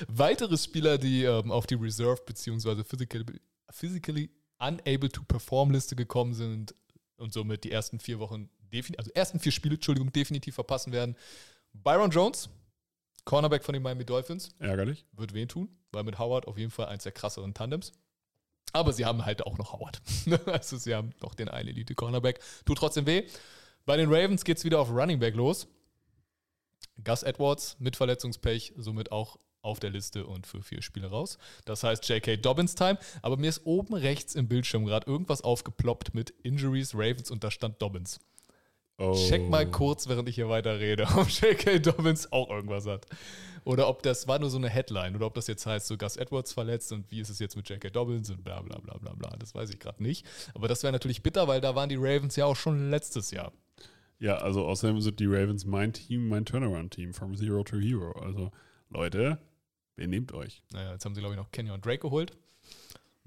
Weitere 0.08 0.56
Spieler, 0.56 0.98
die 0.98 1.22
ähm, 1.22 1.52
auf 1.52 1.66
die 1.68 1.76
Reserve 1.76 2.20
bzw. 2.26 2.82
Physically, 2.82 3.24
physically 3.70 4.30
unable 4.58 5.08
to 5.08 5.22
perform 5.22 5.70
Liste 5.70 5.94
gekommen 5.94 6.34
sind 6.34 6.74
und 7.18 7.32
somit 7.32 7.62
die 7.64 7.70
ersten 7.70 8.00
vier 8.00 8.18
Wochen, 8.18 8.48
also 8.96 9.10
ersten 9.12 9.38
vier 9.38 9.52
Spiele, 9.52 9.74
Entschuldigung, 9.76 10.12
definitiv 10.12 10.56
verpassen 10.56 10.92
werden. 10.92 11.16
Byron 11.72 12.10
Jones, 12.10 12.50
Cornerback 13.28 13.62
von 13.62 13.74
den 13.74 13.82
Miami 13.82 14.06
Dolphins, 14.06 14.48
ärgerlich. 14.58 15.04
wird 15.12 15.34
weh 15.34 15.44
tun, 15.44 15.68
weil 15.92 16.02
mit 16.02 16.18
Howard 16.18 16.48
auf 16.48 16.56
jeden 16.56 16.70
Fall 16.70 16.86
eins 16.86 17.02
der 17.02 17.12
krasseren 17.12 17.52
Tandems. 17.52 17.92
Aber 18.72 18.94
sie 18.94 19.04
haben 19.04 19.26
halt 19.26 19.46
auch 19.46 19.58
noch 19.58 19.74
Howard. 19.74 20.00
also 20.46 20.78
sie 20.78 20.94
haben 20.94 21.10
noch 21.20 21.34
den 21.34 21.50
einen 21.50 21.68
Elite-Cornerback. 21.68 22.40
Tut 22.64 22.78
trotzdem 22.78 23.04
weh. 23.04 23.26
Bei 23.84 23.98
den 23.98 24.08
Ravens 24.08 24.44
geht 24.44 24.56
es 24.56 24.64
wieder 24.64 24.80
auf 24.80 24.88
Running 24.88 25.18
Back 25.18 25.34
los. 25.34 25.68
Gus 27.04 27.22
Edwards 27.22 27.76
mit 27.78 27.96
Verletzungspech, 27.96 28.72
somit 28.78 29.12
auch 29.12 29.38
auf 29.60 29.78
der 29.78 29.90
Liste 29.90 30.26
und 30.26 30.46
für 30.46 30.62
vier 30.62 30.80
Spiele 30.80 31.08
raus. 31.08 31.36
Das 31.66 31.84
heißt 31.84 32.08
J.K. 32.08 32.38
Dobbins 32.38 32.76
Time. 32.76 32.98
Aber 33.20 33.36
mir 33.36 33.50
ist 33.50 33.66
oben 33.66 33.92
rechts 33.92 34.36
im 34.36 34.48
Bildschirm 34.48 34.86
gerade 34.86 35.06
irgendwas 35.06 35.42
aufgeploppt 35.42 36.14
mit 36.14 36.30
Injuries, 36.44 36.94
Ravens 36.94 37.30
und 37.30 37.44
da 37.44 37.50
stand 37.50 37.82
Dobbins. 37.82 38.20
Oh. 39.00 39.14
Check 39.28 39.48
mal 39.48 39.64
kurz, 39.70 40.08
während 40.08 40.28
ich 40.28 40.34
hier 40.34 40.48
weiter 40.48 40.80
rede, 40.80 41.04
ob 41.16 41.28
J.K. 41.28 41.78
Dobbins 41.78 42.32
auch 42.32 42.50
irgendwas 42.50 42.86
hat. 42.86 43.06
Oder 43.64 43.88
ob 43.88 44.02
das 44.02 44.26
war 44.26 44.38
nur 44.38 44.50
so 44.50 44.58
eine 44.58 44.68
Headline 44.68 45.14
oder 45.14 45.26
ob 45.26 45.34
das 45.34 45.46
jetzt 45.46 45.66
heißt, 45.66 45.86
so 45.86 45.96
Gus 45.96 46.16
Edwards 46.16 46.52
verletzt 46.52 46.90
und 46.92 47.10
wie 47.10 47.20
ist 47.20 47.28
es 47.28 47.38
jetzt 47.38 47.56
mit 47.56 47.68
J.K. 47.68 47.90
Dobbins 47.90 48.30
und 48.30 48.42
bla 48.42 48.60
bla 48.60 48.78
bla 48.78 48.98
bla 48.98 49.14
bla. 49.14 49.36
Das 49.38 49.54
weiß 49.54 49.70
ich 49.70 49.78
gerade 49.78 50.02
nicht. 50.02 50.26
Aber 50.54 50.66
das 50.66 50.82
wäre 50.82 50.92
natürlich 50.92 51.22
bitter, 51.22 51.46
weil 51.46 51.60
da 51.60 51.74
waren 51.76 51.88
die 51.88 51.96
Ravens 51.96 52.34
ja 52.34 52.46
auch 52.46 52.56
schon 52.56 52.90
letztes 52.90 53.30
Jahr. 53.30 53.52
Ja, 54.18 54.38
also 54.38 54.64
außerdem 54.66 55.00
sind 55.00 55.20
die 55.20 55.26
Ravens 55.26 55.64
mein 55.64 55.92
Team, 55.92 56.28
mein 56.28 56.44
Turnaround-Team, 56.44 57.14
from 57.14 57.36
Zero 57.36 57.62
to 57.62 57.78
Hero. 57.78 58.12
Also, 58.20 58.50
Leute, 58.90 59.38
wer 59.94 60.08
nehmt 60.08 60.32
euch? 60.32 60.64
Naja, 60.72 60.92
jetzt 60.92 61.04
haben 61.04 61.14
sie, 61.14 61.20
glaube 61.20 61.34
ich, 61.34 61.40
noch 61.40 61.52
Kenyon 61.52 61.80
Drake 61.80 62.00
geholt. 62.00 62.36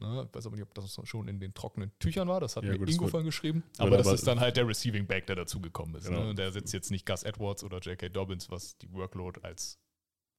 Ne? 0.01 0.25
Ich 0.27 0.35
weiß 0.35 0.45
aber 0.47 0.55
nicht, 0.55 0.63
ob 0.63 0.73
das 0.73 0.99
schon 1.03 1.27
in 1.27 1.39
den 1.39 1.53
trockenen 1.53 1.91
Tüchern 1.99 2.27
war. 2.27 2.39
Das 2.39 2.55
hat 2.55 2.63
Ja, 2.63 2.71
mir 2.71 2.79
gut, 2.79 2.89
Ingo 2.89 3.07
vorhin 3.07 3.25
geschrieben. 3.25 3.63
Aber 3.77 3.97
das 3.97 4.07
aber- 4.07 4.15
ist 4.15 4.27
dann 4.27 4.39
halt 4.39 4.57
der 4.57 4.67
Receiving 4.67 5.05
Back, 5.07 5.27
der 5.27 5.35
dazugekommen 5.35 5.95
ist. 5.95 6.07
Genau. 6.07 6.25
Ne? 6.25 6.35
Der 6.35 6.51
sitzt 6.51 6.73
jetzt 6.73 6.91
nicht 6.91 7.05
Gus 7.05 7.23
Edwards 7.23 7.63
oder 7.63 7.79
J.K. 7.79 8.09
Dobbins, 8.09 8.49
was 8.49 8.77
die 8.77 8.91
Workload 8.91 9.39
als 9.43 9.79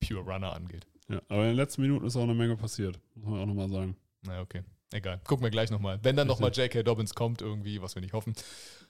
Pure 0.07 0.21
Runner 0.21 0.53
angeht. 0.53 0.87
Ja, 1.09 1.23
aber 1.29 1.43
in 1.43 1.49
den 1.49 1.57
letzten 1.57 1.83
Minuten 1.83 2.07
ist 2.07 2.17
auch 2.17 2.23
eine 2.23 2.35
Menge 2.35 2.57
passiert. 2.57 2.99
Muss 3.15 3.29
man 3.31 3.41
auch 3.41 3.47
nochmal 3.47 3.69
sagen. 3.69 3.97
Na, 4.23 4.41
okay. 4.41 4.63
Egal. 4.93 5.21
Gucken 5.25 5.43
wir 5.45 5.51
gleich 5.51 5.71
nochmal. 5.71 5.99
Wenn 6.03 6.17
dann 6.17 6.27
nochmal 6.29 6.51
J.K. 6.53 6.83
Dobbins 6.83 7.15
kommt, 7.15 7.41
irgendwie, 7.41 7.81
was 7.81 7.95
wir 7.95 8.03
nicht 8.03 8.13
hoffen, 8.13 8.35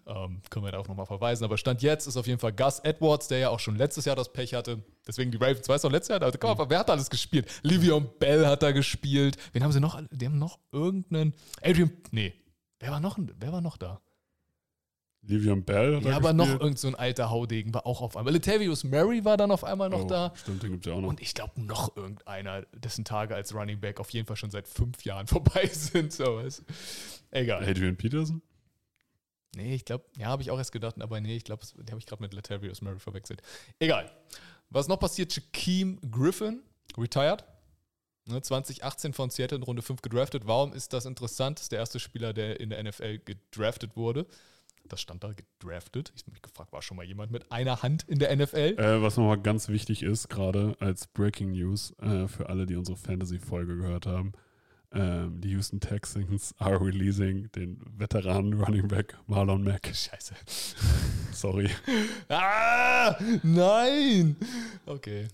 ähm, 0.06 0.42
können 0.50 0.64
wir 0.64 0.72
darauf 0.72 0.88
nochmal 0.88 1.06
verweisen. 1.06 1.44
Aber 1.44 1.56
Stand 1.58 1.82
jetzt 1.82 2.06
ist 2.06 2.16
auf 2.16 2.26
jeden 2.26 2.38
Fall 2.38 2.52
Gus 2.52 2.80
Edwards, 2.80 3.28
der 3.28 3.38
ja 3.38 3.48
auch 3.50 3.60
schon 3.60 3.76
letztes 3.76 4.04
Jahr 4.04 4.16
das 4.16 4.32
Pech 4.32 4.54
hatte. 4.54 4.82
Deswegen 5.06 5.30
die 5.30 5.38
Ravens, 5.38 5.68
weißt 5.68 5.84
du, 5.84 5.88
letztes 5.88 6.08
Jahr, 6.14 6.22
also, 6.22 6.38
komm, 6.38 6.58
wer 6.68 6.78
hat 6.80 6.90
alles 6.90 7.08
gespielt? 7.10 7.48
Livion 7.62 8.08
Bell 8.18 8.46
hat 8.46 8.62
da 8.62 8.72
gespielt. 8.72 9.36
Wen 9.52 9.62
haben 9.64 9.72
sie 9.72 9.80
noch? 9.80 10.00
Die 10.10 10.26
haben 10.26 10.38
noch 10.38 10.58
irgendeinen. 10.72 11.34
Adrian. 11.62 11.90
Nee. 12.10 12.34
Wer 12.80 12.90
war 12.90 13.00
noch, 13.00 13.18
wer 13.38 13.52
war 13.52 13.60
noch 13.60 13.76
da? 13.76 14.00
Livion 15.24 15.62
Bell 15.64 15.96
hat 15.96 16.02
Ja, 16.02 16.10
da 16.10 16.16
aber 16.16 16.32
noch 16.32 16.46
gespielt. 16.46 16.62
irgend 16.62 16.78
so 16.80 16.88
ein 16.88 16.94
alter 16.96 17.30
Haudegen 17.30 17.72
war 17.72 17.86
auch 17.86 18.00
auf 18.02 18.16
einmal. 18.16 18.32
Latavius 18.32 18.82
Murray 18.82 19.24
war 19.24 19.36
dann 19.36 19.52
auf 19.52 19.62
einmal 19.62 19.88
noch 19.88 20.02
Oh, 20.02 20.08
da. 20.08 20.32
Stimmt, 20.34 20.64
den 20.64 20.72
gibt 20.72 20.84
es 20.86 20.90
ja 20.90 20.96
auch 20.96 21.00
noch. 21.00 21.08
Und 21.10 21.20
ich 21.22 21.32
glaube 21.34 21.62
noch 21.62 21.96
irgendeiner, 21.96 22.62
dessen 22.74 23.04
Tage 23.04 23.32
als 23.36 23.54
Running 23.54 23.78
Back 23.78 24.00
auf 24.00 24.10
jeden 24.10 24.26
Fall 24.26 24.34
schon 24.34 24.50
seit 24.50 24.66
fünf 24.66 25.04
Jahren 25.04 25.26
vorbei 25.28 25.66
sind. 25.68 26.12
So, 26.12 26.40
du. 26.40 26.48
Egal. 27.30 27.64
Adrian 27.64 27.96
Peterson? 27.96 28.42
Nee, 29.54 29.74
ich 29.74 29.84
glaube, 29.84 30.04
ja, 30.16 30.26
habe 30.26 30.42
ich 30.42 30.50
auch 30.50 30.58
erst 30.58 30.72
gedacht, 30.72 31.00
aber 31.00 31.20
nee, 31.20 31.36
ich 31.36 31.44
glaube, 31.44 31.64
die 31.76 31.90
habe 31.90 31.98
ich 31.98 32.06
gerade 32.06 32.22
mit 32.22 32.32
Latavius 32.32 32.80
Murray 32.80 32.98
verwechselt. 32.98 33.42
Egal. 33.78 34.10
Was 34.70 34.88
noch 34.88 34.98
passiert? 34.98 35.32
Shaquem 35.32 35.98
Griffin, 36.10 36.62
retired. 36.96 37.44
Ne, 38.26 38.40
2018 38.40 39.12
von 39.12 39.30
Seattle 39.30 39.58
in 39.58 39.64
Runde 39.64 39.82
5 39.82 40.00
gedraftet. 40.00 40.46
Warum 40.46 40.72
ist 40.72 40.92
das 40.92 41.04
interessant? 41.04 41.58
Das 41.58 41.64
ist 41.64 41.72
der 41.72 41.80
erste 41.80 42.00
Spieler, 42.00 42.32
der 42.32 42.60
in 42.60 42.70
der 42.70 42.82
NFL 42.82 43.18
gedraftet 43.18 43.96
wurde. 43.96 44.26
Das 44.88 45.00
stand 45.00 45.24
da, 45.24 45.32
gedraftet. 45.32 46.12
Ich 46.16 46.22
habe 46.22 46.32
mich 46.32 46.42
gefragt, 46.42 46.72
war 46.72 46.82
schon 46.82 46.96
mal 46.96 47.04
jemand 47.04 47.32
mit 47.32 47.50
einer 47.52 47.82
Hand 47.82 48.04
in 48.08 48.18
der 48.18 48.34
NFL? 48.34 48.76
Äh, 48.78 49.02
was 49.02 49.16
nochmal 49.16 49.38
ganz 49.40 49.68
wichtig 49.68 50.02
ist, 50.02 50.28
gerade 50.28 50.76
als 50.80 51.06
Breaking 51.06 51.52
News 51.52 51.94
äh, 52.00 52.28
für 52.28 52.48
alle, 52.48 52.66
die 52.66 52.76
unsere 52.76 52.96
Fantasy-Folge 52.96 53.76
gehört 53.76 54.06
haben. 54.06 54.32
Ähm, 54.94 55.40
die 55.40 55.50
Houston 55.50 55.80
Texans 55.80 56.54
are 56.58 56.78
releasing 56.78 57.50
den 57.52 57.80
Veteranen 57.96 58.60
Running 58.60 58.88
Back 58.88 59.16
Marlon 59.26 59.62
Mack. 59.64 59.86
Scheiße. 59.86 60.34
Sorry. 61.32 61.70
Ah, 62.28 63.16
nein! 63.42 64.36
Okay. 64.86 65.28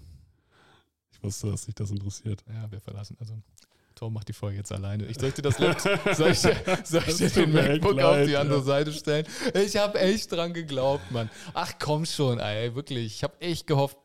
Ich 1.12 1.22
wusste, 1.22 1.50
dass 1.50 1.66
dich 1.66 1.74
das 1.74 1.90
interessiert. 1.90 2.44
Ja, 2.48 2.70
wir 2.70 2.80
verlassen. 2.80 3.16
Also, 3.20 3.34
Tom 3.94 4.14
macht 4.14 4.28
die 4.28 4.32
Folge 4.32 4.58
jetzt 4.58 4.70
alleine. 4.72 5.06
Ich 5.06 5.18
soll 5.18 5.30
ich 5.30 5.34
dir 5.34 5.42
das 5.42 5.58
Laptop, 5.58 6.00
soll 6.14 6.30
ich, 6.30 6.38
soll 6.38 7.02
ich 7.08 7.16
dir 7.16 7.30
den 7.30 7.52
MacBook 7.52 7.94
auf 7.94 8.16
leid, 8.16 8.28
die 8.28 8.36
andere 8.36 8.60
ja. 8.60 8.64
Seite 8.64 8.92
stellen? 8.92 9.26
Ich 9.54 9.76
habe 9.76 9.98
echt 9.98 10.30
dran 10.30 10.52
geglaubt, 10.52 11.10
Mann. 11.10 11.28
Ach 11.52 11.72
komm 11.80 12.06
schon, 12.06 12.38
ey, 12.38 12.74
wirklich. 12.76 13.06
Ich 13.06 13.24
habe 13.24 13.40
echt 13.40 13.66
gehofft. 13.66 13.96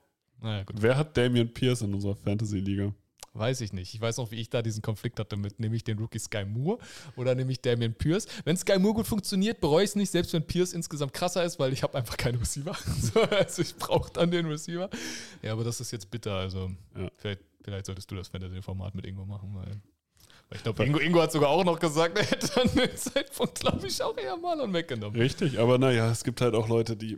Naja, 0.41 0.63
gut, 0.63 0.81
Wer 0.81 0.97
hat 0.97 1.15
Damian 1.15 1.53
Pierce 1.53 1.83
in 1.83 1.93
unserer 1.93 2.15
Fantasy-Liga? 2.15 2.93
Weiß 3.33 3.61
ich 3.61 3.73
nicht. 3.73 3.93
Ich 3.93 3.99
weiß 4.01 4.17
noch, 4.17 4.31
wie 4.31 4.35
ich 4.35 4.49
da 4.49 4.61
diesen 4.61 4.81
Konflikt 4.81 5.19
hatte 5.19 5.35
mit, 5.37 5.59
nehme 5.59 5.75
ich 5.75 5.83
den 5.83 5.97
Rookie 5.99 6.19
Sky 6.19 6.45
Moore 6.45 6.77
oder 7.15 7.35
nehme 7.35 7.51
ich 7.51 7.61
Damian 7.61 7.93
Pierce. 7.93 8.27
Wenn 8.45 8.57
Sky 8.57 8.77
Moore 8.79 8.95
gut 8.95 9.07
funktioniert, 9.07 9.59
bereue 9.59 9.83
ich 9.83 9.91
es 9.91 9.95
nicht, 9.95 10.11
selbst 10.11 10.33
wenn 10.33 10.45
Pierce 10.45 10.73
insgesamt 10.73 11.13
krasser 11.13 11.43
ist, 11.43 11.59
weil 11.59 11.73
ich 11.73 11.83
habe 11.83 11.97
einfach 11.97 12.17
keinen 12.17 12.37
Receiver. 12.39 12.75
So, 13.01 13.21
also 13.21 13.61
ich 13.61 13.75
brauche 13.75 14.11
dann 14.13 14.31
den 14.31 14.45
Receiver. 14.45 14.89
Ja, 15.41 15.53
aber 15.53 15.63
das 15.63 15.79
ist 15.81 15.91
jetzt 15.91 16.09
bitter. 16.11 16.35
Also 16.35 16.71
Ja. 16.97 17.09
vielleicht, 17.17 17.41
vielleicht 17.63 17.85
solltest 17.87 18.09
du 18.11 18.15
das 18.15 18.27
Fantasy-Format 18.29 18.95
mit 18.95 19.05
Ingo 19.05 19.25
machen, 19.25 19.53
weil 19.55 19.81
weil 20.49 20.57
ich 20.57 20.63
glaube, 20.63 20.83
Ingo, 20.85 20.99
Ingo 20.99 21.21
hat 21.21 21.31
sogar 21.31 21.49
auch 21.49 21.63
noch 21.63 21.79
gesagt, 21.79 22.17
er 22.19 22.25
hätte 22.25 22.61
an 22.61 22.69
dem 22.75 22.95
Zeitpunkt, 22.95 23.59
glaube 23.61 23.87
ich, 23.87 24.01
auch 24.03 24.17
eher 24.17 24.37
Marlon 24.37 24.73
weggenommen. 24.73 25.19
Richtig, 25.19 25.57
aber 25.57 25.77
naja, 25.77 26.11
es 26.11 26.23
gibt 26.23 26.41
halt 26.41 26.53
auch 26.53 26.67
Leute, 26.67 26.95
die 26.97 27.17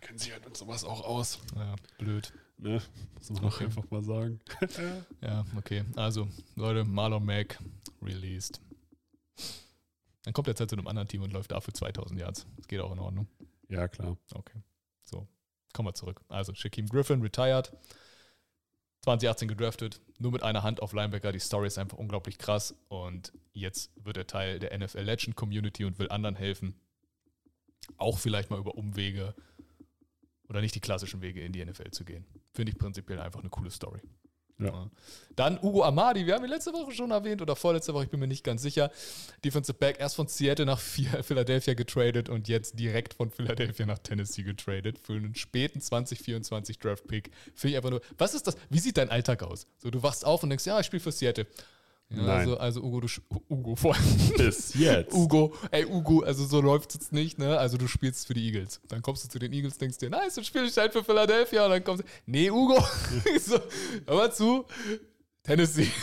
kennen 0.00 0.18
sich 0.18 0.32
halt 0.32 0.44
mit 0.44 0.56
sowas 0.56 0.84
auch 0.84 1.04
aus. 1.04 1.38
Ja, 1.56 1.74
blöd. 1.98 2.32
Ne? 2.56 2.80
Muss 3.18 3.30
man 3.30 3.44
auch 3.44 3.54
Okay. 3.54 3.64
einfach 3.64 3.90
mal 3.90 4.02
sagen. 4.02 4.40
Ja, 5.20 5.44
okay. 5.56 5.84
Also, 5.96 6.28
Leute, 6.56 6.84
Marlon 6.84 7.24
Mack 7.24 7.58
released. 8.02 8.60
Dann 10.22 10.32
kommt 10.32 10.48
er 10.48 10.52
jetzt 10.52 10.60
halt 10.60 10.70
zu 10.70 10.76
einem 10.76 10.86
anderen 10.86 11.08
Team 11.08 11.22
und 11.22 11.32
läuft 11.32 11.50
da 11.52 11.60
für 11.60 11.72
2000 11.72 12.18
Yards. 12.20 12.46
Das 12.56 12.68
geht 12.68 12.80
auch 12.80 12.92
in 12.92 12.98
Ordnung. 12.98 13.26
Ja, 13.68 13.88
klar. 13.88 14.16
Okay. 14.32 14.62
So, 15.02 15.26
kommen 15.72 15.88
wir 15.88 15.94
zurück. 15.94 16.20
Also, 16.28 16.54
Shaquem 16.54 16.86
Griffin 16.88 17.20
retired. 17.22 17.72
2018 19.02 19.48
gedraftet, 19.48 20.00
nur 20.18 20.32
mit 20.32 20.42
einer 20.42 20.62
Hand 20.62 20.80
auf 20.80 20.94
Linebacker. 20.94 21.30
Die 21.30 21.38
Story 21.38 21.66
ist 21.66 21.76
einfach 21.76 21.98
unglaublich 21.98 22.38
krass. 22.38 22.74
Und 22.88 23.34
jetzt 23.52 23.90
wird 24.02 24.16
er 24.16 24.26
Teil 24.26 24.58
der 24.58 24.76
NFL 24.78 25.00
Legend 25.02 25.36
Community 25.36 25.84
und 25.84 25.98
will 25.98 26.08
anderen 26.08 26.36
helfen. 26.36 26.74
Auch 27.98 28.18
vielleicht 28.18 28.48
mal 28.48 28.58
über 28.58 28.76
Umwege 28.76 29.34
oder 30.54 30.60
nicht 30.60 30.76
die 30.76 30.80
klassischen 30.80 31.20
Wege 31.20 31.40
in 31.40 31.52
die 31.52 31.64
NFL 31.64 31.90
zu 31.90 32.04
gehen. 32.04 32.24
Finde 32.52 32.70
ich 32.70 32.78
prinzipiell 32.78 33.18
einfach 33.18 33.40
eine 33.40 33.50
coole 33.50 33.70
Story. 33.70 34.00
Ja. 34.60 34.88
Dann 35.34 35.58
Ugo 35.60 35.82
Amadi, 35.82 36.26
wir 36.26 36.34
haben 36.34 36.44
ihn 36.44 36.50
letzte 36.50 36.72
Woche 36.72 36.92
schon 36.92 37.10
erwähnt 37.10 37.42
oder 37.42 37.56
vorletzte 37.56 37.92
Woche, 37.92 38.04
ich 38.04 38.10
bin 38.10 38.20
mir 38.20 38.28
nicht 38.28 38.44
ganz 38.44 38.62
sicher. 38.62 38.92
Defensive 39.44 39.76
Back 39.76 39.98
erst 39.98 40.14
von 40.14 40.28
Seattle 40.28 40.64
nach 40.64 40.78
Philadelphia 41.22 41.74
getradet 41.74 42.28
und 42.28 42.46
jetzt 42.46 42.78
direkt 42.78 43.14
von 43.14 43.30
Philadelphia 43.30 43.84
nach 43.84 43.98
Tennessee 43.98 44.44
getradet 44.44 45.00
für 45.00 45.14
einen 45.14 45.34
späten 45.34 45.80
2024 45.80 46.78
Draft 46.78 47.08
Pick. 47.08 47.32
Finde 47.52 47.72
ich 47.72 47.76
einfach 47.78 47.90
nur, 47.90 48.00
was 48.16 48.34
ist 48.34 48.46
das? 48.46 48.56
Wie 48.70 48.78
sieht 48.78 48.96
dein 48.96 49.10
Alltag 49.10 49.42
aus? 49.42 49.66
So, 49.78 49.90
du 49.90 50.04
wachst 50.04 50.24
auf 50.24 50.44
und 50.44 50.50
denkst, 50.50 50.66
ja, 50.66 50.78
ich 50.78 50.86
spiele 50.86 51.00
für 51.00 51.10
Seattle. 51.10 51.48
Nein. 52.16 52.28
Also, 52.28 52.56
also 52.58 52.82
Ugo, 52.82 53.00
du, 53.00 53.08
Ugo 53.48 53.76
vor 53.76 53.96
Bis 54.36 54.74
jetzt. 54.74 55.12
Ugo, 55.14 55.54
ey 55.70 55.84
Ugo, 55.86 56.20
also 56.22 56.44
so 56.46 56.60
läuft 56.60 56.90
es 56.90 56.94
jetzt 56.96 57.12
nicht, 57.12 57.38
ne? 57.38 57.58
Also 57.58 57.76
du 57.76 57.86
spielst 57.88 58.26
für 58.26 58.34
die 58.34 58.46
Eagles. 58.46 58.80
Dann 58.88 59.02
kommst 59.02 59.24
du 59.24 59.28
zu 59.28 59.38
den 59.38 59.52
Eagles, 59.52 59.78
denkst 59.78 59.98
dir, 59.98 60.10
nice, 60.10 60.34
dann 60.34 60.44
spiele 60.44 60.66
ich 60.66 60.76
halt 60.76 60.92
für 60.92 61.04
Philadelphia. 61.04 61.64
Und 61.64 61.70
dann 61.70 61.84
kommst 61.84 62.02
du, 62.02 62.08
nee, 62.26 62.50
Ugo, 62.50 62.82
so, 63.40 63.58
hör 64.06 64.16
mal 64.16 64.32
zu, 64.32 64.64
Tennessee. 65.42 65.88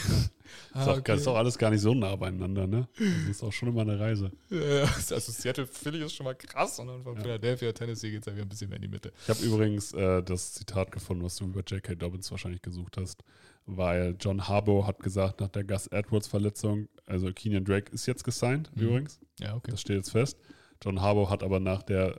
Ist 0.74 0.88
auch, 0.88 1.02
Das 1.02 1.20
ist 1.20 1.28
auch 1.28 1.36
alles 1.36 1.58
gar 1.58 1.70
nicht 1.70 1.82
so 1.82 1.94
nah 1.94 2.16
beieinander, 2.16 2.66
ne? 2.66 2.88
Das 2.98 3.30
ist 3.38 3.44
auch 3.44 3.52
schon 3.52 3.68
immer 3.70 3.82
eine 3.82 4.00
Reise. 4.00 4.32
Ja, 4.50 4.84
also 4.84 5.20
Seattle, 5.32 5.68
Philly 5.68 6.02
ist 6.02 6.14
schon 6.16 6.24
mal 6.24 6.34
krass. 6.34 6.80
Und 6.80 6.88
dann 6.88 7.04
von 7.04 7.16
Ja. 7.18 7.22
Philadelphia, 7.22 7.74
Tennessee 7.74 8.10
geht 8.10 8.22
es 8.22 8.26
ja 8.28 8.34
wieder 8.34 8.44
ein 8.46 8.50
bisschen 8.50 8.70
mehr 8.70 8.78
in 8.78 8.84
die 8.84 8.88
Mitte. 8.88 9.12
Ich 9.24 9.30
habe 9.30 9.42
übrigens 9.44 9.92
äh, 9.92 10.24
das 10.24 10.54
Zitat 10.54 10.94
gefunden, 10.94 11.26
was 11.26 11.36
du 11.36 11.44
über 11.44 11.60
J.K. 11.62 11.96
Dobbins 11.96 12.32
wahrscheinlich 12.32 12.62
gesucht 12.62 12.96
hast, 12.96 13.22
weil 13.66 14.16
John 14.20 14.48
Harbaugh 14.48 14.86
hat 14.88 15.00
gesagt, 15.00 15.40
nach 15.40 15.50
der 15.50 15.64
Gus 15.64 15.88
Edwards-Verletzung, 15.88 16.88
also 17.06 17.32
Keenan 17.32 17.64
Drake 17.66 17.92
ist 17.92 18.06
jetzt 18.06 18.24
gesigned 18.24 18.72
Mhm. 18.76 18.82
übrigens, 18.84 19.20
Ja, 19.40 19.56
okay. 19.56 19.72
das 19.72 19.82
steht 19.82 19.98
jetzt 19.98 20.12
fest. 20.12 20.38
John 20.84 21.02
Harbaugh 21.02 21.30
hat 21.30 21.44
aber 21.44 21.60
nach 21.60 21.84
der 21.84 22.18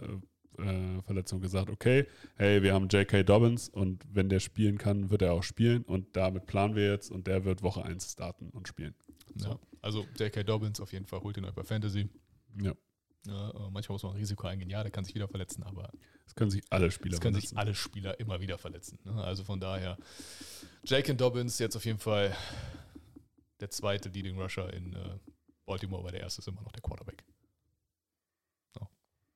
äh, 0.58 1.00
Verletzung 1.02 1.40
gesagt, 1.40 1.70
okay, 1.70 2.06
hey, 2.36 2.62
wir 2.62 2.74
haben 2.74 2.86
J.K. 2.88 3.22
Dobbins 3.24 3.68
und 3.70 4.04
wenn 4.12 4.28
der 4.28 4.38
spielen 4.38 4.76
kann, 4.78 5.10
wird 5.10 5.22
er 5.22 5.32
auch 5.32 5.42
spielen 5.42 5.82
und 5.82 6.14
damit 6.16 6.46
planen 6.46 6.74
wir 6.76 6.90
jetzt 6.90 7.10
und 7.10 7.26
der 7.26 7.44
wird 7.44 7.62
Woche 7.62 7.84
1 7.84 8.12
starten 8.12 8.50
und 8.50 8.68
spielen. 8.68 8.94
Ja. 9.36 9.58
Also 9.80 10.06
J.K. 10.18 10.44
Dobbins 10.44 10.78
auf 10.80 10.92
jeden 10.92 11.06
Fall, 11.06 11.20
holt 11.22 11.36
ihn 11.38 11.44
euch 11.46 11.54
bei 11.54 11.64
Fantasy. 11.64 12.08
Ja, 12.62 12.74
Ja, 13.26 13.50
äh, 13.50 13.70
manchmal 13.70 13.94
muss 13.94 14.02
man 14.02 14.12
ein 14.12 14.18
Risiko 14.18 14.46
eingehen. 14.46 14.68
Ja, 14.70 14.82
der 14.82 14.90
kann 14.90 15.04
sich 15.04 15.14
wieder 15.14 15.28
verletzen, 15.28 15.62
aber 15.62 15.90
das 16.24 16.34
können 16.34 16.50
sich 16.50 16.62
alle 16.70 16.90
Spieler 16.90 17.12
Das 17.12 17.20
können 17.20 17.34
sich 17.34 17.48
verletzen. 17.48 17.58
alle 17.58 17.74
Spieler 17.74 18.18
immer 18.20 18.40
wieder 18.40 18.58
verletzen. 18.58 18.98
Ne? 19.04 19.22
Also 19.22 19.44
von 19.44 19.60
daher, 19.60 19.96
Jake 20.84 21.14
Dobbins 21.14 21.58
jetzt 21.58 21.76
auf 21.76 21.84
jeden 21.84 21.98
Fall 21.98 22.36
der 23.60 23.70
zweite 23.70 24.08
Leading 24.08 24.40
Rusher 24.40 24.72
in 24.72 24.94
äh, 24.94 25.18
Baltimore, 25.66 26.02
weil 26.02 26.12
der 26.12 26.20
erste 26.22 26.40
ist 26.40 26.48
immer 26.48 26.62
noch 26.62 26.72
der 26.72 26.82
Quarterback. 26.82 27.22
So. 28.74 28.88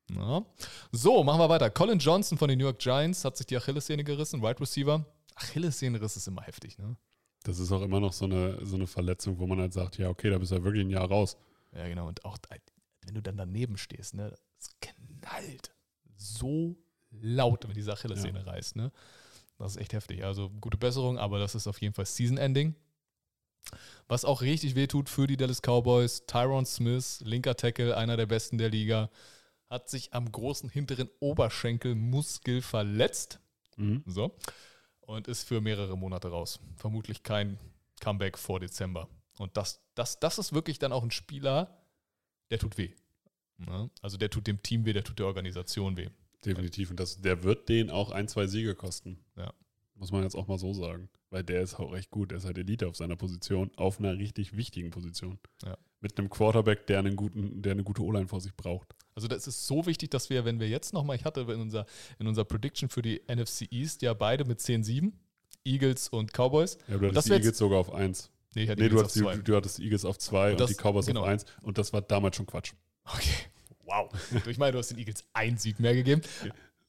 Na. 0.09 0.45
so, 0.91 1.23
machen 1.23 1.39
wir 1.39 1.49
weiter. 1.49 1.71
Colin 1.71 1.99
Johnson 1.99 2.37
von 2.39 2.49
den 2.49 2.59
New 2.59 2.65
York 2.65 2.79
Giants 2.81 3.25
hat 3.25 3.37
sich 3.37 3.47
die 3.47 3.57
Achillessehne 3.57 4.03
gerissen, 4.03 4.43
Wide 4.43 4.61
Receiver. 4.61 5.05
Achillessehnenriss 5.37 6.17
ist 6.17 6.27
immer 6.27 6.43
heftig, 6.43 6.79
ne? 6.79 6.97
Das 7.45 7.61
ist 7.61 7.71
auch 7.71 7.83
immer 7.83 8.01
noch 8.01 8.13
so 8.13 8.25
eine, 8.25 8.65
so 8.67 8.75
eine 8.75 8.89
Verletzung, 8.89 9.39
wo 9.39 9.47
man 9.47 9.61
halt 9.61 9.73
sagt, 9.73 9.99
ja, 9.99 10.09
okay, 10.09 10.31
da 10.31 10.39
bist 10.39 10.51
du 10.51 10.57
ja 10.57 10.65
wirklich 10.65 10.85
ein 10.85 10.91
Jahr 10.91 11.07
raus. 11.07 11.37
Ja, 11.73 11.87
genau. 11.87 12.09
Und 12.09 12.25
auch, 12.25 12.39
wenn 13.07 13.15
du 13.15 13.23
dann 13.23 13.37
daneben 13.37 13.77
stehst, 13.77 14.15
ne, 14.15 14.35
es 14.59 14.71
knallt 14.81 15.75
so 16.17 16.77
laut, 17.11 17.67
wenn 17.67 17.75
diese 17.75 17.93
Achillessehne 17.93 18.47
reißt, 18.47 18.77
ne? 18.77 18.93
Das 19.59 19.73
ist 19.73 19.81
echt 19.81 19.95
heftig. 19.95 20.23
Also 20.23 20.51
gute 20.51 20.77
Besserung, 20.77 21.19
aber 21.19 21.39
das 21.39 21.55
ist 21.55 21.67
auf 21.67 21.81
jeden 21.81 21.95
Fall 21.95 22.05
Season-Ending. 22.05 22.75
Was 24.07 24.25
auch 24.25 24.43
richtig 24.43 24.75
wehtut 24.75 25.09
für 25.09 25.27
die 25.27 25.37
Dallas 25.37 25.63
Cowboys, 25.63 26.27
Tyron 26.27 26.67
Smith, 26.67 27.23
linker 27.25 27.57
Tackle, 27.57 27.97
einer 27.97 28.17
der 28.17 28.27
besten 28.27 28.59
der 28.59 28.69
Liga, 28.69 29.11
hat 29.69 29.89
sich 29.89 30.13
am 30.13 30.31
großen 30.31 30.69
hinteren 30.69 31.09
Oberschenkelmuskel 31.21 32.63
verletzt. 32.63 33.41
Mhm. 33.77 34.05
So. 34.07 34.37
Und 35.01 35.27
ist 35.27 35.45
für 35.49 35.61
mehrere 35.61 35.97
Monate 35.97 36.29
raus. 36.29 36.61
Vermutlich 36.77 37.23
kein 37.23 37.59
Comeback 38.01 38.39
vor 38.39 38.61
Dezember. 38.61 39.09
Und 39.39 39.57
das, 39.57 39.81
das, 39.95 40.21
das 40.21 40.39
ist 40.39 40.53
wirklich 40.53 40.79
dann 40.79 40.93
auch 40.93 41.03
ein 41.03 41.11
Spieler, 41.11 41.86
der 42.51 42.59
tut 42.59 42.79
weh. 42.79 42.91
Ne? 43.59 43.91
Also 44.03 44.17
der 44.17 44.31
tut 44.31 44.47
dem 44.47 44.63
Team 44.63 44.85
weh, 44.85 44.93
der 44.93 45.05
tut 45.05 45.19
der 45.19 45.27
Organisation 45.27 45.97
weh. 45.97 46.09
Definitiv. 46.45 46.91
Und 46.91 47.01
das, 47.01 47.21
der 47.21 47.43
wird 47.43 47.69
den 47.69 47.91
auch 47.91 48.11
ein, 48.11 48.29
zwei 48.29 48.47
Siege 48.47 48.75
kosten. 48.75 49.19
Ja. 49.37 49.53
Muss 49.95 50.13
man 50.13 50.23
jetzt 50.23 50.37
auch 50.37 50.47
mal 50.47 50.59
so 50.59 50.73
sagen. 50.73 51.09
Weil 51.31 51.43
der 51.43 51.63
ist 51.63 51.75
auch 51.75 51.93
recht 51.93 52.11
gut. 52.11 52.31
Der 52.31 52.39
ist 52.39 52.45
halt 52.45 52.59
Elite 52.59 52.87
auf 52.87 52.97
seiner 52.97 53.17
Position, 53.17 53.71
auf 53.77 53.99
einer 53.99 54.17
richtig 54.17 54.57
wichtigen 54.57 54.91
Position. 54.91 55.39
Ja. 55.65 55.77
Mit 56.01 56.19
einem 56.19 56.31
Quarterback, 56.31 56.87
der, 56.87 57.01
einen 57.01 57.17
guten, 57.17 57.63
der 57.63 57.73
eine 57.73 57.83
gute 57.83 58.03
O-Line 58.03 58.29
vor 58.29 58.41
sich 58.41 58.55
braucht. 58.55 58.95
Also 59.15 59.29
das 59.29 59.47
ist 59.47 59.67
so 59.67 59.87
wichtig, 59.87 60.11
dass 60.11 60.29
wir, 60.29 60.45
wenn 60.45 60.61
wir 60.61 60.69
jetzt 60.69 60.93
nochmal, 60.93 61.17
ich 61.17 61.25
hatte 61.25 61.41
in 61.41 61.61
unserer, 61.61 61.87
in 62.19 62.27
unserer 62.27 62.45
Prediction 62.45 62.91
für 62.91 63.03
die 63.03 63.23
NFC 63.29 63.73
East 63.73 64.03
ja 64.03 64.13
beide 64.13 64.45
mit 64.45 64.61
10-7, 64.61 65.13
Eagles 65.65 66.11
und 66.11 66.33
Cowboys. 66.33 66.77
Ja, 66.87 66.99
du 66.99 67.09
das 67.09 67.17
hattest 67.17 67.29
die 67.29 67.33
Eagles 67.33 67.59
sogar 67.59 67.79
auf 67.81 67.93
1. 67.93 68.31
Nee, 68.57 68.63
ich 68.63 68.71
hatte 68.71 68.83
Nee, 68.83 68.89
du 68.89 68.99
hattest, 68.99 69.17
zwei. 69.17 69.37
du 69.37 69.55
hattest 69.55 69.81
Eagles 69.81 70.07
auf 70.07 70.17
2 70.17 70.53
und, 70.53 70.61
das- 70.61 70.71
die 70.71 70.77
Cowboys 70.77 71.05
genau. 71.05 71.21
auf 71.21 71.27
1. 71.29 71.45
Und 71.61 71.77
das 71.77 71.93
war 71.93 72.01
damals 72.01 72.37
schon 72.37 72.47
Quatsch. 72.47 72.73
Okay. 73.05 73.29
Wow. 73.85 74.11
ich 74.47 74.57
meine, 74.57 74.73
du 74.73 74.79
hast 74.79 74.91
den 74.91 74.99
Eagles 74.99 75.25
einen 75.35 75.59
Sieg 75.59 75.79
mehr 75.79 75.95
gegeben. 75.95 76.23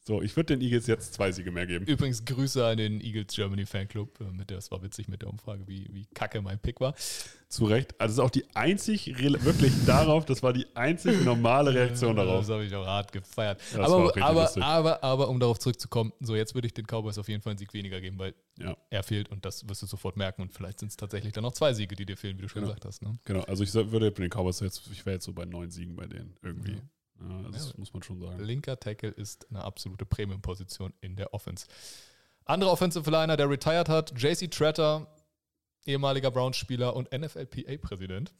So, 0.07 0.21
ich 0.21 0.37
würde 0.37 0.55
den 0.55 0.61
Eagles 0.61 0.87
jetzt 0.87 1.13
zwei 1.15 1.33
Siege 1.33 1.51
mehr 1.51 1.67
geben. 1.67 1.85
Übrigens 1.85 2.23
Grüße 2.23 2.65
an 2.65 2.77
den 2.77 3.01
Eagles 3.01 3.35
Germany 3.35 3.65
Fanclub. 3.65 4.21
Äh, 4.21 4.31
Mit 4.31 4.49
der, 4.49 4.57
es 4.59 4.71
war 4.71 4.81
witzig 4.81 5.09
mit 5.09 5.21
der 5.21 5.29
Umfrage, 5.29 5.67
wie, 5.67 5.85
wie 5.91 6.05
kacke 6.13 6.41
mein 6.41 6.57
Pick 6.59 6.79
war. 6.79 6.95
Zu 7.49 7.65
Recht. 7.65 7.93
Also 7.99 8.13
das 8.13 8.13
ist 8.13 8.19
auch 8.25 8.29
die 8.29 8.45
einzig, 8.55 9.13
wirklich 9.43 9.73
darauf, 9.85 10.23
das 10.25 10.41
war 10.43 10.53
die 10.53 10.65
einzig 10.75 11.25
normale 11.25 11.73
Reaktion 11.73 12.15
darauf. 12.15 12.39
Das 12.47 12.49
habe 12.53 12.63
ich 12.63 12.73
auch 12.73 12.85
hart 12.85 13.11
gefeiert. 13.11 13.59
Das 13.73 13.79
aber, 13.91 14.15
aber, 14.23 14.41
lustig. 14.43 14.63
aber, 14.63 15.03
aber, 15.03 15.27
um 15.27 15.41
darauf 15.41 15.59
zurückzukommen, 15.59 16.13
so 16.21 16.37
jetzt 16.37 16.55
würde 16.55 16.67
ich 16.67 16.73
den 16.73 16.85
Cowboys 16.87 17.17
auf 17.17 17.27
jeden 17.27 17.41
Fall 17.41 17.51
einen 17.51 17.57
Sieg 17.59 17.73
weniger 17.73 17.99
geben, 17.99 18.17
weil 18.17 18.33
Ja. 18.59 18.77
er 18.89 19.03
fehlt 19.03 19.27
und 19.29 19.43
das 19.43 19.67
wirst 19.67 19.81
du 19.81 19.87
sofort 19.87 20.15
merken. 20.15 20.41
Und 20.41 20.53
vielleicht 20.53 20.79
sind 20.79 20.87
es 20.87 20.95
tatsächlich 20.95 21.33
dann 21.33 21.43
noch 21.43 21.51
zwei 21.51 21.73
Siege, 21.73 21.97
die 21.97 22.05
dir 22.05 22.15
fehlen, 22.15 22.37
wie 22.37 22.43
du 22.43 22.47
schon 22.47 22.61
Genau. 22.61 22.73
gesagt 22.73 22.85
hast. 22.85 23.01
Ne? 23.01 23.17
Genau, 23.25 23.41
also 23.41 23.61
ich 23.61 23.73
würde 23.73 24.09
bei 24.11 24.21
den 24.21 24.29
Cowboys 24.29 24.61
jetzt, 24.61 24.83
ich 24.89 25.05
wäre 25.05 25.15
jetzt 25.15 25.25
so 25.25 25.33
bei 25.33 25.43
neun 25.43 25.69
Siegen 25.69 25.97
bei 25.97 26.05
denen 26.05 26.37
irgendwie. 26.41 26.71
Ja. 26.75 26.81
Ja, 27.19 27.49
das 27.51 27.67
Ja. 27.69 27.73
muss 27.77 27.93
man 27.93 28.03
schon 28.03 28.19
sagen. 28.19 28.39
Linker 28.43 28.79
Tackle 28.79 29.09
ist 29.09 29.47
eine 29.49 29.63
absolute 29.63 30.05
Premium-Position 30.05 30.93
in 31.01 31.15
der 31.15 31.33
Offense. 31.33 31.65
Anderer 32.45 32.71
Offensive 32.71 33.09
Liner, 33.09 33.35
der 33.37 33.49
retired 33.49 33.89
hat, 33.89 34.13
JC 34.21 34.49
Tretter, 34.49 35.07
ehemaliger 35.85 36.31
Browns-Spieler 36.31 36.95
und 36.95 37.11
NFLPA-Präsident. 37.11 38.33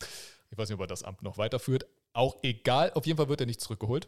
Ich 0.50 0.58
weiß 0.58 0.70
nicht, 0.70 0.76
ob 0.76 0.82
er 0.82 0.88
das 0.88 1.04
Amt 1.04 1.22
noch 1.24 1.38
weiterführt. 1.38 1.86
Auch 2.14 2.38
egal, 2.44 2.92
auf 2.94 3.06
jeden 3.06 3.18
Fall 3.18 3.30
wird 3.30 3.42
er 3.42 3.46
nicht 3.48 3.62
zurückgeholt. 3.62 4.08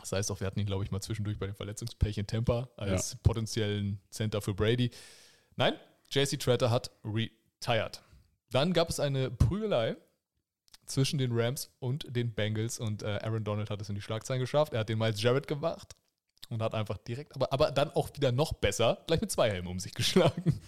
Das 0.00 0.12
heißt 0.12 0.30
auch, 0.30 0.40
wir 0.40 0.46
hatten 0.46 0.58
ihn, 0.60 0.66
glaube 0.66 0.84
ich, 0.84 0.90
mal 0.90 1.00
zwischendurch 1.00 1.38
bei 1.38 1.46
dem 1.46 1.54
Verletzungspech 1.54 2.18
in 2.18 2.26
Tampa 2.26 2.68
als 2.76 3.16
potenziellen 3.22 4.00
Center 4.10 4.40
für 4.42 4.54
Brady. 4.54 4.90
Nein, 5.56 5.74
JC 6.10 6.38
Tretter 6.38 6.70
hat 6.70 6.90
retired. 7.04 8.02
Dann 8.50 8.72
gab 8.72 8.88
es 8.90 9.00
eine 9.00 9.30
Prügelei 9.30 9.96
zwischen 10.86 11.18
den 11.18 11.30
Rams 11.32 11.70
und 11.78 12.06
den 12.14 12.32
Bengals 12.34 12.78
und 12.78 13.02
äh, 13.02 13.18
Aaron 13.22 13.44
Donald 13.44 13.70
hat 13.70 13.80
es 13.80 13.88
in 13.88 13.94
die 13.94 14.02
Schlagzeilen 14.02 14.40
geschafft. 14.40 14.72
Er 14.72 14.80
hat 14.80 14.88
den 14.88 14.98
Miles 14.98 15.22
Jarrett 15.22 15.46
gemacht 15.46 15.94
und 16.50 16.62
hat 16.62 16.74
einfach 16.74 16.98
direkt, 16.98 17.34
aber, 17.34 17.52
aber 17.52 17.70
dann 17.70 17.90
auch 17.90 18.10
wieder 18.14 18.32
noch 18.32 18.52
besser, 18.54 19.02
gleich 19.06 19.20
mit 19.20 19.30
zwei 19.30 19.50
Helmen 19.50 19.68
um 19.68 19.78
sich 19.80 19.94
geschlagen. 19.94 20.60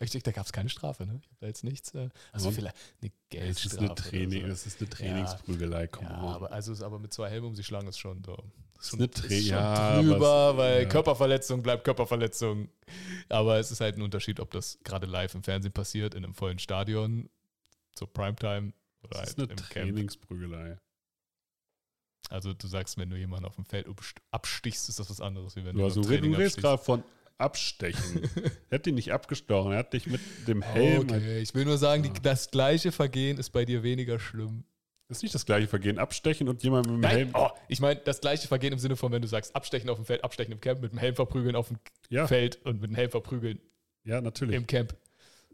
Ich 0.00 0.10
denke, 0.10 0.24
da 0.24 0.32
gab 0.32 0.46
es 0.46 0.52
keine 0.52 0.68
Strafe, 0.68 1.06
ne? 1.06 1.20
Ich 1.22 1.28
habe 1.28 1.36
da 1.42 1.46
jetzt 1.46 1.62
nichts. 1.62 1.94
Äh, 1.94 2.08
also 2.32 2.48
Und? 2.48 2.54
vielleicht 2.54 2.74
eine 3.00 3.10
Das 3.10 3.18
Geldstrafe. 3.30 3.76
ist 3.76 3.78
eine, 3.80 3.94
Training, 3.94 4.42
so. 4.42 4.48
das 4.48 4.66
ist 4.66 4.80
eine 4.80 4.90
Trainingsprügelei, 4.90 5.86
come 5.86 6.08
Ja, 6.10 6.22
on. 6.22 6.34
aber, 6.34 6.52
also, 6.52 6.84
aber 6.84 6.98
mit 6.98 7.12
zwei 7.12 7.30
Helmen 7.30 7.46
um 7.46 7.54
sich 7.54 7.66
schlagen 7.66 7.86
ist 7.86 7.98
schon 7.98 8.22
so. 8.24 8.36
Das 8.74 8.86
ist 8.86 8.90
schon, 8.90 8.98
eine 8.98 9.06
ist 9.08 9.16
Tra- 9.16 9.28
schon 9.28 9.46
ja, 9.46 10.02
drüber, 10.02 10.26
aber 10.28 10.58
weil 10.58 10.82
ja. 10.82 10.88
Körperverletzung 10.88 11.62
bleibt 11.62 11.84
Körperverletzung. 11.84 12.68
Aber 13.28 13.58
es 13.60 13.70
ist 13.70 13.80
halt 13.80 13.96
ein 13.96 14.02
Unterschied, 14.02 14.40
ob 14.40 14.50
das 14.50 14.78
gerade 14.82 15.06
live 15.06 15.34
im 15.36 15.44
Fernsehen 15.44 15.72
passiert, 15.72 16.14
in 16.16 16.24
einem 16.24 16.34
vollen 16.34 16.58
Stadion, 16.58 17.30
zur 17.94 18.12
Primetime 18.12 18.72
oder 19.02 19.20
das 19.20 19.30
ist 19.30 19.38
halt 19.38 19.50
eine 19.50 19.56
Camp. 19.60 19.70
Trainingsprügelei. 19.72 20.78
Also 22.28 22.52
du 22.52 22.66
sagst, 22.68 22.96
wenn 22.98 23.10
du 23.10 23.16
jemanden 23.16 23.46
auf 23.46 23.56
dem 23.56 23.64
Feld 23.64 23.88
abst- 23.88 24.18
abstichst, 24.30 24.88
ist 24.88 24.98
das 25.00 25.10
was 25.10 25.20
anderes, 25.20 25.56
wie 25.56 25.64
wenn 25.64 25.72
Du, 25.72 25.78
du 25.80 25.84
also, 25.84 26.02
Training 26.02 26.34
redest 26.34 26.58
gerade 26.58 26.82
von 26.82 27.02
Abstechen. 27.38 28.22
er 28.70 28.76
hat 28.78 28.86
dich 28.86 28.94
nicht 28.94 29.12
abgestochen, 29.12 29.72
er 29.72 29.78
hat 29.78 29.92
dich 29.94 30.06
mit 30.06 30.20
dem 30.46 30.62
Helm. 30.62 31.08
halt- 31.10 31.22
Okay, 31.22 31.40
ich 31.40 31.54
will 31.54 31.64
nur 31.64 31.78
sagen, 31.78 32.02
die, 32.02 32.10
Ah. 32.10 32.20
das 32.22 32.50
gleiche 32.50 32.92
Vergehen 32.92 33.38
ist 33.38 33.50
bei 33.50 33.64
dir 33.64 33.82
weniger 33.82 34.20
schlimm. 34.20 34.64
Das 35.08 35.18
ist 35.18 35.22
nicht 35.24 35.34
das 35.34 35.44
gleiche 35.44 35.66
Vergehen. 35.66 35.98
Abstechen 35.98 36.48
und 36.48 36.62
jemand 36.62 36.86
mit 36.86 37.02
dem 37.02 37.04
Helm. 37.10 37.30
oh, 37.34 37.48
ich 37.66 37.80
meine, 37.80 37.98
das 38.00 38.20
gleiche 38.20 38.46
Vergehen 38.46 38.72
im 38.72 38.78
Sinne 38.78 38.94
von, 38.94 39.10
wenn 39.10 39.22
du 39.22 39.26
sagst, 39.26 39.56
abstechen 39.56 39.90
auf 39.90 39.96
dem 39.96 40.04
Feld, 40.04 40.22
abstechen 40.22 40.52
im 40.52 40.60
Camp, 40.60 40.80
mit 40.82 40.92
dem 40.92 40.98
Helm 40.98 41.16
verprügeln 41.16 41.56
auf 41.56 41.66
dem 41.68 41.78
Ja, 42.10 42.28
Feld 42.28 42.64
und 42.64 42.80
mit 42.80 42.90
dem 42.90 42.94
Helm 42.94 43.10
verprügeln 43.10 43.58
ja, 44.04 44.20
natürlich. 44.20 44.54
im 44.54 44.66
Camp. 44.68 44.94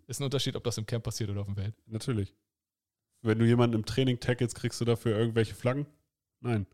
Ist 0.09 0.21
ein 0.21 0.25
Unterschied, 0.25 0.57
ob 0.57 0.65
das 0.65 0.77
im 0.77 0.85
Camp 0.85 1.05
passiert 1.05 1.31
oder 1.31 1.41
auf 1.41 1.47
dem 1.47 1.55
Feld. 1.57 1.75
Natürlich. 1.87 2.35
Wenn 3.27 3.41
du 3.41 3.45
jemanden 3.45 3.75
im 3.75 3.85
Training 3.85 4.21
tackelst, 4.21 4.55
kriegst 4.55 4.81
du 4.81 4.85
dafür 4.85 5.19
irgendwelche 5.19 5.57
Flaggen? 5.57 5.87
Nein. 6.41 6.67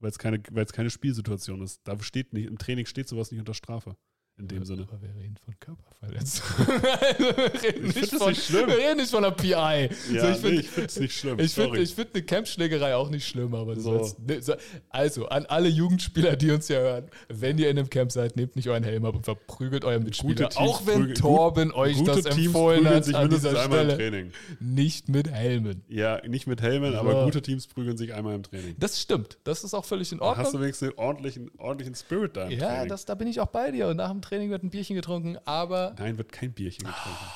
Weil 0.00 0.10
es 0.10 0.18
keine, 0.18 0.40
keine 0.40 0.90
Spielsituation 0.90 1.62
ist. 1.62 1.80
Da 1.86 1.96
steht 2.02 2.32
nicht, 2.32 2.46
im 2.46 2.58
Training 2.58 2.86
steht 2.86 3.08
sowas 3.08 3.30
nicht 3.30 3.38
unter 3.38 3.54
Strafe. 3.54 3.96
In 4.38 4.48
dem 4.48 4.58
aber, 4.58 4.66
Sinne. 4.66 4.82
Aber 4.90 5.00
wir 5.02 5.14
reden 5.14 5.36
von 5.44 5.54
Körperverletzung. 5.60 6.44
wir, 7.18 7.62
reden 7.62 7.86
Ich 7.90 7.94
nicht 7.96 8.12
das 8.14 8.18
von, 8.18 8.28
nicht 8.30 8.44
schlimm. 8.44 8.66
wir 8.66 8.78
reden 8.78 8.96
nicht 8.96 9.10
von 9.10 9.24
einer 9.24 9.34
PI. 9.34 9.50
Ja, 9.50 9.88
so, 9.88 10.16
ich 10.16 10.16
nee, 10.16 10.34
finde 10.34 10.62
finde 10.62 10.86
es 10.86 10.98
nicht 10.98 11.16
schlimm. 11.18 11.38
ich 11.38 11.54
find, 11.54 11.66
Sorry. 11.68 11.80
ich 11.82 11.94
find 11.94 12.08
eine 12.14 12.22
Campschlägerei 12.24 12.96
auch 12.96 13.10
nicht 13.10 13.28
schlimm, 13.28 13.54
aber 13.54 13.76
So. 13.76 13.82
soll's- 13.98 14.16
ne, 14.18 14.40
so- 14.40 14.54
also 14.88 15.26
an 15.28 15.44
alle 15.46 15.68
Jugendspieler, 15.68 16.34
die 16.36 16.50
uns 16.50 16.66
hier 16.66 16.78
hören, 16.80 17.04
wenn 17.28 17.58
ihr 17.58 17.68
in 17.70 17.78
einem 17.78 17.90
Camp 17.90 18.10
seid, 18.10 18.34
nehmt 18.36 18.56
nicht 18.56 18.68
euren 18.68 18.82
Helm 18.84 19.04
ab 19.04 19.14
und 19.14 19.24
verprügelt 19.24 19.84
euren 19.84 20.02
Mitspieler. 20.02 20.48
Teams 20.48 20.56
auch 20.56 20.86
wenn 20.86 21.02
prügeln- 21.02 21.14
Torben 21.14 21.72
euch 21.72 21.98
Gute 21.98 22.12
das 22.22 22.34
Teams 22.34 22.46
empfohlen 22.46 22.84
prügeln 22.84 22.96
hat 23.06 23.14
an 23.14 23.30
dieser 23.30 23.54
Stelle. 23.64 23.96
Training. 23.96 24.32
Nicht 24.60 25.10
mit 25.10 25.30
Helmen. 25.30 25.84
Ja, 25.88 26.20
nicht 26.26 26.46
mit 26.46 26.62
Helmen, 26.62 26.92
So. 26.92 26.98
aber 26.98 27.24
gute 27.26 27.42
Teams 27.42 27.66
prügeln 27.66 27.98
sich 27.98 28.14
einmal 28.14 28.34
im 28.34 28.42
Training. 28.42 28.76
Das 28.78 28.98
stimmt. 29.00 29.36
Das 29.44 29.62
ist 29.62 29.74
auch 29.74 29.84
völlig 29.84 30.10
in 30.10 30.18
Da 30.18 30.24
hast 30.30 30.38
du 30.38 30.44
Ordnung. 30.46 30.62
wenigstens 30.62 30.88
einen 30.88 30.98
ordentlichen, 30.98 31.50
ordentlichen 31.58 31.94
Spirit 31.94 32.34
da 32.36 32.44
im 32.48 32.58
Ja, 32.58 32.66
Training. 32.68 32.88
das, 32.88 33.04
da 33.04 33.14
bin 33.14 33.28
ich 33.28 33.38
auch 33.38 33.48
bei 33.48 33.70
dir. 33.70 33.88
Und 33.88 33.98
nach 33.98 34.10
dem 34.10 34.21
Training 34.22 34.50
wird 34.50 34.62
ein 34.62 34.70
Bierchen 34.70 34.96
getrunken, 34.96 35.38
aber 35.44 35.94
Nein, 35.98 36.18
wird 36.18 36.32
kein 36.32 36.52
Bierchen 36.52 36.84
getrunken. 36.84 37.26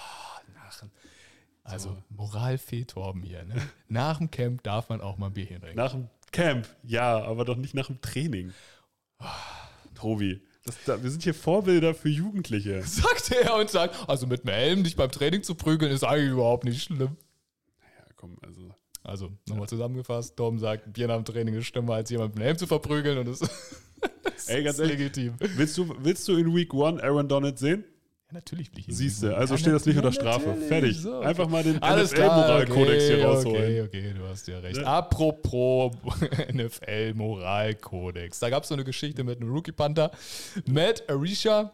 Narren. 0.55 0.91
Also 1.65 1.89
So. 1.91 2.03
Moralfee 2.11 2.85
Torben 2.85 3.23
hier. 3.23 3.45
Ne? 3.45 3.55
Nach 3.89 4.19
dem 4.19 4.31
Camp 4.31 4.63
darf 4.63 4.89
man 4.89 5.01
auch 5.01 5.19
mal 5.19 5.27
ein 5.27 5.33
Bierchen 5.35 5.61
trinken. 5.61 5.77
Nach 5.77 5.93
dem 5.93 6.09
Camp, 6.33 6.69
ja, 6.83 7.23
aber 7.23 7.45
doch 7.45 7.57
nicht 7.57 7.75
nach 7.75 7.87
dem 7.87 8.01
Training. 8.01 8.53
Tobi, 9.95 10.43
das, 10.65 10.77
da, 10.85 11.03
wir 11.03 11.11
sind 11.11 11.23
hier 11.23 11.33
Vorbilder 11.35 11.95
für 11.95 12.09
Jugendliche. 12.09 12.83
Sagt 12.87 13.31
er 13.31 13.55
und 13.55 13.71
sagt, 13.71 14.09
also 14.09 14.27
mit 14.27 14.43
dem 14.45 14.51
Helm 14.51 14.85
dich 14.85 14.97
beim 14.97 15.11
Training 15.11 15.43
zu 15.43 15.55
prügeln, 15.55 15.91
ist 15.93 16.05
eigentlich 16.05 16.33
überhaupt 16.33 16.65
nicht 16.65 16.83
schlimm. 16.83 17.17
Ja, 17.81 18.05
komm, 18.17 18.37
also. 18.43 18.66
Also, 19.07 19.31
nochmal 19.49 19.69
zusammengefasst, 19.69 20.37
Torben 20.37 20.59
sagt, 20.59 20.93
Bier 20.93 21.07
nach 21.07 21.15
dem 21.15 21.25
Training 21.25 21.55
ist 21.55 21.67
schlimmer, 21.67 21.95
als 21.95 22.11
jemand 22.11 22.35
mit 22.35 22.43
dem 22.43 22.45
Helm 22.45 22.59
zu 22.59 22.67
verprügeln 22.67 23.19
und 23.19 23.29
es 23.29 23.39
das 23.39 23.51
Ey, 24.49 24.65
ganz 24.65 24.79
ist 24.79 24.81
ehrlich, 24.81 24.99
legitim. 24.99 25.35
Willst 25.39 25.79
du, 25.79 25.95
willst 26.01 26.27
du 26.27 26.37
in 26.37 26.55
Week 26.55 26.75
One 26.75 27.03
Aaron 27.03 27.29
Donald 27.29 27.57
sehen? 27.59 27.85
Ja, 28.29 28.35
natürlich 28.35 28.73
will 28.73 28.81
ich 28.81 28.89
ihn 28.89 28.95
Siehst 28.95 29.23
du, 29.23 29.37
also 29.37 29.55
Ja, 29.55 29.59
steht 29.59 29.73
das 29.75 29.87
nicht 29.87 29.95
ja, 29.95 30.03
unter 30.03 30.13
Strafe. 30.13 30.55
Fertig. 30.67 30.99
So, 30.99 31.19
okay. 31.19 31.27
Einfach 31.27 31.49
mal 31.49 31.63
den 31.63 31.77
NFL-Moralkodex 31.77 33.05
okay, 33.05 33.15
hier 33.15 33.25
rausholen. 33.25 33.57
Okay, 33.57 33.83
okay, 33.83 34.15
du 34.19 34.27
hast 34.27 34.49
ja 34.49 34.59
recht. 34.59 34.81
Ne? 34.81 34.87
Apropos 34.87 35.95
NFL-Moralkodex. 36.53 38.41
Da 38.41 38.51
gab 38.51 38.65
es 38.65 38.69
so 38.69 38.75
eine 38.75 38.83
Geschichte 38.83 39.23
mit 39.23 39.41
einem 39.41 39.51
Rookie-Panther, 39.51 40.11
Matt 40.67 41.09
Arisha. 41.09 41.73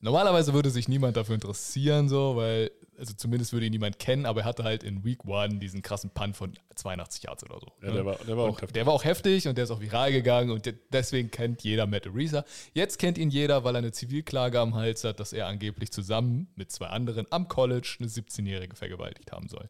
Normalerweise 0.00 0.52
würde 0.52 0.70
sich 0.70 0.88
niemand 0.88 1.16
dafür 1.16 1.36
interessieren, 1.36 2.08
so, 2.08 2.34
weil, 2.34 2.72
also 2.98 3.14
zumindest 3.14 3.52
würde 3.52 3.66
ihn 3.66 3.72
niemand 3.72 3.98
kennen, 3.98 4.26
aber 4.26 4.40
er 4.40 4.44
hatte 4.46 4.64
halt 4.64 4.82
in 4.82 5.04
Week 5.04 5.24
One 5.24 5.58
diesen 5.58 5.82
krassen 5.82 6.10
Punt 6.10 6.36
von 6.36 6.52
82 6.74 7.24
Yards 7.24 7.44
oder 7.44 7.58
so. 7.60 7.66
Ja, 7.82 7.88
ne? 7.88 7.94
der 7.94 8.06
war, 8.06 8.16
der 8.16 8.36
war 8.36 8.44
auch 8.44 8.56
heftig. 8.60 8.72
Der 8.74 8.86
war 8.86 8.92
auch 8.94 9.04
heftig 9.04 9.48
und 9.48 9.56
der 9.58 9.64
ist 9.64 9.70
auch 9.70 9.80
viral 9.80 10.12
gegangen 10.12 10.50
und 10.50 10.66
de- 10.66 10.74
deswegen 10.92 11.30
kennt 11.30 11.62
jeder 11.62 11.86
Matt 11.86 12.06
Arisa. 12.06 12.44
Jetzt 12.74 12.98
kennt 12.98 13.18
ihn 13.18 13.30
jeder, 13.30 13.64
weil 13.64 13.74
er 13.74 13.78
eine 13.78 13.92
Zivilklage 13.92 14.58
am 14.60 14.74
Hals 14.74 15.04
hat, 15.04 15.20
dass 15.20 15.32
er 15.32 15.46
angeblich 15.46 15.92
zusammen 15.92 16.48
mit 16.56 16.70
zwei 16.70 16.86
anderen 16.86 17.26
am 17.30 17.48
College 17.48 17.96
eine 18.00 18.08
17-Jährige 18.08 18.76
vergewaltigt 18.76 19.32
haben 19.32 19.48
soll. 19.48 19.68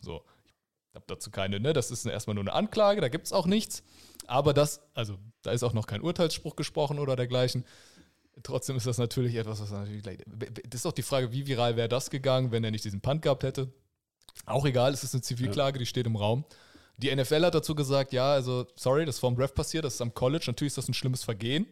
So, 0.00 0.22
ich 0.90 0.94
habe 0.94 1.04
dazu 1.06 1.30
keine, 1.30 1.60
ne? 1.60 1.72
Das 1.72 1.90
ist 1.90 2.06
erstmal 2.06 2.34
nur 2.34 2.44
eine 2.44 2.52
Anklage, 2.52 3.00
da 3.00 3.08
gibt 3.08 3.26
es 3.26 3.32
auch 3.32 3.46
nichts. 3.46 3.82
Aber 4.26 4.52
das, 4.52 4.80
also 4.94 5.18
da 5.42 5.52
ist 5.52 5.62
auch 5.62 5.72
noch 5.72 5.86
kein 5.86 6.02
Urteilsspruch 6.02 6.54
gesprochen 6.56 6.98
oder 6.98 7.16
dergleichen. 7.16 7.64
Trotzdem 8.42 8.76
ist 8.76 8.86
das 8.86 8.98
natürlich 8.98 9.34
etwas, 9.34 9.60
was 9.60 9.70
natürlich 9.70 10.02
gleich. 10.02 10.18
Das 10.68 10.80
ist 10.80 10.86
auch 10.86 10.92
die 10.92 11.02
Frage, 11.02 11.32
wie 11.32 11.46
viral 11.46 11.76
wäre 11.76 11.88
das 11.88 12.10
gegangen, 12.10 12.50
wenn 12.50 12.64
er 12.64 12.70
nicht 12.70 12.84
diesen 12.84 13.00
Punt 13.00 13.22
gehabt 13.22 13.42
hätte. 13.42 13.72
Auch 14.46 14.64
egal, 14.66 14.92
es 14.92 15.02
ist 15.02 15.14
eine 15.14 15.22
Zivilklage, 15.22 15.78
die 15.78 15.86
steht 15.86 16.06
im 16.06 16.16
Raum. 16.16 16.44
Die 16.98 17.14
NFL 17.14 17.44
hat 17.44 17.54
dazu 17.54 17.74
gesagt, 17.74 18.12
ja, 18.12 18.32
also, 18.32 18.66
sorry, 18.74 19.04
das 19.04 19.16
ist 19.16 19.20
vom 19.20 19.36
Ref 19.36 19.54
passiert, 19.54 19.84
das 19.84 19.94
ist 19.94 20.00
am 20.00 20.14
College. 20.14 20.44
Natürlich 20.48 20.72
ist 20.72 20.78
das 20.78 20.88
ein 20.88 20.94
schlimmes 20.94 21.22
Vergehen, 21.22 21.66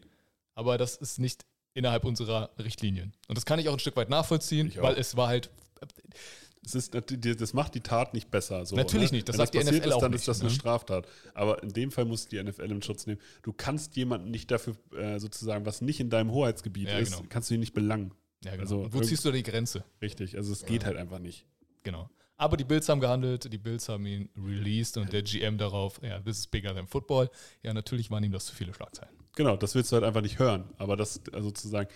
aber 0.54 0.78
das 0.78 0.96
ist 0.96 1.18
nicht 1.18 1.44
innerhalb 1.74 2.04
unserer 2.04 2.50
Richtlinien. 2.58 3.12
Und 3.28 3.36
das 3.36 3.44
kann 3.44 3.58
ich 3.58 3.68
auch 3.68 3.72
ein 3.72 3.78
Stück 3.78 3.96
weit 3.96 4.08
nachvollziehen, 4.08 4.72
weil 4.76 4.94
es 4.94 5.16
war 5.16 5.28
halt, 5.28 5.50
Es 6.66 6.74
ist, 6.74 6.94
das 6.94 7.54
macht 7.54 7.74
die 7.76 7.80
Tat 7.80 8.12
nicht 8.12 8.30
besser. 8.30 8.66
So, 8.66 8.74
Natürlich 8.74 9.12
ne? 9.12 9.18
nicht, 9.18 9.28
das 9.28 9.34
Wenn 9.34 9.38
sagt 9.46 9.54
die 9.54 9.58
passiert 9.58 9.76
NFL 9.76 9.88
ist, 9.88 9.94
auch 9.94 10.00
dann 10.00 10.10
nicht, 10.10 10.20
ist 10.20 10.28
das 10.28 10.38
ne? 10.38 10.46
eine 10.48 10.54
Straftat. 10.54 11.06
Aber 11.32 11.62
in 11.62 11.68
dem 11.72 11.92
Fall 11.92 12.04
muss 12.04 12.26
die 12.26 12.42
NFL 12.42 12.70
in 12.70 12.82
Schutz 12.82 13.06
nehmen. 13.06 13.20
Du 13.42 13.52
kannst 13.52 13.94
jemanden 13.96 14.30
nicht 14.32 14.50
dafür 14.50 14.74
äh, 14.98 15.20
sozusagen, 15.20 15.64
was 15.64 15.80
nicht 15.80 16.00
in 16.00 16.10
deinem 16.10 16.32
Hoheitsgebiet 16.32 16.88
Ja, 16.88 16.98
ist, 16.98 17.12
genau. 17.12 17.24
kannst 17.28 17.50
du 17.50 17.54
ihn 17.54 17.60
nicht 17.60 17.72
belangen. 17.72 18.12
ja, 18.44 18.50
genau. 18.50 18.62
Also 18.62 18.80
Und 18.80 18.94
wo 18.94 19.00
ziehst 19.00 19.24
du 19.24 19.30
da 19.30 19.36
die 19.36 19.44
Grenze? 19.44 19.84
Richtig. 20.02 20.36
Also 20.36 20.52
es 20.52 20.66
geht 20.66 20.84
halt 20.84 20.96
einfach 20.96 21.20
nicht. 21.20 21.46
Genau. 21.84 22.10
Aber 22.36 22.56
die 22.56 22.64
Bills 22.64 22.88
haben 22.88 23.00
gehandelt, 23.00 23.50
die 23.50 23.58
Bills 23.58 23.88
haben 23.88 24.04
ihn 24.04 24.28
released 24.36 24.98
und 24.98 25.12
der 25.12 25.22
GM 25.22 25.56
darauf, 25.56 26.00
ja, 26.02 26.18
this 26.20 26.38
is 26.38 26.46
bigger 26.46 26.74
than 26.74 26.86
football. 26.86 27.30
Ja, 27.62 27.72
natürlich 27.72 28.10
waren 28.10 28.22
ihm 28.24 28.32
das 28.32 28.46
zu 28.46 28.54
viele 28.54 28.74
Schlagzeilen. 28.74 29.14
Genau, 29.36 29.56
das 29.56 29.74
willst 29.74 29.92
du 29.92 29.94
halt 29.96 30.04
einfach 30.04 30.20
nicht 30.20 30.38
hören. 30.38 30.64
Aber 30.78 30.96
das, 30.96 31.20
also 31.32 31.48
sozusagen, 31.48 31.88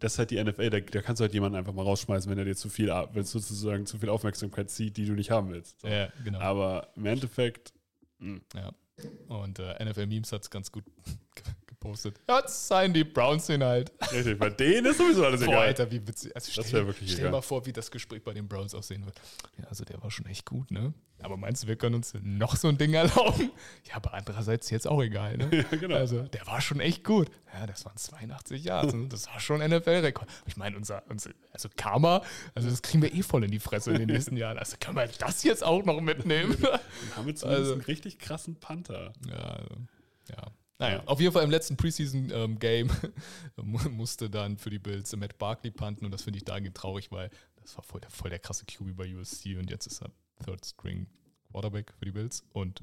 das 0.00 0.12
ist 0.12 0.18
halt 0.18 0.30
die 0.30 0.42
NFL, 0.42 0.70
da, 0.70 0.80
da 0.80 1.02
kannst 1.02 1.20
du 1.20 1.24
halt 1.24 1.34
jemanden 1.34 1.56
einfach 1.58 1.72
mal 1.72 1.82
rausschmeißen, 1.82 2.30
wenn 2.30 2.38
er 2.38 2.44
dir 2.44 2.56
zu 2.56 2.68
viel, 2.68 2.88
wenn 2.88 3.22
es 3.22 3.30
sozusagen 3.30 3.86
zu 3.86 3.98
viel 3.98 4.08
Aufmerksamkeit 4.08 4.70
zieht, 4.70 4.96
die 4.96 5.06
du 5.06 5.12
nicht 5.12 5.30
haben 5.30 5.50
willst. 5.50 5.80
So. 5.80 5.88
Ja, 5.88 6.08
genau. 6.24 6.38
Aber 6.40 6.88
im 6.96 7.06
Endeffekt, 7.06 7.72
mh, 8.18 8.40
Ja. 8.54 8.72
Und 9.28 9.58
äh, 9.60 9.84
NFL 9.84 10.06
Memes 10.06 10.32
hat 10.32 10.42
es 10.42 10.50
ganz 10.50 10.72
gut 10.72 10.84
gepostet. 11.80 12.20
Jetzt 12.28 12.68
seien 12.68 12.92
die 12.92 13.04
Browns 13.04 13.46
den 13.46 13.62
halt. 13.62 13.92
richtig, 14.12 14.38
bei 14.38 14.50
denen 14.50 14.86
ist 14.86 14.98
sowieso 14.98 15.24
alles 15.24 15.40
Boah, 15.40 15.48
egal. 15.52 15.66
Alter, 15.68 15.90
wie 15.90 16.06
witzig. 16.06 16.34
Also 16.34 16.52
Das 16.54 16.66
stell, 16.66 16.80
wär 16.80 16.86
wirklich 16.86 17.10
stell 17.10 17.20
egal. 17.20 17.32
mal 17.32 17.42
vor, 17.42 17.64
wie 17.66 17.72
das 17.72 17.90
Gespräch 17.90 18.22
bei 18.22 18.32
den 18.34 18.48
Browns 18.48 18.74
aussehen 18.74 19.04
wird. 19.04 19.20
Ja, 19.58 19.64
also 19.68 19.84
der 19.84 20.02
war 20.02 20.10
schon 20.10 20.26
echt 20.26 20.44
gut, 20.46 20.70
ne? 20.70 20.92
Aber 21.20 21.36
meinst 21.36 21.64
du, 21.64 21.66
wir 21.66 21.74
können 21.76 21.96
uns 21.96 22.14
noch 22.22 22.54
so 22.56 22.68
ein 22.68 22.78
Ding 22.78 22.94
erlauben? 22.94 23.50
Ja, 23.88 23.96
aber 23.96 24.14
andererseits 24.14 24.70
jetzt 24.70 24.86
auch 24.86 25.02
egal, 25.02 25.36
ne? 25.36 25.48
Ja, 25.72 25.78
genau. 25.78 25.96
Also, 25.96 26.22
der 26.22 26.46
war 26.46 26.60
schon 26.60 26.78
echt 26.80 27.02
gut. 27.04 27.28
Ja, 27.54 27.66
das 27.66 27.84
waren 27.84 27.96
82 27.96 28.64
Jahre. 28.64 29.06
Das 29.08 29.26
war 29.26 29.40
schon 29.40 29.60
NFL-Rekord. 29.60 30.28
Ich 30.46 30.56
meine, 30.56 30.76
unser, 30.76 31.02
unser, 31.08 31.30
also 31.52 31.68
Karma, 31.76 32.22
also 32.54 32.68
das 32.70 32.82
kriegen 32.82 33.02
wir 33.02 33.12
eh 33.14 33.22
voll 33.22 33.42
in 33.44 33.50
die 33.50 33.58
Fresse 33.58 33.90
in 33.92 33.98
den 33.98 34.08
nächsten 34.08 34.36
Jahren. 34.36 34.58
Also 34.58 34.76
können 34.78 34.96
wir 34.96 35.08
das 35.18 35.42
jetzt 35.42 35.64
auch 35.64 35.84
noch 35.84 36.00
mitnehmen? 36.00 36.56
Dann 36.60 36.80
haben 37.16 37.26
wir 37.26 37.34
zumindest 37.34 37.44
Also- 37.46 37.72
einen 37.72 37.82
richtig 37.82 38.18
krassen 38.18 38.56
Panther. 38.60 39.12
Ja, 39.28 39.34
also, 39.36 39.74
ja. 40.30 40.42
Naja, 40.80 41.02
auf 41.06 41.20
jeden 41.20 41.32
Fall 41.32 41.42
im 41.44 41.50
letzten 41.50 41.76
Preseason-Game 41.76 42.88
musste 43.90 44.30
dann 44.30 44.56
für 44.58 44.70
die 44.70 44.78
Bills 44.78 45.14
Matt 45.16 45.36
Barkley 45.38 45.70
panten 45.70 46.04
und 46.04 46.12
das 46.12 46.22
finde 46.22 46.36
ich 46.38 46.44
dahingehend 46.44 46.76
traurig, 46.76 47.10
weil 47.10 47.30
das 47.60 47.76
war 47.76 47.82
voll 47.84 48.00
der, 48.00 48.10
voll 48.10 48.30
der 48.30 48.38
krasse 48.38 48.64
QB 48.64 48.96
bei 48.96 49.12
USC 49.14 49.56
und 49.58 49.70
jetzt 49.70 49.86
ist 49.86 50.02
er 50.02 50.10
Third 50.44 50.64
String 50.64 51.06
Quarterback 51.50 51.92
für 51.98 52.04
die 52.04 52.12
Bills 52.12 52.44
und 52.52 52.82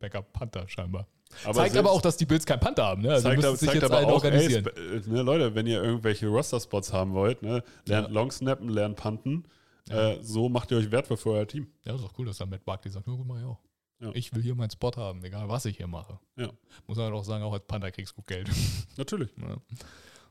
Backup 0.00 0.32
Panther 0.32 0.66
scheinbar. 0.68 1.06
zeigt 1.42 1.54
selbst- 1.56 1.76
aber 1.76 1.90
auch, 1.90 2.00
dass 2.00 2.16
die 2.16 2.24
Bills 2.26 2.46
keinen 2.46 2.60
Panther 2.60 2.84
haben. 2.84 3.02
Ne? 3.02 3.10
Also 3.12 3.28
zeigt, 3.28 3.44
aber, 3.44 3.56
sich 3.56 3.68
zeigt 3.68 3.82
jetzt 3.82 3.92
aber 3.92 4.06
auch, 4.06 4.24
ey, 4.24 4.54
äh, 4.54 4.62
ne, 5.06 5.22
Leute, 5.22 5.54
wenn 5.54 5.66
ihr 5.66 5.82
irgendwelche 5.82 6.28
Roster-Spots 6.28 6.92
haben 6.92 7.12
wollt, 7.14 7.42
ne, 7.42 7.62
lernt 7.84 8.08
Ja. 8.08 8.12
Long 8.14 8.30
Snappen, 8.30 8.68
lernt 8.68 8.96
Punten. 8.96 9.44
Ja. 9.88 10.12
Äh, 10.12 10.22
so 10.22 10.48
macht 10.48 10.70
ihr 10.70 10.78
euch 10.78 10.90
wertvoll 10.90 11.16
für 11.16 11.30
euer 11.32 11.46
Team. 11.46 11.66
ja, 11.84 11.92
das 11.92 12.00
ist 12.00 12.08
doch 12.08 12.18
cool, 12.18 12.26
dass 12.26 12.38
dann 12.38 12.48
Matt 12.50 12.64
Barkley 12.64 12.90
sagt, 12.90 13.06
ja 13.06 13.12
gut, 13.12 13.26
mach 13.26 13.38
ich 13.38 13.44
auch. 13.44 13.58
Ja. 14.00 14.10
Ich 14.14 14.34
will 14.34 14.42
hier 14.42 14.54
meinen 14.54 14.70
Spot 14.70 14.92
haben, 14.96 15.24
egal 15.24 15.48
was 15.48 15.64
ich 15.64 15.78
hier 15.78 15.86
mache. 15.86 16.18
Ja. 16.36 16.50
Muss 16.86 16.98
man 16.98 17.06
halt 17.06 17.14
auch 17.14 17.24
sagen, 17.24 17.42
auch 17.44 17.52
als 17.52 17.64
Panther 17.66 17.90
kriegst 17.90 18.12
du 18.12 18.16
gut 18.16 18.26
Geld. 18.26 18.50
Natürlich. 18.96 19.30
Ja. 19.38 19.56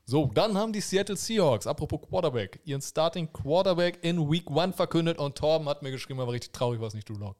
So, 0.04 0.30
dann 0.32 0.56
haben 0.56 0.72
die 0.72 0.80
Seattle 0.80 1.16
Seahawks, 1.16 1.66
apropos 1.66 2.00
Quarterback, 2.08 2.60
ihren 2.64 2.80
Starting 2.80 3.32
Quarterback 3.32 3.98
in 4.04 4.30
Week 4.30 4.48
1 4.48 4.76
verkündet 4.76 5.18
und 5.18 5.36
Torben 5.36 5.68
hat 5.68 5.82
mir 5.82 5.90
geschrieben, 5.90 6.20
er 6.20 6.26
war 6.26 6.32
richtig 6.32 6.52
traurig, 6.52 6.80
war 6.80 6.86
es 6.86 6.94
nicht 6.94 7.08
Drew 7.08 7.18
Lock. 7.18 7.36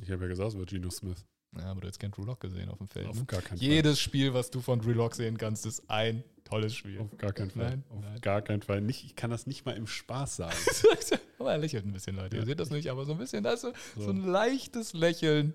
Ich 0.00 0.10
habe 0.10 0.22
ja 0.22 0.28
gesagt, 0.28 0.50
es 0.50 0.56
wird 0.56 0.70
Geno 0.70 0.90
Smith. 0.90 1.26
Ja, 1.58 1.64
aber 1.66 1.82
du 1.82 1.88
hast 1.88 1.98
keinen 1.98 2.12
Drew 2.12 2.24
Lock 2.24 2.40
gesehen 2.40 2.70
auf 2.70 2.78
dem 2.78 2.88
Feld. 2.88 3.06
Auf 3.08 3.16
Ne? 3.16 3.24
gar 3.26 3.42
keinen 3.42 3.58
Jedes 3.58 4.00
Spiel, 4.00 4.32
was 4.32 4.50
du 4.50 4.60
von 4.60 4.80
Drew 4.80 4.92
Lock 4.92 5.14
sehen 5.14 5.36
kannst, 5.36 5.66
ist 5.66 5.82
ein 5.90 6.24
tolles 6.44 6.74
Spiel. 6.74 6.96
Fall. 6.96 7.04
Auf 7.06 7.16
gar 7.18 7.32
keinen 7.32 7.50
Fall. 7.50 7.70
Nein, 7.70 7.84
Auf 7.90 8.00
nein. 8.00 8.20
gar 8.22 8.40
keinen 8.42 8.62
Fall. 8.62 8.80
Nicht, 8.80 9.04
ich 9.04 9.16
kann 9.16 9.30
das 9.30 9.46
nicht 9.46 9.66
mal 9.66 9.76
im 9.76 9.86
Spaß 9.86 10.36
sagen. 10.36 10.56
aber 11.38 11.52
er 11.52 11.58
lächelt 11.58 11.84
ein 11.84 11.92
bisschen, 11.92 12.16
Leute. 12.16 12.36
Ihr 12.36 12.42
Ja. 12.42 12.46
seht 12.46 12.58
das 12.60 12.70
nicht, 12.70 12.90
aber 12.90 13.04
so 13.04 13.12
ein 13.12 13.18
bisschen, 13.18 13.44
da 13.44 13.52
ist 13.52 13.60
so, 13.62 13.72
so 13.96 14.02
So. 14.04 14.10
ein 14.10 14.24
leichtes 14.26 14.94
Lächeln. 14.94 15.52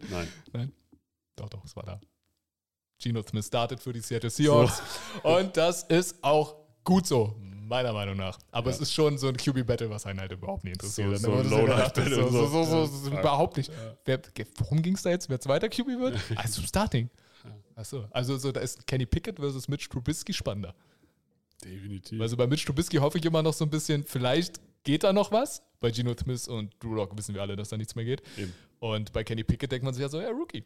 Nein. 0.54 0.72
Doch, 1.36 1.50
doch, 1.50 1.66
es 1.66 1.76
war 1.76 1.84
da. 1.84 2.00
Geno 3.02 3.22
Smith 3.24 3.46
startet 3.48 3.80
für 3.80 3.94
die 3.94 4.00
Seattle 4.02 4.30
Seahawks. 4.30 4.82
Und 5.24 5.56
das 5.58 5.84
ist 5.84 6.24
auch 6.24 6.56
gut 6.84 7.06
so, 7.06 7.36
meiner 7.68 7.94
Meinung 7.94 8.18
nach. 8.18 8.40
Aber 8.52 8.70
Ja. 8.70 8.76
es 8.76 8.82
ist 8.82 8.94
schon 8.94 9.18
so 9.18 9.28
ein 9.28 9.38
QB-Battle, 9.38 9.90
was 9.90 10.06
einen 10.06 10.20
halt 10.20 10.32
überhaupt 10.32 10.64
nicht 10.64 10.74
interessiert. 10.74 11.18
So- 11.20 11.32
Ne? 11.36 11.44
so 11.44 11.50
so, 11.50 12.30
so, 12.30 12.30
so, 12.30 12.48
so. 12.48 12.64
so, 12.64 12.86
so 12.86 13.12
Ja. 13.12 13.20
überhaupt 13.20 13.58
nicht. 13.58 13.72
Ja. 13.72 13.98
Wer, 14.06 14.22
worum 14.58 14.82
ging 14.82 14.96
es 14.96 15.02
da 15.04 15.10
jetzt? 15.10 15.30
Wer 15.30 15.40
zweiter 15.40 15.70
QB 15.70 15.88
wird? 16.00 16.18
Also 16.36 16.62
Starting. 16.62 17.10
Achso, 17.76 18.06
also 18.12 18.38
so, 18.38 18.52
da 18.52 18.60
ist 18.62 18.88
Kenny 18.88 19.06
Pickett 19.06 19.38
versus 19.40 19.68
Mitch 19.68 19.88
Trubisky 19.90 20.34
spannender. 20.34 20.74
Definitiv. 21.64 22.20
Also 22.22 22.38
bei 22.38 22.48
Mitch 22.48 22.66
Trubisky 22.66 22.98
hoffe 22.98 23.18
ich 23.18 23.26
immer 23.26 23.42
noch 23.44 23.54
so 23.54 23.66
ein 23.66 23.70
bisschen, 23.70 24.04
vielleicht 24.04 24.60
geht 24.84 25.04
da 25.04 25.14
noch 25.14 25.32
was. 25.32 25.62
Bei 25.80 25.92
Geno 25.92 26.14
Smith 26.20 26.48
und 26.48 26.74
Drew 26.80 26.96
Lock 26.96 27.16
wissen 27.18 27.36
wir 27.36 27.42
alle, 27.42 27.56
dass 27.56 27.70
da 27.70 27.78
nichts 27.78 27.94
mehr 27.96 28.06
geht. 28.06 28.22
Eben. 28.38 28.54
Und 28.80 29.12
bei 29.14 29.24
Kenny 29.24 29.44
Pickett 29.44 29.72
denkt 29.72 29.84
man 29.86 29.94
sich 29.94 30.02
ja 30.02 30.10
so, 30.10 30.20
ja, 30.20 30.30
Rookie. 30.30 30.64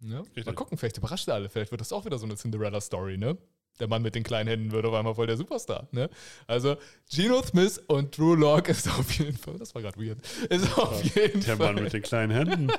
Ja, 0.00 0.16
mal 0.18 0.24
Richtig. 0.36 0.54
gucken, 0.56 0.76
vielleicht 0.78 0.98
überrascht 0.98 1.28
er 1.28 1.34
alle. 1.34 1.48
Vielleicht 1.48 1.70
wird 1.70 1.80
das 1.80 1.92
auch 1.92 2.04
wieder 2.04 2.18
so 2.18 2.26
eine 2.26 2.34
Cinderella-Story, 2.36 3.18
ne? 3.18 3.36
Der 3.80 3.88
Mann 3.88 4.02
mit 4.02 4.14
den 4.14 4.22
kleinen 4.22 4.48
Händen 4.48 4.70
wird 4.70 4.84
auf 4.84 4.94
einmal 4.94 5.14
voll 5.14 5.26
der 5.26 5.36
Superstar, 5.36 5.88
ne? 5.92 6.10
Also, 6.46 6.76
Geno 7.10 7.42
Smith 7.42 7.78
und 7.88 8.16
Drew 8.16 8.34
Lock 8.34 8.68
ist 8.68 8.88
auf 8.88 9.10
jeden 9.12 9.36
Fall, 9.36 9.58
das 9.58 9.74
war 9.74 9.82
gerade 9.82 9.98
weird, 9.98 10.18
ist 10.50 10.76
auf 10.78 11.02
jeden 11.16 11.40
Der 11.40 11.56
Fall, 11.56 11.72
Mann 11.74 11.82
mit 11.84 11.92
den 11.92 12.02
kleinen 12.02 12.32
Händen. 12.32 12.70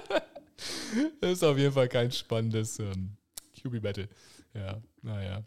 ist 1.21 1.43
auf 1.43 1.57
jeden 1.57 1.73
Fall 1.73 1.87
kein 1.89 2.11
spannendes 2.11 2.79
ähm, 2.79 3.17
QB-Battle. 3.61 4.07
Ja, 4.53 4.81
naja. 5.01 5.43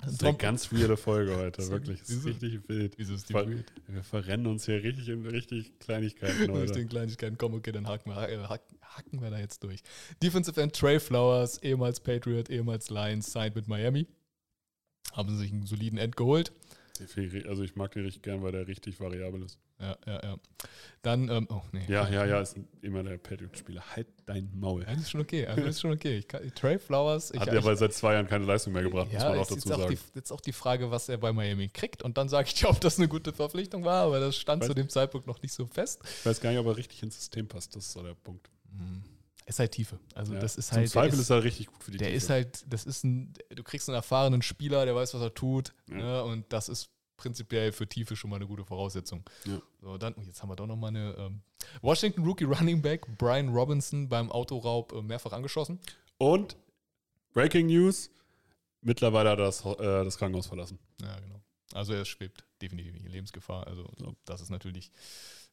Das 0.00 0.12
ist 0.12 0.24
eine 0.24 0.36
ganz 0.36 0.70
weirde 0.72 0.96
Folge 0.96 1.36
heute, 1.36 1.66
wirklich. 1.70 1.98
Das 2.00 2.10
ist 2.10 2.24
wieso? 2.24 2.28
richtig 2.28 2.68
wild. 2.68 2.98
Wieso 2.98 3.14
ist 3.14 3.28
die 3.28 3.32
Voll- 3.32 3.50
weird? 3.56 3.72
Wir 3.88 4.04
verrennen 4.04 4.46
uns 4.46 4.66
hier 4.66 4.80
richtig 4.84 5.08
in 5.08 5.26
richtig 5.26 5.76
Kleinigkeiten 5.80 6.38
Mit 6.46 6.50
heute. 6.52 6.72
den 6.72 6.88
Kleinigkeiten 6.88 7.36
kommen, 7.36 7.56
okay, 7.56 7.72
dann 7.72 7.88
haken 7.88 8.10
wir, 8.10 8.28
äh, 8.28 8.38
haken, 8.44 8.76
haken 8.82 9.20
wir 9.22 9.30
da 9.30 9.38
jetzt 9.38 9.64
durch. 9.64 9.80
Defensive 10.22 10.60
End 10.60 10.72
Trey 10.76 11.00
Flowers, 11.00 11.58
ehemals 11.64 11.98
Patriot, 11.98 12.48
ehemals 12.48 12.90
Lions, 12.90 13.32
signed 13.32 13.56
mit 13.56 13.66
Miami. 13.66 14.06
Haben 15.12 15.28
sie 15.30 15.36
sich 15.36 15.52
einen 15.52 15.66
soliden 15.66 15.98
End 15.98 16.16
geholt. 16.16 16.52
Also 17.46 17.62
ich 17.62 17.76
mag 17.76 17.92
den 17.92 18.04
richtig 18.04 18.22
gern, 18.22 18.42
weil 18.42 18.52
der 18.52 18.66
richtig 18.66 18.98
variabel 18.98 19.42
ist. 19.42 19.58
Ja, 19.80 19.96
ja, 20.04 20.20
ja. 20.22 20.36
Dann, 21.02 21.28
ähm, 21.28 21.46
oh, 21.48 21.62
nee. 21.70 21.84
Ja, 21.86 22.08
ja, 22.08 22.26
ja, 22.26 22.40
ist 22.40 22.58
immer 22.82 23.04
der 23.04 23.18
Patriot-Spieler. 23.18 23.80
Halt 23.94 24.08
dein 24.26 24.50
Maul. 24.58 24.84
Das 24.84 24.98
ist 24.98 25.10
schon 25.10 25.20
okay. 25.20 25.46
Also 25.46 25.62
ist 25.62 25.80
schon 25.80 25.92
okay. 25.92 26.22
Kann, 26.22 26.52
Trey 26.56 26.80
Flowers, 26.80 27.30
ich, 27.30 27.38
Hat 27.38 27.52
ich, 27.52 27.58
aber 27.58 27.76
seit 27.76 27.92
zwei 27.92 28.14
Jahren 28.14 28.26
keine 28.26 28.44
Leistung 28.44 28.72
mehr 28.72 28.82
gebracht, 28.82 29.12
muss 29.12 29.22
ja, 29.22 29.28
man 29.28 29.38
auch 29.38 29.46
dazu 29.46 29.72
auch, 29.72 29.78
sagen. 29.78 29.94
die, 29.94 30.18
jetzt 30.18 30.32
auch 30.32 30.40
die 30.40 30.52
Frage, 30.52 30.90
was 30.90 31.08
er 31.08 31.18
bei 31.18 31.32
Miami 31.32 31.68
kriegt. 31.68 32.02
Und 32.02 32.18
dann 32.18 32.28
sage 32.28 32.48
ich 32.48 32.54
dir, 32.54 32.68
ob 32.68 32.80
das 32.80 32.98
eine 32.98 33.06
gute 33.06 33.32
Verpflichtung 33.32 33.84
war, 33.84 34.06
aber 34.06 34.18
das 34.18 34.36
stand 34.36 34.64
Weiß- 34.64 34.66
zu 34.66 34.74
dem 34.74 34.88
Zeitpunkt 34.88 35.28
noch 35.28 35.40
nicht 35.40 35.52
so 35.54 35.66
fest. 35.66 36.02
Ich 36.02 36.26
weiß 36.26 36.40
gar 36.40 36.50
nicht, 36.50 36.58
ob 36.58 36.66
er 36.66 36.76
richtig 36.76 37.00
ins 37.04 37.14
System 37.14 37.46
passt. 37.46 37.76
Das 37.76 37.86
ist 37.86 37.92
so 37.92 38.02
der 38.02 38.14
Punkt. 38.14 38.50
Es 38.74 39.17
ist 39.48 39.58
halt 39.58 39.72
Tiefe. 39.72 39.98
Also 40.14 40.34
Ja. 40.34 40.40
das 40.40 40.56
ist 40.56 40.68
Zum 40.68 40.76
halt. 40.76 40.86
der 40.86 40.90
Zweifel 40.92 41.18
ist, 41.18 41.30
er 41.30 41.42
richtig 41.44 41.66
gut 41.66 41.82
für 41.82 41.90
die 41.90 41.98
Der 41.98 42.08
Tiefe. 42.08 42.16
ist 42.16 42.30
halt, 42.30 42.64
das 42.72 42.84
ist 42.84 43.04
ein, 43.04 43.32
du 43.54 43.62
kriegst 43.62 43.88
einen 43.88 43.96
erfahrenen 43.96 44.42
Spieler, 44.42 44.84
der 44.84 44.94
weiß, 44.94 45.14
was 45.14 45.22
er 45.22 45.34
tut. 45.34 45.72
Ja. 45.88 45.96
Ne, 45.96 46.24
und 46.24 46.52
das 46.52 46.68
ist 46.68 46.90
prinzipiell 47.16 47.72
für 47.72 47.88
Tiefe 47.88 48.14
schon 48.14 48.30
mal 48.30 48.36
eine 48.36 48.46
gute 48.46 48.64
Voraussetzung. 48.64 49.24
Ja. 49.44 49.60
So, 49.80 49.98
dann, 49.98 50.14
oh, 50.16 50.22
jetzt 50.22 50.40
haben 50.42 50.48
wir 50.50 50.56
doch 50.56 50.66
noch 50.66 50.76
mal 50.76 50.88
eine 50.88 51.14
ähm, 51.18 51.42
Washington 51.82 52.24
Rookie 52.24 52.44
Running 52.44 52.80
Back 52.82 53.06
Brian 53.18 53.48
Robinson 53.48 54.08
beim 54.08 54.30
Autoraub 54.30 54.92
äh, 54.92 55.02
mehrfach 55.02 55.32
angeschossen. 55.32 55.80
Und 56.18 56.56
Breaking 57.32 57.66
News: 57.66 58.10
Mittlerweile 58.82 59.30
hat 59.30 59.38
er 59.38 59.46
das, 59.46 59.64
äh, 59.64 59.76
das 60.04 60.16
Krankenhaus 60.18 60.46
verlassen. 60.46 60.78
Ja, 61.02 61.18
genau. 61.20 61.40
Also 61.72 61.92
er 61.92 62.04
schwebt 62.04 62.44
definitiv 62.62 62.94
in 62.96 63.06
Lebensgefahr. 63.06 63.66
Also 63.66 63.90
das 64.24 64.40
ist 64.40 64.50
natürlich 64.50 64.90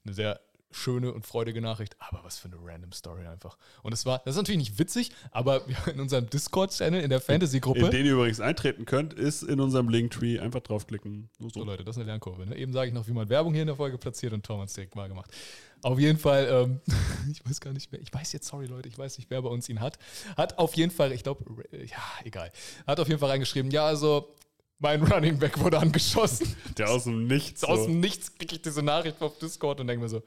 eine 0.04 0.14
sehr 0.14 0.40
schöne 0.72 1.14
und 1.14 1.26
freudige 1.26 1.62
Nachricht, 1.62 1.96
aber 2.00 2.24
was 2.24 2.38
für 2.38 2.48
eine 2.48 2.58
random 2.62 2.92
Story 2.92 3.26
einfach. 3.26 3.58
Und 3.82 3.94
es 3.94 4.06
war, 4.06 4.20
das 4.26 4.36
ist 4.36 4.38
natürlich 4.38 4.60
nicht 4.60 4.80
witzig, 4.80 5.12
aber 5.32 5.62
in 5.88 6.00
unserem 6.00 6.30
Discord-Channel, 6.30 7.02
in 7.02 7.10
der 7.10 7.20
In 7.20 7.26
Fantasy-Gruppe, 7.26 7.90
den 7.90 8.06
ihr 8.06 8.14
übrigens 8.14 8.40
eintreten 8.40 8.86
könnt, 8.86 9.14
ist 9.14 9.44
in 9.44 9.60
unserem 9.60 9.90
Linktree. 9.90 10.40
Einfach 10.40 10.62
draufklicken. 10.62 11.30
So 11.40 11.50
so. 11.50 11.64
Leute, 11.64 11.84
das 11.84 11.96
ist 11.96 12.02
eine 12.02 12.12
Lernkurve. 12.12 12.46
Ne? 12.46 12.58
Eben 12.58 12.74
sage 12.74 12.90
ich 12.90 12.94
noch, 12.94 13.08
wie 13.08 13.14
man 13.14 13.30
Werbung 13.30 13.54
hier 13.54 13.64
in 13.64 13.68
der 13.68 13.76
Folge 13.76 13.98
platziert 13.98 14.34
und 14.34 14.46
Tom 14.46 14.60
hat 14.60 14.68
es 14.68 14.74
direkt 14.74 14.96
mal 14.96 15.08
gemacht. 15.08 15.32
Auf 15.82 16.00
jeden 16.00 16.18
Fall, 16.18 16.48
ähm, 16.50 16.82
ich 17.32 17.46
weiß 17.46 17.62
gar 17.62 17.72
nicht 17.72 17.92
mehr, 17.92 18.02
ich 18.02 18.14
weiß 18.14 18.34
jetzt, 18.34 18.48
sorry 18.48 18.66
Leute, 18.66 18.90
ich 18.90 18.98
weiß 18.98 19.18
nicht, 19.18 19.30
wer 19.30 19.42
bei 19.42 19.50
uns 19.50 19.70
ihn 19.70 19.80
hat. 19.80 19.98
Hat 20.36 20.58
auf 20.58 20.74
jeden 20.76 20.92
Fall, 20.92 21.12
ich 21.12 21.24
glaube, 21.24 21.46
ja, 21.72 22.04
egal. 22.24 22.52
Hat 22.88 23.00
auf 23.00 23.08
jeden 23.08 23.20
Fall 23.20 23.30
reingeschrieben, 23.30 23.72
ja, 23.72 23.86
also 23.86 24.36
mein 24.80 25.02
Running 25.04 25.40
Back 25.40 25.60
wurde 25.60 25.80
angeschossen. 25.80 26.56
Der 26.78 26.90
aus 26.90 27.06
dem 27.06 27.28
Nichts. 27.28 27.62
So. 27.62 27.68
Aus 27.68 27.86
dem 27.86 28.00
Nichts 28.00 28.36
kriege 28.36 28.56
ich 28.56 28.62
diese 28.62 28.84
Nachricht 28.84 29.22
auf 29.22 29.38
Discord 29.38 29.80
und 29.80 29.88
denke 29.88 30.04
mir 30.04 30.10
so, 30.10 30.22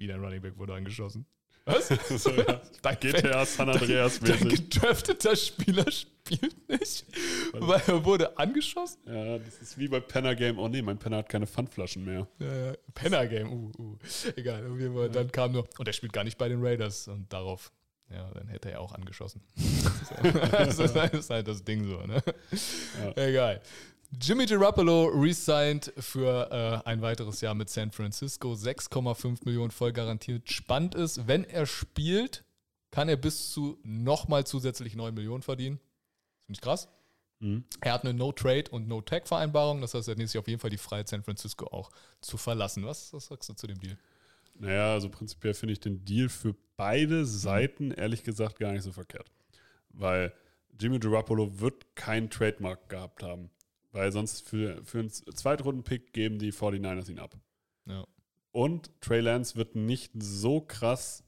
wie 0.00 0.06
dein 0.06 0.20
Running 0.20 0.40
Back 0.40 0.58
wurde 0.58 0.74
angeschossen. 0.74 1.26
Was? 1.66 1.88
so, 2.22 2.30
ja. 2.30 2.60
Dein 2.82 2.98
GTA 2.98 3.44
San 3.44 3.68
Andreas 3.68 4.18
Dein 4.18 4.42
mäßig. 4.44 4.70
gedrafteter 4.70 5.36
Spieler 5.36 5.90
spielt 5.92 6.68
nicht, 6.68 7.04
weil 7.52 7.82
er 7.86 8.04
wurde 8.04 8.38
angeschossen? 8.38 8.98
Ja, 9.06 9.38
das 9.38 9.60
ist 9.60 9.78
wie 9.78 9.86
bei 9.86 10.00
Penner 10.00 10.34
Game. 10.34 10.58
Oh 10.58 10.68
nee, 10.68 10.80
mein 10.80 10.98
Penner 10.98 11.18
hat 11.18 11.28
keine 11.28 11.46
Pfandflaschen 11.46 12.04
mehr. 12.04 12.26
Ja, 12.38 12.66
ja. 12.66 12.72
Penner 12.94 13.26
Game, 13.26 13.52
uh, 13.52 13.70
uh. 13.78 13.98
Egal, 14.36 14.66
auf 14.66 14.78
jeden 14.78 14.94
Fall. 14.94 15.10
Dann 15.10 15.30
kam 15.30 15.52
nur, 15.52 15.68
und 15.78 15.86
er 15.86 15.92
spielt 15.92 16.14
gar 16.14 16.24
nicht 16.24 16.38
bei 16.38 16.48
den 16.48 16.64
Raiders 16.64 17.08
und 17.08 17.30
darauf, 17.30 17.70
ja, 18.08 18.30
dann 18.32 18.48
hätte 18.48 18.70
er 18.70 18.80
auch 18.80 18.92
angeschossen. 18.92 19.42
das, 20.50 20.78
ist, 20.78 20.96
das 20.96 21.12
ist 21.12 21.30
halt 21.30 21.46
das 21.46 21.62
Ding 21.62 21.84
so, 21.84 21.98
ne? 22.06 22.22
Ja. 23.04 23.22
Egal. 23.22 23.60
Jimmy 24.18 24.44
Garoppolo 24.44 25.06
resigned 25.06 25.92
für 25.96 26.50
äh, 26.50 26.88
ein 26.88 27.00
weiteres 27.00 27.40
Jahr 27.40 27.54
mit 27.54 27.70
San 27.70 27.92
Francisco. 27.92 28.52
6,5 28.52 29.44
Millionen 29.44 29.70
voll 29.70 29.92
garantiert. 29.92 30.50
Spannend 30.50 30.96
ist, 30.96 31.28
wenn 31.28 31.44
er 31.44 31.64
spielt, 31.64 32.44
kann 32.90 33.08
er 33.08 33.16
bis 33.16 33.52
zu 33.52 33.78
nochmal 33.84 34.44
zusätzlich 34.44 34.96
9 34.96 35.14
Millionen 35.14 35.42
verdienen. 35.42 35.78
Finde 36.40 36.58
ich 36.58 36.60
krass. 36.60 36.88
Mhm. 37.38 37.64
Er 37.80 37.92
hat 37.92 38.04
eine 38.04 38.12
No-Trade- 38.12 38.70
und 38.72 38.88
No-Tag-Vereinbarung. 38.88 39.80
Das 39.80 39.94
heißt, 39.94 40.08
er 40.08 40.16
hat 40.16 40.28
sich 40.28 40.38
auf 40.38 40.48
jeden 40.48 40.60
Fall 40.60 40.70
die 40.70 40.78
Freiheit, 40.78 41.08
San 41.08 41.22
Francisco 41.22 41.66
auch 41.66 41.90
zu 42.20 42.36
verlassen. 42.36 42.84
Was, 42.84 43.12
was 43.12 43.26
sagst 43.26 43.48
du 43.48 43.54
zu 43.54 43.68
dem 43.68 43.78
Deal? 43.78 43.96
Naja, 44.58 44.92
also 44.92 45.08
prinzipiell 45.08 45.54
finde 45.54 45.72
ich 45.72 45.80
den 45.80 46.04
Deal 46.04 46.28
für 46.28 46.56
beide 46.76 47.24
Seiten 47.24 47.92
ehrlich 47.92 48.24
gesagt 48.24 48.58
gar 48.58 48.72
nicht 48.72 48.82
so 48.82 48.90
verkehrt. 48.90 49.30
Weil 49.90 50.32
Jimmy 50.80 50.98
Garoppolo 50.98 51.60
wird 51.60 51.94
keinen 51.94 52.28
Trademark 52.28 52.88
gehabt 52.88 53.22
haben. 53.22 53.50
Weil 53.92 54.12
sonst 54.12 54.46
für, 54.48 54.84
für 54.84 55.00
einen 55.00 55.10
Zweitrunden-Pick 55.10 56.12
geben 56.12 56.38
die 56.38 56.52
49ers 56.52 57.10
ihn 57.10 57.18
ab. 57.18 57.36
Ja. 57.86 58.04
Und 58.52 58.90
Trey 59.00 59.20
Lance 59.20 59.56
wird 59.56 59.74
nicht 59.74 60.12
so 60.16 60.60
krass 60.60 61.24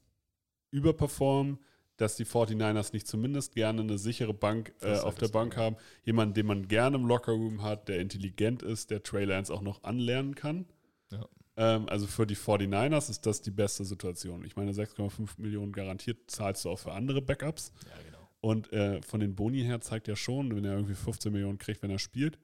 überperformen, 0.71 1.59
dass 1.97 2.15
die 2.15 2.25
49ers 2.25 2.93
nicht 2.93 3.07
zumindest 3.07 3.53
gerne 3.53 3.81
eine 3.81 3.97
sichere 3.97 4.33
Bank 4.33 4.73
äh, 4.81 4.97
auf 4.97 5.15
der 5.15 5.27
Bank 5.27 5.55
haben. 5.55 5.75
Jemanden, 6.03 6.33
den 6.33 6.47
man 6.47 6.67
gerne 6.67 6.97
im 6.97 7.05
Lockerroom 7.05 7.61
hat, 7.61 7.87
der 7.87 7.99
intelligent 7.99 8.63
ist, 8.63 8.89
der 8.89 9.03
Trey 9.03 9.25
Lance 9.25 9.53
auch 9.53 9.61
noch 9.61 9.83
anlernen 9.83 10.35
kann. 10.35 10.65
Ja. 11.11 11.27
Ähm, 11.55 11.87
also 11.87 12.07
für 12.07 12.25
die 12.25 12.35
49ers 12.35 13.09
ist 13.09 13.25
das 13.25 13.41
die 13.41 13.51
beste 13.51 13.85
Situation. 13.85 14.43
Ich 14.43 14.55
meine, 14.55 14.71
6,5 14.71 15.29
Millionen 15.37 15.71
garantiert 15.71 16.31
zahlst 16.31 16.65
du 16.65 16.71
auch 16.71 16.79
für 16.79 16.93
andere 16.93 17.21
Backups. 17.21 17.71
Ja, 17.85 18.03
genau. 18.03 18.29
Und 18.41 18.73
äh, 18.73 19.01
von 19.01 19.19
den 19.19 19.35
Boni 19.35 19.63
her 19.63 19.79
zeigt 19.79 20.07
er 20.07 20.15
schon, 20.15 20.55
wenn 20.55 20.65
er 20.65 20.73
irgendwie 20.73 20.95
15 20.95 21.31
Millionen 21.31 21.59
kriegt, 21.59 21.83
wenn 21.83 21.91
er 21.91 21.99
spielt, 21.99 22.39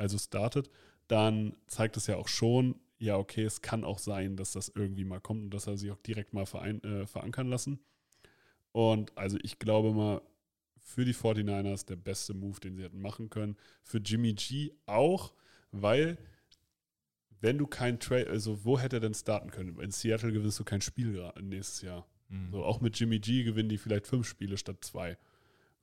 also 0.00 0.18
startet, 0.18 0.70
dann 1.08 1.54
zeigt 1.66 1.96
es 1.96 2.06
ja 2.06 2.16
auch 2.16 2.28
schon, 2.28 2.76
ja, 2.98 3.16
okay, 3.16 3.44
es 3.44 3.62
kann 3.62 3.84
auch 3.84 3.98
sein, 3.98 4.36
dass 4.36 4.52
das 4.52 4.68
irgendwie 4.74 5.04
mal 5.04 5.20
kommt 5.20 5.44
und 5.44 5.54
dass 5.54 5.66
er 5.66 5.76
sich 5.76 5.90
auch 5.90 5.98
direkt 5.98 6.34
mal 6.34 6.46
verein, 6.46 6.82
äh, 6.82 7.06
verankern 7.06 7.48
lassen. 7.48 7.80
Und 8.72 9.16
also 9.16 9.38
ich 9.42 9.58
glaube 9.58 9.92
mal, 9.92 10.22
für 10.78 11.04
die 11.04 11.14
49ers 11.14 11.86
der 11.86 11.96
beste 11.96 12.34
Move, 12.34 12.58
den 12.60 12.76
sie 12.76 12.82
hätten 12.82 13.00
machen 13.00 13.30
können. 13.30 13.56
Für 13.82 13.98
Jimmy 13.98 14.34
G 14.34 14.72
auch, 14.86 15.32
weil 15.70 16.18
wenn 17.40 17.58
du 17.58 17.66
kein 17.66 18.00
Trade, 18.00 18.28
also 18.28 18.64
wo 18.64 18.78
hätte 18.78 18.96
er 18.96 19.00
denn 19.00 19.14
starten 19.14 19.50
können? 19.50 19.78
In 19.80 19.90
Seattle 19.90 20.32
gewinnst 20.32 20.58
du 20.58 20.64
kein 20.64 20.80
Spiel 20.80 21.32
nächstes 21.40 21.82
Jahr. 21.82 22.06
Mhm. 22.28 22.50
So, 22.50 22.64
auch 22.64 22.80
mit 22.80 22.98
Jimmy 22.98 23.18
G 23.18 23.44
gewinnen 23.44 23.68
die 23.68 23.78
vielleicht 23.78 24.06
fünf 24.06 24.28
Spiele 24.28 24.56
statt 24.56 24.78
zwei. 24.82 25.16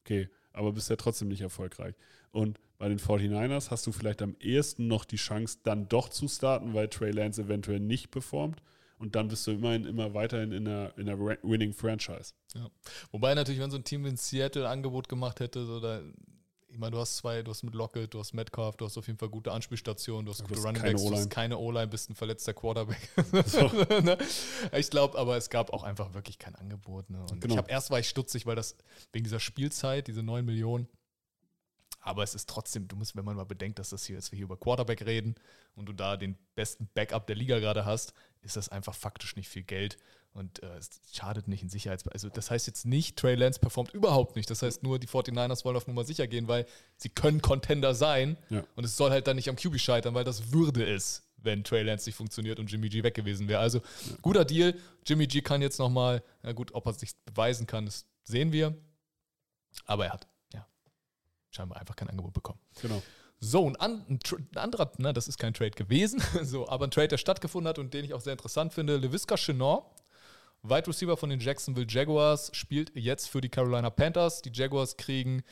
Okay, 0.01 0.29
aber 0.57 0.73
bist 0.73 0.89
ja 0.89 0.95
trotzdem 0.95 1.27
nicht 1.27 1.41
erfolgreich. 1.41 1.95
Und 2.31 2.59
bei 2.77 2.89
den 2.89 2.99
49ers 2.99 3.71
hast 3.71 3.87
du 3.87 3.91
vielleicht 3.91 4.21
am 4.21 4.35
ehesten 4.39 4.87
noch 4.87 5.05
die 5.05 5.15
Chance, 5.15 5.59
dann 5.63 5.87
doch 5.87 6.09
zu 6.09 6.27
starten, 6.27 6.73
weil 6.73 6.87
Trey 6.89 7.11
Lance 7.11 7.41
eventuell 7.41 7.79
nicht 7.79 8.11
performt. 8.11 8.61
Und 8.99 9.15
dann 9.15 9.27
bist 9.27 9.45
du 9.45 9.51
immerhin 9.51 9.85
immer 9.85 10.15
weiterhin 10.15 10.51
in 10.51 10.67
einer, 10.67 10.97
in 10.97 11.07
einer 11.07 11.19
Winning 11.19 11.73
Franchise. 11.73 12.33
Wobei 13.11 13.35
natürlich, 13.35 13.61
wenn 13.61 13.69
so 13.69 13.77
ein 13.77 13.83
Team 13.83 14.05
in 14.07 14.17
Seattle 14.17 14.67
Angebot 14.67 15.07
gemacht 15.07 15.39
hätte, 15.39 15.65
so 15.65 15.79
da, 15.79 16.01
ich 16.69 16.77
meine, 16.77 16.91
du 16.91 16.99
hast 16.99 17.17
zwei, 17.17 17.41
du 17.43 17.51
hast 17.51 17.63
mit 17.63 17.73
Lockett, 17.73 18.13
du 18.13 18.19
hast 18.19 18.33
Metcalf, 18.33 18.75
du 18.75 18.85
hast 18.85 18.97
auf 18.97 19.07
jeden 19.07 19.17
Fall 19.17 19.29
gute 19.29 19.51
Anspielstationen, 19.51 20.25
du 20.25 20.31
hast 20.31 20.41
gute 20.41 20.53
du 20.53 20.59
hast 20.59 20.65
Running 20.65 20.81
keine 20.81 20.93
Backs, 20.93 21.05
du 21.05 21.15
hast 21.15 21.29
keine 21.29 21.57
O-Line, 21.57 21.87
bist 21.87 22.09
ein 22.09 22.15
verletzter 22.15 22.53
Quarterback. 22.53 23.09
So. 23.45 23.67
Ne? 24.01 24.17
ich 24.73 24.89
glaube, 24.89 25.17
aber 25.17 25.37
es 25.37 25.49
gab 25.49 25.71
auch 25.71 25.83
einfach 25.83 26.13
wirklich 26.13 26.37
kein 26.39 26.55
Angebot. 26.55 27.09
Ne? 27.09 27.21
Und 27.21 27.41
Genau. 27.41 27.53
ich 27.53 27.57
habe 27.57 27.69
erst 27.69 27.89
war 27.89 27.99
ich 27.99 28.09
stutzig, 28.09 28.45
weil 28.45 28.55
das 28.55 28.75
wegen 29.13 29.23
dieser 29.23 29.39
Spielzeit, 29.39 30.07
diese 30.07 30.23
9 30.23 30.45
Millionen. 30.45 30.87
Aber 32.01 32.23
es 32.23 32.35
ist 32.35 32.47
trotzdem, 32.49 32.87
du 32.87 32.95
musst, 32.95 33.15
wenn 33.15 33.25
man 33.25 33.35
mal 33.35 33.45
bedenkt, 33.45 33.79
dass 33.79 33.89
das 33.89 34.05
hier, 34.05 34.15
dass 34.17 34.31
wir 34.31 34.37
hier 34.37 34.45
über 34.45 34.57
Quarterback 34.57 35.05
reden 35.05 35.35
und 35.75 35.87
du 35.87 35.93
da 35.93 36.15
den 36.15 36.37
besten 36.55 36.89
Backup 36.93 37.27
der 37.27 37.35
Liga 37.35 37.59
gerade 37.59 37.85
hast, 37.85 38.13
ist 38.41 38.55
das 38.55 38.69
einfach 38.69 38.93
faktisch 38.95 39.35
nicht 39.35 39.49
viel 39.49 39.63
Geld 39.63 39.97
und 40.37 40.61
äh, 40.61 40.77
es 40.77 40.89
schadet 41.11 41.47
nicht 41.47 41.63
in 41.63 41.69
Sicherheits. 41.69 42.07
Also 42.07 42.29
das 42.29 42.51
heißt 42.51 42.67
jetzt 42.67 42.85
nicht, 42.85 43.17
Trey 43.17 43.35
Lance 43.35 43.59
performt 43.59 43.93
überhaupt 43.93 44.35
nicht. 44.35 44.49
Das 44.49 44.61
heißt 44.61 44.83
nur, 44.83 44.99
die 44.99 45.07
49ers 45.07 45.65
wollen 45.65 45.75
auf 45.75 45.87
Nummer 45.87 46.03
sicher 46.05 46.27
gehen, 46.27 46.47
weil 46.47 46.65
sie 46.95 47.09
können 47.09 47.41
Contender 47.41 47.95
sein 47.95 48.37
Ja. 48.49 48.63
und 48.75 48.83
es 48.83 48.95
soll 48.95 49.09
halt 49.09 49.27
dann 49.27 49.35
nicht 49.35 49.49
am 49.49 49.55
QB 49.55 49.79
scheitern, 49.79 50.13
weil 50.13 50.23
das 50.23 50.51
würde 50.51 50.85
es, 50.85 51.23
wenn 51.37 51.63
Trey 51.63 51.81
Lance 51.83 52.07
nicht 52.07 52.15
funktioniert 52.15 52.59
und 52.59 52.71
Jimmy 52.71 52.87
G 52.89 53.01
weg 53.03 53.15
gewesen 53.15 53.47
wäre. 53.47 53.59
Also 53.59 53.81
guter 54.21 54.45
Deal. 54.45 54.75
Jimmy 55.05 55.25
G 55.27 55.41
kann 55.41 55.61
jetzt 55.61 55.79
nochmal, 55.79 56.23
na 56.43 56.51
gut, 56.51 56.73
ob 56.73 56.85
er 56.85 56.93
sich 56.93 57.11
beweisen 57.25 57.65
kann, 57.65 57.85
das 57.85 58.05
sehen 58.23 58.51
wir. 58.51 58.75
Aber 59.85 60.05
er 60.05 60.13
hat, 60.13 60.27
ja, 60.53 60.67
scheinbar 61.51 61.79
einfach 61.79 61.95
kein 61.95 62.09
Angebot 62.09 62.33
bekommen. 62.33 62.59
Genau. 62.81 63.01
So, 63.39 63.67
ein, 63.67 63.75
an, 63.75 64.03
ein, 64.09 64.19
ein 64.51 64.57
anderer, 64.57 64.91
na, 64.97 65.13
das 65.13 65.27
ist 65.27 65.37
kein 65.37 65.53
Trade 65.53 65.71
gewesen, 65.71 66.21
so, 66.43 66.67
aber 66.69 66.85
ein 66.87 66.91
Trade, 66.91 67.09
der 67.09 67.17
stattgefunden 67.17 67.67
hat 67.69 67.77
und 67.79 67.93
den 67.93 68.03
ich 68.05 68.13
auch 68.13 68.21
sehr 68.21 68.33
interessant 68.33 68.73
finde. 68.73 68.97
LeVisca 68.97 69.35
Chenor, 69.35 69.93
Wide 70.69 70.87
Receiver 70.87 71.17
von 71.17 71.29
den 71.29 71.39
Jacksonville 71.39 71.87
Jaguars, 71.89 72.49
spielt 72.53 72.95
jetzt 72.95 73.29
für 73.29 73.41
die 73.41 73.49
Carolina 73.49 73.89
Panthers. 73.89 74.41
Die 74.41 74.51
Jaguars 74.53 74.97
kriegen 74.97 75.43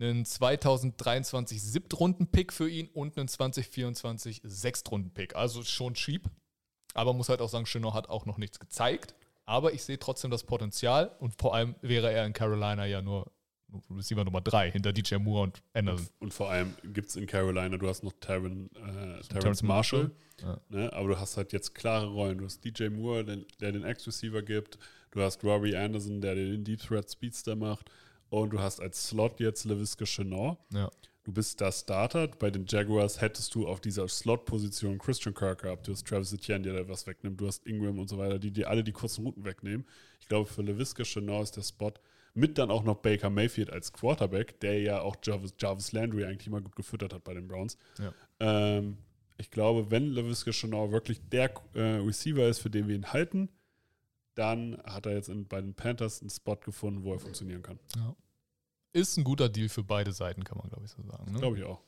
einen 0.00 0.24
2023 0.24 1.62
Siebtrunden-Pick 1.62 2.52
für 2.52 2.68
ihn 2.68 2.88
und 2.88 3.16
einen 3.16 3.28
2024 3.28 4.40
Sechstrunden-Pick. 4.44 5.36
Also 5.36 5.62
schon 5.62 5.94
cheap. 5.94 6.28
Aber 6.94 7.12
muss 7.12 7.28
halt 7.28 7.40
auch 7.40 7.48
sagen, 7.48 7.64
Chenor 7.64 7.94
hat 7.94 8.08
auch 8.08 8.26
noch 8.26 8.38
nichts 8.38 8.58
gezeigt. 8.58 9.14
Aber 9.44 9.72
ich 9.72 9.82
sehe 9.82 9.98
trotzdem 9.98 10.30
das 10.30 10.44
Potenzial 10.44 11.14
und 11.18 11.34
vor 11.38 11.54
allem 11.54 11.74
wäre 11.80 12.12
er 12.12 12.26
in 12.26 12.32
Carolina 12.32 12.86
ja 12.86 13.02
nur 13.02 13.30
Receiver 13.90 14.24
Nummer 14.24 14.40
3 14.40 14.70
hinter 14.70 14.92
DJ 14.92 15.16
Moore 15.16 15.44
und 15.44 15.62
Anderson. 15.74 16.08
Und 16.20 16.34
vor 16.34 16.50
allem 16.50 16.74
gibt 16.92 17.08
es 17.08 17.16
in 17.16 17.26
Carolina, 17.26 17.76
du 17.76 17.88
hast 17.88 18.02
noch 18.02 18.12
Taron, 18.20 18.70
äh, 18.76 19.20
Terrence 19.28 19.62
Marshall, 19.62 20.10
Marshall. 20.42 20.60
ne? 20.68 20.92
aber 20.92 21.08
du 21.08 21.18
hast 21.18 21.36
halt 21.36 21.52
jetzt 21.52 21.74
klare 21.74 22.06
Rollen. 22.06 22.38
Du 22.38 22.44
hast 22.44 22.64
DJ 22.64 22.88
Moore, 22.88 23.24
der, 23.24 23.38
der 23.60 23.72
den 23.72 23.84
Ex-Receiver 23.84 24.42
gibt. 24.42 24.78
Du 25.10 25.20
hast 25.20 25.44
Robbie 25.44 25.76
Anderson, 25.76 26.20
der 26.20 26.34
den 26.34 26.64
Deep 26.64 26.80
Threat 26.80 27.10
Speedster 27.10 27.56
macht. 27.56 27.90
Und 28.30 28.50
du 28.50 28.60
hast 28.60 28.80
als 28.80 29.08
Slot 29.08 29.40
jetzt 29.40 29.64
LaVisca 29.64 30.06
Chenor. 30.06 30.58
Ja. 30.72 30.90
Du 31.24 31.32
bist 31.32 31.60
da 31.60 31.70
Starter. 31.70 32.28
Bei 32.28 32.50
den 32.50 32.64
Jaguars 32.66 33.20
hättest 33.20 33.54
du 33.54 33.68
auf 33.68 33.80
dieser 33.80 34.08
Slot-Position 34.08 34.98
Christian 34.98 35.34
Kirk 35.34 35.62
gehabt. 35.62 35.86
Du 35.86 35.92
hast 35.92 36.06
Travis 36.06 36.32
Etienne, 36.32 36.64
der 36.64 36.72
da 36.72 36.88
was 36.88 37.06
wegnimmt. 37.06 37.40
Du 37.40 37.46
hast 37.46 37.64
Ingram 37.66 37.98
und 37.98 38.08
so 38.08 38.18
weiter, 38.18 38.38
die 38.38 38.50
dir 38.50 38.68
alle 38.68 38.82
die 38.82 38.92
kurzen 38.92 39.24
Routen 39.24 39.44
wegnehmen. 39.44 39.86
Ich 40.18 40.28
glaube, 40.28 40.48
für 40.48 40.62
LaVisca 40.62 41.04
Chenor 41.04 41.42
ist 41.42 41.56
der 41.56 41.62
Spot 41.62 41.92
mit 42.34 42.58
dann 42.58 42.70
auch 42.70 42.82
noch 42.82 42.96
Baker 42.96 43.30
Mayfield 43.30 43.70
als 43.70 43.92
Quarterback, 43.92 44.60
der 44.60 44.80
ja 44.80 45.00
auch 45.00 45.16
Jarvis, 45.22 45.54
Jarvis 45.58 45.92
Landry 45.92 46.24
eigentlich 46.24 46.46
immer 46.46 46.60
gut 46.60 46.76
gefüttert 46.76 47.12
hat 47.12 47.24
bei 47.24 47.34
den 47.34 47.46
Browns. 47.46 47.76
Ja. 47.98 48.12
Ähm, 48.40 48.98
ich 49.38 49.50
glaube, 49.50 49.90
wenn 49.90 50.06
LaVisca 50.12 50.52
Chenor 50.52 50.92
wirklich 50.92 51.20
der 51.30 51.52
äh, 51.74 51.80
Receiver 51.80 52.46
ist, 52.46 52.60
für 52.60 52.70
den 52.70 52.88
wir 52.88 52.94
ihn 52.94 53.12
halten, 53.12 53.48
dann 54.34 54.80
hat 54.84 55.06
er 55.06 55.12
jetzt 55.12 55.28
in, 55.28 55.46
bei 55.46 55.60
den 55.60 55.74
Panthers 55.74 56.20
einen 56.20 56.30
Spot 56.30 56.56
gefunden, 56.56 57.04
wo 57.04 57.12
er 57.12 57.18
funktionieren 57.18 57.62
kann. 57.62 57.78
Ja. 57.96 58.16
Ist 58.92 59.16
ein 59.16 59.24
guter 59.24 59.48
Deal 59.48 59.68
für 59.68 59.82
beide 59.82 60.12
Seiten, 60.12 60.44
kann 60.44 60.58
man, 60.58 60.68
glaube 60.68 60.84
ich, 60.84 60.90
so 60.90 61.02
sagen. 61.02 61.32
Ne? 61.32 61.38
Glaube 61.38 61.58
ich 61.58 61.64
auch. 61.64 61.80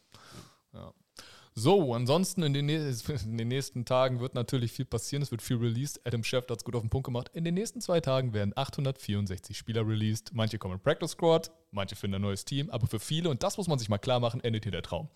So, 1.57 1.95
ansonsten 1.95 2.43
in 2.43 2.53
den, 2.53 2.69
in 2.69 3.39
den 3.39 3.49
nächsten 3.49 3.85
Tagen 3.85 4.19
wird 4.19 4.35
natürlich 4.35 4.73
viel 4.73 4.85
passieren. 4.85 5.23
Es 5.23 5.31
wird 5.31 5.41
viel 5.41 5.57
released. 5.57 6.01
Adam 6.05 6.25
Schefter 6.25 6.53
hat 6.53 6.59
es 6.59 6.65
gut 6.65 6.75
auf 6.75 6.83
den 6.83 6.91
Punkt 6.91 7.05
gemacht. 7.05 7.31
In 7.33 7.45
den 7.45 7.55
nächsten 7.55 7.81
zwei 7.81 8.01
Tagen 8.01 8.33
werden 8.33 8.53
864 8.57 9.57
Spieler 9.57 9.87
released. 9.87 10.33
Manche 10.35 10.59
kommen 10.59 10.75
in 10.75 10.81
Practice 10.81 11.13
Squad, 11.13 11.53
manche 11.71 11.95
finden 11.95 12.17
ein 12.17 12.23
neues 12.23 12.45
Team. 12.45 12.71
Aber 12.71 12.89
für 12.89 12.99
viele, 12.99 13.31
und 13.31 13.45
das 13.45 13.57
muss 13.57 13.69
man 13.69 13.79
sich 13.79 13.89
mal 13.89 13.99
klar 13.99 14.19
machen, 14.19 14.43
endet 14.43 14.65
hier 14.65 14.73
der 14.73 14.83
Traum. 14.83 15.09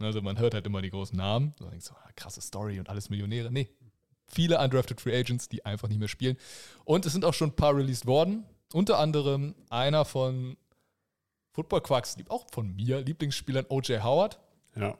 Also 0.00 0.20
man 0.20 0.38
hört 0.38 0.54
halt 0.54 0.66
immer 0.66 0.82
die 0.82 0.90
großen 0.90 1.16
Namen. 1.16 1.54
So 1.58 1.70
denkst 1.70 1.86
du, 1.86 1.94
ah, 1.94 2.10
krasse 2.16 2.40
Story 2.40 2.80
und 2.80 2.88
alles 2.88 3.08
Millionäre. 3.08 3.52
Nee, 3.52 3.70
viele 4.26 4.58
undrafted 4.58 5.00
Free 5.00 5.16
Agents, 5.16 5.48
die 5.48 5.64
einfach 5.64 5.88
nicht 5.88 5.98
mehr 5.98 6.08
spielen. 6.08 6.36
Und 6.84 7.06
es 7.06 7.12
sind 7.12 7.24
auch 7.24 7.32
schon 7.32 7.50
ein 7.50 7.56
paar 7.56 7.76
released 7.76 8.06
worden. 8.06 8.44
Unter 8.72 8.98
anderem 8.98 9.54
einer 9.70 10.04
von 10.04 10.56
Football 11.52 11.80
Quarks, 11.82 12.16
auch 12.28 12.44
von 12.52 12.74
mir, 12.74 13.00
Lieblingsspielern 13.00 13.66
OJ 13.68 14.00
Howard. 14.00 14.40
Ja. 14.74 14.98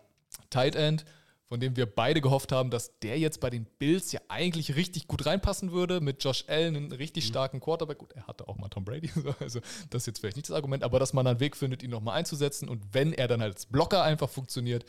Tight 0.50 0.76
End, 0.76 1.04
von 1.46 1.60
dem 1.60 1.76
wir 1.76 1.86
beide 1.86 2.20
gehofft 2.20 2.50
haben, 2.50 2.70
dass 2.70 2.98
der 3.00 3.18
jetzt 3.18 3.40
bei 3.40 3.50
den 3.50 3.66
Bills 3.78 4.10
ja 4.10 4.20
eigentlich 4.28 4.74
richtig 4.74 5.06
gut 5.06 5.26
reinpassen 5.26 5.70
würde, 5.70 6.00
mit 6.00 6.22
Josh 6.24 6.44
Allen, 6.48 6.76
einen 6.76 6.92
richtig 6.92 7.26
starken 7.26 7.60
Quarterback. 7.60 7.98
Gut, 7.98 8.12
er 8.12 8.26
hatte 8.26 8.48
auch 8.48 8.56
mal 8.56 8.68
Tom 8.68 8.84
Brady, 8.84 9.08
so, 9.14 9.34
also 9.38 9.60
das 9.90 10.02
ist 10.02 10.06
jetzt 10.06 10.18
vielleicht 10.18 10.36
nicht 10.36 10.48
das 10.48 10.56
Argument, 10.56 10.82
aber 10.82 10.98
dass 10.98 11.12
man 11.12 11.26
einen 11.26 11.40
Weg 11.40 11.56
findet, 11.56 11.82
ihn 11.82 11.90
nochmal 11.90 12.18
einzusetzen 12.18 12.68
und 12.68 12.82
wenn 12.92 13.12
er 13.12 13.28
dann 13.28 13.40
als 13.40 13.66
Blocker 13.66 14.02
einfach 14.02 14.28
funktioniert, 14.28 14.84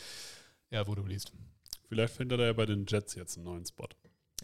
ja, 0.72 0.88
wo 0.88 0.96
du 0.96 1.06
liest. 1.06 1.32
Vielleicht 1.88 2.14
findet 2.14 2.40
er 2.40 2.48
ja 2.48 2.54
bei 2.54 2.66
den 2.66 2.86
Jets 2.88 3.16
jetzt 3.16 3.38
einen 3.38 3.46
neuen 3.46 3.66
Spot. 3.66 3.88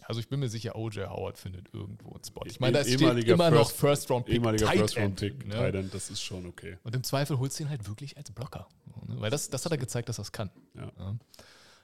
Also 0.06 0.20
ich 0.20 0.28
bin 0.28 0.40
mir 0.40 0.48
sicher, 0.48 0.76
OJ 0.76 1.06
Howard 1.06 1.38
findet 1.38 1.72
irgendwo 1.72 2.12
einen 2.14 2.24
Spot. 2.24 2.42
Ich 2.46 2.60
meine, 2.60 2.78
da 2.78 2.84
steht 2.84 3.00
immer 3.00 3.50
noch 3.50 3.70
First- 3.70 3.76
First 4.06 4.10
Round 4.10 4.26
Pick, 4.26 4.34
Ehemaliger 4.36 4.66
Tight 4.66 4.78
First 4.78 4.96
Round 4.98 5.16
Pick, 5.16 5.46
ne? 5.46 5.54
End, 5.68 5.94
das 5.94 6.10
ist 6.10 6.20
schon 6.22 6.46
okay. 6.46 6.78
Und 6.84 6.94
im 6.94 7.02
Zweifel 7.02 7.38
holst 7.38 7.58
du 7.58 7.64
ihn 7.64 7.70
halt 7.70 7.86
wirklich 7.88 8.16
als 8.16 8.30
Blocker. 8.30 8.68
ne? 9.06 9.20
Weil 9.20 9.30
das, 9.30 9.48
das 9.48 9.64
hat 9.64 9.72
er 9.72 9.78
gezeigt, 9.78 10.08
dass 10.08 10.18
er 10.18 10.22
es 10.22 10.32
kann. 10.32 10.50
Ja. 10.74 10.92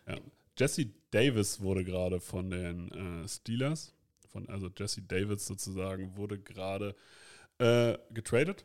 Ja. 0.07 0.17
Jesse 0.59 0.87
Davis 1.11 1.61
wurde 1.61 1.85
gerade 1.85 2.21
von 2.21 2.51
den 2.51 3.23
äh, 3.25 3.29
Steelers, 3.29 3.95
von, 4.29 4.49
also 4.49 4.69
Jesse 4.77 5.01
Davis 5.03 5.47
sozusagen, 5.47 6.17
wurde 6.17 6.39
gerade 6.39 6.95
äh, 7.59 7.97
getradet 8.13 8.65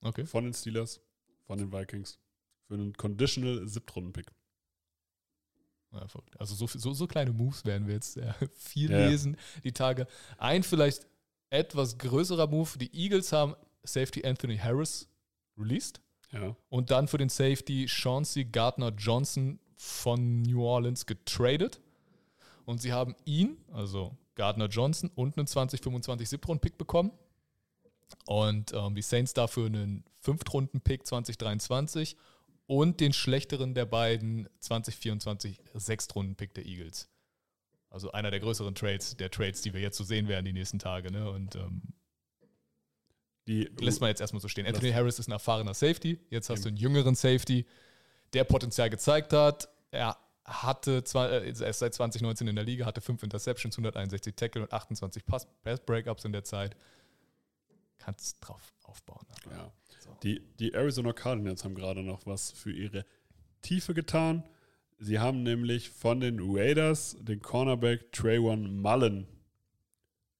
Okay. 0.00 0.24
von 0.26 0.44
den 0.44 0.54
Steelers, 0.54 1.00
von 1.46 1.58
den 1.58 1.72
Vikings 1.72 2.18
für 2.66 2.74
einen 2.74 2.92
Conditional 2.94 3.66
Siebtrunden-Pick. 3.68 4.26
Ja, 5.92 6.08
verrückt. 6.08 6.40
also 6.40 6.54
so, 6.54 6.66
so, 6.66 6.92
so 6.92 7.06
kleine 7.06 7.32
Moves 7.32 7.64
werden 7.64 7.86
wir 7.86 7.94
jetzt 7.94 8.16
äh, 8.16 8.32
viel 8.56 8.90
Ja, 8.90 9.00
ja. 9.00 9.08
lesen 9.08 9.36
die 9.62 9.72
Tage. 9.72 10.06
Ein 10.38 10.62
vielleicht 10.62 11.06
etwas 11.50 11.98
größerer 11.98 12.46
Move. 12.46 12.78
Die 12.78 12.90
Eagles 12.94 13.32
haben 13.32 13.54
Safety 13.84 14.24
Anthony 14.24 14.56
Harris 14.56 15.08
released 15.58 16.00
Ja, 16.30 16.56
und 16.70 16.90
dann 16.90 17.08
für 17.08 17.18
den 17.18 17.28
Safety 17.28 17.86
Chauncey 17.88 18.44
Gardner 18.44 18.90
Johnson 18.96 19.58
von 19.76 20.42
New 20.42 20.64
Orleans 20.64 21.04
getradet. 21.06 21.80
Und 22.64 22.80
sie 22.80 22.92
haben 22.92 23.16
ihn, 23.24 23.58
also 23.72 24.16
Gardner 24.34 24.68
Johnson, 24.68 25.10
und 25.14 25.36
einen 25.36 25.46
2025 25.46 26.28
Siebtrunden-Pick 26.28 26.78
bekommen. 26.78 27.10
Und 28.26 28.72
ähm, 28.72 28.94
die 28.94 29.02
Saints 29.02 29.34
dafür 29.34 29.66
einen 29.66 30.04
Fünftrunden-Pick 30.20 31.06
2023 31.06 32.16
und 32.66 33.00
den 33.00 33.12
schlechteren 33.12 33.74
der 33.74 33.84
beiden 33.86 34.48
2024 34.60 35.60
Sechstrunden-Pick 35.74 36.54
der 36.54 36.64
Eagles. 36.66 37.08
Also 37.90 38.12
einer 38.12 38.30
der 38.30 38.40
größeren 38.40 38.74
Trades, 38.74 39.16
der 39.16 39.30
Trades, 39.30 39.60
die 39.60 39.74
wir 39.74 39.80
jetzt 39.80 39.98
so 39.98 40.04
sehen 40.04 40.26
werden 40.28 40.46
die 40.46 40.52
nächsten 40.54 40.78
Tage. 40.78 41.10
Ne? 41.10 41.30
Und 41.30 41.54
ähm, 41.56 41.82
Die, 43.48 43.64
lässt 43.80 44.00
man 44.00 44.08
jetzt 44.08 44.20
erstmal 44.20 44.40
so 44.40 44.48
stehen. 44.48 44.66
Anthony 44.66 44.92
Harris 44.92 45.18
ist 45.18 45.28
ein 45.28 45.32
erfahrener 45.32 45.74
Safety. 45.74 46.18
Jetzt 46.30 46.48
hast 46.48 46.64
du 46.64 46.68
einen 46.68 46.76
jüngeren 46.78 47.14
Safety, 47.14 47.66
der 48.32 48.44
Potenzial 48.44 48.88
gezeigt 48.88 49.32
hat. 49.32 49.68
Er 49.90 50.16
hatte 50.44 51.04
zwar, 51.04 51.30
äh, 51.30 51.48
er 51.50 51.68
ist 51.68 51.78
seit 51.80 51.92
2019 51.94 52.48
in 52.48 52.56
der 52.56 52.64
Liga, 52.64 52.86
hatte 52.86 53.00
5 53.00 53.22
Interceptions, 53.22 53.76
161 53.76 54.34
Tackle 54.36 54.62
und 54.62 54.72
28 54.72 55.26
Pass, 55.26 55.46
Pass 55.62 55.80
Breakups 55.80 56.24
in 56.24 56.32
der 56.32 56.44
Zeit. 56.44 56.74
Kannst 57.98 58.38
drauf 58.40 58.72
aufbauen. 58.84 59.26
aber- 59.44 59.54
ja. 59.54 59.72
Die, 60.22 60.40
die 60.58 60.72
Arizona 60.74 61.12
Cardinals 61.12 61.64
haben 61.64 61.74
gerade 61.74 62.02
noch 62.02 62.26
was 62.26 62.50
für 62.52 62.72
ihre 62.72 63.04
Tiefe 63.62 63.94
getan. 63.94 64.44
Sie 64.98 65.18
haben 65.18 65.42
nämlich 65.42 65.90
von 65.90 66.20
den 66.20 66.38
Raiders 66.40 67.16
den 67.20 67.40
Cornerback 67.42 68.12
Trayvon 68.12 68.80
Mullen 68.80 69.26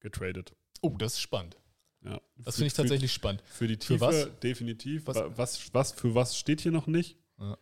getradet. 0.01 0.55
Oh, 0.81 0.91
das 0.99 1.15
ist 1.15 1.21
spannend. 1.21 1.57
Ja. 2.05 2.21
Das 2.37 2.55
Für- 2.57 2.59
finde 2.61 2.67
ich 2.67 2.73
für- 2.73 2.83
tatsächlich 2.83 3.13
spannend. 3.13 3.43
Für 3.47 3.67
die 3.67 3.75
Für 3.75 3.79
Tiefe 3.95 4.01
was? 4.01 4.41
definitiv. 4.41 5.07
Was- 5.07 5.37
Was, 5.37 5.75
was, 5.75 5.93
für 5.93 6.15
was 6.15 6.37
steht 6.37 6.61
hier 6.61 6.73
noch 6.73 6.87
nicht? 6.87 7.17
Ja. 7.39 7.57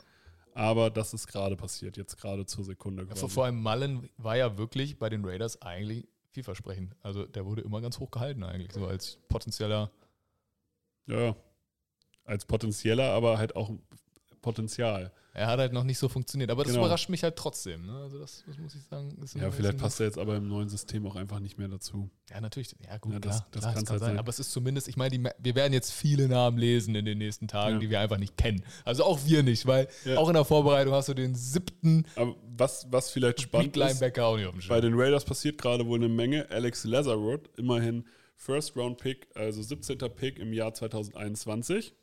Aber 0.55 0.91
das 0.91 1.15
ist 1.15 1.27
gerade 1.27 1.57
passiert, 1.57 1.97
jetzt 1.97 2.17
gerade 2.19 2.45
zur 2.45 2.65
Sekunde. 2.65 3.07
Ja, 3.09 3.15
vor 3.29 3.45
allem 3.45 3.63
Mullen 3.63 4.11
war 4.17 4.37
ja 4.37 4.59
wirklich 4.59 4.99
bei 4.99 5.09
den 5.09 5.25
Raiders 5.25 5.63
eigentlich 5.63 6.09
vielversprechend. 6.31 6.97
Also 7.03 7.25
der 7.25 7.45
wurde 7.47 7.63
immer 7.63 7.81
ganz 7.81 7.99
hoch 7.99 8.11
gehalten 8.11 8.43
eigentlich, 8.43 8.73
so 8.73 8.87
als 8.87 9.19
potenzieller. 9.29 9.91
Ja, 11.07 11.37
als 12.31 12.45
potenzieller, 12.47 13.11
aber 13.13 13.39
halt 13.39 13.57
auch 13.57 13.71
Potenzial. 14.43 15.13
Er 15.33 15.47
hat 15.47 15.61
halt 15.61 15.73
noch 15.73 15.85
nicht 15.85 15.99
so 15.99 16.09
funktioniert, 16.09 16.51
aber 16.51 16.65
das 16.65 16.73
Genau. 16.73 16.87
überrascht 16.87 17.09
mich 17.09 17.23
halt 17.23 17.37
trotzdem. 17.37 17.87
Ne? 17.87 17.93
Also 17.93 18.19
das, 18.19 18.43
das 18.47 18.59
muss 18.59 18.75
ich 18.75 18.83
sagen. 18.83 19.17
ist 19.23 19.35
Ja, 19.37 19.51
vielleicht 19.51 19.77
passt 19.79 20.01
er 20.01 20.07
jetzt 20.07 20.19
aber 20.19 20.35
im 20.37 20.49
neuen 20.49 20.69
System 20.69 21.07
auch 21.07 21.15
einfach 21.15 21.39
nicht 21.41 21.57
mehr 21.59 21.69
dazu. 21.69 22.11
Ja, 22.31 22.41
natürlich. 22.41 22.75
Ja, 22.85 22.97
gut, 22.99 23.13
Ja, 23.13 23.19
das- 23.21 23.37
klar. 23.37 23.49
das 23.53 23.61
klar, 23.61 23.75
kann's 23.75 23.85
kann 23.87 23.93
halt 23.93 24.01
sein. 24.01 24.09
sein. 24.13 24.19
Aber 24.19 24.29
es 24.31 24.39
ist 24.41 24.51
zumindest, 24.51 24.89
ich 24.89 24.97
meine, 24.97 25.17
die, 25.19 25.23
wir 25.39 25.55
werden 25.55 25.73
jetzt 25.73 25.93
viele 25.93 26.27
Namen 26.27 26.57
lesen 26.59 26.95
in 26.97 27.05
den 27.05 27.19
nächsten 27.19 27.47
Tagen, 27.49 27.75
Ja. 27.75 27.79
die 27.81 27.91
wir 27.91 28.01
einfach 28.01 28.19
nicht 28.19 28.37
kennen. 28.37 28.65
Also 28.85 29.05
auch 29.05 29.21
wir 29.25 29.43
nicht, 29.45 29.67
weil 29.67 29.89
Ja. 30.05 30.17
auch 30.17 30.29
in 30.29 30.35
der 30.35 30.45
Vorbereitung 30.45 30.95
hast 30.95 31.09
du 31.11 31.15
den 31.15 31.35
siebten 31.35 32.07
Aber 32.17 32.35
was, 32.57 32.87
was 32.91 33.11
vielleicht 33.11 33.43
spannend 33.43 33.77
ist, 33.77 33.81
Linebacker 34.01 34.25
auch 34.27 34.37
nicht 34.37 34.47
auf 34.47 34.57
dem 34.59 34.67
bei 34.69 34.81
den 34.81 34.95
Raiders 34.99 35.25
passiert 35.25 35.59
gerade 35.59 35.87
wohl 35.87 35.99
eine 35.99 36.09
Menge. 36.09 36.51
Alex 36.51 36.85
Lazarod, 36.85 37.51
immerhin 37.57 38.05
First 38.37 38.75
Round 38.77 38.97
Pick, 38.99 39.29
also 39.37 39.63
17. 39.63 39.99
Pick 40.17 40.39
im 40.41 40.53
Jahr 40.55 40.73
2021. 40.75 41.95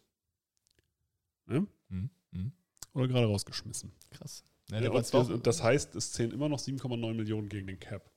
Ne? 1.47 1.65
Hm, 1.89 2.09
hm, 2.31 2.51
Oder 2.93 3.07
gerade 3.07 3.25
rausgeschmissen. 3.27 3.91
krass. 4.11 4.43
Ja, 4.69 4.81
Ja, 4.81 4.89
und 4.91 5.13
wir- 5.13 5.37
das 5.37 5.63
heißt, 5.63 5.95
es 5.95 6.11
zählen 6.11 6.31
immer 6.31 6.49
noch 6.49 6.59
7,9 6.59 7.15
Millionen 7.15 7.47
gegen 7.49 7.67
den 7.67 7.79
Cap. 7.79 8.11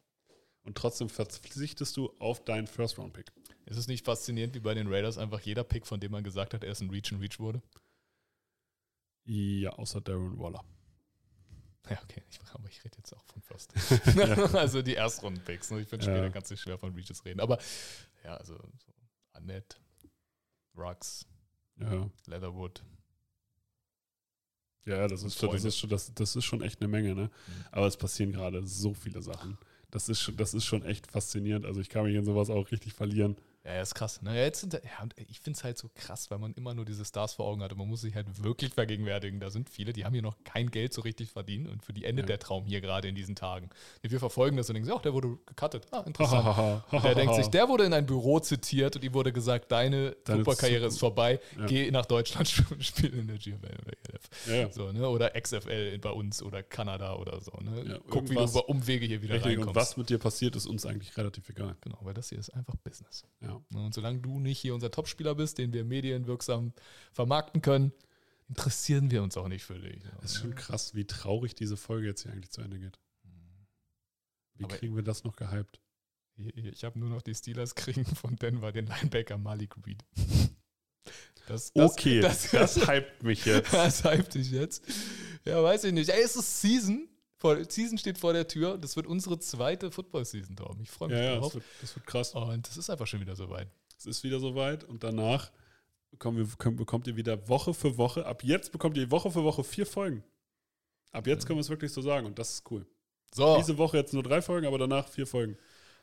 Und 0.63 0.77
trotzdem 0.77 1.09
verzichtest 1.09 1.97
du 1.97 2.11
auf 2.19 2.45
deinen 2.45 2.67
First 2.67 2.99
Round 2.99 3.13
Pick. 3.15 3.33
Ist 3.67 3.77
es 3.79 3.87
nicht 3.87 4.05
faszinierend, 4.05 4.55
wie 4.55 4.61
bei 4.61 4.75
den 4.75 4.89
Raiders 4.93 5.17
einfach 5.17 5.41
jeder 5.41 5.63
Pick, 5.65 5.87
von 5.87 6.01
dem 6.01 6.11
man 6.13 6.25
gesagt 6.25 6.53
hat, 6.55 6.65
er 6.65 6.73
ist 6.73 6.81
ein 6.81 6.91
Reach 6.91 7.13
and 7.13 7.23
Reach 7.23 7.39
wurde? 7.39 7.63
Ja, 9.25 9.71
außer 9.71 10.01
Darren 10.01 10.39
Waller. 10.39 10.65
Ja, 11.89 12.01
okay, 12.03 12.23
ich, 12.29 12.39
aber 12.53 12.69
ich 12.69 12.85
rede 12.85 12.97
jetzt 12.99 13.13
auch 13.15 13.25
von 13.25 13.43
First. 13.43 13.73
also 14.57 14.83
die 14.83 14.95
Erstrunden-Picks. 14.95 15.71
Ne? 15.71 15.81
Ich 15.81 15.89
finde, 15.89 16.07
Ja. 16.07 16.29
später 16.31 16.41
du 16.49 16.57
schwer 16.57 16.79
von 16.79 16.95
Reaches 16.95 17.25
reden. 17.25 17.41
Aber 17.41 17.59
ja, 18.25 18.37
also 18.37 18.55
so 18.57 18.93
Annette, 19.33 19.77
Rux, 20.77 21.27
Ja, 21.77 22.11
Leatherwood. 22.27 22.83
Ja 24.87 25.09
das, 25.09 25.23
ist 25.23 25.39
schon, 25.39 25.51
das, 25.51 25.65
ist 25.65 25.79
schon, 25.79 25.91
das, 25.91 26.13
das 26.15 26.37
ist 26.37 26.45
schon 26.45 26.63
echt 26.63 26.81
eine 26.81 26.89
Menge. 26.89 27.15
Ne? 27.15 27.31
Aber 27.71 27.87
es 27.87 27.97
passieren 27.97 28.33
gerade 28.33 28.67
so 28.67 28.95
viele 28.95 29.23
Sachen. 29.23 29.59
Das 29.91 30.09
ist, 30.09 30.21
schon, 30.21 30.37
das 30.37 30.55
ist 30.55 30.65
schon 30.65 30.85
echt 30.85 31.11
faszinierend. 31.11 31.67
Also 31.67 31.81
ich 31.81 31.89
kann 31.89 32.05
mich 32.05 32.15
in 32.15 32.25
sowas 32.25 32.49
auch 32.51 32.71
richtig 32.71 32.93
verlieren. 32.93 33.37
Ja, 33.63 33.75
ja, 33.75 33.83
ist 33.83 33.95
krass. 33.95 34.23
Naja, 34.23 34.41
jetzt 34.43 34.61
sind, 34.61 34.73
ja, 34.73 34.81
und 35.03 35.15
ich 35.19 35.39
finde 35.41 35.59
es 35.59 35.65
halt 35.65 35.77
so 35.77 35.91
krass, 35.95 36.31
weil 36.31 36.39
man 36.39 36.55
immer 36.55 36.73
nur 36.73 36.87
diese 36.87 37.05
Stars 37.05 37.35
vor 37.35 37.45
Augen 37.47 37.63
hat. 37.63 37.73
Und 37.73 37.79
man 37.79 37.89
muss 37.89 38.01
sich 38.01 38.15
halt 38.15 38.43
wirklich 38.43 38.73
vergegenwärtigen. 38.73 39.39
Da 39.39 39.51
sind 39.51 39.69
viele, 39.69 39.93
die 39.93 40.07
haben 40.07 40.15
hier 40.15 40.23
noch 40.23 40.43
kein 40.45 40.71
Geld 40.71 40.95
so 40.95 41.03
richtig 41.03 41.31
verdient 41.31 41.69
und 41.69 41.83
für 41.85 41.93
die 41.93 42.05
endet 42.07 42.25
Ja. 42.25 42.29
der 42.29 42.39
Traum 42.39 42.65
hier 42.65 42.81
gerade 42.81 43.09
in 43.09 43.15
diesen 43.15 43.37
Tagen. 43.37 43.69
Wir 44.01 44.19
verfolgen 44.19 44.57
das 44.57 44.71
und 44.71 44.75
denken, 44.77 44.91
ach, 44.97 45.03
der 45.03 45.13
wurde 45.13 45.37
gecuttet. 45.45 45.87
Ah, 45.91 46.01
interessant. 46.07 46.85
Und 46.91 47.05
der 47.05 47.15
denkt 47.15 47.35
sich, 47.35 47.49
der 47.49 47.69
wurde 47.69 47.85
in 47.85 47.93
ein 47.93 48.07
Büro 48.07 48.41
zitiert 48.41 48.97
und 48.97 49.05
ihm 49.05 49.13
wurde 49.15 49.33
gesagt, 49.33 49.71
deine, 49.71 50.17
Deine 50.25 50.39
Footballkarriere 50.39 50.87
ist 50.87 50.99
vorbei, 50.99 51.39
Ja. 51.59 51.67
geh 51.67 51.91
nach 51.91 52.07
Deutschland 52.07 52.49
spiel 52.81 53.13
in 53.15 53.27
der 53.27 53.37
GFL 53.37 53.57
oder 53.67 53.93
ELF. 54.49 54.73
So, 54.73 54.91
ne? 54.91 55.07
Oder 55.09 55.31
XFL 55.39 55.99
bei 55.99 56.11
uns 56.11 56.43
oder 56.43 56.63
Kanada 56.63 57.15
oder 57.17 57.41
so. 57.41 57.53
Ne? 57.61 58.01
Guck, 58.09 58.31
wie 58.31 58.35
du 58.37 58.43
über 58.45 58.69
Umwege 58.69 59.05
hier 59.07 59.21
wieder 59.23 59.35
Richtig, 59.35 59.51
reinkommst. 59.51 59.69
und 59.69 59.75
was 59.77 59.97
mit 59.99 60.09
dir 60.09 60.19
passiert, 60.19 60.57
ist 60.57 60.67
uns 60.67 60.87
eigentlich 60.87 61.15
relativ 61.17 61.49
egal. 61.51 61.77
Genau, 61.83 61.99
weil 62.03 62.15
das 62.15 62.31
hier 62.31 62.39
ist 62.39 62.51
einfach 62.51 62.75
Business. 62.77 63.25
Ja. 63.43 63.50
Ne, 63.71 63.81
Und 63.85 63.95
solange 63.95 64.21
du 64.21 64.39
nicht 64.39 64.59
hier 64.59 64.75
unser 64.75 64.91
Topspieler 64.91 65.35
bist, 65.35 65.59
den 65.59 65.73
wir 65.73 65.85
medienwirksam 65.85 66.73
vermarkten 67.13 67.63
können, 67.63 67.93
interessieren 68.49 69.11
wir 69.11 69.23
uns 69.23 69.37
auch 69.37 69.49
nicht 69.49 69.65
für 69.65 69.79
dich. 69.79 70.03
Es 70.23 70.33
ist 70.33 70.41
schon 70.41 70.55
krass, 70.55 70.95
wie 70.95 71.07
traurig 71.07 71.55
diese 71.55 71.77
Folge 71.77 72.09
jetzt 72.09 72.23
hier 72.23 72.33
eigentlich 72.33 72.51
zu 72.51 72.61
Ende 72.61 72.79
geht. 72.79 72.99
Wie 74.55 74.65
Aber- 74.65 74.77
kriegen 74.77 74.95
wir 74.97 75.03
das 75.03 75.25
noch 75.25 75.37
gehypt? 75.37 75.81
Ich, 76.37 76.85
habe 76.85 76.99
nur 76.99 77.11
noch 77.11 77.21
die 77.23 77.35
Steelers 77.35 77.75
kriegen 77.75 78.05
von 78.07 78.37
Denver 78.37 78.73
den 78.73 78.87
Linebacker 78.87 79.37
Malik 79.37 79.75
Reed. 79.87 80.03
Das, 81.47 81.73
Okay, 81.75 82.21
das, 82.21 82.51
das, 82.51 82.75
das, 82.75 82.89
hypt 82.89 83.23
mich 83.23 83.45
jetzt. 83.45 83.73
das 83.73 84.05
hypt 84.05 84.35
dich 84.35 84.51
jetzt. 84.51 84.83
Ja, 85.45 85.63
weiß 85.63 85.85
ich 85.85 85.93
nicht. 85.93 86.09
Ey, 86.11 86.23
es 86.23 86.37
ist 86.37 86.61
Season. 86.61 87.09
Vor, 87.41 87.57
Season 87.65 87.97
steht 87.97 88.19
vor 88.19 88.35
der 88.35 88.47
Tür. 88.47 88.77
Das 88.77 88.97
wird 88.97 89.07
unsere 89.07 89.39
zweite 89.39 89.91
Football-Season, 89.91 90.57
Torben. 90.57 90.83
Ich 90.83 90.91
freue 90.91 91.09
mich 91.09 91.17
Ja, 91.17 91.25
ja, 91.25 91.31
das 91.33 91.41
drauf. 91.41 91.55
wird, 91.55 91.65
das 91.81 91.97
wird 91.97 92.07
krass. 92.07 92.35
Und 92.35 92.69
es 92.69 92.77
ist 92.77 92.91
einfach 92.91 93.07
schon 93.07 93.21
wieder 93.21 93.35
soweit. 93.35 93.69
Es 93.97 94.05
ist 94.05 94.23
wieder 94.23 94.39
soweit 94.39 94.85
und 94.85 95.03
danach 95.03 95.51
wir, 96.11 96.47
bekommt 96.73 97.07
ihr 97.07 97.17
wieder 97.17 97.49
Woche 97.49 97.73
für 97.73 97.97
Woche. 97.97 98.27
Ab 98.27 98.45
jetzt 98.45 98.73
bekommt 98.73 98.97
ihr 98.99 99.11
Woche 99.11 99.31
für 99.31 99.43
Woche 99.43 99.65
vier 99.65 99.87
Folgen. 99.87 100.23
Ab 101.13 101.27
jetzt 101.27 101.47
können 101.47 101.57
wir 101.57 101.63
es 101.63 101.71
wirklich 101.71 101.93
so 101.93 102.03
sagen 102.03 102.27
und 102.27 102.39
das 102.39 102.53
ist 102.55 102.71
cool. 102.71 102.87
So. 103.33 103.57
Diese 103.57 103.79
Woche 103.79 103.97
jetzt 103.97 104.13
nur 104.13 104.23
drei 104.23 104.43
Folgen, 104.43 104.67
aber 104.67 104.79
danach 104.79 105.09
vier 105.09 105.27
Folgen. 105.27 105.57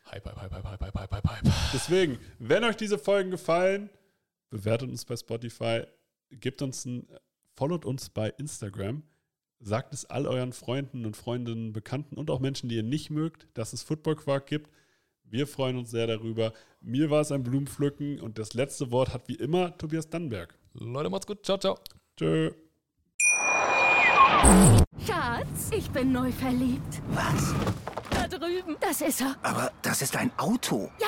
Hype, 0.10 0.26
hype, 0.26 0.38
hype, 0.42 0.54
hype, 0.54 0.82
hype, 0.82 0.82
hype, 0.82 1.12
hype, 1.12 1.30
hype. 1.30 1.54
Deswegen, 1.74 2.18
wenn 2.40 2.64
euch 2.64 2.78
diese 2.78 2.98
Folgen 2.98 3.30
gefallen, 3.30 3.90
bewertet 4.50 4.90
uns 4.90 5.06
bei 5.06 5.18
Spotify, 5.18 5.84
gebt 6.32 6.62
uns 6.62 6.86
ein, 6.86 7.08
followt 7.56 7.86
uns 7.86 8.10
bei 8.10 8.30
Instagram, 8.30 9.04
sagt 9.60 9.94
es 9.94 10.06
all 10.06 10.28
euren 10.28 10.54
Freunden 10.54 11.06
und 11.06 11.18
Freundinnen, 11.18 11.74
Bekannten 11.74 12.16
und 12.16 12.30
auch 12.30 12.40
Menschen, 12.40 12.70
die 12.70 12.76
ihr 12.76 12.84
nicht 12.84 13.10
mögt, 13.10 13.48
dass 13.54 13.74
es 13.74 13.84
Football 13.84 14.16
Quark 14.16 14.48
gibt. 14.48 14.70
Wir 15.24 15.48
freuen 15.48 15.78
uns 15.78 15.92
sehr 15.92 16.08
darüber. 16.08 16.54
Mir 16.80 17.10
war 17.10 17.22
es 17.22 17.32
ein 17.32 17.44
Blumenpflücken 17.44 18.22
und 18.22 18.38
das 18.40 18.54
letzte 18.54 18.92
Wort 18.92 19.14
hat 19.14 19.28
wie 19.28 19.36
immer 19.36 19.78
Tobias 19.78 20.10
Dannenberg. 20.10 20.58
Leute, 20.74 21.10
macht's 21.10 21.28
gut. 21.28 21.46
Ciao, 21.46 21.58
ciao. 21.58 21.78
Tschö. 22.16 22.52
Schatz, 25.06 25.72
ich 25.76 25.90
bin 25.90 26.12
neu 26.12 26.32
verliebt. 26.32 27.02
Was? 27.10 27.54
Da 28.10 28.28
drüben. 28.28 28.78
Das 28.80 29.02
ist 29.02 29.22
er. 29.22 29.36
Aber 29.42 29.72
das 29.82 30.02
ist 30.02 30.16
ein 30.16 30.32
Auto. 30.38 30.90
Ja, 31.00 31.08